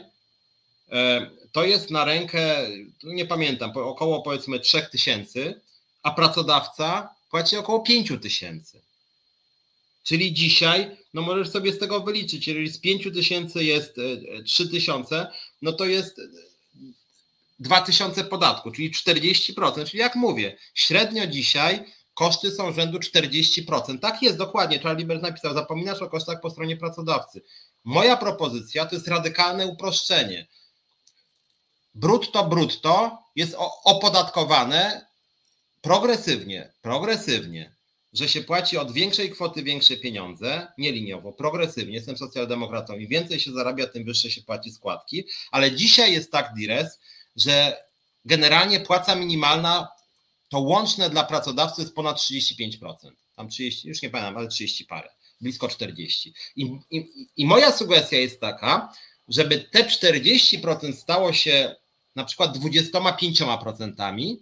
e, 0.91 1.30
to 1.52 1.65
jest 1.65 1.91
na 1.91 2.06
rękę, 2.06 2.68
nie 3.03 3.26
pamiętam, 3.26 3.72
około 3.76 4.22
powiedzmy 4.22 4.60
3000, 4.60 5.61
a 6.03 6.11
pracodawca 6.11 7.15
płaci 7.30 7.57
około 7.57 7.80
5000. 7.80 8.80
Czyli 10.03 10.34
dzisiaj, 10.34 10.97
no 11.14 11.22
możesz 11.22 11.49
sobie 11.49 11.73
z 11.73 11.80
tego 11.80 12.02
wyliczyć, 12.02 12.47
jeżeli 12.47 12.69
z 12.69 12.80
5000 12.80 13.64
jest 13.64 13.95
3000, 14.45 15.15
e, 15.15 15.31
no 15.61 15.73
to 15.73 15.85
jest 15.85 16.22
2000 17.60 18.23
podatku, 18.23 18.72
czyli 18.72 18.91
40%. 18.91 19.86
Czyli 19.86 19.99
jak 19.99 20.15
mówię, 20.15 20.57
średnio 20.73 21.27
dzisiaj 21.27 21.86
koszty 22.14 22.52
są 22.52 22.73
rzędu 22.73 22.98
40%. 22.98 23.99
Tak 23.99 24.22
jest, 24.22 24.38
dokładnie. 24.38 24.80
Charlie 24.80 25.06
Bert 25.06 25.22
napisał, 25.22 25.53
zapominasz 25.53 26.02
o 26.02 26.10
kosztach 26.10 26.41
po 26.41 26.49
stronie 26.49 26.77
pracodawcy. 26.77 27.41
Moja 27.84 28.18
propozycja 28.18 28.86
to 28.86 28.95
jest 28.95 29.07
radykalne 29.07 29.68
uproszczenie. 29.68 30.48
Brutto, 31.95 32.45
brutto 32.45 33.18
jest 33.36 33.56
opodatkowane 33.84 35.06
progresywnie, 35.82 36.73
progresywnie, 36.82 37.76
że 38.14 38.30
się 38.30 38.41
płaci 38.41 38.77
od 38.77 38.91
większej 38.91 39.32
kwoty 39.32 39.64
większe 39.64 39.98
pieniądze, 39.98 40.68
nie 40.77 40.91
liniowo, 40.91 41.34
progresywnie. 41.34 41.94
Jestem 41.94 42.18
socjaldemokratą 42.18 42.98
i 42.98 43.07
więcej 43.07 43.40
się 43.40 43.52
zarabia, 43.52 43.88
tym 43.88 44.03
wyższe 44.03 44.32
się 44.32 44.41
płaci 44.41 44.72
składki, 44.72 45.23
ale 45.52 45.72
dzisiaj 45.72 46.14
jest 46.14 46.32
tak, 46.32 46.53
Dires, 46.53 46.99
że 47.36 47.84
generalnie 48.26 48.80
płaca 48.80 49.16
minimalna 49.16 49.88
to 50.49 50.60
łączne 50.60 51.10
dla 51.10 51.24
pracodawcy 51.24 51.82
jest 51.82 51.95
ponad 51.95 52.18
35%. 52.18 52.94
Tam 53.36 53.49
30, 53.49 53.88
już 53.88 54.02
nie 54.02 54.10
pamiętam, 54.10 54.38
ale 54.38 54.48
30 54.48 54.86
parę, 54.86 55.10
blisko 55.41 55.68
40. 55.68 56.34
I, 56.56 56.80
i, 56.91 57.28
i 57.38 57.45
moja 57.45 57.72
sugestia 57.72 58.18
jest 58.18 58.41
taka, 58.41 58.94
żeby 59.28 59.60
te 59.60 59.84
40% 59.84 60.94
stało 60.94 61.34
się 61.34 61.76
na 62.16 62.26
przykład 62.26 62.57
25%, 62.57 64.36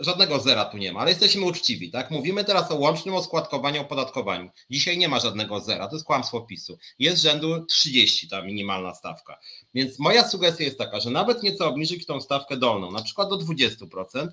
Żadnego 0.00 0.40
zera 0.40 0.64
tu 0.64 0.76
nie 0.76 0.92
ma, 0.92 1.00
ale 1.00 1.10
jesteśmy 1.10 1.44
uczciwi, 1.44 1.90
tak? 1.90 2.10
Mówimy 2.10 2.44
teraz 2.44 2.70
o 2.70 2.74
łącznym 2.74 3.14
oskładkowaniu, 3.14 3.80
opodatkowaniu. 3.80 4.50
Dzisiaj 4.70 4.98
nie 4.98 5.08
ma 5.08 5.20
żadnego 5.20 5.60
zera, 5.60 5.88
to 5.88 5.96
jest 5.96 6.06
kłamstwo 6.06 6.40
PiSu. 6.40 6.78
Jest 6.98 7.22
rzędu 7.22 7.64
30 7.64 8.28
ta 8.28 8.42
minimalna 8.42 8.94
stawka. 8.94 9.38
Więc 9.74 9.98
moja 9.98 10.28
sugestia 10.28 10.64
jest 10.64 10.78
taka, 10.78 11.00
że 11.00 11.10
nawet 11.10 11.42
nieco 11.42 11.68
obniżyć 11.68 12.06
tą 12.06 12.20
stawkę 12.20 12.56
dolną, 12.56 12.90
na 12.90 13.02
przykład 13.02 13.28
do 13.28 13.36
20%, 13.36 14.28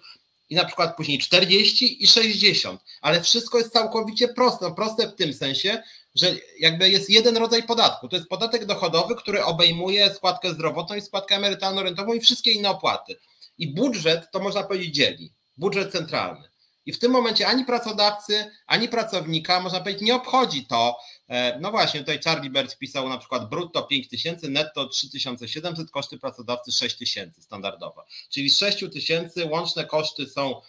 i 0.49 0.55
na 0.55 0.65
przykład 0.65 0.97
później 0.97 1.19
40 1.19 2.03
i 2.03 2.07
60, 2.07 2.81
ale 3.01 3.21
wszystko 3.21 3.57
jest 3.57 3.73
całkowicie 3.73 4.27
proste. 4.27 4.69
No 4.69 4.75
proste 4.75 5.07
w 5.07 5.15
tym 5.15 5.33
sensie, 5.33 5.83
że 6.15 6.35
jakby 6.59 6.89
jest 6.89 7.09
jeden 7.09 7.37
rodzaj 7.37 7.63
podatku. 7.63 8.07
To 8.07 8.15
jest 8.15 8.29
podatek 8.29 8.65
dochodowy, 8.65 9.15
który 9.15 9.43
obejmuje 9.43 10.13
składkę 10.13 10.53
zdrowotną 10.53 10.95
i 10.95 11.01
składkę 11.01 11.35
emerytalno-rentową 11.35 12.13
i 12.13 12.19
wszystkie 12.19 12.51
inne 12.51 12.69
opłaty 12.69 13.19
i 13.57 13.73
budżet 13.73 14.31
to 14.31 14.39
można 14.39 14.63
powiedzieć 14.63 14.95
dzieli, 14.95 15.33
budżet 15.57 15.91
centralny. 15.91 16.53
I 16.85 16.93
w 16.93 16.99
tym 16.99 17.11
momencie 17.11 17.47
ani 17.47 17.65
pracodawcy, 17.65 18.51
ani 18.67 18.89
pracownika, 18.89 19.59
można 19.59 19.79
powiedzieć, 19.79 20.01
nie 20.01 20.15
obchodzi 20.15 20.65
to. 20.65 20.97
E, 21.27 21.59
no 21.59 21.71
właśnie, 21.71 21.99
tutaj 21.99 22.19
Charlie 22.23 22.49
Bert 22.49 22.77
pisał 22.77 23.09
na 23.09 23.17
przykład 23.17 23.49
brutto 23.49 23.83
5 23.83 24.09
tysięcy, 24.09 24.49
netto 24.49 24.87
3700, 24.87 25.91
koszty 25.91 26.17
pracodawcy 26.17 26.71
6 26.71 26.97
tysięcy 26.97 27.41
standardowo. 27.41 28.05
Czyli 28.29 28.49
z 28.49 28.57
6 28.57 28.85
tysięcy 28.93 29.45
łączne 29.45 29.85
koszty 29.85 30.25
są 30.25 30.61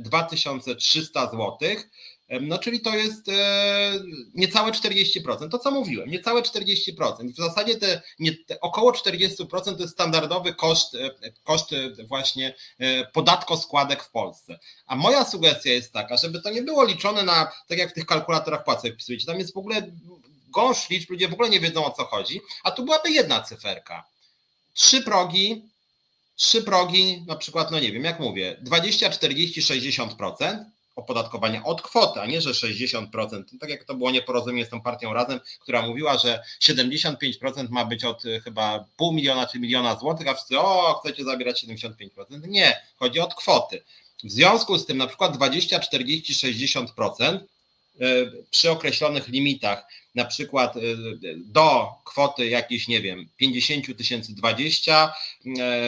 2300 0.00 1.24
e, 1.24 1.30
złotych 1.30 1.90
no 2.40 2.58
czyli 2.58 2.80
to 2.80 2.96
jest 2.96 3.28
e, 3.28 3.92
niecałe 4.34 4.72
40%. 4.72 5.48
To 5.50 5.58
co 5.58 5.70
mówiłem, 5.70 6.10
niecałe 6.10 6.42
40%. 6.42 7.28
I 7.28 7.32
w 7.32 7.36
zasadzie 7.36 7.76
te, 7.76 8.02
nie, 8.18 8.36
te 8.36 8.60
około 8.60 8.92
40% 8.92 9.46
to 9.64 9.82
jest 9.82 9.94
standardowy 9.94 10.54
koszt, 10.54 10.94
e, 10.94 11.10
koszt 11.44 11.70
właśnie 12.06 12.54
e, 12.78 13.06
podatko 13.06 13.56
składek 13.56 14.02
w 14.02 14.10
Polsce. 14.10 14.58
A 14.86 14.96
moja 14.96 15.24
sugestia 15.24 15.70
jest 15.70 15.92
taka, 15.92 16.16
żeby 16.16 16.42
to 16.42 16.50
nie 16.50 16.62
było 16.62 16.84
liczone 16.84 17.22
na, 17.22 17.52
tak 17.68 17.78
jak 17.78 17.90
w 17.90 17.94
tych 17.94 18.06
kalkulatorach 18.06 18.64
płacy 18.64 18.92
wpisujecie, 18.92 19.26
tam 19.26 19.38
jest 19.38 19.54
w 19.54 19.58
ogóle 19.58 19.92
gąszcz 20.48 20.90
liczb, 20.90 21.10
ludzie 21.10 21.28
w 21.28 21.32
ogóle 21.32 21.48
nie 21.48 21.60
wiedzą 21.60 21.84
o 21.84 21.90
co 21.90 22.04
chodzi, 22.04 22.40
a 22.64 22.70
tu 22.70 22.84
byłaby 22.84 23.10
jedna 23.10 23.42
cyferka. 23.42 24.04
Trzy 24.74 25.02
progi, 25.02 25.62
trzy 26.36 26.62
progi, 26.62 27.24
na 27.26 27.36
przykład, 27.36 27.70
no 27.70 27.80
nie 27.80 27.92
wiem, 27.92 28.04
jak 28.04 28.20
mówię, 28.20 28.56
20, 28.62 29.10
40, 29.10 29.62
60%, 29.62 30.64
opodatkowania 30.98 31.64
od 31.64 31.82
kwoty, 31.82 32.20
a 32.20 32.26
nie, 32.26 32.40
że 32.40 32.50
60%. 32.50 33.42
Tak 33.60 33.70
jak 33.70 33.84
to 33.84 33.94
było 33.94 34.10
nieporozumienie 34.10 34.66
z 34.66 34.68
tą 34.68 34.80
partią 34.80 35.12
razem, 35.12 35.40
która 35.60 35.82
mówiła, 35.82 36.18
że 36.18 36.42
75% 36.62 37.70
ma 37.70 37.84
być 37.84 38.04
od 38.04 38.26
e, 38.26 38.40
chyba 38.40 38.84
pół 38.96 39.12
miliona 39.12 39.46
czy 39.46 39.60
miliona 39.60 39.96
złotych, 39.98 40.28
a 40.28 40.34
wszyscy, 40.34 40.58
o, 40.58 41.00
chcecie 41.04 41.24
zabierać 41.24 41.64
75%. 41.64 42.10
Nie, 42.48 42.80
chodzi 42.96 43.20
od 43.20 43.34
kwoty. 43.34 43.82
W 44.24 44.30
związku 44.30 44.78
z 44.78 44.86
tym 44.86 44.98
na 44.98 45.06
przykład 45.06 45.36
20, 45.36 45.80
40, 45.80 46.34
60% 46.34 47.38
przy 48.50 48.70
określonych 48.70 49.28
limitach, 49.28 49.86
na 50.14 50.24
przykład 50.24 50.76
e, 50.76 50.80
do 51.36 51.88
kwoty 52.04 52.48
jakiejś, 52.48 52.88
nie 52.88 53.00
wiem, 53.00 53.28
50 53.36 53.96
tysięcy 53.96 54.34
20, 54.34 55.14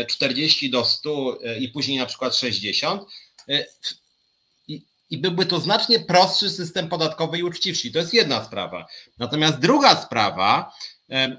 40 0.08 0.70
do 0.70 0.84
100 0.84 1.38
e, 1.42 1.58
i 1.58 1.68
później 1.68 1.98
na 1.98 2.06
przykład 2.06 2.36
60, 2.36 3.02
i 5.10 5.18
byłby 5.18 5.46
to 5.46 5.60
znacznie 5.60 6.00
prostszy 6.00 6.50
system 6.50 6.88
podatkowy 6.88 7.38
i 7.38 7.42
uczciwszy. 7.42 7.90
To 7.90 7.98
jest 7.98 8.14
jedna 8.14 8.44
sprawa. 8.44 8.86
Natomiast 9.18 9.58
druga 9.58 9.96
sprawa, 9.96 10.72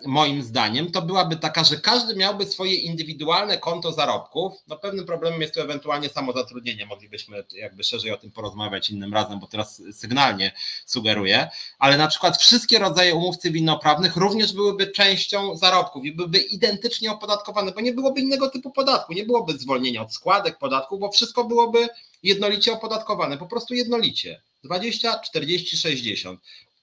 moim 0.06 0.44
zdaniem, 0.44 0.92
to 0.92 1.02
byłaby 1.02 1.36
taka, 1.36 1.64
że 1.64 1.78
każdy 1.78 2.16
miałby 2.16 2.46
swoje 2.46 2.76
indywidualne 2.76 3.58
konto 3.58 3.92
zarobków. 3.92 4.54
No 4.68 4.78
pewnym 4.78 5.06
problemem 5.06 5.42
jest 5.42 5.54
to 5.54 5.62
ewentualnie 5.62 6.10
samozatrudnienie. 6.10 6.86
Moglibyśmy 6.86 7.44
jakby 7.54 7.84
szerzej 7.84 8.12
o 8.12 8.18
tym 8.18 8.32
porozmawiać 8.32 8.90
innym 8.90 9.14
razem, 9.14 9.40
bo 9.40 9.48
teraz 9.48 9.82
sygnalnie 9.94 10.52
sugeruję, 10.86 11.50
ale 11.80 11.98
na 11.98 12.08
przykład 12.08 12.38
wszystkie 12.38 12.80
rodzaje 12.80 13.16
umów 13.16 13.38
cywilnoprawnych 13.38 14.16
również 14.16 14.54
byłyby 14.54 14.88
częścią 14.88 15.58
zarobków 15.58 16.06
i 16.06 16.12
byłyby 16.12 16.38
identycznie 16.38 17.12
opodatkowane, 17.12 17.72
bo 17.72 17.82
nie 17.82 17.94
byłoby 17.94 18.22
innego 18.22 18.50
typu 18.50 18.72
podatku, 18.72 19.14
nie 19.14 19.24
byłoby 19.24 19.54
zwolnienia 19.58 20.02
od 20.02 20.14
składek, 20.14 20.58
podatków, 20.58 21.00
bo 21.00 21.12
wszystko 21.12 21.44
byłoby 21.44 21.88
jednolicie 22.24 22.74
opodatkowane, 22.74 23.38
po 23.38 23.48
prostu 23.48 23.74
jednolicie. 23.74 24.42
20, 24.64 25.20
40, 25.20 25.78
60. 25.78 26.40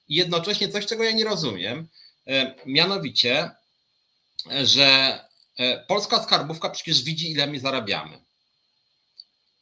I 0.08 0.14
jednocześnie 0.14 0.68
coś, 0.68 0.86
czego 0.86 1.04
ja 1.04 1.10
nie 1.10 1.24
rozumiem, 1.24 1.78
e, 1.78 1.84
mianowicie, 2.66 3.50
że 4.64 5.20
e, 5.58 5.84
polska 5.84 6.22
skarbówka 6.22 6.70
przecież 6.70 7.02
widzi, 7.02 7.30
ile 7.30 7.46
my 7.46 7.60
zarabiamy. 7.60 8.18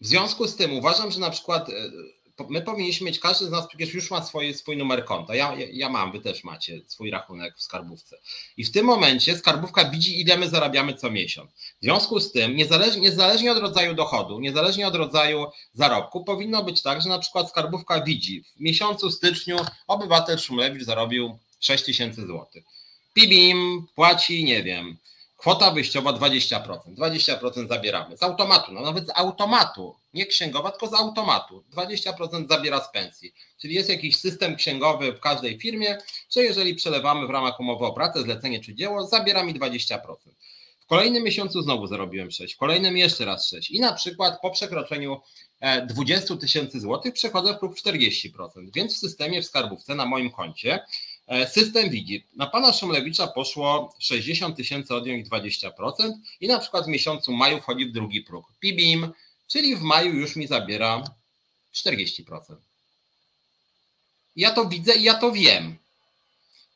W 0.00 0.06
związku 0.06 0.48
z 0.48 0.56
tym 0.56 0.72
uważam, 0.72 1.10
że 1.10 1.20
na 1.20 1.30
przykład 1.30 1.68
e, 1.68 1.72
my 2.48 2.62
powinniśmy 2.62 3.06
mieć, 3.06 3.18
każdy 3.18 3.46
z 3.46 3.50
nas 3.50 3.68
przecież 3.68 3.94
już 3.94 4.10
ma 4.10 4.22
swoje, 4.22 4.54
swój 4.54 4.76
numer 4.76 5.04
konta. 5.04 5.34
Ja, 5.34 5.54
ja 5.72 5.88
mam, 5.88 6.12
wy 6.12 6.20
też 6.20 6.44
macie 6.44 6.80
swój 6.86 7.10
rachunek 7.10 7.56
w 7.56 7.62
skarbówce. 7.62 8.16
I 8.56 8.64
w 8.64 8.72
tym 8.72 8.86
momencie 8.86 9.36
skarbówka 9.36 9.90
widzi, 9.90 10.20
ile 10.20 10.36
my 10.36 10.48
zarabiamy 10.48 10.94
co 10.94 11.10
miesiąc. 11.10 11.50
W 11.52 11.82
związku 11.82 12.20
z 12.20 12.32
tym, 12.32 12.56
niezależnie, 12.56 13.00
niezależnie 13.00 13.52
od 13.52 13.58
rodzaju 13.58 13.94
dochodu, 13.94 14.40
niezależnie 14.40 14.88
od 14.88 14.94
rodzaju 14.94 15.46
zarobku, 15.72 16.24
powinno 16.24 16.64
być 16.64 16.82
tak, 16.82 17.02
że 17.02 17.08
na 17.08 17.18
przykład 17.18 17.48
skarbówka 17.48 18.00
widzi, 18.00 18.42
w 18.42 18.60
miesiącu 18.60 19.10
styczniu 19.10 19.56
obywatel 19.86 20.38
Szumlewicz 20.38 20.84
zarobił 20.84 21.38
6 21.66 21.84
tysięcy. 21.84 22.26
Pibim 23.14 23.86
płaci, 23.94 24.44
nie 24.44 24.62
wiem, 24.62 24.98
Kwota 25.36 25.70
wyjściowa 25.70 26.12
20%. 26.12 26.78
20% 26.98 27.68
zabieramy 27.68 28.16
z 28.16 28.22
automatu, 28.22 28.72
no 28.72 28.80
nawet 28.80 29.06
z 29.06 29.10
automatu, 29.14 29.94
nie 30.14 30.26
księgowa, 30.26 30.70
tylko 30.70 30.86
z 30.86 30.94
automatu. 30.94 31.64
20% 31.72 32.48
zabiera 32.48 32.80
z 32.80 32.92
pensji. 32.92 33.34
Czyli 33.60 33.74
jest 33.74 33.88
jakiś 33.88 34.16
system 34.16 34.56
księgowy 34.56 35.12
w 35.12 35.20
każdej 35.20 35.58
firmie, 35.58 35.98
że 36.30 36.42
jeżeli 36.42 36.74
przelewamy 36.74 37.26
w 37.26 37.30
ramach 37.30 37.60
umowy 37.60 37.84
o 37.84 37.92
pracę, 37.92 38.22
zlecenie 38.22 38.60
czy 38.60 38.74
dzieło, 38.74 39.06
zabiera 39.06 39.42
mi 39.42 39.54
20%. 39.54 39.98
W 40.80 40.86
kolejnym 40.86 41.22
miesiącu 41.22 41.62
znowu 41.62 41.86
zarobiłem 41.86 42.30
6, 42.30 42.54
w 42.54 42.58
kolejnym 42.58 42.96
jeszcze 42.96 43.24
raz 43.24 43.48
6 43.48 43.70
i 43.70 43.80
na 43.80 43.92
przykład 43.92 44.40
po 44.40 44.50
przekroczeniu 44.50 45.20
20 45.86 46.34
e, 46.34 46.36
tysięcy 46.36 46.80
złotych 46.80 47.14
przechodzę 47.14 47.54
w 47.54 47.58
próg 47.58 47.76
40%, 47.76 48.30
więc 48.74 48.94
w 48.94 48.98
systemie 48.98 49.42
w 49.42 49.46
skarbówce 49.46 49.94
na 49.94 50.06
moim 50.06 50.30
koncie 50.30 50.84
system 51.48 51.90
widzi, 51.90 52.26
na 52.36 52.46
pana 52.46 52.72
Szumlewicza 52.72 53.26
poszło 53.26 53.94
60 53.98 54.56
tysięcy 54.56 54.94
odjąć 54.94 55.28
20% 55.28 55.70
i 56.40 56.48
na 56.48 56.58
przykład 56.58 56.84
w 56.84 56.88
miesiącu 56.88 57.32
maju 57.32 57.60
wchodzi 57.60 57.86
w 57.86 57.92
drugi 57.92 58.22
próg. 58.22 58.46
PIBIM, 58.60 59.12
czyli 59.48 59.76
w 59.76 59.80
maju 59.80 60.12
już 60.14 60.36
mi 60.36 60.46
zabiera 60.46 61.02
40%. 61.74 62.56
Ja 64.36 64.50
to 64.50 64.64
widzę 64.64 64.96
i 64.96 65.02
ja 65.02 65.14
to 65.14 65.32
wiem. 65.32 65.76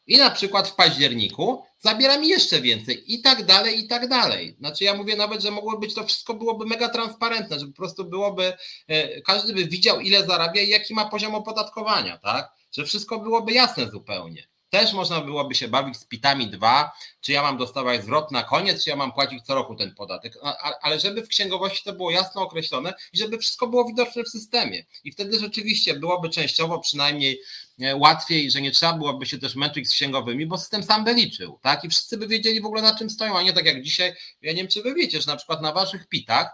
I 0.06 0.18
na 0.18 0.30
przykład 0.30 0.68
w 0.68 0.74
październiku 0.74 1.64
zabiera 1.80 2.18
mi 2.18 2.28
jeszcze 2.28 2.60
więcej 2.60 3.14
i 3.14 3.22
tak 3.22 3.46
dalej, 3.46 3.84
i 3.84 3.88
tak 3.88 4.08
dalej. 4.08 4.56
Znaczy 4.58 4.84
ja 4.84 4.94
mówię 4.94 5.16
nawet, 5.16 5.42
że 5.42 5.50
mogłoby 5.50 5.86
być 5.86 5.94
to 5.94 6.06
wszystko 6.06 6.34
byłoby 6.34 6.66
mega 6.66 6.88
transparentne, 6.88 7.60
że 7.60 7.66
po 7.66 7.72
prostu 7.72 8.04
byłoby, 8.04 8.52
e, 8.88 9.20
każdy 9.20 9.52
by 9.52 9.64
widział 9.64 10.00
ile 10.00 10.26
zarabia 10.26 10.62
i 10.62 10.68
jaki 10.68 10.94
ma 10.94 11.04
poziom 11.04 11.34
opodatkowania, 11.34 12.18
tak? 12.18 12.59
Że 12.72 12.84
wszystko 12.84 13.18
byłoby 13.18 13.52
jasne 13.52 13.90
zupełnie. 13.90 14.50
Też 14.70 14.92
można 14.92 15.20
byłoby 15.20 15.54
się 15.54 15.68
bawić 15.68 15.96
z 15.96 16.04
pitami 16.04 16.46
dwa, 16.46 16.92
czy 17.20 17.32
ja 17.32 17.42
mam 17.42 17.58
dostawać 17.58 18.02
zwrot 18.02 18.30
na 18.30 18.42
koniec, 18.42 18.84
czy 18.84 18.90
ja 18.90 18.96
mam 18.96 19.12
płacić 19.12 19.46
co 19.46 19.54
roku 19.54 19.74
ten 19.74 19.94
podatek. 19.94 20.34
Ale 20.82 21.00
żeby 21.00 21.22
w 21.22 21.28
księgowości 21.28 21.84
to 21.84 21.92
było 21.92 22.10
jasno 22.10 22.42
określone 22.42 22.94
i 23.12 23.18
żeby 23.18 23.38
wszystko 23.38 23.66
było 23.66 23.84
widoczne 23.84 24.24
w 24.24 24.28
systemie. 24.28 24.84
I 25.04 25.12
wtedy 25.12 25.40
rzeczywiście 25.40 25.94
byłoby 25.94 26.28
częściowo 26.28 26.78
przynajmniej 26.78 27.40
e, 27.80 27.96
łatwiej, 27.96 28.50
że 28.50 28.60
nie 28.60 28.70
trzeba 28.70 28.92
byłoby 28.92 29.26
się 29.26 29.38
też 29.38 29.54
męczyć 29.54 29.88
z 29.88 29.92
księgowymi, 29.92 30.46
bo 30.46 30.58
system 30.58 30.82
sam 30.82 31.04
by 31.04 31.14
liczył, 31.14 31.58
tak? 31.62 31.84
I 31.84 31.88
wszyscy 31.88 32.16
by 32.16 32.28
wiedzieli 32.28 32.60
w 32.60 32.66
ogóle 32.66 32.82
na 32.82 32.98
czym 32.98 33.10
stoją, 33.10 33.38
a 33.38 33.42
nie 33.42 33.52
tak 33.52 33.66
jak 33.66 33.82
dzisiaj. 33.82 34.12
Ja 34.42 34.52
nie 34.52 34.58
wiem, 34.58 34.68
czy 34.68 34.82
wy 34.82 34.94
wiecie, 34.94 35.20
że 35.20 35.30
na 35.30 35.36
przykład 35.36 35.62
na 35.62 35.72
waszych 35.72 36.08
pitach, 36.08 36.50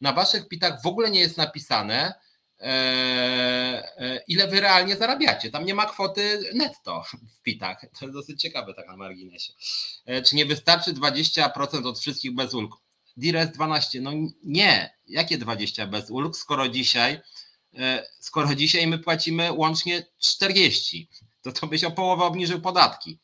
na 0.00 0.12
waszych 0.12 0.48
pitach 0.48 0.82
w 0.82 0.86
ogóle 0.86 1.10
nie 1.10 1.20
jest 1.20 1.36
napisane, 1.36 2.14
ile 4.28 4.48
wy 4.48 4.60
realnie 4.60 4.96
zarabiacie. 4.96 5.50
Tam 5.50 5.64
nie 5.64 5.74
ma 5.74 5.86
kwoty 5.86 6.50
netto 6.54 7.02
w 7.28 7.42
pitach. 7.42 7.80
To 7.98 8.04
jest 8.04 8.18
dosyć 8.18 8.40
ciekawe 8.40 8.74
tak 8.74 8.86
na 8.86 8.96
marginesie. 8.96 9.52
E, 10.06 10.22
czy 10.22 10.36
nie 10.36 10.46
wystarczy 10.46 10.92
20% 10.92 11.86
od 11.86 12.00
wszystkich 12.00 12.34
bez 12.34 12.54
ulg? 12.54 12.72
Dires 13.16 13.50
12. 13.50 14.00
No 14.00 14.12
nie. 14.44 14.94
Jakie 15.06 15.38
20 15.38 15.86
bez 15.86 16.10
ulg, 16.10 16.36
skoro 16.36 16.68
dzisiaj 16.68 17.20
skoro 18.20 18.54
dzisiaj 18.54 18.86
my 18.86 18.98
płacimy 18.98 19.52
łącznie 19.52 20.06
40, 20.18 21.08
to 21.42 21.52
to 21.52 21.66
byś 21.66 21.84
o 21.84 21.90
połowę 21.90 22.24
obniżył 22.24 22.60
podatki. 22.60 23.18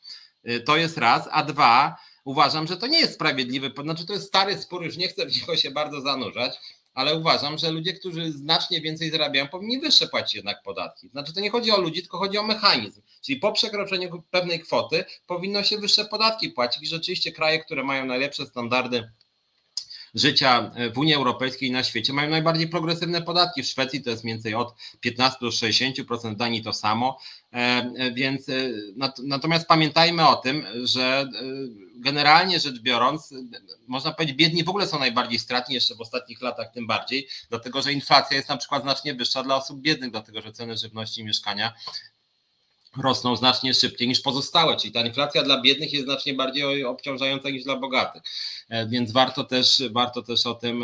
To 0.65 0.77
jest 0.77 0.97
raz, 0.97 1.27
a 1.31 1.43
dwa, 1.43 1.97
uważam, 2.25 2.67
że 2.67 2.77
to 2.77 2.87
nie 2.87 2.99
jest 2.99 3.13
sprawiedliwe, 3.13 3.69
znaczy 3.83 4.05
to 4.05 4.13
jest 4.13 4.27
stary 4.27 4.57
spór, 4.57 4.83
już 4.83 4.97
nie 4.97 5.07
chcę 5.07 5.25
w 5.25 5.35
niego 5.35 5.57
się 5.57 5.71
bardzo 5.71 6.01
zanurzać, 6.01 6.57
ale 6.93 7.15
uważam, 7.15 7.57
że 7.57 7.71
ludzie, 7.71 7.93
którzy 7.93 8.31
znacznie 8.31 8.81
więcej 8.81 9.11
zarabiają, 9.11 9.47
powinni 9.47 9.79
wyższe 9.79 10.07
płacić 10.07 10.35
jednak 10.35 10.63
podatki. 10.63 11.09
Znaczy 11.09 11.33
to 11.33 11.39
nie 11.39 11.49
chodzi 11.49 11.71
o 11.71 11.81
ludzi, 11.81 12.01
tylko 12.01 12.17
chodzi 12.17 12.37
o 12.37 12.43
mechanizm. 12.43 13.01
Czyli 13.21 13.39
po 13.39 13.51
przekroczeniu 13.51 14.23
pewnej 14.31 14.59
kwoty 14.59 15.05
powinno 15.27 15.63
się 15.63 15.77
wyższe 15.77 16.05
podatki 16.05 16.49
płacić 16.49 16.83
i 16.83 16.87
rzeczywiście 16.87 17.31
kraje, 17.31 17.59
które 17.59 17.83
mają 17.83 18.05
najlepsze 18.05 18.45
standardy 18.45 19.09
życia 20.13 20.71
w 20.93 20.97
Unii 20.97 21.13
Europejskiej 21.13 21.69
i 21.69 21.71
na 21.71 21.83
świecie 21.83 22.13
mają 22.13 22.29
najbardziej 22.29 22.67
progresywne 22.67 23.21
podatki. 23.21 23.63
W 23.63 23.67
Szwecji 23.67 24.03
to 24.03 24.09
jest 24.09 24.23
mniej 24.23 24.35
więcej 24.35 24.55
od 24.55 24.75
15 24.99 25.37
do 25.41 25.47
60%, 25.47 26.33
w 26.33 26.35
Danii 26.35 26.63
to 26.63 26.73
samo. 26.73 27.19
E, 27.53 27.57
e, 27.57 28.11
więc 28.11 28.49
e, 28.49 28.53
natomiast 29.23 29.67
pamiętajmy 29.67 30.27
o 30.27 30.35
tym, 30.35 30.65
że 30.83 31.29
generalnie 31.95 32.59
rzecz 32.59 32.79
biorąc, 32.79 33.33
można 33.87 34.11
powiedzieć, 34.11 34.37
biedni 34.37 34.63
w 34.63 34.69
ogóle 34.69 34.87
są 34.87 34.99
najbardziej 34.99 35.39
stratni, 35.39 35.75
jeszcze 35.75 35.95
w 35.95 36.01
ostatnich 36.01 36.41
latach 36.41 36.71
tym 36.73 36.87
bardziej, 36.87 37.27
dlatego 37.49 37.81
że 37.81 37.93
inflacja 37.93 38.37
jest 38.37 38.49
na 38.49 38.57
przykład 38.57 38.83
znacznie 38.83 39.13
wyższa 39.13 39.43
dla 39.43 39.55
osób 39.55 39.81
biednych, 39.81 40.11
dlatego 40.11 40.41
że 40.41 40.51
ceny 40.51 40.77
żywności 40.77 41.21
i 41.21 41.23
mieszkania 41.23 41.73
rosną 42.97 43.35
znacznie 43.35 43.73
szybciej 43.73 44.07
niż 44.07 44.21
pozostałe, 44.21 44.75
czyli 44.75 44.93
ta 44.93 45.05
inflacja 45.05 45.43
dla 45.43 45.61
biednych 45.61 45.93
jest 45.93 46.05
znacznie 46.05 46.33
bardziej 46.33 46.85
obciążająca 46.85 47.49
niż 47.49 47.63
dla 47.63 47.75
bogatych. 47.75 48.23
Więc 48.87 49.11
warto 49.11 49.43
też, 49.43 49.83
warto 49.91 50.21
też 50.21 50.45
o 50.45 50.53
tym 50.53 50.83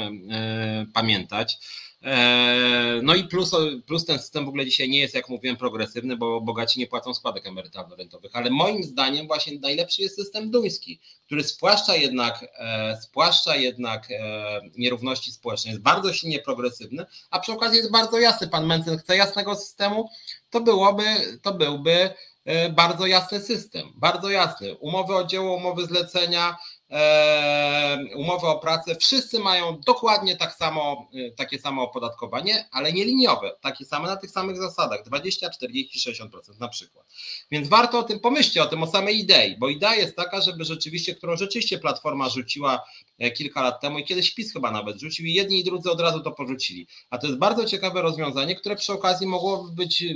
pamiętać. 0.93 1.57
E, 2.03 2.99
no 3.03 3.15
i 3.15 3.23
plus, 3.23 3.51
plus 3.87 4.05
ten 4.05 4.19
system 4.19 4.45
w 4.45 4.47
ogóle 4.47 4.65
dzisiaj 4.65 4.89
nie 4.89 4.99
jest, 4.99 5.15
jak 5.15 5.29
mówiłem, 5.29 5.57
progresywny, 5.57 6.17
bo 6.17 6.41
bogaci 6.41 6.79
nie 6.79 6.87
płacą 6.87 7.13
składek 7.13 7.45
emerytalno-rentowych, 7.45 8.29
ale 8.33 8.49
moim 8.49 8.83
zdaniem 8.83 9.27
właśnie 9.27 9.59
najlepszy 9.59 10.01
jest 10.01 10.15
system 10.15 10.51
duński, 10.51 10.99
który 11.25 11.43
spłaszcza 11.43 11.95
jednak, 11.95 12.45
e, 12.57 12.97
spłaszcza 13.01 13.55
jednak 13.55 14.11
e, 14.11 14.61
nierówności 14.77 15.31
społeczne, 15.31 15.71
jest 15.71 15.83
bardzo 15.83 16.13
silnie 16.13 16.39
progresywny, 16.39 17.05
a 17.29 17.39
przy 17.39 17.51
okazji 17.51 17.77
jest 17.77 17.91
bardzo 17.91 18.19
jasny. 18.19 18.47
Pan 18.47 18.65
Mencen 18.65 18.97
chce 18.97 19.17
jasnego 19.17 19.55
systemu, 19.55 20.09
to 20.49 20.61
byłoby, 20.61 21.03
to 21.41 21.53
byłby 21.53 22.09
bardzo 22.75 23.07
jasny 23.07 23.39
system, 23.39 23.87
bardzo 23.95 24.29
jasny. 24.29 24.75
Umowy 24.75 25.15
o 25.15 25.23
dzieło, 25.23 25.55
umowy 25.55 25.85
zlecenia, 25.85 26.57
umowy 28.15 28.47
o 28.47 28.59
pracę, 28.59 28.95
wszyscy 28.95 29.39
mają 29.39 29.79
dokładnie 29.85 30.37
tak 30.37 30.55
samo, 30.55 31.09
y, 31.13 31.33
takie 31.37 31.59
samo 31.59 31.83
opodatkowanie, 31.83 32.69
ale 32.71 32.93
nie 32.93 33.05
liniowe, 33.05 33.51
takie 33.61 33.85
same 33.85 34.07
na 34.07 34.15
tych 34.15 34.31
samych 34.31 34.57
zasadach, 34.57 35.03
20, 35.03 35.49
40, 35.49 35.99
60% 35.99 36.59
na 36.59 36.67
przykład. 36.67 37.05
Więc 37.51 37.67
warto 37.67 37.99
o 37.99 38.03
tym 38.03 38.19
pomyśleć, 38.19 38.57
o 38.57 38.65
tym, 38.65 38.83
o 38.83 38.87
samej 38.87 39.19
idei, 39.19 39.57
bo 39.57 39.69
idea 39.69 39.95
jest 39.95 40.15
taka, 40.15 40.41
żeby 40.41 40.65
rzeczywiście, 40.65 41.15
którą 41.15 41.37
rzeczywiście 41.37 41.79
Platforma 41.79 42.29
rzuciła 42.29 42.83
e, 43.19 43.31
kilka 43.31 43.61
lat 43.61 43.81
temu 43.81 43.99
i 43.99 44.03
kiedyś 44.03 44.33
PiS 44.33 44.53
chyba 44.53 44.71
nawet 44.71 44.99
rzucił 44.99 45.25
i 45.25 45.33
jedni 45.33 45.59
i 45.59 45.63
drudzy 45.63 45.91
od 45.91 46.01
razu 46.01 46.19
to 46.19 46.31
porzucili. 46.31 46.87
A 47.09 47.17
to 47.17 47.27
jest 47.27 47.39
bardzo 47.39 47.65
ciekawe 47.65 48.01
rozwiązanie, 48.01 48.55
które 48.55 48.75
przy 48.75 48.93
okazji 48.93 49.27
mogłoby 49.27 49.71
być 49.75 50.03
e, 50.03 50.13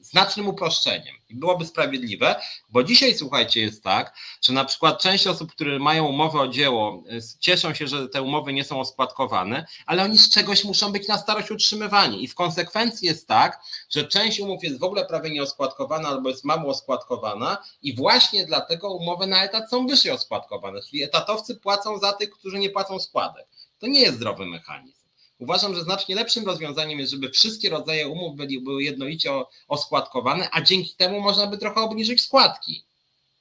znacznym 0.00 0.48
uproszczeniem 0.48 1.14
i 1.28 1.34
byłoby 1.34 1.66
sprawiedliwe, 1.66 2.40
bo 2.68 2.82
dzisiaj 2.82 3.14
słuchajcie 3.14 3.60
jest 3.60 3.82
tak, 3.82 4.14
że 4.42 4.52
na 4.52 4.64
przykład 4.64 5.00
część 5.02 5.26
osób, 5.26 5.52
które 5.52 5.78
mają 5.78 6.06
umowy 6.06 6.40
o 6.40 6.48
dzieło, 6.48 7.02
y, 7.12 7.38
cieszą 7.40 7.74
się, 7.74 7.86
że 7.86 8.08
te 8.08 8.22
umowy 8.22 8.52
nie 8.52 8.64
są 8.64 8.80
oskładkowane, 8.80 9.66
ale 9.86 10.02
oni 10.04 10.18
z 10.18 10.30
czegoś 10.30 10.64
muszą 10.64 10.92
być 10.92 11.08
na 11.08 11.18
starość 11.18 11.50
utrzymywani. 11.50 12.24
I 12.24 12.28
w 12.28 12.34
konsekwencji 12.34 13.08
jest 13.08 13.28
tak, 13.28 13.60
że 13.90 14.04
część 14.04 14.40
umów 14.40 14.64
jest 14.64 14.78
w 14.78 14.84
ogóle 14.84 15.06
prawie 15.06 15.30
nieoskładkowana 15.30 16.08
albo 16.08 16.28
jest 16.28 16.44
mało 16.44 16.70
oskładkowana, 16.70 17.58
i 17.82 17.94
właśnie 17.94 18.46
dlatego 18.46 18.94
umowy 18.94 19.26
na 19.26 19.44
etat 19.44 19.70
są 19.70 19.86
wyżej 19.86 20.12
oskładkowane. 20.12 20.80
Czyli 20.90 21.02
etatowcy 21.02 21.56
płacą 21.56 21.98
za 21.98 22.12
tych, 22.12 22.30
którzy 22.30 22.58
nie 22.58 22.70
płacą 22.70 22.98
składek. 22.98 23.46
To 23.78 23.86
nie 23.86 24.00
jest 24.00 24.16
zdrowy 24.16 24.46
mechanizm. 24.46 24.95
Uważam, 25.38 25.74
że 25.74 25.82
znacznie 25.82 26.14
lepszym 26.14 26.46
rozwiązaniem 26.46 26.98
jest, 26.98 27.12
żeby 27.12 27.30
wszystkie 27.30 27.70
rodzaje 27.70 28.08
umów 28.08 28.36
byli, 28.36 28.60
były 28.60 28.82
jednolicie 28.82 29.30
oskładkowane, 29.68 30.48
a 30.52 30.60
dzięki 30.60 30.94
temu 30.96 31.20
można 31.20 31.46
by 31.46 31.58
trochę 31.58 31.80
obniżyć 31.80 32.22
składki 32.22 32.86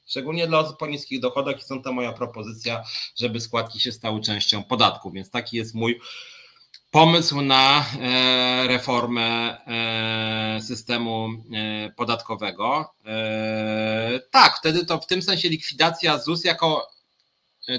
szczególnie 0.07 0.47
dla 0.47 0.59
osób 0.59 0.77
po 0.77 0.88
niskich 0.88 1.19
dochodach 1.19 1.59
i 1.61 1.63
są 1.63 1.81
to 1.81 1.93
moja 1.93 2.13
propozycja, 2.13 2.84
żeby 3.15 3.41
składki 3.41 3.80
się 3.80 3.91
stały 3.91 4.22
częścią 4.22 4.63
podatku, 4.63 5.11
więc 5.11 5.30
taki 5.30 5.57
jest 5.57 5.76
mój 5.76 5.99
pomysł 6.91 7.41
na 7.41 7.85
e, 8.01 8.67
reformę 8.67 9.57
e, 9.67 10.61
systemu 10.61 11.30
e, 11.53 11.89
podatkowego. 11.89 12.93
Tak, 14.31 14.57
wtedy 14.59 14.85
to 14.85 14.97
w 14.99 15.07
tym 15.07 15.22
sensie 15.22 15.49
likwidacja 15.49 16.19
ZUS 16.19 16.43
jako 16.43 16.88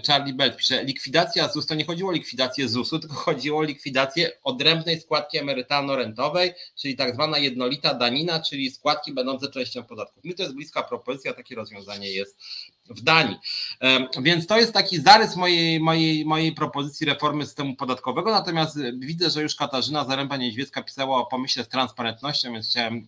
Charlie 0.06 0.34
Belt 0.34 0.56
pisze, 0.56 0.84
likwidacja 0.84 1.48
ZUS, 1.48 1.66
to 1.66 1.74
nie 1.74 1.84
chodziło 1.84 2.10
o 2.10 2.12
likwidację 2.12 2.68
ZUS-u, 2.68 2.98
tylko 2.98 3.14
chodziło 3.14 3.58
o 3.58 3.62
likwidację 3.62 4.30
odrębnej 4.42 5.00
składki 5.00 5.38
emerytalno-rentowej, 5.38 6.54
czyli 6.76 6.96
tak 6.96 7.14
zwana 7.14 7.38
jednolita 7.38 7.94
danina, 7.94 8.40
czyli 8.40 8.70
składki 8.70 9.12
będące 9.12 9.48
częścią 9.48 9.84
podatków. 9.84 10.24
Mi 10.24 10.34
to 10.34 10.42
jest 10.42 10.54
bliska 10.54 10.82
propozycja, 10.82 11.34
takie 11.34 11.54
rozwiązanie 11.54 12.10
jest 12.10 12.38
w 12.90 13.00
Danii. 13.00 13.36
Więc 14.22 14.46
to 14.46 14.58
jest 14.58 14.72
taki 14.72 15.00
zarys 15.00 15.36
mojej, 15.36 15.80
mojej, 15.80 16.24
mojej 16.24 16.52
propozycji 16.52 17.06
reformy 17.06 17.46
systemu 17.46 17.76
podatkowego, 17.76 18.30
natomiast 18.30 18.78
widzę, 18.98 19.30
że 19.30 19.42
już 19.42 19.54
Katarzyna 19.54 20.04
Zaręba-Niedźwiecka 20.04 20.84
pisała 20.84 21.18
o 21.18 21.26
pomyśle 21.26 21.64
z 21.64 21.68
transparentnością, 21.68 22.52
więc 22.52 22.68
chciałem, 22.68 22.96
e, 22.96 23.04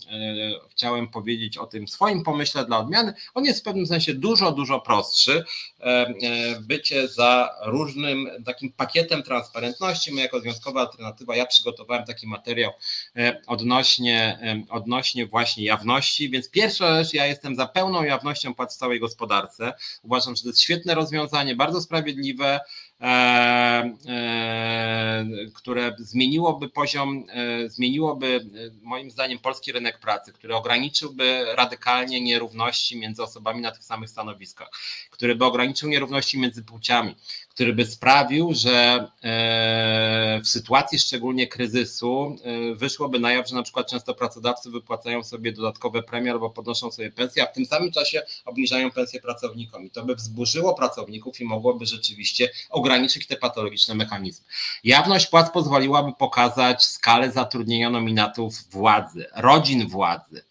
chciałem 0.70 1.08
powiedzieć 1.08 1.58
o 1.58 1.66
tym 1.66 1.88
swoim 1.88 2.22
pomyśle 2.22 2.64
dla 2.64 2.78
odmiany. 2.78 3.12
On 3.34 3.44
jest 3.44 3.60
w 3.60 3.62
pewnym 3.62 3.86
sensie 3.86 4.14
dużo, 4.14 4.52
dużo 4.52 4.80
prostszy. 4.80 5.44
E, 5.80 6.14
bycie 6.60 7.08
za 7.08 7.50
różnym 7.62 8.30
takim 8.46 8.72
pakietem 8.72 9.22
transparentności. 9.22 10.12
My 10.14 10.20
jako 10.20 10.40
Związkowa 10.40 10.80
Alternatywa, 10.80 11.36
ja 11.36 11.46
przygotowałem 11.46 12.04
taki 12.04 12.26
materiał 12.26 12.72
e, 13.16 13.42
odnośnie, 13.46 14.38
odnośnie 14.70 15.26
właśnie 15.26 15.64
jawności, 15.64 16.30
więc 16.30 16.50
pierwsza 16.50 17.02
rzecz, 17.02 17.14
ja 17.14 17.26
jestem 17.26 17.56
za 17.56 17.66
pełną 17.66 18.04
jawnością 18.04 18.54
płac 18.54 18.74
w 18.74 18.78
całej 18.78 19.00
gospodarce, 19.00 19.67
Uważam, 20.02 20.36
że 20.36 20.42
to 20.42 20.48
jest 20.48 20.60
świetne 20.60 20.94
rozwiązanie, 20.94 21.56
bardzo 21.56 21.80
sprawiedliwe, 21.80 22.60
e, 23.00 23.04
e, 23.04 25.26
które 25.54 25.96
zmieniłoby 25.98 26.68
poziom, 26.68 27.24
e, 27.28 27.68
zmieniłoby 27.68 28.46
moim 28.82 29.10
zdaniem 29.10 29.38
polski 29.38 29.72
rynek 29.72 29.98
pracy, 29.98 30.32
który 30.32 30.56
ograniczyłby 30.56 31.46
radykalnie 31.56 32.20
nierówności 32.20 32.98
między 32.98 33.22
osobami 33.22 33.60
na 33.60 33.70
tych 33.70 33.84
samych 33.84 34.10
stanowiskach, 34.10 34.68
który 35.10 35.36
by 35.36 35.44
ograniczył 35.44 35.88
nierówności 35.88 36.38
między 36.38 36.62
płciami, 36.62 37.14
który 37.58 37.72
by 37.72 37.86
sprawił, 37.86 38.54
że 38.54 39.08
e, 39.22 40.40
w 40.44 40.48
sytuacji 40.48 40.98
szczególnie 40.98 41.46
kryzysu 41.46 42.36
e, 42.44 42.74
wyszłoby 42.74 43.20
na 43.20 43.32
jaw, 43.32 43.48
że 43.48 43.54
na 43.54 43.62
przykład 43.62 43.90
często 43.90 44.14
pracodawcy 44.14 44.70
wypłacają 44.70 45.24
sobie 45.24 45.52
dodatkowe 45.52 46.02
premie 46.02 46.32
albo 46.32 46.50
podnoszą 46.50 46.90
sobie 46.90 47.10
pensje, 47.10 47.42
a 47.42 47.46
w 47.46 47.52
tym 47.52 47.66
samym 47.66 47.92
czasie 47.92 48.22
obniżają 48.44 48.90
pensje 48.90 49.20
pracownikom. 49.20 49.84
I 49.84 49.90
to 49.90 50.04
by 50.04 50.14
wzburzyło 50.14 50.74
pracowników 50.74 51.40
i 51.40 51.44
mogłoby 51.44 51.86
rzeczywiście 51.86 52.50
ograniczyć 52.70 53.26
te 53.26 53.36
patologiczne 53.36 53.94
mechanizmy. 53.94 54.46
Jawność 54.84 55.26
płac 55.26 55.50
pozwoliłaby 55.50 56.12
pokazać 56.18 56.84
skalę 56.84 57.32
zatrudnienia 57.32 57.90
nominatów 57.90 58.54
władzy, 58.70 59.26
rodzin 59.36 59.88
władzy 59.88 60.47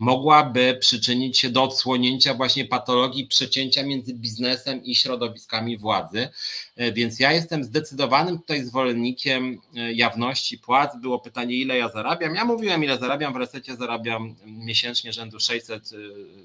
mogłaby 0.00 0.76
przyczynić 0.80 1.38
się 1.38 1.50
do 1.50 1.62
odsłonięcia 1.62 2.34
właśnie 2.34 2.64
patologii 2.64 3.26
przecięcia 3.26 3.82
między 3.82 4.14
biznesem 4.14 4.84
i 4.84 4.94
środowiskami 4.94 5.78
władzy. 5.78 6.28
E, 6.76 6.92
więc 6.92 7.20
ja 7.20 7.32
jestem 7.32 7.64
zdecydowanym 7.64 8.38
tutaj 8.38 8.64
zwolennikiem 8.64 9.60
e, 9.76 9.92
jawności 9.92 10.58
płac. 10.58 10.96
Było 11.00 11.18
pytanie, 11.18 11.54
ile 11.54 11.78
ja 11.78 11.88
zarabiam. 11.88 12.34
Ja 12.34 12.44
mówiłem, 12.44 12.84
ile 12.84 12.98
zarabiam. 12.98 13.32
W 13.32 13.36
resecie 13.36 13.76
zarabiam 13.76 14.34
miesięcznie 14.46 15.12
rzędu 15.12 15.40
600 15.40 15.90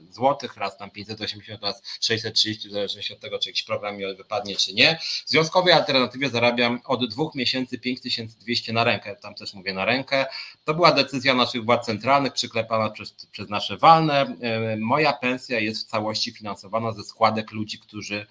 zł, 0.10 0.50
raz 0.58 0.78
tam 0.78 0.92
580, 0.92 1.64
raz 1.64 1.82
630, 2.00 2.70
w 2.70 2.72
zależności 2.72 3.14
od 3.14 3.20
tego, 3.20 3.40
czy 3.40 3.50
jakiś 3.50 3.64
program 3.64 3.98
mi 3.98 4.16
wypadnie, 4.16 4.56
czy 4.56 4.74
nie. 4.74 5.00
W 5.26 5.30
związkowej 5.30 5.74
alternatywie 5.74 6.30
zarabiam 6.30 6.80
od 6.86 7.10
dwóch 7.10 7.36
miesięcy 7.36 7.80
5200 7.80 8.74
na 8.74 8.84
rękę. 8.84 9.16
Tam 9.16 9.36
też 9.36 9.54
mówię 9.54 9.74
na 9.74 9.86
rękę. 9.86 10.26
To 10.64 10.74
była 10.74 10.92
decyzja 10.92 11.34
naszych 11.34 11.66
władz 11.66 11.86
centralnych, 11.86 12.34
przyklepana 12.34 12.90
przez, 12.90 13.12
przez 13.32 13.45
nasze 13.50 13.78
walne. 13.78 14.36
E, 14.42 14.78
moja 14.78 15.14
pensja 15.14 15.60
jest 15.60 15.88
w 15.88 15.90
całości 15.90 16.32
finansowana 16.32 16.92
ze 16.92 17.04
składek 17.04 17.52
ludzi, 17.52 17.80
którzy, 17.80 18.26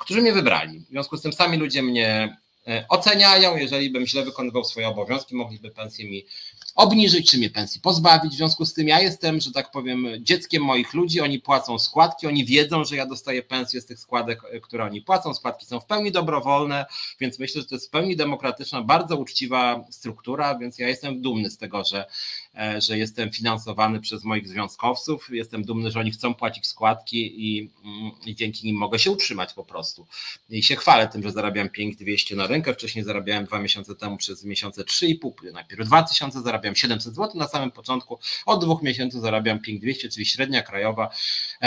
którzy 0.00 0.22
mnie 0.22 0.32
wybrali. 0.32 0.80
W 0.80 0.88
związku 0.88 1.16
z 1.16 1.22
tym 1.22 1.32
sami 1.32 1.56
ludzie 1.56 1.82
mnie 1.82 2.36
e, 2.66 2.84
oceniają. 2.88 3.56
Jeżeli 3.56 3.90
bym 3.90 4.06
źle 4.06 4.24
wykonywał 4.24 4.64
swoje 4.64 4.88
obowiązki, 4.88 5.36
mogliby 5.36 5.70
pensję 5.70 6.10
mi 6.10 6.26
obniżyć, 6.74 7.30
czy 7.30 7.38
mnie 7.38 7.50
pensji 7.50 7.80
pozbawić. 7.80 8.32
W 8.32 8.36
związku 8.36 8.64
z 8.64 8.74
tym 8.74 8.88
ja 8.88 9.00
jestem, 9.00 9.40
że 9.40 9.52
tak 9.52 9.70
powiem, 9.70 10.06
dzieckiem 10.20 10.62
moich 10.62 10.94
ludzi, 10.94 11.20
oni 11.20 11.38
płacą 11.38 11.78
składki, 11.78 12.26
oni 12.26 12.44
wiedzą, 12.44 12.84
że 12.84 12.96
ja 12.96 13.06
dostaję 13.06 13.42
pensję 13.42 13.80
z 13.80 13.86
tych 13.86 13.98
składek, 13.98 14.40
e, 14.50 14.60
które 14.60 14.84
oni 14.84 15.02
płacą. 15.02 15.34
Składki 15.34 15.66
są 15.66 15.80
w 15.80 15.86
pełni 15.86 16.12
dobrowolne, 16.12 16.86
więc 17.20 17.38
myślę, 17.38 17.60
że 17.60 17.66
to 17.66 17.74
jest 17.74 17.86
w 17.86 17.90
pełni 17.90 18.16
demokratyczna, 18.16 18.82
bardzo 18.82 19.16
uczciwa 19.16 19.84
struktura, 19.90 20.58
więc 20.58 20.78
ja 20.78 20.88
jestem 20.88 21.20
dumny 21.20 21.50
z 21.50 21.58
tego, 21.58 21.84
że 21.84 22.04
E, 22.51 22.51
że 22.78 22.98
jestem 22.98 23.32
finansowany 23.32 24.00
przez 24.00 24.24
moich 24.24 24.48
związkowców. 24.48 25.28
Jestem 25.30 25.64
dumny, 25.64 25.90
że 25.90 26.00
oni 26.00 26.10
chcą 26.10 26.34
płacić 26.34 26.66
składki 26.66 27.46
i, 27.48 27.70
mm, 27.84 28.10
i 28.26 28.34
dzięki 28.34 28.66
nim 28.66 28.76
mogę 28.76 28.98
się 28.98 29.10
utrzymać 29.10 29.52
po 29.52 29.64
prostu. 29.64 30.06
I 30.50 30.62
się 30.62 30.76
chwalę 30.76 31.08
tym, 31.08 31.22
że 31.22 31.30
zarabiam 31.30 31.68
5200 31.68 32.36
na 32.36 32.46
rękę. 32.46 32.74
Wcześniej 32.74 33.04
zarabiałem 33.04 33.44
dwa 33.44 33.58
miesiące 33.58 33.94
temu 33.94 34.16
przez 34.16 34.44
miesiące 34.44 34.82
3,5, 34.84 35.52
najpierw 35.52 35.86
2000, 35.86 36.42
zarabiam 36.42 36.74
700 36.74 37.14
zł 37.14 37.30
na 37.34 37.48
samym 37.48 37.70
początku. 37.70 38.18
Od 38.46 38.64
dwóch 38.64 38.82
miesięcy 38.82 39.20
zarabiam 39.20 39.60
5200, 39.60 40.08
czyli 40.08 40.26
średnia 40.26 40.62
krajowa. 40.62 41.10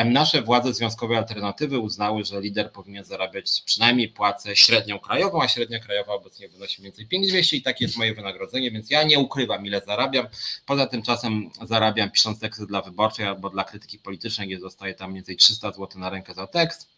Nasze 0.06 0.42
władze 0.42 0.74
związkowe 0.74 1.18
alternatywy 1.18 1.80
uznały, 1.80 2.26
że 2.26 2.42
lider 2.42 2.72
powinien 2.72 3.06
zarabiać 3.06 3.62
przynajmniej 3.66 4.10
płacę 4.10 4.56
średnią 4.56 5.00
krajową, 5.00 5.42
a 5.42 5.48
średnia 5.48 5.80
krajowa 5.80 6.14
obecnie 6.14 6.50
wynosi 6.50 6.82
mniej 6.82 6.92
więcej 6.92 7.08
5200 7.08 7.58
i 7.58 7.62
takie 7.62 7.86
jest 7.86 7.98
moje 7.98 8.14
wynagrodzenie, 8.14 8.72
więc 8.72 8.90
ja 8.90 9.04
nie 9.04 9.20
ukrywam, 9.20 9.66
ile 9.66 9.82
zarabiam. 9.86 10.28
Poza 10.76 10.88
tym 10.88 11.02
czasem 11.02 11.50
zarabiam 11.62 12.12
pisząc 12.12 12.40
teksty 12.40 12.66
dla 12.66 12.82
wyborczej 12.82 13.26
albo 13.26 13.50
dla 13.50 13.64
krytyki 13.64 14.00
politycznej, 14.00 14.48
gdzie 14.48 14.60
zostaje 14.60 14.94
tam 14.94 15.12
mniej 15.12 15.20
więcej 15.20 15.38
300 15.38 15.72
zł 15.72 15.88
na 15.96 16.10
rękę 16.10 16.34
za 16.34 16.48
tekst. 16.48 16.95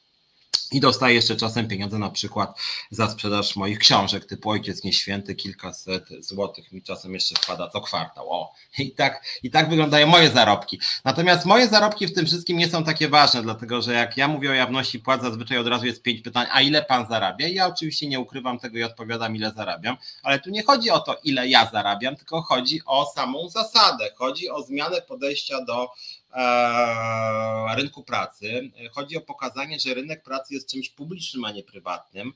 I 0.72 0.80
dostaję 0.80 1.16
jeszcze 1.16 1.36
czasem 1.36 1.68
pieniądze 1.68 2.00
na 2.00 2.10
przykład 2.10 2.60
za 2.92 3.10
sprzedaż 3.10 3.56
moich 3.56 3.80
książek, 3.80 4.26
typu 4.26 4.50
Ojciec 4.50 4.84
Nieświęty, 4.84 5.36
kilkaset 5.36 6.10
złotych 6.20 6.72
mi 6.72 6.82
czasem 6.82 7.14
jeszcze 7.14 7.36
wpada 7.36 7.70
co 7.70 7.82
kwartał. 7.82 8.32
O, 8.32 8.54
i 8.78 8.92
tak, 8.92 9.26
i 9.44 9.52
tak 9.52 9.70
wyglądają 9.70 10.08
moje 10.08 10.30
zarobki. 10.30 10.80
Natomiast 11.06 11.46
moje 11.46 11.68
zarobki 11.68 12.08
w 12.08 12.14
tym 12.14 12.26
wszystkim 12.26 12.58
nie 12.58 12.70
są 12.70 12.84
takie 12.84 13.10
ważne, 13.10 13.42
dlatego 13.42 13.82
że 13.82 13.94
jak 13.94 14.18
ja 14.18 14.28
mówię 14.28 14.50
o 14.50 14.54
jawności 14.54 15.00
płac, 15.00 15.22
zazwyczaj 15.22 15.58
od 15.58 15.68
razu 15.68 15.86
jest 15.86 16.02
pięć 16.02 16.22
pytań, 16.22 16.48
a 16.52 16.62
ile 16.62 16.82
pan 16.84 17.08
zarabia? 17.10 17.48
Ja 17.48 17.68
oczywiście 17.68 18.08
nie 18.08 18.20
ukrywam 18.20 18.60
tego 18.60 18.78
i 18.78 18.84
odpowiadam, 18.84 19.36
ile 19.36 19.52
zarabiam, 19.52 19.98
ale 20.24 20.40
tu 20.40 20.50
nie 20.50 20.64
chodzi 20.64 20.90
o 20.90 21.00
to, 21.00 21.18
ile 21.24 21.48
ja 21.48 21.70
zarabiam, 21.72 22.16
tylko 22.16 22.42
chodzi 22.42 22.82
o 22.86 23.12
samą 23.16 23.50
zasadę, 23.50 24.10
chodzi 24.16 24.50
o 24.50 24.64
zmianę 24.64 25.02
podejścia 25.02 25.66
do 25.66 25.90
rynku 27.78 28.04
pracy. 28.04 28.72
Chodzi 28.92 29.18
o 29.18 29.22
pokazanie, 29.22 29.80
że 29.80 29.94
rynek 29.94 30.24
pracy 30.24 30.54
jest 30.54 30.70
czymś 30.72 30.90
publicznym, 30.90 31.46
a 31.46 31.52
nie 31.52 31.64
prywatnym, 31.64 32.34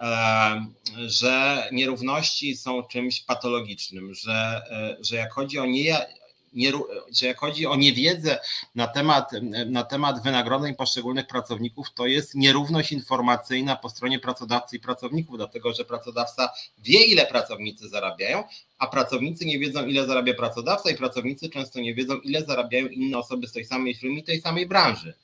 e, 0.00 0.66
że 1.06 1.68
nierówności 1.72 2.56
są 2.56 2.82
czymś 2.82 3.20
patologicznym, 3.20 4.14
że, 4.14 4.62
e, 4.70 4.96
że 5.00 5.16
jak 5.16 5.32
chodzi 5.32 5.58
o 5.58 5.66
nie, 5.66 6.06
nie, 6.54 6.72
że 7.20 7.26
jak 7.26 7.38
chodzi 7.38 7.66
o 7.66 7.76
niewiedzę 7.76 8.38
na 8.74 8.86
temat, 8.86 9.30
na 9.66 9.84
temat 9.84 10.22
wynagrodzeń 10.22 10.74
poszczególnych 10.74 11.26
pracowników, 11.26 11.86
to 11.94 12.06
jest 12.06 12.34
nierówność 12.34 12.92
informacyjna 12.92 13.76
po 13.76 13.88
stronie 13.88 14.18
pracodawcy 14.18 14.76
i 14.76 14.80
pracowników, 14.80 15.36
dlatego 15.36 15.72
że 15.72 15.84
pracodawca 15.84 16.52
wie, 16.78 17.04
ile 17.04 17.26
pracownicy 17.26 17.88
zarabiają, 17.88 18.44
a 18.78 18.86
pracownicy 18.86 19.46
nie 19.46 19.58
wiedzą, 19.58 19.86
ile 19.86 20.06
zarabia 20.06 20.34
pracodawca, 20.34 20.90
i 20.90 20.94
pracownicy 20.94 21.48
często 21.48 21.80
nie 21.80 21.94
wiedzą, 21.94 22.16
ile 22.16 22.44
zarabiają 22.44 22.86
inne 22.86 23.18
osoby 23.18 23.46
z 23.46 23.52
tej 23.52 23.64
samej 23.64 23.94
firmy 23.94 24.22
tej 24.22 24.40
samej 24.40 24.66
branży. 24.66 25.14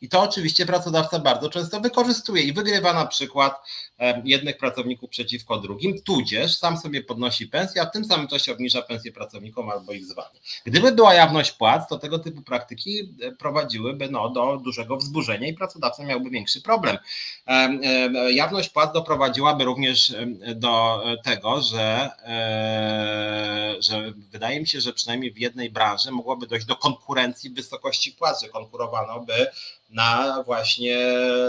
I 0.00 0.08
to 0.08 0.22
oczywiście 0.22 0.66
pracodawca 0.66 1.18
bardzo 1.18 1.50
często 1.50 1.80
wykorzystuje 1.80 2.42
i 2.42 2.52
wygrywa 2.52 2.92
na 2.92 3.06
przykład 3.06 3.54
jednych 4.24 4.58
pracowników 4.58 5.10
przeciwko 5.10 5.56
drugim, 5.56 6.02
tudzież 6.02 6.58
sam 6.58 6.78
sobie 6.78 7.02
podnosi 7.02 7.46
pensję, 7.46 7.82
a 7.82 7.86
w 7.86 7.92
tym 7.92 8.04
samym 8.04 8.28
czasie 8.28 8.52
obniża 8.52 8.82
pensję 8.82 9.12
pracownikom 9.12 9.70
albo 9.70 9.92
ich 9.92 10.06
zwanie. 10.06 10.40
Gdyby 10.64 10.92
była 10.92 11.14
jawność 11.14 11.52
płac, 11.52 11.88
to 11.88 11.98
tego 11.98 12.18
typu 12.18 12.42
praktyki 12.42 13.14
e, 13.22 13.32
prowadziłyby 13.32 14.10
no, 14.10 14.28
do 14.28 14.56
dużego 14.56 14.96
wzburzenia 14.96 15.48
i 15.48 15.54
pracodawca 15.54 16.04
miałby 16.04 16.30
większy 16.30 16.62
problem. 16.62 16.98
Jawność 18.30 18.68
płac 18.68 18.92
doprowadziłaby 18.92 19.64
również 19.64 20.14
do 20.54 21.02
tego, 21.24 21.62
że, 21.62 22.10
e, 22.24 23.76
że 23.80 24.12
wydaje 24.16 24.60
mi 24.60 24.66
się, 24.66 24.80
że 24.80 24.92
przynajmniej 24.92 25.32
w 25.32 25.38
jednej 25.38 25.70
branży 25.70 26.10
mogłoby 26.10 26.46
dojść 26.46 26.66
do 26.66 26.76
konkurencji 26.76 27.50
wysokości 27.50 28.12
płac, 28.12 28.42
że 28.42 28.48
konkurowano 28.48 29.20
by 29.20 29.46
na 29.90 30.42
właśnie 30.42 30.98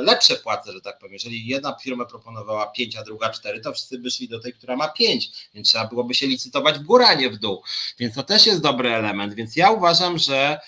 lepsze 0.03 0.35
płace, 0.35 0.73
że 0.73 0.81
tak 0.81 0.99
powiem. 0.99 1.13
Jeżeli 1.13 1.47
jedna 1.47 1.75
firma 1.83 2.05
proponowała 2.05 2.67
5, 2.67 2.95
a 2.95 3.03
druga 3.03 3.29
4, 3.29 3.61
to 3.61 3.73
wszyscy 3.73 3.99
by 3.99 4.11
szli 4.11 4.27
do 4.27 4.39
tej, 4.39 4.53
która 4.53 4.75
ma 4.75 4.87
5, 4.87 5.31
więc 5.53 5.69
trzeba 5.69 5.87
byłoby 5.87 6.13
się 6.13 6.27
licytować 6.27 6.79
w 6.79 6.83
górę, 6.83 7.07
a 7.07 7.13
nie 7.13 7.29
w 7.29 7.37
dół. 7.37 7.63
Więc 7.99 8.15
to 8.15 8.23
też 8.23 8.45
jest 8.45 8.61
dobry 8.61 8.93
element. 8.93 9.33
Więc 9.33 9.55
ja 9.55 9.71
uważam, 9.71 10.17
że 10.17 10.59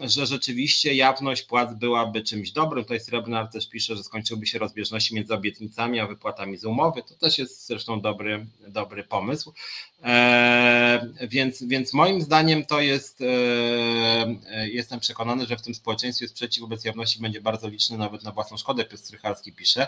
że 0.00 0.26
rzeczywiście 0.26 0.94
jawność 0.94 1.42
płac 1.42 1.74
byłaby 1.74 2.22
czymś 2.22 2.50
dobrym. 2.50 2.84
Tutaj 2.84 3.00
Srebrnar 3.00 3.48
też 3.48 3.68
pisze, 3.68 3.96
że 3.96 4.02
skończyłby 4.02 4.46
się 4.46 4.58
rozbieżności 4.58 5.14
między 5.14 5.34
obietnicami 5.34 6.00
a 6.00 6.06
wypłatami 6.06 6.56
z 6.56 6.64
umowy. 6.64 7.02
To 7.02 7.14
też 7.14 7.38
jest 7.38 7.66
zresztą 7.66 8.00
dobry, 8.00 8.46
dobry 8.68 9.04
pomysł. 9.04 9.52
E, 10.04 11.08
więc, 11.22 11.62
więc 11.62 11.92
moim 11.92 12.22
zdaniem 12.22 12.66
to 12.66 12.80
jest, 12.80 13.20
e, 13.20 14.68
jestem 14.68 15.00
przekonany, 15.00 15.46
że 15.46 15.56
w 15.56 15.62
tym 15.62 15.74
społeczeństwie 15.74 16.28
sprzeciw 16.28 16.60
wobec 16.60 16.84
jawności 16.84 17.20
będzie 17.20 17.40
bardzo 17.40 17.68
liczny, 17.68 17.98
nawet 17.98 18.22
na 18.22 18.32
własną 18.32 18.56
szkodę, 18.56 18.84
pies 18.84 19.04
Strycharski 19.04 19.52
pisze. 19.52 19.86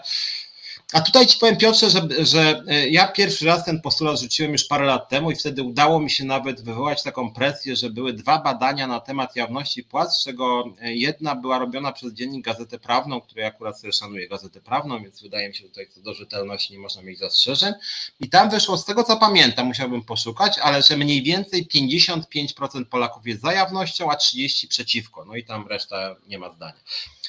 A 0.92 1.00
tutaj 1.00 1.26
ci 1.26 1.38
powiem 1.38 1.56
Piotrze, 1.56 1.90
że, 1.90 2.08
że 2.18 2.62
e, 2.68 2.88
ja 2.88 3.08
pierwszy 3.08 3.46
raz 3.46 3.64
ten 3.64 3.80
postulat 3.80 4.20
rzuciłem 4.20 4.52
już 4.52 4.64
parę 4.64 4.84
lat 4.84 5.08
temu 5.08 5.30
i 5.30 5.36
wtedy 5.36 5.62
udało 5.62 6.00
mi 6.00 6.10
się 6.10 6.24
nawet 6.24 6.62
wywołać 6.62 7.02
taką 7.02 7.32
presję, 7.32 7.76
że 7.76 7.90
były 7.90 8.12
dwa 8.12 8.38
badania 8.38 8.86
na 8.86 9.00
temat 9.00 9.36
jawności 9.36 9.84
płac, 9.84 10.16
z 10.16 10.24
czego 10.24 10.64
e, 10.80 10.94
jedna 10.94 11.34
była 11.34 11.58
robiona 11.58 11.92
przez 11.92 12.12
dziennik 12.12 12.44
Gazetę 12.44 12.78
Prawną, 12.78 13.20
który 13.20 13.46
akurat 13.46 13.80
sobie 13.80 13.92
szanuję 13.92 14.28
Gazetę 14.28 14.60
Prawną, 14.60 15.02
więc 15.02 15.22
wydaje 15.22 15.48
mi 15.48 15.54
się, 15.54 15.62
że 15.62 15.68
tutaj 15.68 15.88
co 15.94 16.00
do 16.00 16.14
rzetelności 16.14 16.72
nie 16.72 16.78
można 16.78 17.02
mieć 17.02 17.18
zastrzeżeń. 17.18 17.72
I 18.20 18.28
tam 18.28 18.50
wyszło 18.50 18.76
z 18.76 18.84
tego, 18.84 19.04
co 19.04 19.16
pamiętam, 19.16 19.66
musiałbym 19.66 20.02
poszukać, 20.02 20.58
ale 20.58 20.82
że 20.82 20.96
mniej 20.96 21.22
więcej 21.22 21.68
55% 21.74 22.84
Polaków 22.84 23.26
jest 23.26 23.42
za 23.42 23.52
jawnością, 23.52 24.10
a 24.10 24.14
30% 24.14 24.68
przeciwko. 24.68 25.24
No 25.24 25.36
i 25.36 25.44
tam 25.44 25.68
reszta 25.68 26.16
nie 26.28 26.38
ma 26.38 26.50
zdania. 26.52 26.80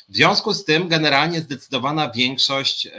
W 0.10 0.16
związku 0.16 0.54
z 0.54 0.66
tym 0.66 0.88
generalnie 0.88 1.40
zdecydowana 1.40 2.12
większość 2.12 2.88
e, 2.88 2.92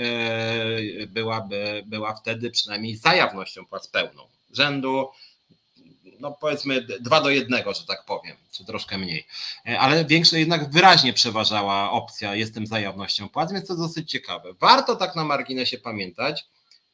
byłaby, 1.09 1.83
była 1.87 2.15
wtedy 2.15 2.51
przynajmniej 2.51 2.97
za 2.97 3.15
jawnością 3.15 3.67
płac 3.67 3.89
pełną. 3.89 4.23
Rzędu 4.51 5.09
no 6.21 6.37
powiedzmy 6.41 6.83
dwa 7.01 7.21
do 7.21 7.31
jednego, 7.31 7.75
że 7.75 7.85
tak 7.85 8.05
powiem, 8.05 8.37
czy 8.53 8.65
troszkę 8.65 8.99
mniej. 8.99 9.27
Ale 9.79 10.05
większość 10.05 10.41
jednak 10.41 10.71
wyraźnie 10.71 11.13
przeważała 11.13 11.91
opcja 11.91 12.35
jestem 12.35 12.67
za 12.67 12.81
jawnością 12.81 13.29
płac, 13.29 13.53
więc 13.53 13.69
to 13.69 13.77
dosyć 13.77 14.11
ciekawe. 14.11 14.55
Warto 14.61 14.97
tak 14.97 15.17
na 15.17 15.25
marginesie 15.25 15.79
pamiętać, 15.79 16.45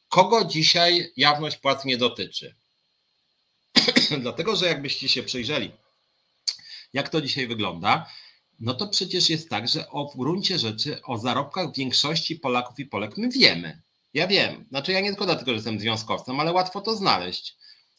kogo 0.09 0.45
dzisiaj 0.45 1.11
jawność 1.17 1.57
płac 1.57 1.85
nie 1.85 1.97
dotyczy. 1.97 2.55
Dlatego, 4.21 4.55
że 4.55 4.65
jakbyście 4.65 5.09
się 5.09 5.23
przyjrzeli, 5.23 5.71
jak 6.93 7.09
to 7.09 7.21
dzisiaj 7.21 7.47
wygląda, 7.47 8.09
no 8.59 8.73
to 8.73 8.87
przecież 8.87 9.29
jest 9.29 9.49
tak, 9.49 9.67
że 9.67 9.89
o, 9.89 10.07
w 10.09 10.17
gruncie 10.17 10.59
rzeczy 10.59 11.01
o 11.03 11.17
zarobkach 11.17 11.75
większości 11.75 12.35
Polaków 12.35 12.79
i 12.79 12.85
Polek 12.85 13.17
my 13.17 13.29
wiemy. 13.29 13.81
Ja 14.13 14.27
wiem. 14.27 14.65
Znaczy 14.69 14.91
ja 14.91 14.99
nie 14.99 15.09
tylko 15.09 15.25
dlatego, 15.25 15.51
że 15.51 15.55
jestem 15.55 15.79
związkowcem, 15.79 16.39
ale 16.39 16.53
łatwo 16.53 16.81
to 16.81 16.95
znaleźć. 16.95 17.55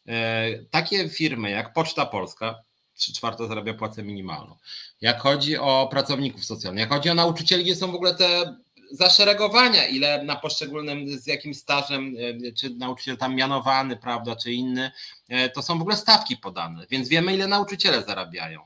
E, 0.07 0.47
takie 0.71 1.09
firmy 1.09 1.51
jak 1.51 1.73
Poczta 1.73 2.07
Polska, 2.07 2.63
3 2.95 3.13
czwarte 3.13 3.49
zarabia 3.49 3.75
płacę 3.75 4.03
minimalną. 4.03 4.57
Jak 5.01 5.21
chodzi 5.21 5.59
o 5.59 5.89
pracowników 5.91 6.45
socjalnych, 6.45 6.81
jak 6.81 6.91
chodzi 6.91 7.11
o 7.11 7.15
nauczycieli, 7.15 7.65
gdzie 7.65 7.77
są 7.77 7.93
w 7.93 7.95
ogóle 7.95 8.15
te 8.15 8.57
zaszeregowania, 8.91 9.87
ile 9.87 10.25
na 10.25 10.37
poszczególnym, 10.37 11.19
z 11.19 11.27
jakim 11.27 11.55
stażem, 11.55 12.17
e, 12.47 12.53
czy 12.53 12.71
nauczyciel 12.71 13.17
tam 13.17 13.35
mianowany, 13.35 13.97
prawda, 13.97 14.37
czy 14.37 14.53
inny, 14.53 14.91
e, 15.29 15.49
to 15.49 15.63
są 15.63 15.79
w 15.79 15.81
ogóle 15.81 15.97
stawki 15.97 16.37
podane, 16.37 16.87
więc 16.91 17.09
wiemy, 17.09 17.35
ile 17.35 17.47
nauczyciele 17.47 18.03
zarabiają. 18.03 18.61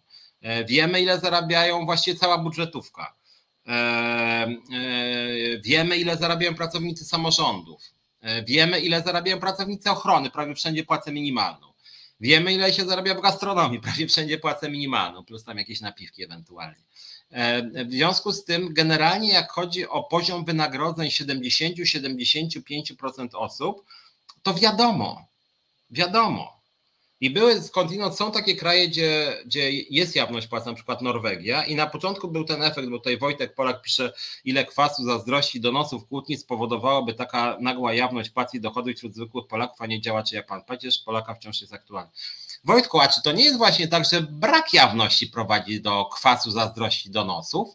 Wiemy, 0.66 1.00
ile 1.00 1.20
zarabiają 1.20 1.86
właściwie 1.86 2.18
cała 2.18 2.38
budżetówka. 2.38 3.14
Wiemy, 5.64 5.96
ile 5.96 6.16
zarabiają 6.16 6.54
pracownicy 6.54 7.04
samorządów. 7.04 7.82
Wiemy, 8.46 8.80
ile 8.80 9.02
zarabiają 9.02 9.40
pracownicy 9.40 9.90
ochrony, 9.90 10.30
prawie 10.30 10.54
wszędzie 10.54 10.84
płacę 10.84 11.12
minimalną. 11.12 11.68
Wiemy, 12.20 12.54
ile 12.54 12.72
się 12.72 12.84
zarabia 12.84 13.14
w 13.14 13.20
gastronomii, 13.20 13.80
prawie 13.86 14.08
wszędzie 14.08 14.38
płacę 14.38 14.70
minimalną, 14.70 15.24
plus 15.24 15.44
tam 15.44 15.58
jakieś 15.58 15.80
napiwki 15.80 16.24
ewentualnie. 16.24 16.82
W 17.86 17.90
związku 17.90 18.32
z 18.32 18.44
tym, 18.44 18.74
generalnie, 18.74 19.32
jak 19.32 19.50
chodzi 19.50 19.88
o 19.88 20.02
poziom 20.02 20.44
wynagrodzeń 20.44 21.08
70-75% 21.08 23.28
osób, 23.32 23.84
to 24.42 24.54
wiadomo, 24.54 25.26
wiadomo. 25.90 26.57
I 27.20 27.30
były 27.30 27.62
skądinąd, 27.62 28.16
są 28.16 28.32
takie 28.32 28.56
kraje, 28.56 28.88
gdzie, 28.88 29.36
gdzie 29.46 29.72
jest 29.72 30.16
jawność 30.16 30.46
płac, 30.46 30.66
na 30.66 30.74
przykład 30.74 31.02
Norwegia, 31.02 31.64
i 31.64 31.74
na 31.74 31.86
początku 31.86 32.28
był 32.28 32.44
ten 32.44 32.62
efekt, 32.62 32.88
bo 32.88 32.98
tutaj 32.98 33.18
Wojtek 33.18 33.54
Polak 33.54 33.82
pisze, 33.82 34.12
ile 34.44 34.64
kwasu, 34.64 35.04
zazdrości, 35.04 35.60
donosów, 35.60 36.06
kłótni 36.08 36.36
spowodowałoby 36.36 37.14
taka 37.14 37.56
nagła 37.60 37.92
jawność 37.94 38.30
płac 38.30 38.54
i 38.54 38.60
dochodów 38.60 38.96
wśród 38.96 39.14
zwykłych 39.14 39.46
Polaków, 39.46 39.80
a 39.80 39.86
nie 39.86 40.00
działaczy 40.00 40.34
jak 40.34 40.46
pan. 40.46 40.64
Przecież 40.64 40.98
Polaka 40.98 41.34
wciąż 41.34 41.60
jest 41.60 41.72
aktualny. 41.72 42.10
Wojtku, 42.64 43.00
a 43.00 43.08
czy 43.08 43.22
to 43.22 43.32
nie 43.32 43.44
jest 43.44 43.58
właśnie 43.58 43.88
tak, 43.88 44.04
że 44.04 44.20
brak 44.20 44.74
jawności 44.74 45.26
prowadzi 45.26 45.80
do 45.80 46.04
kwasu, 46.04 46.50
zazdrości, 46.50 47.10
donosów? 47.10 47.68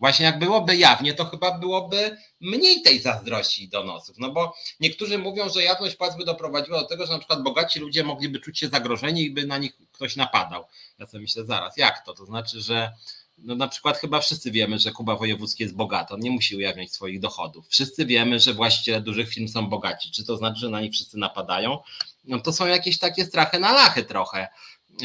Właśnie 0.00 0.26
jak 0.26 0.38
byłoby 0.38 0.76
jawnie, 0.76 1.14
to 1.14 1.24
chyba 1.24 1.58
byłoby 1.58 2.16
mniej 2.40 2.82
tej 2.82 3.00
zazdrości 3.00 3.64
i 3.64 3.68
donosów. 3.68 4.16
No 4.18 4.30
bo 4.30 4.54
niektórzy 4.80 5.18
mówią, 5.18 5.48
że 5.48 5.62
jawność 5.62 5.96
płac 5.96 6.16
by 6.16 6.24
doprowadziła 6.24 6.80
do 6.80 6.86
tego, 6.86 7.06
że 7.06 7.12
na 7.12 7.18
przykład 7.18 7.42
bogaci 7.42 7.80
ludzie 7.80 8.04
mogliby 8.04 8.40
czuć 8.40 8.58
się 8.58 8.68
zagrożeni 8.68 9.22
i 9.22 9.30
by 9.30 9.46
na 9.46 9.58
nich 9.58 9.72
ktoś 9.92 10.16
napadał. 10.16 10.64
Ja 10.98 11.06
sobie 11.06 11.22
myślę, 11.22 11.44
zaraz, 11.44 11.76
jak 11.76 12.04
to? 12.06 12.14
To 12.14 12.26
znaczy, 12.26 12.60
że 12.60 12.92
no 13.38 13.54
na 13.54 13.68
przykład 13.68 13.98
chyba 13.98 14.20
wszyscy 14.20 14.50
wiemy, 14.50 14.78
że 14.78 14.92
Kuba 14.92 15.16
Wojewódzki 15.16 15.62
jest 15.62 15.74
bogaty, 15.74 16.14
on 16.14 16.20
nie 16.20 16.30
musi 16.30 16.56
ujawniać 16.56 16.92
swoich 16.92 17.20
dochodów. 17.20 17.68
Wszyscy 17.68 18.06
wiemy, 18.06 18.40
że 18.40 18.54
właściciele 18.54 19.00
dużych 19.00 19.28
firm 19.28 19.48
są 19.48 19.66
bogaci. 19.66 20.10
Czy 20.10 20.24
to 20.24 20.36
znaczy, 20.36 20.60
że 20.60 20.68
na 20.68 20.80
nich 20.80 20.92
wszyscy 20.92 21.18
napadają? 21.18 21.78
No 22.24 22.40
to 22.40 22.52
są 22.52 22.66
jakieś 22.66 22.98
takie 22.98 23.24
strachy 23.24 23.58
na 23.58 23.72
lachy 23.72 24.04
trochę. 24.04 24.48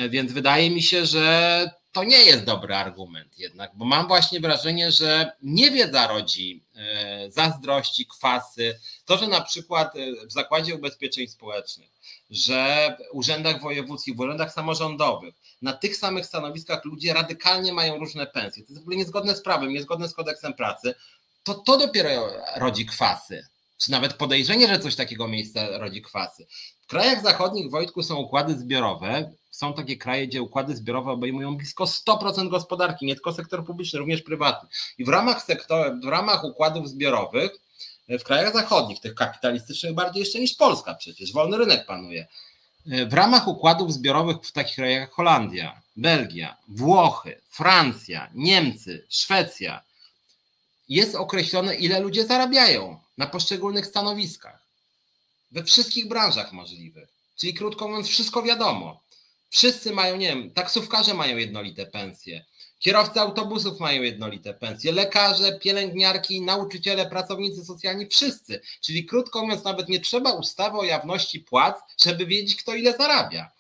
Więc 0.10 0.32
wydaje 0.32 0.70
mi 0.70 0.82
się, 0.84 1.06
że 1.06 1.70
to 1.92 2.04
nie 2.04 2.24
jest 2.24 2.44
dobry 2.44 2.76
argument 2.76 3.40
jednak, 3.40 3.72
bo 3.76 3.86
mam 3.86 4.08
właśnie 4.08 4.40
wrażenie, 4.40 4.92
że 4.92 5.32
niewiedza 5.42 6.08
rodzi 6.08 6.64
e, 6.76 7.32
zazdrości, 7.32 8.06
kwasy. 8.06 8.80
To, 9.06 9.18
że 9.18 9.28
na 9.28 9.42
przykład 9.42 9.96
e, 9.96 10.28
w 10.28 10.32
Zakładzie 10.32 10.76
Ubezpieczeń 10.76 11.28
Społecznych, 11.28 11.90
że 12.30 12.96
w 13.00 13.16
urzędach 13.16 13.62
wojewódzkich, 13.62 14.16
w 14.16 14.20
urzędach 14.20 14.54
samorządowych, 14.54 15.36
na 15.62 15.74
tych 15.74 15.98
samych 15.98 16.26
stanowiskach 16.26 16.86
ludzie 16.86 17.14
radykalnie 17.14 17.74
mają 17.74 17.98
różne 17.98 18.28
pensje. 18.28 18.64
To 18.64 18.70
jest 18.70 18.80
w 18.80 18.82
ogóle 18.82 18.98
niezgodne 18.98 19.36
z 19.36 19.42
prawem, 19.42 19.70
niezgodne 19.70 20.10
z 20.10 20.14
kodeksem 20.14 20.54
pracy. 20.54 20.96
To 21.44 21.54
to 21.54 21.78
dopiero 21.78 22.32
rodzi 22.56 22.86
kwasy. 22.86 23.48
Czy 23.78 23.92
nawet 23.92 24.14
podejrzenie, 24.14 24.68
że 24.68 24.80
coś 24.80 24.96
takiego 24.96 25.28
miejsca 25.28 25.78
rodzi 25.78 26.02
kwasy. 26.02 26.48
W 26.82 26.88
krajach 26.88 27.24
zachodnich, 27.24 27.72
Wojtku, 27.72 28.04
są 28.04 28.16
układy 28.16 28.60
zbiorowe, 28.60 29.32
są 29.60 29.74
takie 29.74 29.98
kraje, 29.98 30.28
gdzie 30.28 30.42
układy 30.42 30.76
zbiorowe 30.76 31.12
obejmują 31.12 31.58
blisko 31.58 31.84
100% 31.84 32.50
gospodarki, 32.50 33.06
nie 33.06 33.16
tylko 33.16 33.34
sektor 33.34 33.66
publiczny, 33.66 34.00
również 34.00 34.22
prywatny. 34.22 34.70
I 34.98 35.06
w 35.06 35.10
ramach 35.10 35.44
sektor, 35.44 36.00
w 36.04 36.08
ramach 36.08 36.44
układów 36.44 36.90
zbiorowych 36.90 37.52
w 38.10 38.24
krajach 38.24 38.54
zachodnich, 38.54 39.00
tych 39.00 39.16
kapitalistycznych 39.16 39.94
bardziej 39.94 40.20
jeszcze 40.20 40.40
niż 40.40 40.56
Polska 40.56 40.96
przecież, 40.96 41.34
wolny 41.34 41.58
rynek 41.58 41.86
panuje. 41.86 42.28
W 42.86 43.14
ramach 43.14 43.48
układów 43.48 43.94
zbiorowych 43.94 44.38
w 44.44 44.52
takich 44.52 44.76
krajach 44.76 45.02
jak 45.02 45.12
Holandia, 45.12 45.82
Belgia, 45.96 46.58
Włochy, 46.68 47.42
Francja, 47.50 48.30
Niemcy, 48.34 49.06
Szwecja 49.10 49.82
jest 50.90 51.16
określone, 51.16 51.76
ile 51.76 52.00
ludzie 52.00 52.26
zarabiają 52.26 53.00
na 53.18 53.28
poszczególnych 53.28 53.86
stanowiskach. 53.86 54.60
We 55.52 55.64
wszystkich 55.64 56.08
branżach 56.08 56.54
możliwych. 56.54 57.10
Czyli 57.40 57.54
krótko 57.54 57.88
mówiąc, 57.88 58.08
wszystko 58.08 58.44
wiadomo. 58.44 59.09
Wszyscy 59.50 59.92
mają, 59.92 60.16
nie 60.16 60.28
wiem, 60.28 60.52
taksówkarze 60.52 61.14
mają 61.14 61.38
jednolite 61.38 61.86
pensje, 61.86 62.46
kierowcy 62.80 63.20
autobusów 63.20 63.80
mają 63.80 64.02
jednolite 64.02 64.54
pensje, 64.54 64.92
lekarze, 64.92 65.60
pielęgniarki, 65.60 66.42
nauczyciele, 66.42 67.06
pracownicy 67.06 67.66
socjalni, 67.66 68.08
wszyscy. 68.08 68.62
Czyli 68.82 69.06
krótko 69.06 69.42
mówiąc, 69.42 69.64
nawet 69.64 69.90
nie 69.90 70.00
trzeba 70.00 70.34
ustawy 70.34 70.78
o 70.78 70.84
jawności 70.84 71.40
płac, 71.40 71.76
żeby 72.04 72.26
wiedzieć, 72.26 72.56
kto 72.56 72.76
ile 72.76 72.98
zarabia. 72.98 73.52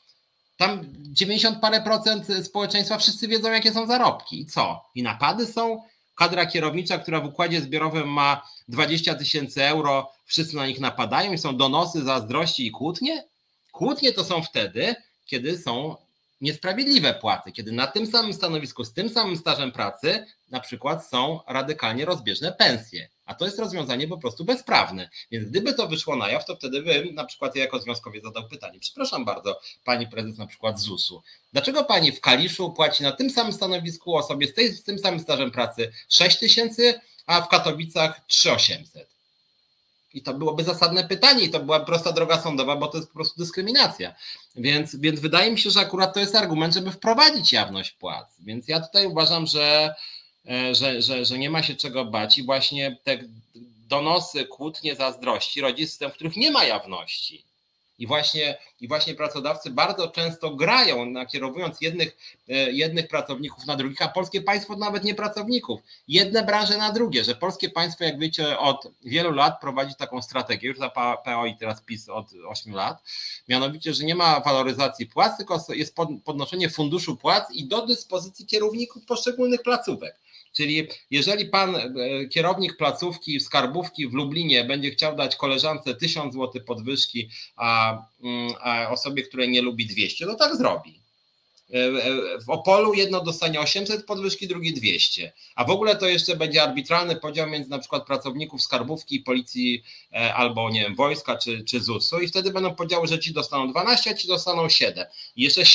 Tam 0.57 0.85
90 0.99 1.59
parę 1.59 1.81
procent 1.81 2.27
społeczeństwa 2.43 2.97
wszyscy 2.97 3.27
wiedzą, 3.27 3.51
jakie 3.51 3.73
są 3.73 3.87
zarobki. 3.87 4.41
I 4.41 4.45
co? 4.45 4.85
I 4.95 5.03
napady 5.03 5.47
są? 5.47 5.83
Kadra 6.15 6.45
kierownicza, 6.45 6.97
która 6.97 7.21
w 7.21 7.25
układzie 7.25 7.61
zbiorowym 7.61 8.07
ma 8.07 8.49
20 8.67 9.15
tysięcy 9.15 9.63
euro, 9.63 10.11
wszyscy 10.25 10.55
na 10.55 10.67
nich 10.67 10.79
napadają 10.79 11.33
i 11.33 11.37
są 11.37 11.57
donosy, 11.57 12.03
zazdrości 12.03 12.67
i 12.67 12.71
kłótnie? 12.71 13.23
Kłótnie 13.71 14.13
to 14.13 14.23
są 14.23 14.43
wtedy, 14.43 14.95
kiedy 15.29 15.57
są 15.57 15.95
niesprawiedliwe 16.41 17.13
płacy, 17.13 17.51
kiedy 17.51 17.71
na 17.71 17.87
tym 17.87 18.07
samym 18.07 18.33
stanowisku, 18.33 18.83
z 18.83 18.93
tym 18.93 19.09
samym 19.09 19.37
stażem 19.37 19.71
pracy, 19.71 20.25
na 20.49 20.59
przykład 20.59 21.07
są 21.07 21.39
radykalnie 21.47 22.05
rozbieżne 22.05 22.51
pensje. 22.51 23.09
A 23.25 23.35
to 23.35 23.45
jest 23.45 23.59
rozwiązanie 23.59 24.07
po 24.07 24.17
prostu 24.17 24.45
bezprawne. 24.45 25.09
Więc 25.31 25.49
gdyby 25.49 25.73
to 25.73 25.87
wyszło 25.87 26.15
na 26.15 26.29
jaw, 26.29 26.45
to 26.45 26.55
wtedy 26.55 26.81
bym 26.81 27.15
na 27.15 27.25
przykład 27.25 27.55
ja 27.55 27.61
jako 27.61 27.79
związkowiec 27.79 28.23
zadał 28.23 28.47
pytanie. 28.47 28.79
Przepraszam 28.79 29.25
bardzo, 29.25 29.59
pani 29.83 30.07
prezes 30.07 30.37
na 30.37 30.47
przykład 30.47 30.79
ZUS-u. 30.79 31.21
Dlaczego 31.53 31.83
pani 31.83 32.11
w 32.11 32.21
Kaliszu 32.21 32.71
płaci 32.71 33.03
na 33.03 33.11
tym 33.11 33.29
samym 33.29 33.53
stanowisku 33.53 34.15
osobie 34.15 34.47
z, 34.47 34.79
z 34.79 34.83
tym 34.83 34.99
samym 34.99 35.19
stażem 35.19 35.51
pracy 35.51 35.91
6 36.09 36.39
tysięcy, 36.39 36.99
a 37.25 37.41
w 37.41 37.47
Katowicach 37.47 38.25
3800? 38.27 39.18
I 40.13 40.21
to 40.21 40.33
byłoby 40.33 40.63
zasadne 40.63 41.07
pytanie, 41.07 41.43
i 41.43 41.49
to 41.49 41.59
była 41.59 41.79
prosta 41.79 42.11
droga 42.11 42.41
sądowa, 42.41 42.75
bo 42.75 42.87
to 42.87 42.97
jest 42.97 43.09
po 43.09 43.15
prostu 43.15 43.39
dyskryminacja. 43.39 44.15
Więc, 44.55 44.95
więc 44.95 45.19
wydaje 45.19 45.51
mi 45.51 45.59
się, 45.59 45.69
że 45.69 45.79
akurat 45.79 46.13
to 46.13 46.19
jest 46.19 46.35
argument, 46.35 46.73
żeby 46.73 46.91
wprowadzić 46.91 47.53
jawność 47.53 47.91
płac. 47.91 48.27
Więc 48.39 48.67
ja 48.67 48.79
tutaj 48.79 49.07
uważam, 49.07 49.47
że, 49.47 49.95
e, 50.49 50.75
że, 50.75 51.01
że, 51.01 51.25
że 51.25 51.37
nie 51.37 51.49
ma 51.49 51.63
się 51.63 51.75
czego 51.75 52.05
bać 52.05 52.37
i 52.37 52.43
właśnie 52.43 52.97
te 53.03 53.19
donosy, 53.89 54.45
kłótnie, 54.45 54.95
zazdrości 54.95 55.61
rodzi 55.61 55.87
w 55.87 56.13
których 56.13 56.35
nie 56.35 56.51
ma 56.51 56.63
jawności. 56.63 57.48
I 57.99 58.07
właśnie, 58.07 58.57
I 58.81 58.87
właśnie 58.87 59.15
pracodawcy 59.15 59.69
bardzo 59.69 60.07
często 60.07 60.55
grają, 60.55 61.05
nakierowując 61.05 61.81
jednych, 61.81 62.17
e, 62.49 62.53
jednych 62.71 63.07
pracowników 63.07 63.65
na 63.65 63.75
drugich, 63.75 64.01
a 64.01 64.07
polskie 64.07 64.41
państwo 64.41 64.75
nawet 64.75 65.03
nie 65.03 65.15
pracowników, 65.15 65.81
jedne 66.07 66.43
branże 66.43 66.77
na 66.77 66.91
drugie, 66.91 67.23
że 67.23 67.35
polskie 67.35 67.69
państwo, 67.69 68.03
jak 68.03 68.19
wiecie, 68.19 68.59
od 68.59 68.91
wielu 69.01 69.31
lat 69.31 69.61
prowadzi 69.61 69.95
taką 69.95 70.21
strategię, 70.21 70.67
już 70.67 70.77
za 70.77 70.89
PO 71.25 71.45
i 71.45 71.57
teraz 71.57 71.81
PiS 71.81 72.09
od 72.09 72.27
8 72.47 72.73
lat, 72.73 73.03
mianowicie, 73.47 73.93
że 73.93 74.03
nie 74.03 74.15
ma 74.15 74.39
waloryzacji 74.39 75.05
płac, 75.05 75.37
tylko 75.37 75.65
jest 75.69 75.95
podnoszenie 76.23 76.69
funduszu 76.69 77.17
płac 77.17 77.51
i 77.51 77.67
do 77.67 77.85
dyspozycji 77.85 78.45
kierowników 78.45 79.05
poszczególnych 79.05 79.61
placówek. 79.61 80.15
Czyli 80.53 80.87
jeżeli 81.11 81.45
pan 81.45 81.75
e, 81.75 81.89
kierownik 82.29 82.77
placówki 82.77 83.39
skarbówki 83.39 84.07
w 84.07 84.13
Lublinie 84.13 84.63
będzie 84.63 84.91
chciał 84.91 85.15
dać 85.15 85.35
koleżance 85.35 85.95
1000 85.95 86.33
zł 86.33 86.61
podwyżki, 86.65 87.29
a, 87.55 87.97
mm, 88.23 88.53
a 88.61 88.89
osobie, 88.89 89.23
której 89.23 89.49
nie 89.49 89.61
lubi 89.61 89.85
200, 89.85 90.25
to 90.25 90.35
tak 90.35 90.55
zrobi. 90.55 90.99
E, 91.73 91.77
e, 91.77 92.39
w 92.39 92.49
Opolu 92.49 92.93
jedno 92.93 93.23
dostanie 93.23 93.59
800 93.59 94.05
podwyżki, 94.05 94.47
drugi 94.47 94.73
200. 94.73 95.31
A 95.55 95.65
w 95.65 95.69
ogóle 95.69 95.95
to 95.95 96.07
jeszcze 96.07 96.35
będzie 96.35 96.63
arbitralny 96.63 97.15
podział 97.15 97.49
między 97.49 97.69
na 97.69 97.79
przykład 97.79 98.05
pracowników 98.05 98.61
skarbówki, 98.61 99.19
policji 99.19 99.83
albo 100.35 100.69
nie 100.69 100.81
wiem, 100.81 100.95
wojska 100.95 101.37
czy, 101.37 101.63
czy 101.63 101.81
ZUS-u 101.81 102.19
i 102.19 102.27
wtedy 102.27 102.51
będą 102.51 102.75
podziały, 102.75 103.07
że 103.07 103.19
ci 103.19 103.33
dostaną 103.33 103.71
12, 103.71 104.09
a 104.09 104.13
ci 104.13 104.27
dostaną 104.27 104.69
7. 104.69 105.05
I 105.35 105.43
jeszcze 105.43 105.65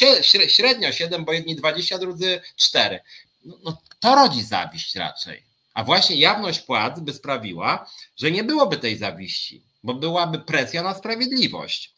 średnio 0.48 0.92
7, 0.92 1.24
bo 1.24 1.32
jedni 1.32 1.56
20, 1.56 1.98
drudzy 1.98 2.40
4 2.56 3.00
no, 3.44 3.58
no, 3.64 3.82
to 4.00 4.14
rodzi 4.14 4.42
zawiść 4.42 4.96
raczej. 4.96 5.44
A 5.74 5.84
właśnie 5.84 6.16
jawność 6.16 6.60
płac 6.60 7.00
by 7.00 7.12
sprawiła, 7.12 7.90
że 8.16 8.30
nie 8.30 8.44
byłoby 8.44 8.76
tej 8.76 8.98
zawiści, 8.98 9.62
bo 9.82 9.94
byłaby 9.94 10.38
presja 10.38 10.82
na 10.82 10.94
sprawiedliwość. 10.94 11.93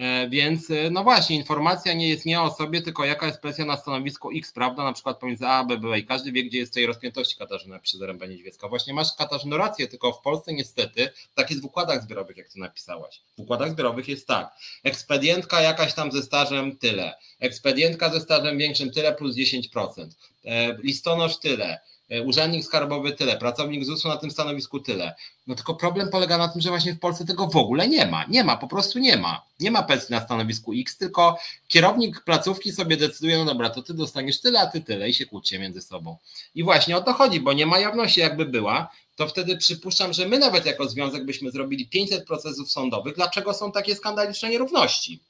E, 0.00 0.28
więc 0.28 0.70
e, 0.70 0.90
no 0.90 1.04
właśnie, 1.04 1.36
informacja 1.36 1.92
nie 1.92 2.08
jest 2.08 2.26
nie 2.26 2.40
o 2.42 2.50
sobie, 2.50 2.82
tylko 2.82 3.04
jaka 3.04 3.26
jest 3.26 3.40
presja 3.40 3.64
na 3.64 3.76
stanowisku 3.76 4.30
X, 4.36 4.52
prawda, 4.52 4.84
na 4.84 4.92
przykład 4.92 5.18
pomiędzy 5.18 5.46
A 5.46 5.64
B, 5.64 5.78
B 5.78 5.98
i 5.98 6.04
każdy 6.04 6.32
wie, 6.32 6.44
gdzie 6.44 6.58
jest 6.58 6.74
tej 6.74 6.86
rozpiętości 6.86 7.36
Katarzyna 7.36 7.78
przy 7.78 7.98
Zaręba 7.98 8.26
Niedźwiecka. 8.26 8.68
Właśnie 8.68 8.94
masz 8.94 9.16
Katarzyno 9.18 9.56
rację, 9.56 9.88
tylko 9.88 10.12
w 10.12 10.20
Polsce 10.20 10.52
niestety 10.52 11.10
tak 11.34 11.50
jest 11.50 11.62
w 11.62 11.64
układach 11.64 12.02
zbiorowych, 12.02 12.36
jak 12.36 12.48
ty 12.48 12.58
napisałaś. 12.58 13.22
W 13.36 13.40
układach 13.40 13.70
zbiorowych 13.70 14.08
jest 14.08 14.26
tak, 14.26 14.54
ekspedientka 14.84 15.60
jakaś 15.60 15.94
tam 15.94 16.12
ze 16.12 16.22
stażem 16.22 16.76
tyle, 16.76 17.14
ekspedientka 17.40 18.10
ze 18.10 18.20
stażem 18.20 18.58
większym 18.58 18.90
tyle 18.90 19.14
plus 19.14 19.36
10%, 19.36 20.16
e, 20.44 20.76
listonosz 20.82 21.38
tyle, 21.38 21.80
urzędnik 22.24 22.64
skarbowy 22.64 23.12
tyle, 23.12 23.36
pracownik 23.36 23.84
ZUS-u 23.84 24.08
na 24.08 24.16
tym 24.16 24.30
stanowisku 24.30 24.80
tyle. 24.80 25.14
No 25.46 25.54
tylko 25.54 25.74
problem 25.74 26.08
polega 26.10 26.38
na 26.38 26.48
tym, 26.48 26.60
że 26.60 26.68
właśnie 26.68 26.94
w 26.94 26.98
Polsce 26.98 27.24
tego 27.24 27.46
w 27.46 27.56
ogóle 27.56 27.88
nie 27.88 28.06
ma. 28.06 28.24
Nie 28.24 28.44
ma, 28.44 28.56
po 28.56 28.68
prostu 28.68 28.98
nie 28.98 29.16
ma. 29.16 29.42
Nie 29.60 29.70
ma 29.70 29.82
pensji 29.82 30.14
na 30.14 30.20
stanowisku 30.20 30.72
X, 30.76 30.96
tylko 30.96 31.38
kierownik 31.68 32.20
placówki 32.20 32.72
sobie 32.72 32.96
decyduje, 32.96 33.38
no 33.38 33.44
dobra, 33.44 33.70
to 33.70 33.82
ty 33.82 33.94
dostaniesz 33.94 34.40
tyle, 34.40 34.60
a 34.60 34.66
ty 34.66 34.80
tyle 34.80 35.08
i 35.08 35.14
się 35.14 35.26
kłócie 35.26 35.58
między 35.58 35.82
sobą. 35.82 36.16
I 36.54 36.64
właśnie 36.64 36.96
o 36.96 37.00
to 37.00 37.12
chodzi, 37.12 37.40
bo 37.40 37.52
nie 37.52 37.66
ma 37.66 37.78
jawności 37.78 38.20
jakby 38.20 38.44
była, 38.44 38.90
to 39.16 39.28
wtedy 39.28 39.56
przypuszczam, 39.56 40.12
że 40.12 40.28
my 40.28 40.38
nawet 40.38 40.66
jako 40.66 40.88
związek 40.88 41.24
byśmy 41.24 41.50
zrobili 41.50 41.88
500 41.88 42.26
procesów 42.26 42.70
sądowych. 42.70 43.14
Dlaczego 43.14 43.54
są 43.54 43.72
takie 43.72 43.96
skandaliczne 43.96 44.48
nierówności? 44.48 45.20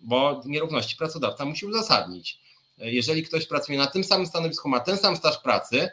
Bo 0.00 0.42
nierówności 0.44 0.96
pracodawca 0.96 1.44
musi 1.44 1.66
uzasadnić 1.66 2.47
jeżeli 2.80 3.22
ktoś 3.22 3.46
pracuje 3.46 3.78
na 3.78 3.86
tym 3.86 4.04
samym 4.04 4.26
stanowisku, 4.26 4.68
ma 4.68 4.80
ten 4.80 4.98
sam 4.98 5.16
staż 5.16 5.38
pracy, 5.38 5.88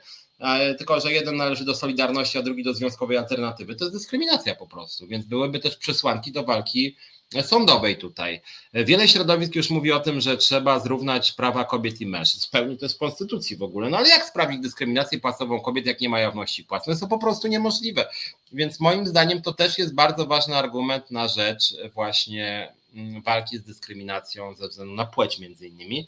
tylko 0.78 1.00
że 1.00 1.14
jeden 1.14 1.36
należy 1.36 1.66
do 1.66 1.76
Solidarności, 1.76 2.38
a 2.38 2.42
drugi 2.42 2.64
do 2.64 2.74
Związkowej 2.74 3.18
Alternatywy, 3.18 3.76
to 3.76 3.86
jest 3.86 3.96
dyskryminacja 3.96 4.56
po 4.56 4.68
prostu, 4.68 5.08
więc 5.08 5.26
byłyby 5.26 5.60
też 5.60 5.78
przesłanki 5.78 6.32
do 6.32 6.44
walki 6.44 6.96
sądowej 7.42 7.98
tutaj. 7.98 8.42
Wiele 8.74 9.08
środowisk 9.08 9.56
już 9.56 9.70
mówi 9.70 9.92
o 9.92 10.00
tym, 10.00 10.22
że 10.22 10.38
trzeba 10.38 10.80
zrównać 10.80 11.32
prawa 11.32 11.66
kobiet 11.66 12.02
i 12.02 12.06
mężczyzn. 12.06 12.48
W 12.48 12.50
pełni 12.50 12.78
to 12.78 12.90
w 12.90 12.98
konstytucji 12.98 13.58
w 13.58 13.64
ogóle. 13.64 13.90
No 13.90 13.98
ale 13.98 14.10
jak 14.10 14.26
sprawić 14.26 14.60
dyskryminację 14.60 15.20
płacową 15.20 15.60
kobiet, 15.60 15.86
jak 15.86 16.02
nie 16.02 16.10
ma 16.10 16.20
jawności 16.20 16.64
płac? 16.64 16.88
No 16.88 16.96
to 16.96 17.08
po 17.08 17.18
prostu 17.18 17.48
niemożliwe. 17.48 18.10
Więc 18.52 18.80
moim 18.80 19.08
zdaniem 19.08 19.42
to 19.42 19.54
też 19.54 19.78
jest 19.78 19.96
bardzo 19.96 20.26
ważny 20.26 20.56
argument 20.56 21.12
na 21.12 21.28
rzecz 21.28 21.76
właśnie 21.94 22.74
mm, 22.94 23.22
walki 23.22 23.58
z 23.58 23.64
dyskryminacją 23.64 24.54
ze 24.54 24.68
względu 24.68 24.94
na 24.94 25.06
płeć 25.06 25.40
między 25.40 25.68
innymi. 25.68 26.08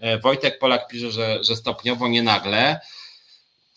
E, 0.00 0.18
Wojtek 0.18 0.58
Polak 0.58 0.88
pisze, 0.88 1.10
że, 1.10 1.44
że 1.44 1.56
stopniowo, 1.56 2.08
nie 2.08 2.22
nagle. 2.22 2.80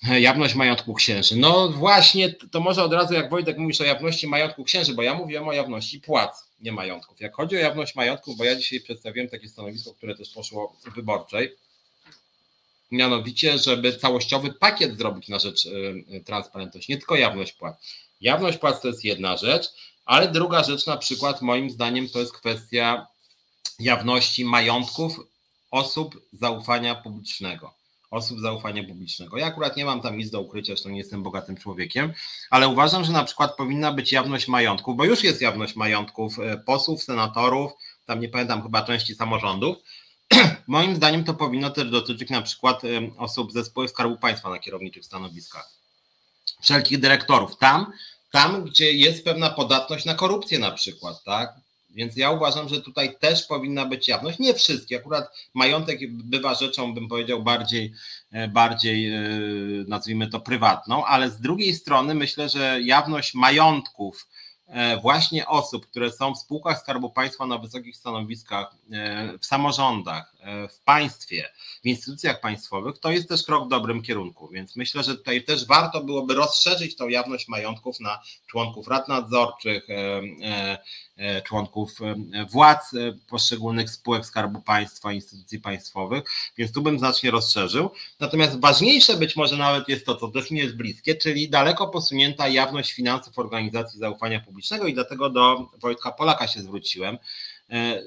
E, 0.09 0.21
jawność 0.21 0.55
majątku 0.55 0.93
księży. 0.93 1.35
No 1.35 1.69
właśnie, 1.69 2.33
to 2.33 2.59
może 2.59 2.83
od 2.83 2.93
razu 2.93 3.13
jak 3.13 3.29
Wojtek 3.29 3.57
mówisz 3.57 3.81
o 3.81 3.83
jawności 3.83 4.27
majątku 4.27 4.63
księży, 4.63 4.93
bo 4.93 5.01
ja 5.01 5.13
mówiłem 5.13 5.47
o 5.47 5.53
jawności 5.53 5.99
płac, 5.99 6.45
nie 6.61 6.71
majątków. 6.71 7.21
Jak 7.21 7.35
chodzi 7.35 7.55
o 7.55 7.59
jawność 7.59 7.95
majątków, 7.95 8.37
bo 8.37 8.43
ja 8.43 8.55
dzisiaj 8.55 8.81
przedstawiłem 8.81 9.29
takie 9.29 9.49
stanowisko, 9.49 9.93
które 9.93 10.15
też 10.15 10.29
poszło 10.29 10.75
w 10.85 10.95
wyborczej, 10.95 11.55
mianowicie, 12.91 13.57
żeby 13.57 13.93
całościowy 13.93 14.53
pakiet 14.53 14.97
zrobić 14.97 15.27
na 15.27 15.39
rzecz 15.39 15.65
e, 15.65 16.19
transparentności, 16.19 16.91
nie 16.91 16.97
tylko 16.97 17.15
jawność 17.15 17.51
płac. 17.51 17.75
Jawność 18.21 18.57
płac 18.57 18.81
to 18.81 18.87
jest 18.87 19.03
jedna 19.03 19.37
rzecz, 19.37 19.65
ale 20.05 20.27
druga 20.27 20.63
rzecz 20.63 20.85
na 20.85 20.97
przykład 20.97 21.41
moim 21.41 21.69
zdaniem 21.69 22.09
to 22.09 22.19
jest 22.19 22.33
kwestia 22.33 23.07
jawności 23.79 24.45
majątków 24.45 25.19
osób 25.71 26.21
zaufania 26.33 26.95
publicznego. 26.95 27.73
Osób 28.11 28.39
zaufania 28.39 28.83
publicznego. 28.83 29.37
Ja 29.37 29.45
akurat 29.45 29.77
nie 29.77 29.85
mam 29.85 30.01
tam 30.01 30.17
nic 30.17 30.29
do 30.29 30.41
ukrycia, 30.41 30.67
zresztą 30.67 30.89
nie 30.89 30.97
jestem 30.97 31.23
bogatym 31.23 31.57
człowiekiem, 31.57 32.13
ale 32.49 32.67
uważam, 32.67 33.03
że 33.03 33.11
na 33.11 33.23
przykład 33.23 33.55
powinna 33.55 33.91
być 33.91 34.11
jawność 34.11 34.47
majątków, 34.47 34.97
bo 34.97 35.05
już 35.05 35.23
jest 35.23 35.41
jawność 35.41 35.75
majątków 35.75 36.39
e, 36.39 36.57
posłów, 36.57 37.03
senatorów, 37.03 37.71
tam 38.05 38.19
nie 38.19 38.29
pamiętam 38.29 38.63
chyba 38.63 38.81
części 38.81 39.15
samorządów. 39.15 39.77
Moim 40.67 40.95
zdaniem 40.95 41.23
to 41.23 41.33
powinno 41.33 41.69
też 41.69 41.89
dotyczyć 41.89 42.29
na 42.29 42.41
przykład 42.41 42.81
osób 43.17 43.51
ze 43.51 43.65
spółek 43.65 43.89
Skarbu 43.89 44.17
Państwa 44.17 44.49
na 44.49 44.59
kierowniczych 44.59 45.05
stanowiskach, 45.05 45.69
wszelkich 46.61 46.99
dyrektorów. 46.99 47.57
Tam, 47.57 47.91
tam, 48.31 48.63
gdzie 48.63 48.93
jest 48.93 49.23
pewna 49.23 49.49
podatność 49.49 50.05
na 50.05 50.13
korupcję 50.13 50.59
na 50.59 50.71
przykład, 50.71 51.23
tak? 51.23 51.53
Więc 51.89 52.17
ja 52.17 52.31
uważam, 52.31 52.69
że 52.69 52.81
tutaj 52.81 53.17
też 53.19 53.43
powinna 53.47 53.85
być 53.85 54.07
jawność. 54.07 54.39
Nie 54.39 54.53
wszystkie, 54.53 54.97
akurat 54.97 55.29
majątek 55.53 55.99
bywa 56.11 56.53
rzeczą, 56.55 56.93
bym 56.93 57.07
powiedział, 57.07 57.43
bardziej, 57.43 57.93
e, 58.31 58.47
bardziej 58.47 59.09
e, 59.09 59.21
nazwijmy 59.87 60.27
to 60.27 60.39
prywatną, 60.39 61.05
ale 61.05 61.29
z 61.29 61.39
drugiej 61.39 61.75
strony 61.75 62.15
myślę, 62.15 62.49
że 62.49 62.81
jawność 62.81 63.33
majątków, 63.33 64.27
E, 64.69 64.97
właśnie 64.97 65.47
osób, 65.47 65.87
które 65.87 66.11
są 66.11 66.35
w 66.35 66.39
spółkach 66.39 66.79
Skarbu 66.79 67.09
Państwa 67.09 67.45
na 67.45 67.57
wysokich 67.57 67.97
stanowiskach, 67.97 68.75
w 69.39 69.45
samorządach, 69.45 70.33
w 70.69 70.79
państwie, 70.79 71.49
w 71.83 71.85
instytucjach 71.85 72.41
państwowych, 72.41 72.99
to 72.99 73.11
jest 73.11 73.29
też 73.29 73.43
krok 73.43 73.65
w 73.65 73.69
dobrym 73.69 74.01
kierunku. 74.01 74.47
Więc 74.47 74.75
myślę, 74.75 75.03
że 75.03 75.15
tutaj 75.15 75.43
też 75.43 75.67
warto 75.67 76.03
byłoby 76.03 76.33
rozszerzyć 76.33 76.95
tą 76.95 77.09
jawność 77.09 77.47
majątków 77.47 77.99
na 77.99 78.19
członków 78.47 78.87
rad 78.87 79.07
nadzorczych, 79.07 79.87
członków 81.43 81.91
władz 82.49 82.91
poszczególnych 83.27 83.89
spółek 83.89 84.25
Skarbu 84.25 84.61
Państwa, 84.61 85.13
instytucji 85.13 85.59
państwowych, 85.59 86.23
więc 86.57 86.71
tu 86.71 86.81
bym 86.81 86.99
znacznie 86.99 87.31
rozszerzył. 87.31 87.89
Natomiast 88.19 88.59
ważniejsze 88.59 89.17
być 89.17 89.35
może 89.35 89.57
nawet 89.57 89.89
jest 89.89 90.05
to, 90.05 90.15
co 90.15 90.27
też 90.27 90.51
mi 90.51 90.59
jest 90.59 90.75
bliskie, 90.75 91.15
czyli 91.15 91.49
daleko 91.49 91.87
posunięta 91.87 92.47
jawność 92.47 92.93
finansów 92.93 93.39
organizacji 93.39 93.99
zaufania 93.99 94.39
publicznego 94.39 94.87
i 94.87 94.93
dlatego 94.93 95.29
do 95.29 95.69
Wojtka 95.79 96.11
Polaka 96.11 96.47
się 96.47 96.61
zwróciłem, 96.61 97.15
e, 97.15 97.19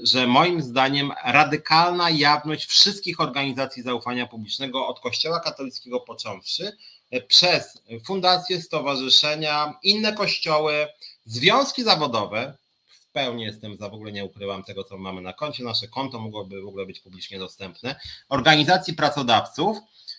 że 0.02 0.26
moim 0.26 0.62
zdaniem 0.62 1.12
radykalna 1.24 2.10
jawność 2.10 2.66
wszystkich 2.66 3.20
organizacji 3.20 3.82
zaufania 3.82 4.26
publicznego, 4.26 4.86
od 4.86 5.00
Kościoła 5.00 5.40
katolickiego 5.40 6.00
począwszy, 6.00 6.76
e, 7.10 7.20
przez 7.20 7.82
fundacje, 8.04 8.62
stowarzyszenia, 8.62 9.74
inne 9.82 10.12
kościoły, 10.12 10.86
związki 11.24 11.84
zawodowe, 11.84 12.56
w 12.86 13.12
pełni 13.12 13.42
jestem 13.42 13.76
za, 13.76 13.88
w 13.88 13.94
ogóle 13.94 14.12
nie 14.12 14.24
ukrywam 14.24 14.64
tego, 14.64 14.84
co 14.84 14.98
mamy 14.98 15.20
na 15.20 15.32
koncie, 15.32 15.64
nasze 15.64 15.88
konto 15.88 16.18
mogłoby 16.18 16.62
w 16.62 16.68
ogóle 16.68 16.86
być 16.86 17.00
publicznie 17.00 17.38
dostępne, 17.38 17.96
organizacji 18.28 18.94
pracodawców, 18.94 19.78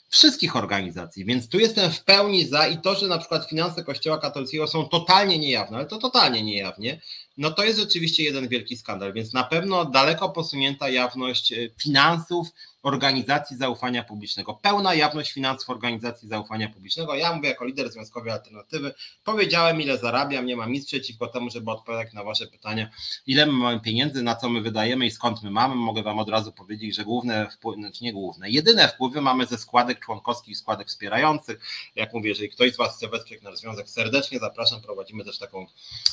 wszystkich 0.10 0.56
organizacji, 0.56 1.26
więc 1.26 1.50
tu 1.50 1.60
jestem 1.60 1.92
w 1.92 2.04
pełni 2.04 2.46
za 2.46 2.68
i 2.68 2.78
to, 2.78 2.96
że 2.96 3.08
na 3.08 3.18
przykład 3.18 3.50
finanse 3.50 3.84
Kościoła 3.84 4.18
katolickiego 4.18 4.68
są 4.68 4.86
totalnie 4.90 5.40
niejawne, 5.40 5.78
ale 5.78 5.86
to 5.86 5.98
totalnie 5.98 6.44
niejawnie, 6.44 7.02
no 7.38 7.52
to 7.52 7.64
jest 7.64 7.80
rzeczywiście 7.80 8.24
jeden 8.24 8.48
wielki 8.48 8.78
skandal, 8.78 9.14
więc 9.14 9.34
na 9.34 9.44
pewno 9.44 9.86
daleko 9.86 10.30
posunięta 10.30 10.90
jawność 10.90 11.54
e, 11.54 11.70
finansów 11.78 12.48
organizacji 12.84 13.58
zaufania 13.58 14.04
publicznego, 14.04 14.54
pełna 14.54 14.94
jawność 14.94 15.32
finansów 15.32 15.70
organizacji 15.70 16.28
zaufania 16.28 16.70
publicznego. 16.70 17.16
Ja 17.16 17.34
mówię 17.34 17.50
jako 17.50 17.66
lider 17.66 17.92
Związkowej 17.92 18.32
Alternatywy, 18.32 18.94
powiedziałem 19.24 19.82
ile 19.82 19.98
zarabiam, 19.98 20.46
nie 20.46 20.56
mam 20.56 20.72
nic 20.72 20.86
przeciwko 20.86 21.28
temu, 21.28 21.50
żeby 21.50 21.72
odpowiadać 21.72 22.14
na 22.14 22.24
wasze 22.24 22.48
pytania, 22.48 22.90
ile 23.28 23.46
my 23.46 23.52
mamy 23.52 23.80
pieniędzy, 23.80 24.24
na 24.24 24.36
co 24.36 24.50
my 24.50 24.62
wydajemy 24.62 25.06
i 25.06 25.12
skąd 25.12 25.44
my 25.44 25.52
mamy. 25.52 25.76
Mogę 25.76 26.04
wam 26.04 26.20
od 26.20 26.30
razu 26.30 26.52
powiedzieć, 26.52 26.96
że 26.96 27.04
główne 27.04 27.50
wpływy, 27.50 27.82
znaczy 27.82 28.04
nie 28.04 28.14
główne, 28.14 28.50
jedyne 28.50 28.88
wpływy 28.88 29.22
mamy 29.22 29.46
ze 29.46 29.58
składek 29.58 30.00
członkowskich 30.00 30.58
składek 30.58 30.88
wspierających. 30.88 31.60
Jak 31.96 32.14
mówię, 32.14 32.30
jeżeli 32.30 32.50
ktoś 32.50 32.74
z 32.74 32.78
was 32.78 32.96
chce 32.96 33.08
wesprzeć 33.08 33.42
nasz 33.42 33.58
związek, 33.58 33.90
serdecznie 33.90 34.40
zapraszam, 34.40 34.82
prowadzimy 34.82 35.26
też 35.26 35.38
taką 35.38 35.66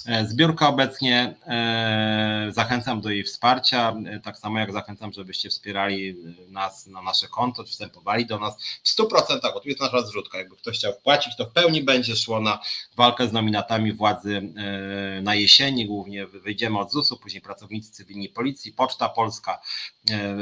e, 0.06 0.26
zbiórkę 0.26 0.66
obecnie 0.66 1.09
E, 1.12 2.46
zachęcam 2.50 3.00
do 3.00 3.10
jej 3.10 3.24
wsparcia, 3.24 3.94
e, 4.06 4.20
tak 4.20 4.38
samo 4.38 4.58
jak 4.58 4.72
zachęcam, 4.72 5.12
żebyście 5.12 5.50
wspierali 5.50 6.16
nas 6.48 6.86
na 6.86 7.02
nasze 7.02 7.28
konto, 7.28 7.64
wstępowali 7.64 8.26
do 8.26 8.38
nas 8.38 8.56
w 8.82 8.88
100%, 8.88 9.40
bo 9.54 9.60
tu 9.60 9.68
jest 9.68 9.80
nasza 9.80 10.02
zrzutka. 10.02 10.38
Jakby 10.38 10.56
ktoś 10.56 10.78
chciał 10.78 10.92
wpłacić, 10.92 11.36
to 11.36 11.44
w 11.44 11.52
pełni 11.52 11.82
będzie 11.82 12.16
szło 12.16 12.40
na 12.40 12.58
walkę 12.96 13.28
z 13.28 13.32
nominatami 13.32 13.92
władzy 13.92 14.36
e, 14.36 15.22
na 15.22 15.34
jesieni. 15.34 15.86
Głównie 15.86 16.26
wyjdziemy 16.26 16.78
od 16.78 16.92
ZUS-u, 16.92 17.16
później 17.16 17.42
pracownicy 17.42 17.92
cywilni 17.92 18.28
policji, 18.28 18.72
Poczta 18.72 19.08
Polska, 19.08 19.60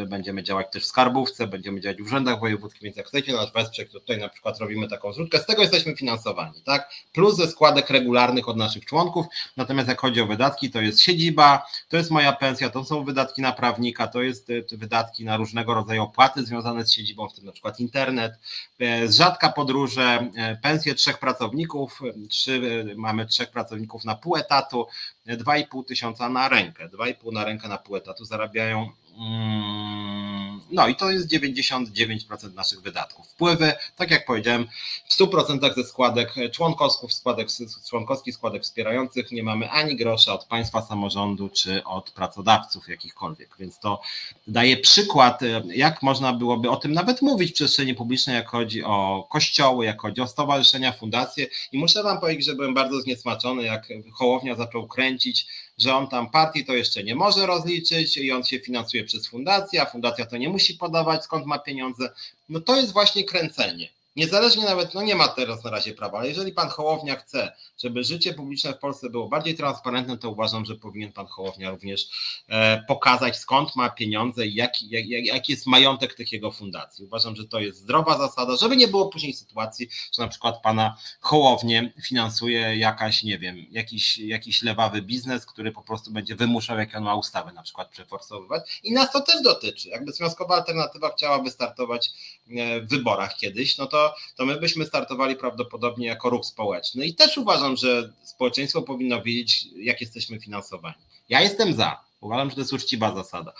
będziemy 0.06 0.42
działać 0.42 0.66
też 0.72 0.82
w 0.82 0.86
skarbówce, 0.86 1.46
będziemy 1.46 1.80
działać 1.80 1.98
w 2.02 2.06
urzędach 2.06 2.40
wojewódzkich, 2.40 2.82
więc 2.82 2.96
jak 2.96 3.06
chcecie 3.06 3.32
nas 3.32 3.52
wesprzeć, 3.52 3.92
to 3.92 4.00
tutaj 4.00 4.18
na 4.18 4.28
przykład 4.28 4.58
robimy 4.58 4.88
taką 4.88 5.12
zrzutkę. 5.12 5.38
Z 5.38 5.46
tego 5.46 5.62
jesteśmy 5.62 5.96
finansowani, 5.96 6.62
tak? 6.62 6.90
Plus 7.12 7.36
ze 7.36 7.48
składek 7.48 7.90
regularnych 7.90 8.48
od 8.48 8.56
naszych 8.56 8.84
członków. 8.84 9.26
Natomiast 9.56 9.88
jak 9.88 10.00
chodzi 10.00 10.20
o 10.20 10.26
wydatki, 10.26 10.57
to 10.70 10.80
jest 10.80 11.00
siedziba, 11.00 11.66
to 11.88 11.96
jest 11.96 12.10
moja 12.10 12.32
pensja, 12.32 12.70
to 12.70 12.84
są 12.84 13.04
wydatki 13.04 13.42
na 13.42 13.52
prawnika, 13.52 14.06
to 14.06 14.22
jest 14.22 14.50
e, 14.50 14.76
wydatki 14.76 15.24
na 15.24 15.36
różnego 15.36 15.74
rodzaju 15.74 16.02
opłaty 16.02 16.46
związane 16.46 16.84
z 16.84 16.92
siedzibą, 16.92 17.28
w 17.28 17.34
tym 17.34 17.44
na 17.44 17.52
przykład 17.52 17.80
internet, 17.80 18.32
e, 18.80 19.12
rzadka 19.12 19.48
podróże, 19.48 20.30
e, 20.36 20.56
pensje 20.56 20.94
trzech 20.94 21.18
pracowników, 21.18 22.00
trzy, 22.28 22.84
mamy 22.96 23.26
trzech 23.26 23.50
pracowników 23.50 24.04
na 24.04 24.14
pół 24.14 24.36
etatu, 24.36 24.86
2,5 25.26 25.84
tysiąca 25.84 26.28
na 26.28 26.48
rękę, 26.48 26.88
2,5 26.88 27.32
na 27.32 27.44
rękę 27.44 27.68
na 27.68 27.78
pół 27.78 27.96
etatu 27.96 28.24
zarabiają 28.24 28.90
Mm, 29.18 30.37
no 30.70 30.88
i 30.88 30.96
to 30.96 31.10
jest 31.10 31.28
99% 31.28 32.54
naszych 32.54 32.80
wydatków. 32.80 33.26
Wpływy, 33.26 33.72
tak 33.96 34.10
jak 34.10 34.26
powiedziałem, 34.26 34.66
w 35.08 35.18
100% 35.18 35.74
ze 35.74 35.84
składek 35.84 36.34
członkowskich, 36.52 37.12
składek, 37.12 37.48
członkowskich, 37.88 38.34
składek 38.34 38.62
wspierających 38.62 39.30
nie 39.32 39.42
mamy 39.42 39.70
ani 39.70 39.96
grosza 39.96 40.34
od 40.34 40.44
państwa, 40.44 40.82
samorządu 40.82 41.48
czy 41.48 41.84
od 41.84 42.10
pracodawców 42.10 42.88
jakichkolwiek. 42.88 43.56
Więc 43.58 43.78
to 43.78 44.00
daje 44.46 44.76
przykład, 44.76 45.40
jak 45.74 46.02
można 46.02 46.32
byłoby 46.32 46.70
o 46.70 46.76
tym 46.76 46.92
nawet 46.92 47.22
mówić 47.22 47.50
w 47.50 47.54
przestrzeni 47.54 47.94
publicznej, 47.94 48.36
jak 48.36 48.48
chodzi 48.48 48.84
o 48.84 49.26
kościoły, 49.30 49.84
jak 49.84 50.00
chodzi 50.00 50.20
o 50.20 50.26
stowarzyszenia, 50.26 50.92
fundacje. 50.92 51.46
I 51.72 51.78
muszę 51.78 52.02
Wam 52.02 52.20
powiedzieć, 52.20 52.44
że 52.44 52.54
byłem 52.54 52.74
bardzo 52.74 53.00
zniesmaczony, 53.00 53.62
jak 53.62 53.88
Hołownia 54.12 54.54
zaczął 54.54 54.86
kręcić 54.86 55.46
że 55.78 55.94
on 55.94 56.08
tam 56.08 56.30
partii 56.30 56.64
to 56.64 56.74
jeszcze 56.74 57.04
nie 57.04 57.14
może 57.14 57.46
rozliczyć 57.46 58.16
i 58.16 58.32
on 58.32 58.44
się 58.44 58.60
finansuje 58.60 59.04
przez 59.04 59.26
fundację, 59.26 59.82
a 59.82 59.86
fundacja 59.86 60.26
to 60.26 60.36
nie 60.36 60.48
musi 60.48 60.74
podawać 60.74 61.24
skąd 61.24 61.46
ma 61.46 61.58
pieniądze. 61.58 62.12
No 62.48 62.60
to 62.60 62.76
jest 62.76 62.92
właśnie 62.92 63.24
kręcenie. 63.24 63.88
Niezależnie 64.18 64.64
nawet, 64.64 64.94
no 64.94 65.02
nie 65.02 65.14
ma 65.14 65.28
teraz 65.28 65.64
na 65.64 65.70
razie 65.70 65.92
prawa, 65.92 66.18
ale 66.18 66.28
jeżeli 66.28 66.52
pan 66.52 66.68
Hołownia 66.68 67.16
chce, 67.16 67.52
żeby 67.82 68.04
życie 68.04 68.34
publiczne 68.34 68.72
w 68.72 68.78
Polsce 68.78 69.10
było 69.10 69.28
bardziej 69.28 69.56
transparentne, 69.56 70.18
to 70.18 70.30
uważam, 70.30 70.64
że 70.64 70.74
powinien 70.74 71.12
pan 71.12 71.26
Hołownia 71.26 71.70
również 71.70 72.08
e, 72.48 72.84
pokazać 72.88 73.36
skąd 73.36 73.76
ma 73.76 73.90
pieniądze 73.90 74.46
i 74.46 74.54
jaki, 74.54 74.88
jak, 74.90 75.06
jaki 75.26 75.52
jest 75.52 75.66
majątek 75.66 76.14
tych 76.14 76.32
jego 76.32 76.50
fundacji. 76.50 77.04
Uważam, 77.04 77.36
że 77.36 77.44
to 77.44 77.60
jest 77.60 77.78
zdrowa 77.78 78.18
zasada, 78.18 78.56
żeby 78.56 78.76
nie 78.76 78.88
było 78.88 79.08
później 79.08 79.32
sytuacji, 79.32 79.88
że 80.12 80.22
na 80.22 80.28
przykład 80.28 80.62
pana 80.62 80.96
Hołownię 81.20 81.92
finansuje 82.06 82.76
jakaś, 82.76 83.22
nie 83.22 83.38
wiem, 83.38 83.66
jakiś, 83.70 84.18
jakiś 84.18 84.62
lewawy 84.62 85.02
biznes, 85.02 85.46
który 85.46 85.72
po 85.72 85.82
prostu 85.82 86.10
będzie 86.10 86.36
wymuszał, 86.36 86.78
jak 86.78 86.94
on 86.94 87.02
ma 87.02 87.14
ustawy 87.14 87.52
na 87.52 87.62
przykład 87.62 87.88
przeforsowywać 87.88 88.80
i 88.84 88.92
nas 88.92 89.12
to 89.12 89.20
też 89.20 89.42
dotyczy. 89.42 89.88
Jakby 89.88 90.12
Związkowa 90.12 90.54
Alternatywa 90.54 91.10
chciała 91.10 91.42
wystartować 91.42 92.10
e, 92.50 92.80
w 92.80 92.88
wyborach 92.88 93.36
kiedyś, 93.36 93.78
no 93.78 93.86
to, 93.86 94.07
to 94.36 94.46
my 94.46 94.60
byśmy 94.60 94.84
startowali 94.84 95.36
prawdopodobnie 95.36 96.06
jako 96.06 96.30
ruch 96.30 96.46
społeczny 96.46 97.06
i 97.06 97.14
też 97.14 97.38
uważam, 97.38 97.76
że 97.76 98.12
społeczeństwo 98.22 98.82
powinno 98.82 99.22
wiedzieć, 99.22 99.66
jak 99.76 100.00
jesteśmy 100.00 100.40
finansowani. 100.40 100.94
Ja 101.28 101.40
jestem 101.40 101.74
za. 101.74 102.08
Uważam, 102.20 102.50
że 102.50 102.54
to 102.54 102.60
jest 102.60 102.72
uczciwa 102.72 103.14
zasada. 103.14 103.52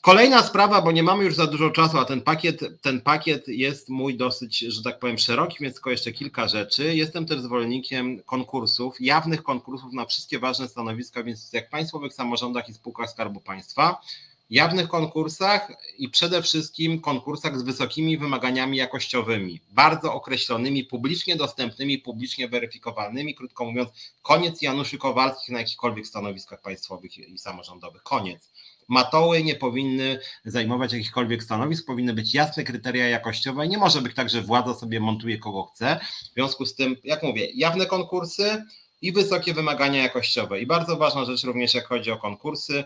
Kolejna 0.00 0.42
sprawa, 0.42 0.82
bo 0.82 0.92
nie 0.92 1.02
mamy 1.02 1.24
już 1.24 1.34
za 1.34 1.46
dużo 1.46 1.70
czasu, 1.70 1.98
a 1.98 2.04
ten 2.04 2.20
pakiet, 2.20 2.60
ten 2.82 3.00
pakiet 3.00 3.48
jest 3.48 3.88
mój 3.88 4.16
dosyć, 4.16 4.58
że 4.58 4.82
tak 4.82 4.98
powiem, 4.98 5.18
szeroki, 5.18 5.56
więc 5.60 5.74
tylko 5.74 5.90
jeszcze 5.90 6.12
kilka 6.12 6.48
rzeczy. 6.48 6.94
Jestem 6.94 7.26
też 7.26 7.40
zwolennikiem 7.40 8.22
konkursów, 8.22 9.00
jawnych 9.00 9.42
konkursów 9.42 9.92
na 9.92 10.06
wszystkie 10.06 10.38
ważne 10.38 10.68
stanowiska, 10.68 11.22
więc 11.22 11.52
jak 11.52 11.70
państwowych 11.70 12.14
samorządach 12.14 12.68
i 12.68 12.74
spółkach 12.74 13.10
Skarbu 13.10 13.40
Państwa 13.40 14.00
jawnych 14.50 14.88
konkursach 14.88 15.72
i 15.98 16.08
przede 16.08 16.42
wszystkim 16.42 17.00
konkursach 17.00 17.58
z 17.58 17.62
wysokimi 17.62 18.18
wymaganiami 18.18 18.76
jakościowymi, 18.76 19.60
bardzo 19.70 20.14
określonymi, 20.14 20.84
publicznie 20.84 21.36
dostępnymi, 21.36 21.98
publicznie 21.98 22.48
weryfikowalnymi. 22.48 23.34
Krótko 23.34 23.64
mówiąc, 23.64 23.90
koniec 24.22 24.62
Januszy 24.62 24.98
Kowalskich 24.98 25.48
na 25.48 25.58
jakichkolwiek 25.58 26.06
stanowiskach 26.06 26.60
państwowych 26.60 27.18
i 27.18 27.38
samorządowych. 27.38 28.02
Koniec. 28.02 28.50
Matoły 28.88 29.42
nie 29.42 29.54
powinny 29.54 30.18
zajmować 30.44 30.92
jakichkolwiek 30.92 31.42
stanowisk, 31.42 31.86
powinny 31.86 32.14
być 32.14 32.34
jasne 32.34 32.64
kryteria 32.64 33.08
jakościowe 33.08 33.66
i 33.66 33.68
nie 33.68 33.78
może 33.78 34.02
być 34.02 34.14
tak, 34.14 34.30
że 34.30 34.42
władza 34.42 34.74
sobie 34.74 35.00
montuje 35.00 35.38
kogo 35.38 35.62
chce. 35.62 36.00
W 36.30 36.34
związku 36.34 36.66
z 36.66 36.74
tym, 36.74 36.96
jak 37.04 37.22
mówię, 37.22 37.48
jawne 37.54 37.86
konkursy, 37.86 38.64
i 39.02 39.12
wysokie 39.12 39.54
wymagania 39.54 40.02
jakościowe. 40.02 40.60
I 40.60 40.66
bardzo 40.66 40.96
ważna 40.96 41.24
rzecz 41.24 41.44
również, 41.44 41.74
jak 41.74 41.86
chodzi 41.86 42.10
o 42.10 42.16
konkursy. 42.16 42.84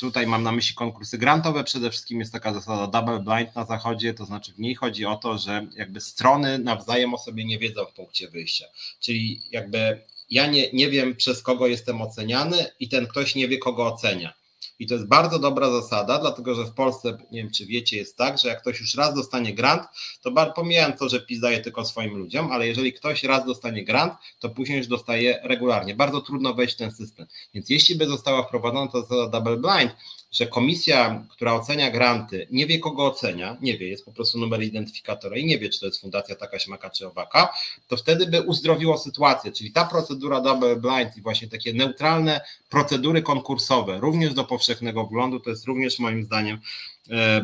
Tutaj 0.00 0.26
mam 0.26 0.42
na 0.42 0.52
myśli 0.52 0.74
konkursy 0.74 1.18
grantowe. 1.18 1.64
Przede 1.64 1.90
wszystkim 1.90 2.20
jest 2.20 2.32
taka 2.32 2.54
zasada 2.54 2.86
double 2.86 3.20
blind 3.20 3.56
na 3.56 3.64
zachodzie, 3.64 4.14
to 4.14 4.24
znaczy 4.24 4.52
w 4.52 4.58
niej 4.58 4.74
chodzi 4.74 5.04
o 5.04 5.16
to, 5.16 5.38
że 5.38 5.66
jakby 5.76 6.00
strony 6.00 6.58
nawzajem 6.58 7.14
o 7.14 7.18
sobie 7.18 7.44
nie 7.44 7.58
wiedzą 7.58 7.84
w 7.84 7.92
punkcie 7.92 8.28
wyjścia. 8.28 8.66
Czyli 9.00 9.42
jakby 9.50 10.00
ja 10.30 10.46
nie, 10.46 10.72
nie 10.72 10.90
wiem, 10.90 11.16
przez 11.16 11.42
kogo 11.42 11.66
jestem 11.66 12.02
oceniany, 12.02 12.70
i 12.80 12.88
ten 12.88 13.06
ktoś 13.06 13.34
nie 13.34 13.48
wie, 13.48 13.58
kogo 13.58 13.86
ocenia. 13.86 14.41
I 14.82 14.86
to 14.86 14.94
jest 14.94 15.06
bardzo 15.06 15.38
dobra 15.38 15.70
zasada, 15.70 16.18
dlatego 16.18 16.54
że 16.54 16.64
w 16.64 16.72
Polsce, 16.72 17.18
nie 17.30 17.42
wiem 17.42 17.50
czy 17.50 17.66
wiecie, 17.66 17.96
jest 17.96 18.16
tak, 18.16 18.38
że 18.38 18.48
jak 18.48 18.60
ktoś 18.60 18.80
już 18.80 18.94
raz 18.94 19.14
dostanie 19.14 19.54
grant, 19.54 19.82
to 20.22 20.52
pomijając 20.54 20.98
to, 20.98 21.08
że 21.08 21.20
PiS 21.20 21.40
daje 21.40 21.60
tylko 21.60 21.84
swoim 21.84 22.16
ludziom, 22.16 22.52
ale 22.52 22.66
jeżeli 22.66 22.92
ktoś 22.92 23.24
raz 23.24 23.46
dostanie 23.46 23.84
grant, 23.84 24.14
to 24.38 24.50
później 24.50 24.78
już 24.78 24.86
dostaje 24.86 25.40
regularnie. 25.42 25.94
Bardzo 25.94 26.20
trudno 26.20 26.54
wejść 26.54 26.74
w 26.74 26.78
ten 26.78 26.90
system. 26.90 27.26
Więc 27.54 27.70
jeśli 27.70 27.94
by 27.94 28.06
została 28.06 28.42
wprowadzona 28.42 28.90
to 28.90 29.00
zasada 29.00 29.28
double 29.28 29.56
blind, 29.56 29.96
że 30.32 30.46
komisja, 30.46 31.24
która 31.30 31.54
ocenia 31.54 31.90
granty, 31.90 32.46
nie 32.50 32.66
wie 32.66 32.78
kogo 32.78 33.06
ocenia, 33.06 33.56
nie 33.60 33.78
wie, 33.78 33.88
jest 33.88 34.04
po 34.04 34.12
prostu 34.12 34.38
numer 34.38 34.62
identyfikatora 34.62 35.36
i 35.36 35.44
nie 35.44 35.58
wie, 35.58 35.68
czy 35.68 35.80
to 35.80 35.86
jest 35.86 36.00
fundacja 36.00 36.36
taka, 36.36 36.58
śmaka 36.58 36.90
czy 36.90 37.06
owaka, 37.06 37.54
to 37.88 37.96
wtedy 37.96 38.26
by 38.26 38.42
uzdrowiło 38.42 38.98
sytuację, 38.98 39.52
czyli 39.52 39.72
ta 39.72 39.84
procedura 39.84 40.40
double 40.40 40.76
blind 40.76 41.16
i 41.16 41.20
właśnie 41.20 41.48
takie 41.48 41.72
neutralne 41.72 42.40
procedury 42.70 43.22
konkursowe, 43.22 44.00
również 44.00 44.34
do 44.34 44.44
powszechnego 44.44 45.04
wglądu, 45.04 45.40
to 45.40 45.50
jest 45.50 45.64
również 45.64 45.98
moim 45.98 46.24
zdaniem 46.24 46.58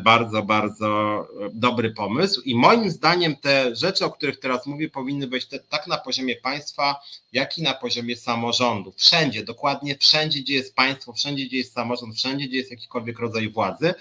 bardzo, 0.05 0.43
bardzo 0.43 1.27
dobry 1.53 1.91
pomysł. 1.91 2.41
I 2.41 2.55
moim 2.55 2.91
zdaniem 2.91 3.37
te 3.37 3.77
rzeczy, 3.77 4.05
o 4.05 4.11
których 4.11 4.41
teraz 4.41 4.67
mówię, 4.67 4.91
powinny 4.91 5.27
być 5.27 5.47
te, 5.47 5.59
tak 5.59 5.87
na 5.87 5.99
poziomie 5.99 6.37
państwa, 6.37 7.01
jak 7.33 7.59
i 7.59 7.63
na 7.63 7.75
poziomie 7.75 8.17
samorządu. 8.17 8.93
Wszędzie, 8.97 9.45
dokładnie 9.45 9.97
wszędzie, 9.99 10.41
gdzie 10.41 10.55
jest 10.55 10.75
państwo, 10.75 11.13
wszędzie, 11.13 11.47
gdzie 11.47 11.57
jest 11.57 11.73
samorząd, 11.73 12.15
wszędzie, 12.15 12.49
gdzie 12.49 12.57
jest 12.57 12.71
jakikolwiek 12.71 13.19
rodzaj 13.19 13.49
władzy. 13.49 13.95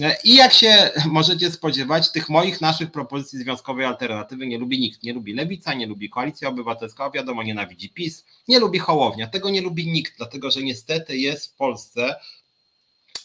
E, 0.00 0.16
I 0.24 0.34
jak 0.34 0.52
się 0.52 0.90
możecie 1.06 1.50
spodziewać, 1.50 2.12
tych 2.12 2.28
moich, 2.28 2.60
naszych 2.60 2.90
propozycji 2.90 3.38
związkowej 3.38 3.86
alternatywy 3.86 4.46
nie 4.46 4.58
lubi 4.58 4.80
nikt. 4.80 5.02
Nie 5.02 5.12
lubi 5.12 5.34
Lewica, 5.34 5.74
nie 5.74 5.86
lubi 5.86 6.10
Koalicja 6.10 6.48
Obywatelska, 6.48 7.10
wiadomo, 7.10 7.42
nienawidzi 7.42 7.90
PiS, 7.90 8.24
nie 8.48 8.58
lubi 8.58 8.78
Hołownia. 8.78 9.26
Tego 9.26 9.50
nie 9.50 9.60
lubi 9.60 9.86
nikt, 9.86 10.16
dlatego 10.16 10.50
że 10.50 10.62
niestety 10.62 11.16
jest 11.16 11.46
w 11.46 11.56
Polsce 11.56 12.16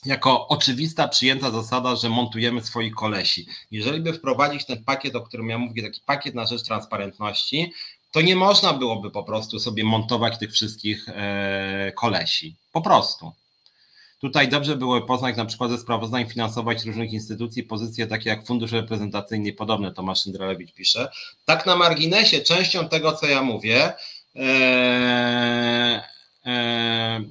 jako 0.06 0.48
oczywista 0.48 1.08
przyjęta 1.08 1.52
zasada, 1.52 1.96
że 1.96 2.10
montujemy 2.10 2.62
swoich 2.62 2.94
kolesi. 2.94 3.48
Jeżeli 3.72 4.00
by 4.00 4.14
wprowadzić 4.14 4.66
ten 4.66 4.84
pakiet, 4.84 5.16
o 5.16 5.22
którym 5.22 5.50
ja 5.50 5.58
mówię, 5.58 5.84
taki 5.84 6.02
pakiet 6.06 6.36
na 6.36 6.46
rzecz 6.46 6.64
transparentności, 6.64 7.74
to 8.12 8.22
nie 8.22 8.36
można 8.36 8.74
byłoby 8.74 9.12
po 9.12 9.24
prostu 9.24 9.60
sobie 9.60 9.84
montować 9.84 10.38
tych 10.38 10.52
wszystkich 10.52 11.10
e, 11.10 11.92
kolesi. 11.96 12.56
Po 12.72 12.82
prostu. 12.82 13.32
Tutaj 14.20 14.50
dobrze 14.50 14.76
było 14.76 15.02
poznać 15.02 15.38
na 15.38 15.46
przykład 15.46 15.72
ze 15.72 15.78
sprawozdań 15.78 16.30
finansować 16.30 16.86
różnych 16.86 17.14
instytucji 17.14 17.64
pozycje 17.64 18.08
takie 18.08 18.30
jak 18.30 18.46
Fundusz 18.46 18.72
Reprezentacyjny 18.72 19.50
i 19.50 19.54
podobne, 19.54 19.92
Tomasz 19.92 20.26
Indralewicz 20.26 20.74
pisze. 20.74 21.12
Tak 21.46 21.66
na 21.66 21.76
marginesie, 21.76 22.42
częścią 22.42 22.90
tego, 22.90 23.12
co 23.12 23.28
ja 23.28 23.44
mówię, 23.44 23.94
e, 24.36 26.04
e, 26.46 27.22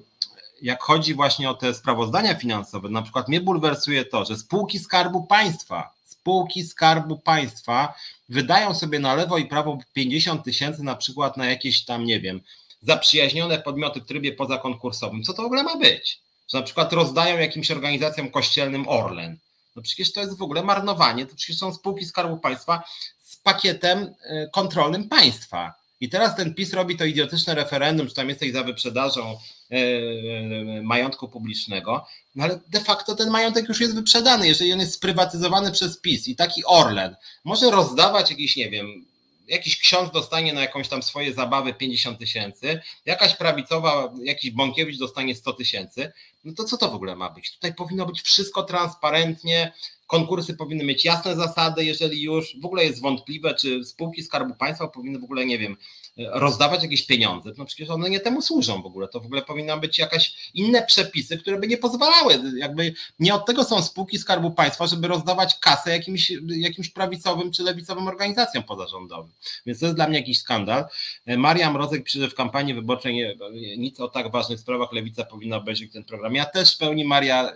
jak 0.63 0.83
chodzi 0.83 1.15
właśnie 1.15 1.51
o 1.51 1.55
te 1.55 1.75
sprawozdania 1.75 2.35
finansowe, 2.35 2.89
na 2.89 3.03
przykład 3.03 3.29
mnie 3.29 3.41
bulwersuje 3.41 4.05
to, 4.05 4.25
że 4.25 4.37
spółki 4.37 4.79
Skarbu 4.79 5.23
Państwa, 5.27 5.95
spółki 6.05 6.65
Skarbu 6.65 7.19
Państwa 7.19 7.95
wydają 8.29 8.75
sobie 8.75 8.99
na 8.99 9.15
lewo 9.15 9.39
i 9.39 9.47
prawo 9.47 9.79
50 9.93 10.45
tysięcy 10.45 10.83
na 10.83 10.97
przykład 10.97 11.37
na 11.37 11.47
jakieś 11.47 11.85
tam, 11.85 12.05
nie 12.05 12.21
wiem, 12.21 12.41
zaprzyjaźnione 12.83 13.59
podmioty 13.59 14.01
w 14.01 14.07
trybie 14.07 14.33
pozakonkursowym. 14.33 15.23
Co 15.23 15.33
to 15.33 15.43
w 15.43 15.47
ogóle 15.47 15.63
ma 15.63 15.77
być? 15.77 16.21
Że 16.53 16.59
na 16.59 16.65
przykład 16.65 16.93
rozdają 16.93 17.39
jakimś 17.39 17.71
organizacjom 17.71 18.31
kościelnym 18.31 18.89
Orlen. 18.89 19.39
No 19.77 19.83
przecież 19.83 20.13
to 20.13 20.21
jest 20.21 20.39
w 20.39 20.43
ogóle 20.43 20.63
marnowanie, 20.63 21.27
to 21.27 21.37
przecież 21.37 21.59
są 21.59 21.75
spółki 21.75 22.05
Skarbu 22.05 22.37
Państwa 22.37 22.83
z 23.23 23.37
pakietem 23.37 23.99
y, 23.99 24.49
kontrolnym 24.53 25.09
państwa. 25.09 25.80
I 26.01 26.09
teraz 26.09 26.37
ten 26.37 26.55
PiS 26.55 26.73
robi 26.73 26.97
to 26.97 27.05
idiotyczne 27.05 27.55
referendum, 27.55 28.09
czy 28.09 28.15
tam 28.15 28.29
jesteś 28.29 28.53
za 28.53 28.63
wyprzedażą 28.63 29.39
e, 29.71 29.77
e, 29.77 30.83
majątku 30.83 31.29
publicznego, 31.29 32.07
no 32.35 32.45
ale 32.45 32.61
de 32.69 32.81
facto 32.81 33.15
ten 33.15 33.31
majątek 33.31 33.69
już 33.69 33.81
jest 33.81 33.95
wyprzedany. 33.95 34.49
Jeżeli 34.49 34.73
on 34.73 34.81
jest 34.81 34.95
sprywatyzowany 34.95 35.73
przez 35.73 35.99
PiS 35.99 36.29
i 36.29 36.37
taki 36.37 36.65
Orlen 36.65 37.17
może 37.45 37.71
rozdawać 37.71 38.31
jakiś, 38.31 38.57
nie 38.57 38.71
wiem, 38.71 39.05
jakiś 39.49 39.79
ksiądz 39.79 40.13
dostanie 40.13 40.53
na 40.53 40.61
jakąś 40.61 40.89
tam 40.89 41.03
swoje 41.03 41.35
zabawy 41.35 41.75
50 41.75 42.19
tysięcy, 42.19 42.81
jakaś 43.07 43.37
prawicowa, 43.37 44.13
jakiś 44.23 44.51
Bąkiewicz 44.51 44.99
dostanie 44.99 45.35
100 45.35 45.53
tysięcy, 45.53 46.13
no 46.45 46.53
to 46.55 46.65
co 46.65 46.77
to 46.77 46.91
w 46.91 46.95
ogóle 46.95 47.17
ma 47.17 47.31
być? 47.31 47.53
Tutaj 47.53 47.75
powinno 47.75 48.07
być 48.07 48.23
wszystko 48.23 48.63
transparentnie, 48.63 49.73
konkursy 50.11 50.55
powinny 50.55 50.85
mieć 50.85 51.05
jasne 51.05 51.37
zasady, 51.37 51.85
jeżeli 51.85 52.23
już 52.23 52.61
w 52.61 52.65
ogóle 52.65 52.85
jest 52.85 53.01
wątpliwe, 53.01 53.55
czy 53.55 53.85
spółki 53.85 54.23
Skarbu 54.23 54.55
Państwa 54.55 54.89
powinny 54.89 55.19
w 55.19 55.25
ogóle, 55.25 55.47
nie 55.47 55.59
wiem, 55.59 55.77
rozdawać 56.17 56.83
jakieś 56.83 57.07
pieniądze, 57.07 57.53
no 57.59 57.65
przecież 57.65 57.91
one 57.91 58.11
nie 58.11 58.21
temu 58.21 58.43
służą 58.43 58.83
w 58.83 58.87
ogóle, 58.87 59.09
to 59.09 59.21
w 59.21 59.27
ogóle 59.27 59.43
powinny 59.43 59.77
być 59.77 59.99
jakaś 59.99 60.51
inne 60.55 60.87
przepisy, 60.87 61.39
które 61.39 61.59
by 61.59 61.67
nie 61.67 61.77
pozwalały, 61.77 62.41
jakby 62.57 62.95
nie 63.19 63.35
od 63.35 63.47
tego 63.47 63.65
są 63.65 63.83
spółki 63.83 64.19
Skarbu 64.19 64.51
Państwa, 64.51 64.87
żeby 64.87 65.09
rozdawać 65.09 65.59
kasę 65.59 65.91
jakimś, 65.91 66.33
jakimś 66.49 66.89
prawicowym 66.89 67.53
czy 67.53 67.63
lewicowym 67.63 68.09
organizacjom 68.09 68.65
pozarządowym, 68.65 69.33
więc 69.67 69.81
to 69.81 69.87
jest 69.87 69.97
dla 69.97 70.09
mnie 70.09 70.19
jakiś 70.19 70.39
skandal. 70.39 70.85
Maria 71.27 71.73
Mrozek 71.73 72.05
pisze, 72.05 72.21
że 72.21 72.31
w 72.31 72.35
kampanii 72.35 72.75
wyborczej 72.75 73.37
nic 73.79 74.01
o 74.01 74.09
tak 74.09 74.31
ważnych 74.31 74.61
sprawach 74.61 74.93
Lewica 74.93 75.25
powinna 75.25 75.57
obejrzeć 75.57 75.93
ten 75.93 76.05
program. 76.05 76.35
Ja 76.35 76.45
też 76.45 76.75
w 76.75 76.79
pełni 76.79 77.05
Maria 77.05 77.53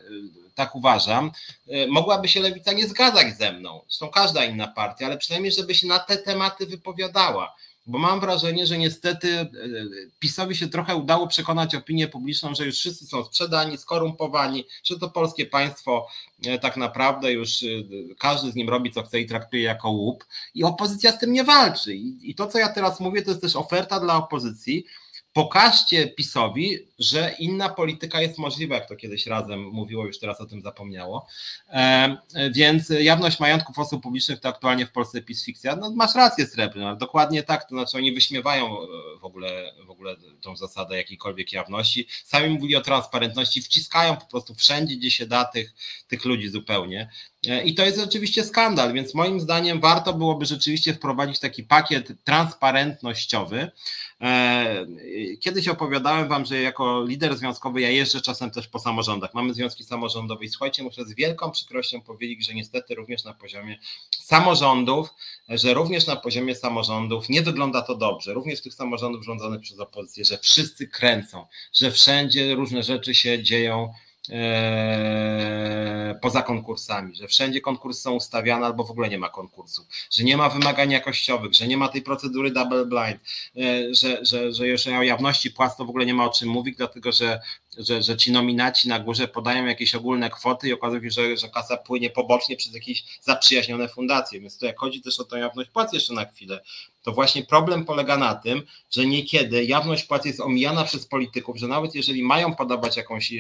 tak 0.55 0.75
uważam, 0.75 1.31
mogłaby 1.89 2.29
się 2.29 2.41
Lewica 2.41 2.73
nie 2.73 2.89
zgadzać 2.89 3.39
ze 3.39 3.53
mną, 3.53 3.81
zresztą 3.89 4.09
każda 4.09 4.45
inna 4.45 4.69
partia, 4.69 5.07
ale 5.07 5.19
przynajmniej, 5.19 5.53
żeby 5.53 5.75
się 5.75 5.87
na 5.87 5.99
te 5.99 6.17
tematy 6.17 6.67
wypowiadała 6.67 7.55
bo 7.87 7.99
mam 7.99 8.21
wrażenie, 8.21 8.67
że 8.67 8.79
niestety 8.79 9.39
e, 9.39 9.49
PiSowi 10.19 10.57
się 10.57 10.69
trochę 10.69 10.97
udało 10.97 11.27
przekonać 11.27 11.75
opinię 11.75 12.09
publiczną, 12.09 12.55
że 12.55 12.67
już 12.67 12.79
wszyscy 12.79 13.07
są 13.07 13.25
sprzedani, 13.25 13.79
skorumpowani, 13.79 14.65
że 14.85 14.99
to 14.99 15.11
polskie 15.11 15.47
państwo 15.47 16.07
e, 16.47 16.59
tak 16.59 16.77
naprawdę 16.77 17.33
już 17.33 17.63
e, 17.63 17.67
każdy 18.19 18.53
z 18.53 18.55
nim 18.55 18.69
robi 18.69 18.93
co 18.93 19.03
chce 19.03 19.21
i 19.21 19.27
traktuje 19.27 19.63
jako 19.63 19.91
łup 19.91 20.25
i 20.55 20.65
opozycja 20.65 21.13
z 21.13 21.19
tym 21.19 21.33
nie 21.33 21.45
walczy. 21.45 21.95
I, 21.95 22.35
to, 22.35 22.47
co 22.47 22.59
ja 22.59 22.69
teraz 22.69 23.01
mówię, 23.01 23.23
to 23.23 23.31
jest 23.31 23.43
też 23.43 23.57
oferta 23.57 24.01
dla 24.01 24.17
opozycji. 24.17 24.85
Pokażcie 25.33 26.09
PiSowi, 26.09 26.79
że 27.05 27.35
inna 27.39 27.69
polityka 27.69 28.21
jest 28.21 28.39
możliwa, 28.39 28.75
jak 28.75 28.89
to 28.89 28.97
kiedyś 28.97 29.27
razem 29.27 29.63
mówiło, 29.63 30.07
już 30.07 30.19
teraz 30.19 30.41
o 30.41 30.47
tym 30.47 30.63
zapomniało. 30.63 31.27
E, 31.69 32.17
więc 32.55 32.89
jawność 33.01 33.41
majątków 33.41 33.79
osób 33.79 34.03
publicznych 34.03 34.41
to 34.41 34.49
aktualnie 34.49 34.87
w 34.87 34.93
Polsce 34.93 35.23
PiS 35.23 35.45
fikcja. 35.45 35.77
No, 35.77 35.91
masz 35.91 36.15
rację, 36.15 36.47
Srebrny, 36.47 36.97
dokładnie 36.97 37.43
tak, 37.43 37.69
to 37.69 37.75
znaczy 37.75 37.97
oni 37.97 38.13
wyśmiewają 38.13 38.77
w 39.21 39.25
ogóle, 39.25 39.73
w 39.87 39.91
ogóle 39.91 40.17
tą 40.41 40.57
zasadę 40.57 40.97
jakiejkolwiek 40.97 41.53
jawności. 41.53 42.07
Sami 42.25 42.49
mówili 42.49 42.77
o 42.77 42.81
transparentności, 42.81 43.63
wciskają 43.63 44.17
po 44.17 44.27
prostu 44.27 44.55
wszędzie, 44.55 44.97
gdzie 44.97 45.11
się 45.11 45.27
da 45.27 45.45
tych, 45.45 45.75
tych 46.09 46.25
ludzi 46.25 46.49
zupełnie. 46.49 47.11
E, 47.47 47.65
I 47.65 47.75
to 47.75 47.85
jest 47.85 47.99
oczywiście 47.99 48.45
skandal, 48.45 48.93
więc 48.93 49.15
moim 49.15 49.41
zdaniem 49.41 49.81
warto 49.81 50.13
byłoby 50.13 50.47
rzeczywiście 50.47 50.95
wprowadzić 50.95 51.39
taki 51.39 51.63
pakiet 51.63 52.13
transparentnościowy. 52.25 53.71
E, 54.21 54.87
kiedyś 55.41 55.69
opowiadałem 55.69 56.29
Wam, 56.29 56.45
że 56.45 56.61
jako 56.61 56.94
lider 57.03 57.37
związkowy 57.37 57.81
ja 57.81 57.91
jeżdżę 57.91 58.21
czasem 58.21 58.51
też 58.51 58.69
po 58.69 58.79
samorządach. 58.79 59.35
Mamy 59.35 59.55
związki 59.55 59.85
samorządowe 59.85 60.45
i 60.45 60.49
słuchajcie, 60.49 60.83
muszę 60.83 61.05
z 61.05 61.15
wielką 61.15 61.51
przykrością 61.51 62.01
powiedzieć, 62.01 62.47
że 62.47 62.55
niestety 62.55 62.95
również 62.95 63.25
na 63.25 63.35
poziomie 63.35 63.79
samorządów, 64.11 65.09
że 65.49 65.75
również 65.75 66.07
na 66.07 66.17
poziomie 66.17 66.55
samorządów 66.55 67.29
nie 67.29 67.43
wygląda 67.43 67.83
to 67.83 67.95
dobrze. 67.95 68.35
Również 68.35 68.61
tych 68.61 68.75
samorządów 68.75 69.25
rządzonych 69.25 69.61
przez 69.61 69.79
opozycję, 69.79 70.25
że 70.25 70.39
wszyscy 70.39 70.89
kręcą, 70.89 71.47
że 71.73 71.91
wszędzie 71.91 72.55
różne 72.55 72.83
rzeczy 72.83 73.15
się 73.15 73.43
dzieją 73.43 73.93
poza 76.21 76.43
konkursami, 76.43 77.17
że 77.17 77.29
wszędzie 77.29 77.61
konkursy 77.61 78.03
są 78.03 78.13
ustawiane 78.13 78.67
albo 78.67 78.85
w 78.85 78.91
ogóle 78.91 79.09
nie 79.09 79.19
ma 79.19 79.29
konkursów, 79.29 79.87
że 80.11 80.25
nie 80.25 80.37
ma 80.37 80.49
wymagań 80.49 80.91
jakościowych, 80.91 81.55
że 81.55 81.67
nie 81.67 81.77
ma 81.77 81.89
tej 81.89 82.03
procedury 82.03 82.51
double 82.51 82.87
blind, 82.87 83.21
e, 83.57 83.95
że, 83.95 84.25
że, 84.25 84.53
że 84.53 84.69
jeżeli 84.69 84.97
o 84.97 85.03
jawności 85.03 85.51
płac 85.51 85.77
to 85.77 85.85
w 85.85 85.89
ogóle 85.89 86.07
nie 86.07 86.15
ma 86.15 86.25
o 86.25 86.31
czym 86.31 86.49
mówić, 86.49 86.77
dlatego 86.77 87.13
że, 87.13 87.41
że, 87.79 88.03
że 88.03 88.17
ci 88.17 88.33
nominaci 88.33 88.89
na 88.89 88.99
górze 88.99 89.29
podają 89.29 89.67
jakieś 89.67 89.95
ogólne 89.95 90.31
kwoty 90.31 90.69
i 90.69 90.73
okazuje 90.73 91.03
się, 91.03 91.11
że, 91.11 91.37
że 91.37 91.49
kasa 91.49 91.77
płynie 91.77 92.11
pobocznie 92.11 92.57
przez 92.57 92.75
jakieś 92.75 93.05
zaprzyjaźnione 93.21 93.89
fundacje, 93.89 94.41
więc 94.41 94.59
to 94.59 94.67
jak 94.67 94.79
chodzi 94.79 95.03
też 95.03 95.21
o 95.21 95.25
tą 95.25 95.37
jawność 95.37 95.71
płac 95.71 95.93
jeszcze 95.93 96.15
na 96.15 96.25
chwilę, 96.25 96.61
to 97.03 97.13
właśnie 97.13 97.43
problem 97.43 97.85
polega 97.85 98.17
na 98.17 98.35
tym, 98.35 98.63
że 98.91 99.07
niekiedy 99.07 99.65
jawność 99.65 100.05
płac 100.05 100.25
jest 100.25 100.41
omijana 100.41 100.85
przez 100.85 101.07
polityków, 101.07 101.57
że 101.57 101.69
nawet 101.69 101.95
jeżeli 101.95 102.23
mają 102.23 102.55
podawać 102.55 102.97
jakąś 102.97 103.33
e, 103.33 103.37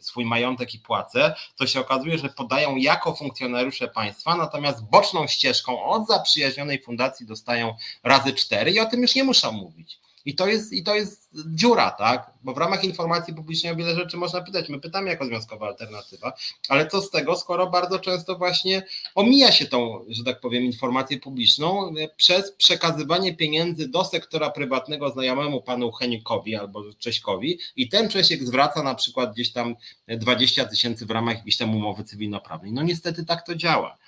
swój 0.00 0.24
majątek 0.24 0.74
i 0.74 0.78
płacę, 0.78 1.34
to 1.56 1.66
się 1.66 1.80
okazuje, 1.80 2.18
że 2.18 2.28
podają 2.28 2.76
jako 2.76 3.14
funkcjonariusze 3.14 3.88
państwa, 3.88 4.36
natomiast 4.36 4.84
boczną 4.84 5.26
ścieżką 5.26 5.84
od 5.84 6.06
zaprzyjaźnionej 6.06 6.82
fundacji 6.82 7.26
dostają 7.26 7.76
razy 8.02 8.32
cztery 8.32 8.70
i 8.70 8.80
o 8.80 8.86
tym 8.86 9.02
już 9.02 9.14
nie 9.14 9.24
muszą 9.24 9.52
mówić. 9.52 9.98
I 10.24 10.34
to 10.34 10.46
jest, 10.46 10.72
i 10.72 10.82
to 10.82 10.94
jest 10.94 11.30
dziura, 11.46 11.90
tak? 11.90 12.30
Bo 12.42 12.54
w 12.54 12.58
ramach 12.58 12.84
informacji 12.84 13.34
publicznej 13.34 13.72
o 13.72 13.76
wiele 13.76 13.94
rzeczy 13.94 14.16
można 14.16 14.40
pytać. 14.40 14.68
My 14.68 14.80
pytamy 14.80 15.10
jako 15.10 15.26
związkowa 15.26 15.66
alternatywa, 15.66 16.32
ale 16.68 16.86
co 16.86 17.00
z 17.02 17.10
tego, 17.10 17.36
skoro 17.36 17.70
bardzo 17.70 17.98
często 17.98 18.36
właśnie 18.38 18.82
omija 19.14 19.52
się 19.52 19.66
tą, 19.66 20.04
że 20.08 20.24
tak 20.24 20.40
powiem, 20.40 20.64
informację 20.64 21.20
publiczną 21.20 21.94
przez 22.16 22.52
przekazywanie 22.52 23.36
pieniędzy 23.36 23.88
do 23.88 24.04
sektora 24.04 24.50
prywatnego 24.50 25.10
znajomemu 25.10 25.62
panu 25.62 25.92
Henikowi 25.92 26.56
albo 26.56 26.84
Cześkowi 26.98 27.58
i 27.76 27.88
ten 27.88 28.08
Czesiek 28.08 28.44
zwraca 28.44 28.82
na 28.82 28.94
przykład 28.94 29.32
gdzieś 29.32 29.52
tam 29.52 29.76
20 30.08 30.64
tysięcy 30.64 31.06
w 31.06 31.10
ramach 31.10 31.36
jakiejś 31.36 31.56
tam 31.56 31.76
umowy 31.76 32.04
cywilnoprawnej. 32.04 32.72
No 32.72 32.82
niestety 32.82 33.24
tak 33.24 33.46
to 33.46 33.54
działa. 33.54 33.98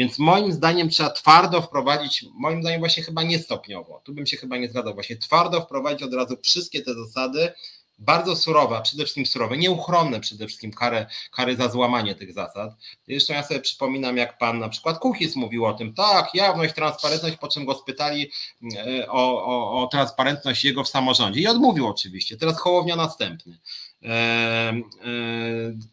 Więc 0.00 0.18
moim 0.18 0.52
zdaniem 0.52 0.90
trzeba 0.90 1.10
twardo 1.10 1.62
wprowadzić, 1.62 2.24
moim 2.34 2.62
zdaniem 2.62 2.80
właśnie 2.80 3.02
chyba 3.02 3.22
nie 3.22 3.38
stopniowo, 3.38 4.02
tu 4.04 4.14
bym 4.14 4.26
się 4.26 4.36
chyba 4.36 4.56
nie 4.56 4.68
zgadzał, 4.68 4.94
właśnie 4.94 5.16
twardo 5.16 5.60
wprowadzić 5.60 6.02
od 6.02 6.14
razu 6.14 6.36
wszystkie 6.42 6.82
te 6.82 6.94
zasady, 6.94 7.52
bardzo 7.98 8.36
surowe, 8.36 8.76
a 8.76 8.80
przede 8.80 9.02
wszystkim 9.02 9.26
surowe, 9.26 9.56
nieuchronne 9.56 10.20
przede 10.20 10.46
wszystkim 10.46 10.72
kary, 10.72 11.06
kary 11.32 11.56
za 11.56 11.68
złamanie 11.68 12.14
tych 12.14 12.32
zasad. 12.32 12.72
Zresztą 13.08 13.34
ja 13.34 13.42
sobie 13.42 13.60
przypominam, 13.60 14.16
jak 14.16 14.38
pan 14.38 14.58
na 14.58 14.68
przykład 14.68 14.98
Kuchis 14.98 15.36
mówił 15.36 15.66
o 15.66 15.72
tym, 15.72 15.94
tak, 15.94 16.34
jawność, 16.34 16.74
transparentność, 16.74 17.36
po 17.36 17.48
czym 17.48 17.64
go 17.64 17.74
spytali 17.74 18.30
e, 18.76 19.10
o, 19.10 19.44
o, 19.44 19.82
o 19.82 19.86
transparentność 19.86 20.64
jego 20.64 20.84
w 20.84 20.88
samorządzie 20.88 21.40
i 21.40 21.46
odmówił 21.46 21.86
oczywiście. 21.86 22.36
Teraz 22.36 22.58
Hołownia 22.58 22.96
następny. 22.96 23.58
E, 24.02 24.72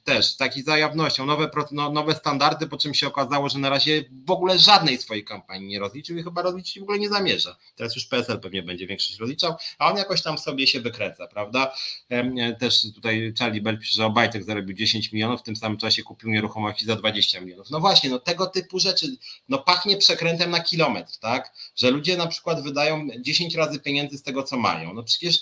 też 0.03 0.35
taki 0.35 0.63
za 0.63 0.77
jawnością, 0.77 1.25
nowe, 1.25 1.49
no, 1.71 1.91
nowe 1.91 2.15
standardy, 2.15 2.67
po 2.67 2.77
czym 2.77 2.93
się 2.93 3.07
okazało, 3.07 3.49
że 3.49 3.59
na 3.59 3.69
razie 3.69 4.05
w 4.25 4.31
ogóle 4.31 4.59
żadnej 4.59 4.97
swojej 4.97 5.23
kampanii 5.23 5.67
nie 5.67 5.79
rozliczył 5.79 6.17
i 6.17 6.23
chyba 6.23 6.41
rozliczyć 6.41 6.79
w 6.79 6.83
ogóle 6.83 6.99
nie 6.99 7.09
zamierza. 7.09 7.57
Teraz 7.75 7.95
już 7.95 8.05
PSL 8.05 8.39
pewnie 8.39 8.63
będzie 8.63 8.87
większość 8.87 9.19
rozliczał, 9.19 9.55
a 9.77 9.91
on 9.91 9.97
jakoś 9.97 10.21
tam 10.21 10.37
sobie 10.37 10.67
się 10.67 10.81
wykręca, 10.81 11.27
prawda? 11.27 11.73
E, 12.09 12.55
też 12.55 12.81
tutaj 12.95 13.33
Charlie 13.39 13.61
Bell 13.61 13.79
pisze, 13.79 13.95
że 13.95 14.05
Obajtek 14.05 14.43
zarobił 14.43 14.75
10 14.75 15.11
milionów, 15.11 15.39
w 15.39 15.43
tym 15.43 15.55
samym 15.55 15.77
czasie 15.77 16.03
kupił 16.03 16.29
nieruchomości 16.29 16.85
za 16.85 16.95
20 16.95 17.41
milionów. 17.41 17.69
No 17.69 17.79
właśnie, 17.79 18.09
no 18.09 18.19
tego 18.19 18.45
typu 18.45 18.79
rzeczy, 18.79 19.07
no 19.49 19.57
pachnie 19.57 19.97
przekrętem 19.97 20.51
na 20.51 20.59
kilometr, 20.59 21.17
tak? 21.19 21.53
Że 21.75 21.91
ludzie 21.91 22.17
na 22.17 22.27
przykład 22.27 22.63
wydają 22.63 23.07
10 23.19 23.55
razy 23.55 23.79
pieniędzy 23.79 24.17
z 24.17 24.23
tego, 24.23 24.43
co 24.43 24.57
mają. 24.57 24.93
No 24.93 25.03
przecież 25.03 25.39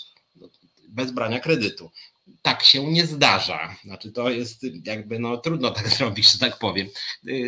bez 0.88 1.12
brania 1.12 1.40
kredytu 1.40 1.92
tak 2.42 2.64
się 2.64 2.92
nie 2.92 3.06
zdarza. 3.06 3.76
Znaczy 3.84 4.12
to 4.12 4.30
jest 4.30 4.66
jakby 4.86 5.20
no 5.20 5.38
trudno 5.38 5.72
tak 5.72 5.90
zrobić, 5.98 6.32
że 6.32 6.40
tak 6.40 6.60
powiem. 6.60 6.88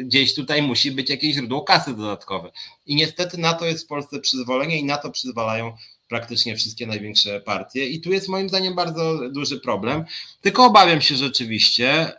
Gdzieś 0.03 0.35
tutaj 0.35 0.61
musi 0.61 0.91
być 0.91 1.09
jakieś 1.09 1.35
źródło 1.35 1.61
kasy 1.61 1.95
dodatkowe. 1.95 2.51
I 2.85 2.95
niestety 2.95 3.37
na 3.37 3.53
to 3.53 3.65
jest 3.65 3.83
w 3.83 3.87
Polsce 3.87 4.19
przyzwolenie 4.19 4.79
i 4.79 4.83
na 4.83 4.97
to 4.97 5.11
przyzwalają 5.11 5.77
praktycznie 6.07 6.55
wszystkie 6.55 6.87
największe 6.87 7.41
partie. 7.41 7.85
I 7.85 8.01
tu 8.01 8.11
jest 8.11 8.27
moim 8.27 8.49
zdaniem 8.49 8.75
bardzo 8.75 9.29
duży 9.29 9.59
problem. 9.59 10.05
Tylko 10.41 10.65
obawiam 10.65 11.01
się 11.01 11.15
rzeczywiście, 11.15 12.11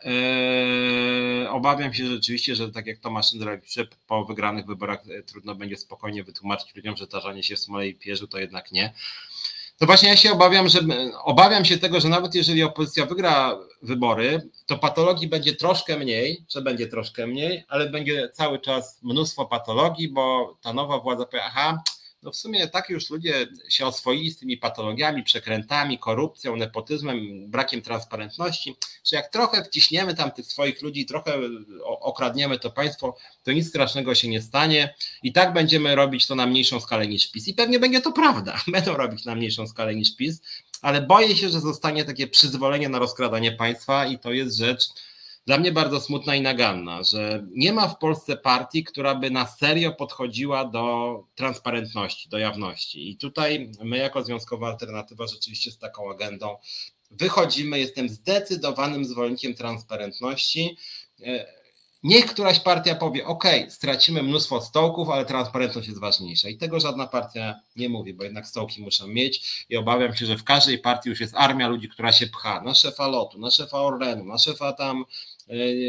yy, 1.43 1.51
obawiam 1.51 1.95
się 1.95 2.07
rzeczywiście, 2.07 2.55
że 2.55 2.71
tak 2.71 2.87
jak 2.87 2.99
Tomasz 2.99 3.31
Szyndelewicz 3.31 3.75
po 4.07 4.25
wygranych 4.25 4.67
wyborach 4.67 5.01
e, 5.11 5.23
trudno 5.23 5.55
będzie 5.55 5.77
spokojnie 5.77 6.25
wytłumaczyć 6.25 6.77
ludziom, 6.77 6.97
że 6.97 7.07
tarzanie 7.07 7.43
się 7.43 7.57
w 7.57 7.59
smole 7.59 7.93
pierzu 7.93 8.29
to 8.29 8.39
jednak 8.39 8.73
nie. 8.73 8.93
To 9.79 9.87
właśnie 9.87 10.09
ja 10.09 10.17
się 10.17 10.33
obawiam, 10.33 10.69
że 10.69 10.81
obawiam 11.25 11.65
się 11.65 11.79
tego, 11.79 12.01
że 12.01 12.09
nawet 12.09 12.35
jeżeli 12.35 12.63
opozycja 12.63 13.07
wygra 13.07 13.59
wybory, 13.83 14.51
to 14.67 14.79
patologii 14.79 15.29
będzie 15.29 15.55
troszkę 15.55 15.97
mniej, 15.97 16.45
że 16.49 16.63
będzie 16.63 16.87
troszkę 16.87 17.27
mniej, 17.27 17.65
ale 17.69 17.91
będzie 17.91 18.29
cały 18.33 18.59
czas 18.59 18.99
mnóstwo 19.03 19.47
patologii, 19.47 20.09
bo 20.09 20.57
ta 20.63 20.73
nowa 20.73 20.99
władza 20.99 21.25
powie, 21.25 21.45
aha, 21.45 21.83
no 22.23 22.33
w 22.33 22.37
sumie 22.37 22.69
tak 22.69 22.91
już 22.91 23.11
ludzie 23.11 23.47
się 23.69 23.87
oswoili 23.87 24.31
z 24.31 24.39
tymi 24.39 24.57
patologiami, 24.57 25.23
przekrętami, 25.23 25.99
korupcją, 25.99 26.57
nepotyzmem, 26.57 27.51
brakiem 27.51 27.83
transparentności, 27.83 28.77
że 29.05 29.17
jak 29.17 29.29
trochę 29.29 29.65
wciśniemy 29.65 30.15
tam 30.15 30.31
tych 30.31 30.47
swoich 30.47 30.83
ludzi, 30.83 31.07
trochę 31.07 31.39
okradniemy 31.85 32.59
to 32.59 32.71
państwo, 32.71 33.17
to 33.43 33.53
nic 33.53 33.69
strasznego 33.69 34.15
się 34.15 34.29
nie 34.29 34.43
stanie. 34.43 34.95
I 35.23 35.33
tak 35.33 35.53
będziemy 35.53 35.95
robić 35.95 36.27
to 36.27 36.35
na 36.35 36.47
mniejszą 36.47 36.81
skalę 36.81 37.07
niż 37.07 37.31
PiS. 37.31 37.49
I 37.49 37.55
pewnie 37.55 37.79
będzie 37.79 38.01
to 38.01 38.13
prawda, 38.13 38.61
będą 38.73 38.97
robić 38.97 39.25
na 39.25 39.35
mniejszą 39.35 39.67
skalę 39.67 39.95
niż 39.95 40.17
PiS, 40.17 40.43
ale 40.83 41.03
boję 41.03 41.37
się, 41.37 41.49
że 41.49 41.61
zostanie 41.61 42.05
takie 42.05 42.27
przyzwolenie 42.27 42.89
na 42.89 42.99
rozkradanie 42.99 43.53
państwa 43.53 44.07
i 44.07 44.19
to 44.19 44.33
jest 44.33 44.57
rzecz, 44.57 44.89
dla 45.49 45.59
mnie 45.59 45.73
bardzo 45.73 46.01
smutna 46.01 46.35
i 46.35 46.41
naganna, 46.41 47.03
że 47.03 47.45
nie 47.51 47.73
ma 47.73 47.89
w 47.89 47.99
Polsce 47.99 48.37
partii, 48.37 48.85
która 48.85 49.15
by 49.15 49.31
na 49.31 49.47
serio 49.47 49.93
podchodziła 49.93 50.65
do 50.65 51.25
transparentności, 51.35 52.29
do 52.29 52.39
jawności. 52.39 53.11
I 53.11 53.17
tutaj 53.17 53.71
my, 53.85 53.97
jako 53.97 54.25
Związkowa 54.25 54.69
Alternatywa, 54.69 55.27
rzeczywiście 55.27 55.71
z 55.71 55.79
taką 55.79 56.11
agendą 56.11 56.57
wychodzimy. 57.11 57.79
Jestem 57.79 58.09
zdecydowanym 58.09 59.05
zwolennikiem 59.05 59.55
transparentności. 59.55 60.77
Niech 62.03 62.27
któraś 62.27 62.61
partia 62.61 62.95
powie, 62.95 63.27
OK, 63.27 63.45
stracimy 63.69 64.23
mnóstwo 64.23 64.61
stołków, 64.61 65.11
ale 65.11 65.25
transparentność 65.25 65.89
jest 65.89 66.01
ważniejsza. 66.01 66.49
I 66.49 66.57
tego 66.57 66.81
żadna 66.81 67.07
partia 67.07 67.61
nie 67.77 67.89
mówi, 67.89 68.15
bo 68.15 68.25
jednak 68.25 68.47
stołki 68.47 68.83
muszą 68.83 69.07
mieć 69.07 69.65
i 69.69 69.77
obawiam 69.77 70.17
się, 70.17 70.27
że 70.27 70.37
w 70.37 70.45
każdej 70.45 70.79
partii 70.79 71.09
już 71.09 71.21
jest 71.21 71.35
armia 71.37 71.69
ludzi, 71.69 71.89
która 71.89 72.13
się 72.13 72.27
pcha 72.27 72.61
na 72.61 72.75
szefa 72.75 73.09
lotu, 73.09 73.39
na 73.39 73.51
szefa 73.51 73.79
Orlenu, 73.79 74.25
na 74.25 74.39
szefa 74.39 74.73
tam 74.73 75.05
E, 75.05 75.38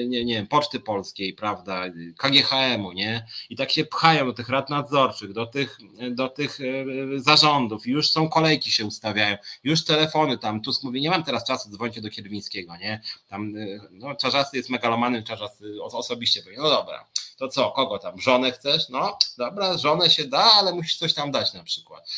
nie, 0.08 0.26
nie 0.26 0.34
wiem, 0.34 0.48
Poczty 0.48 0.80
Polskiej, 0.80 1.34
prawda, 1.34 1.84
KGHM-u, 2.18 2.92
nie? 2.92 3.26
I 3.50 3.56
tak 3.56 3.72
się 3.72 3.86
pchają 3.86 4.26
do 4.26 4.34
tych 4.34 4.50
rad 4.50 4.70
nadzorczych, 4.70 5.34
do 5.34 5.46
tych, 5.46 5.78
do 6.12 6.30
tych 6.30 6.60
e, 6.62 7.20
zarządów, 7.20 7.88
już 7.88 8.10
są 8.10 8.30
kolejki 8.30 8.72
się 8.72 8.86
ustawiają, 8.86 9.38
już 9.64 9.86
telefony 9.86 10.38
tam, 10.38 10.62
Tusk 10.62 10.84
mówi, 10.84 11.02
nie 11.02 11.10
mam 11.10 11.24
teraz 11.24 11.48
czasu, 11.48 11.70
dzwońcie 11.70 12.02
do 12.02 12.10
Kierwińskiego, 12.10 12.78
nie? 12.78 13.02
Tam, 13.28 13.56
e, 13.58 13.80
no, 13.92 14.16
Czarzasty 14.16 14.58
jest 14.58 14.70
megalomanem, 14.70 15.24
Czarzasty 15.24 15.84
osobiście 15.84 16.44
powie, 16.44 16.58
no 16.58 16.70
dobra, 16.70 17.06
to 17.40 17.48
co, 17.48 17.72
kogo 17.72 18.00
tam, 18.00 18.22
żonę 18.22 18.52
chcesz? 18.52 18.90
No 18.90 19.18
dobra, 19.38 19.78
żonę 19.78 20.10
się 20.10 20.26
da, 20.26 20.44
ale 20.44 20.74
musisz 20.74 20.98
coś 20.98 21.14
tam 21.14 21.32
dać 21.32 21.54
na 21.54 21.64
przykład. 21.64 22.10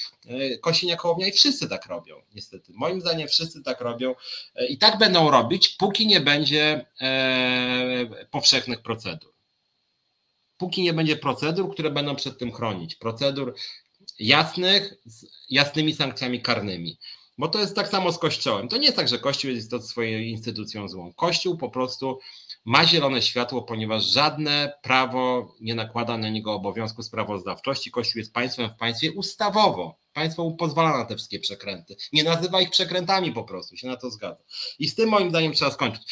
Kosiniak 0.62 1.02
Hołownia 1.02 1.28
i 1.28 1.32
wszyscy 1.32 1.70
tak 1.70 1.86
robią, 1.86 2.22
niestety. 2.36 2.74
Moim 2.76 3.02
zdaniem 3.02 3.28
wszyscy 3.28 3.64
tak 3.64 3.82
robią 3.82 4.16
i 4.70 4.78
tak 4.78 4.98
będą 4.98 5.32
robić, 5.32 5.70
póki 5.70 6.08
nie 6.08 6.22
będzie 6.22 6.86
powszechnych 8.32 8.82
procedur. 8.82 9.34
Póki 10.58 10.82
nie 10.82 10.94
będzie 10.94 11.18
procedur, 11.18 11.74
które 11.74 11.92
będą 11.92 12.16
przed 12.16 12.38
tym 12.38 12.52
chronić, 12.52 12.96
procedur 12.96 13.56
jasnych, 14.20 14.94
z 15.06 15.26
jasnymi 15.50 15.96
sankcjami 15.96 16.42
karnymi. 16.42 16.98
Bo 17.38 17.48
to 17.48 17.60
jest 17.60 17.76
tak 17.76 17.88
samo 17.88 18.12
z 18.12 18.18
Kościołem. 18.18 18.68
To 18.68 18.78
nie 18.78 18.86
jest 18.86 18.98
tak, 18.98 19.08
że 19.08 19.20
Kościół 19.20 19.52
jest 19.52 19.72
to 19.72 19.82
swoją 19.82 20.20
instytucją 20.20 20.88
złą. 20.88 21.14
Kościół 21.14 21.58
po 21.58 21.70
prostu 21.70 22.20
ma 22.66 22.86
zielone 22.86 23.22
światło, 23.22 23.62
ponieważ 23.62 24.04
żadne 24.04 24.74
prawo 24.82 25.56
nie 25.62 25.76
nakłada 25.76 26.18
na 26.18 26.30
niego 26.30 26.54
obowiązku 26.54 27.04
sprawozdawczości. 27.04 27.92
Kościół 27.92 28.20
jest 28.20 28.34
państwem 28.34 28.70
w 28.70 28.76
państwie 28.76 29.12
ustawowo. 29.12 30.00
Państwo 30.14 30.44
mu 30.44 30.56
pozwala 30.56 30.98
na 30.98 31.06
te 31.06 31.16
wszystkie 31.16 31.40
przekręty. 31.40 31.96
Nie 32.14 32.24
nazywa 32.24 32.62
ich 32.62 32.70
przekrętami 32.70 33.32
po 33.32 33.44
prostu, 33.44 33.78
się 33.78 33.88
na 33.88 33.98
to 33.98 34.12
zgadza. 34.12 34.44
I 34.80 34.88
z 34.88 34.96
tym 34.96 35.10
moim 35.10 35.30
zdaniem 35.30 35.54
trzeba 35.54 35.72
skończyć. 35.72 36.04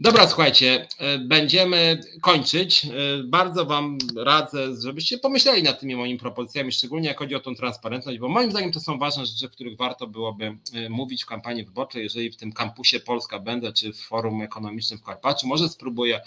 Dobra, 0.00 0.26
słuchajcie, 0.28 0.88
e, 0.98 1.18
będziemy 1.18 2.00
kończyć. 2.22 2.84
E, 2.84 2.88
bardzo 3.24 3.66
Wam 3.66 3.98
radzę, 4.16 4.68
żebyście 4.82 5.18
pomyśleli 5.18 5.62
nad 5.62 5.80
tymi 5.80 5.96
moimi 5.96 6.18
propozycjami, 6.18 6.72
szczególnie 6.72 7.08
jak 7.08 7.18
chodzi 7.18 7.34
o 7.34 7.40
tą 7.40 7.54
transparentność, 7.54 8.18
bo 8.18 8.28
moim 8.28 8.50
zdaniem 8.50 8.72
to 8.72 8.80
są 8.80 8.98
ważne 8.98 9.26
rzeczy, 9.26 9.46
o 9.46 9.48
których 9.48 9.76
warto 9.76 10.06
byłoby 10.06 10.58
e, 10.74 10.88
mówić 10.88 11.24
w 11.24 11.26
kampanii 11.26 11.64
wyborczej. 11.64 12.02
Jeżeli 12.02 12.30
w 12.30 12.36
tym 12.36 12.52
kampusie 12.52 13.00
Polska 13.00 13.38
będę, 13.38 13.72
czy 13.72 13.92
w 13.92 14.00
forum 14.00 14.42
ekonomicznym 14.42 14.98
w 14.98 15.02
Karpaczu, 15.02 15.46
może 15.46 15.68
spróbuję 15.68 16.20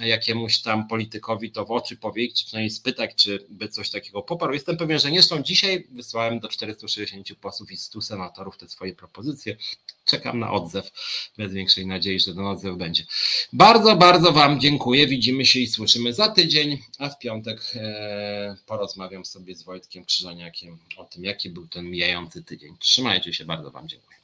jakiemuś 0.00 0.58
tam 0.58 0.88
politykowi 0.88 1.50
to 1.50 1.64
w 1.64 1.70
oczy 1.70 1.96
powiedzieć, 1.96 2.38
czy 2.38 2.46
przynajmniej 2.46 2.70
spytać, 2.70 3.14
czy 3.14 3.46
by 3.48 3.68
coś 3.68 3.90
takiego 3.90 4.22
poparł. 4.22 4.52
Jestem 4.52 4.76
pewien, 4.76 4.98
że 4.98 5.10
nie 5.10 5.22
są 5.22 5.42
dzisiaj. 5.42 5.86
Wysłałem 5.90 6.40
do 6.40 6.48
460 6.48 7.34
posłów 7.40 7.72
i 7.72 7.76
100 7.76 8.02
senatorów 8.02 8.58
te 8.58 8.68
swoje 8.68 8.94
propozycje. 8.94 9.56
Czekam 10.04 10.38
na 10.38 10.52
odzew, 10.52 10.90
bez 11.38 11.52
większej 11.52 11.86
nadziei, 11.86 12.20
że 12.20 12.34
ten 12.34 12.46
odzew 12.46 12.76
będzie. 12.76 13.04
Bardzo, 13.52 13.96
bardzo 13.96 14.32
Wam 14.32 14.60
dziękuję. 14.60 15.06
Widzimy 15.06 15.46
się 15.46 15.60
i 15.60 15.66
słyszymy 15.66 16.12
za 16.12 16.28
tydzień, 16.28 16.78
a 16.98 17.10
w 17.10 17.18
piątek 17.18 17.72
e, 17.74 18.56
porozmawiam 18.66 19.24
sobie 19.24 19.54
z 19.54 19.62
Wojtkiem 19.62 20.04
Krzyżaniakiem 20.04 20.78
o 20.96 21.04
tym, 21.04 21.24
jaki 21.24 21.50
był 21.50 21.68
ten 21.68 21.90
mijający 21.90 22.44
tydzień. 22.44 22.76
Trzymajcie 22.78 23.34
się, 23.34 23.44
bardzo 23.44 23.70
Wam 23.70 23.88
dziękuję. 23.88 24.14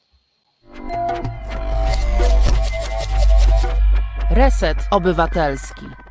Reset 4.31 4.77
Obywatelski. 4.91 6.10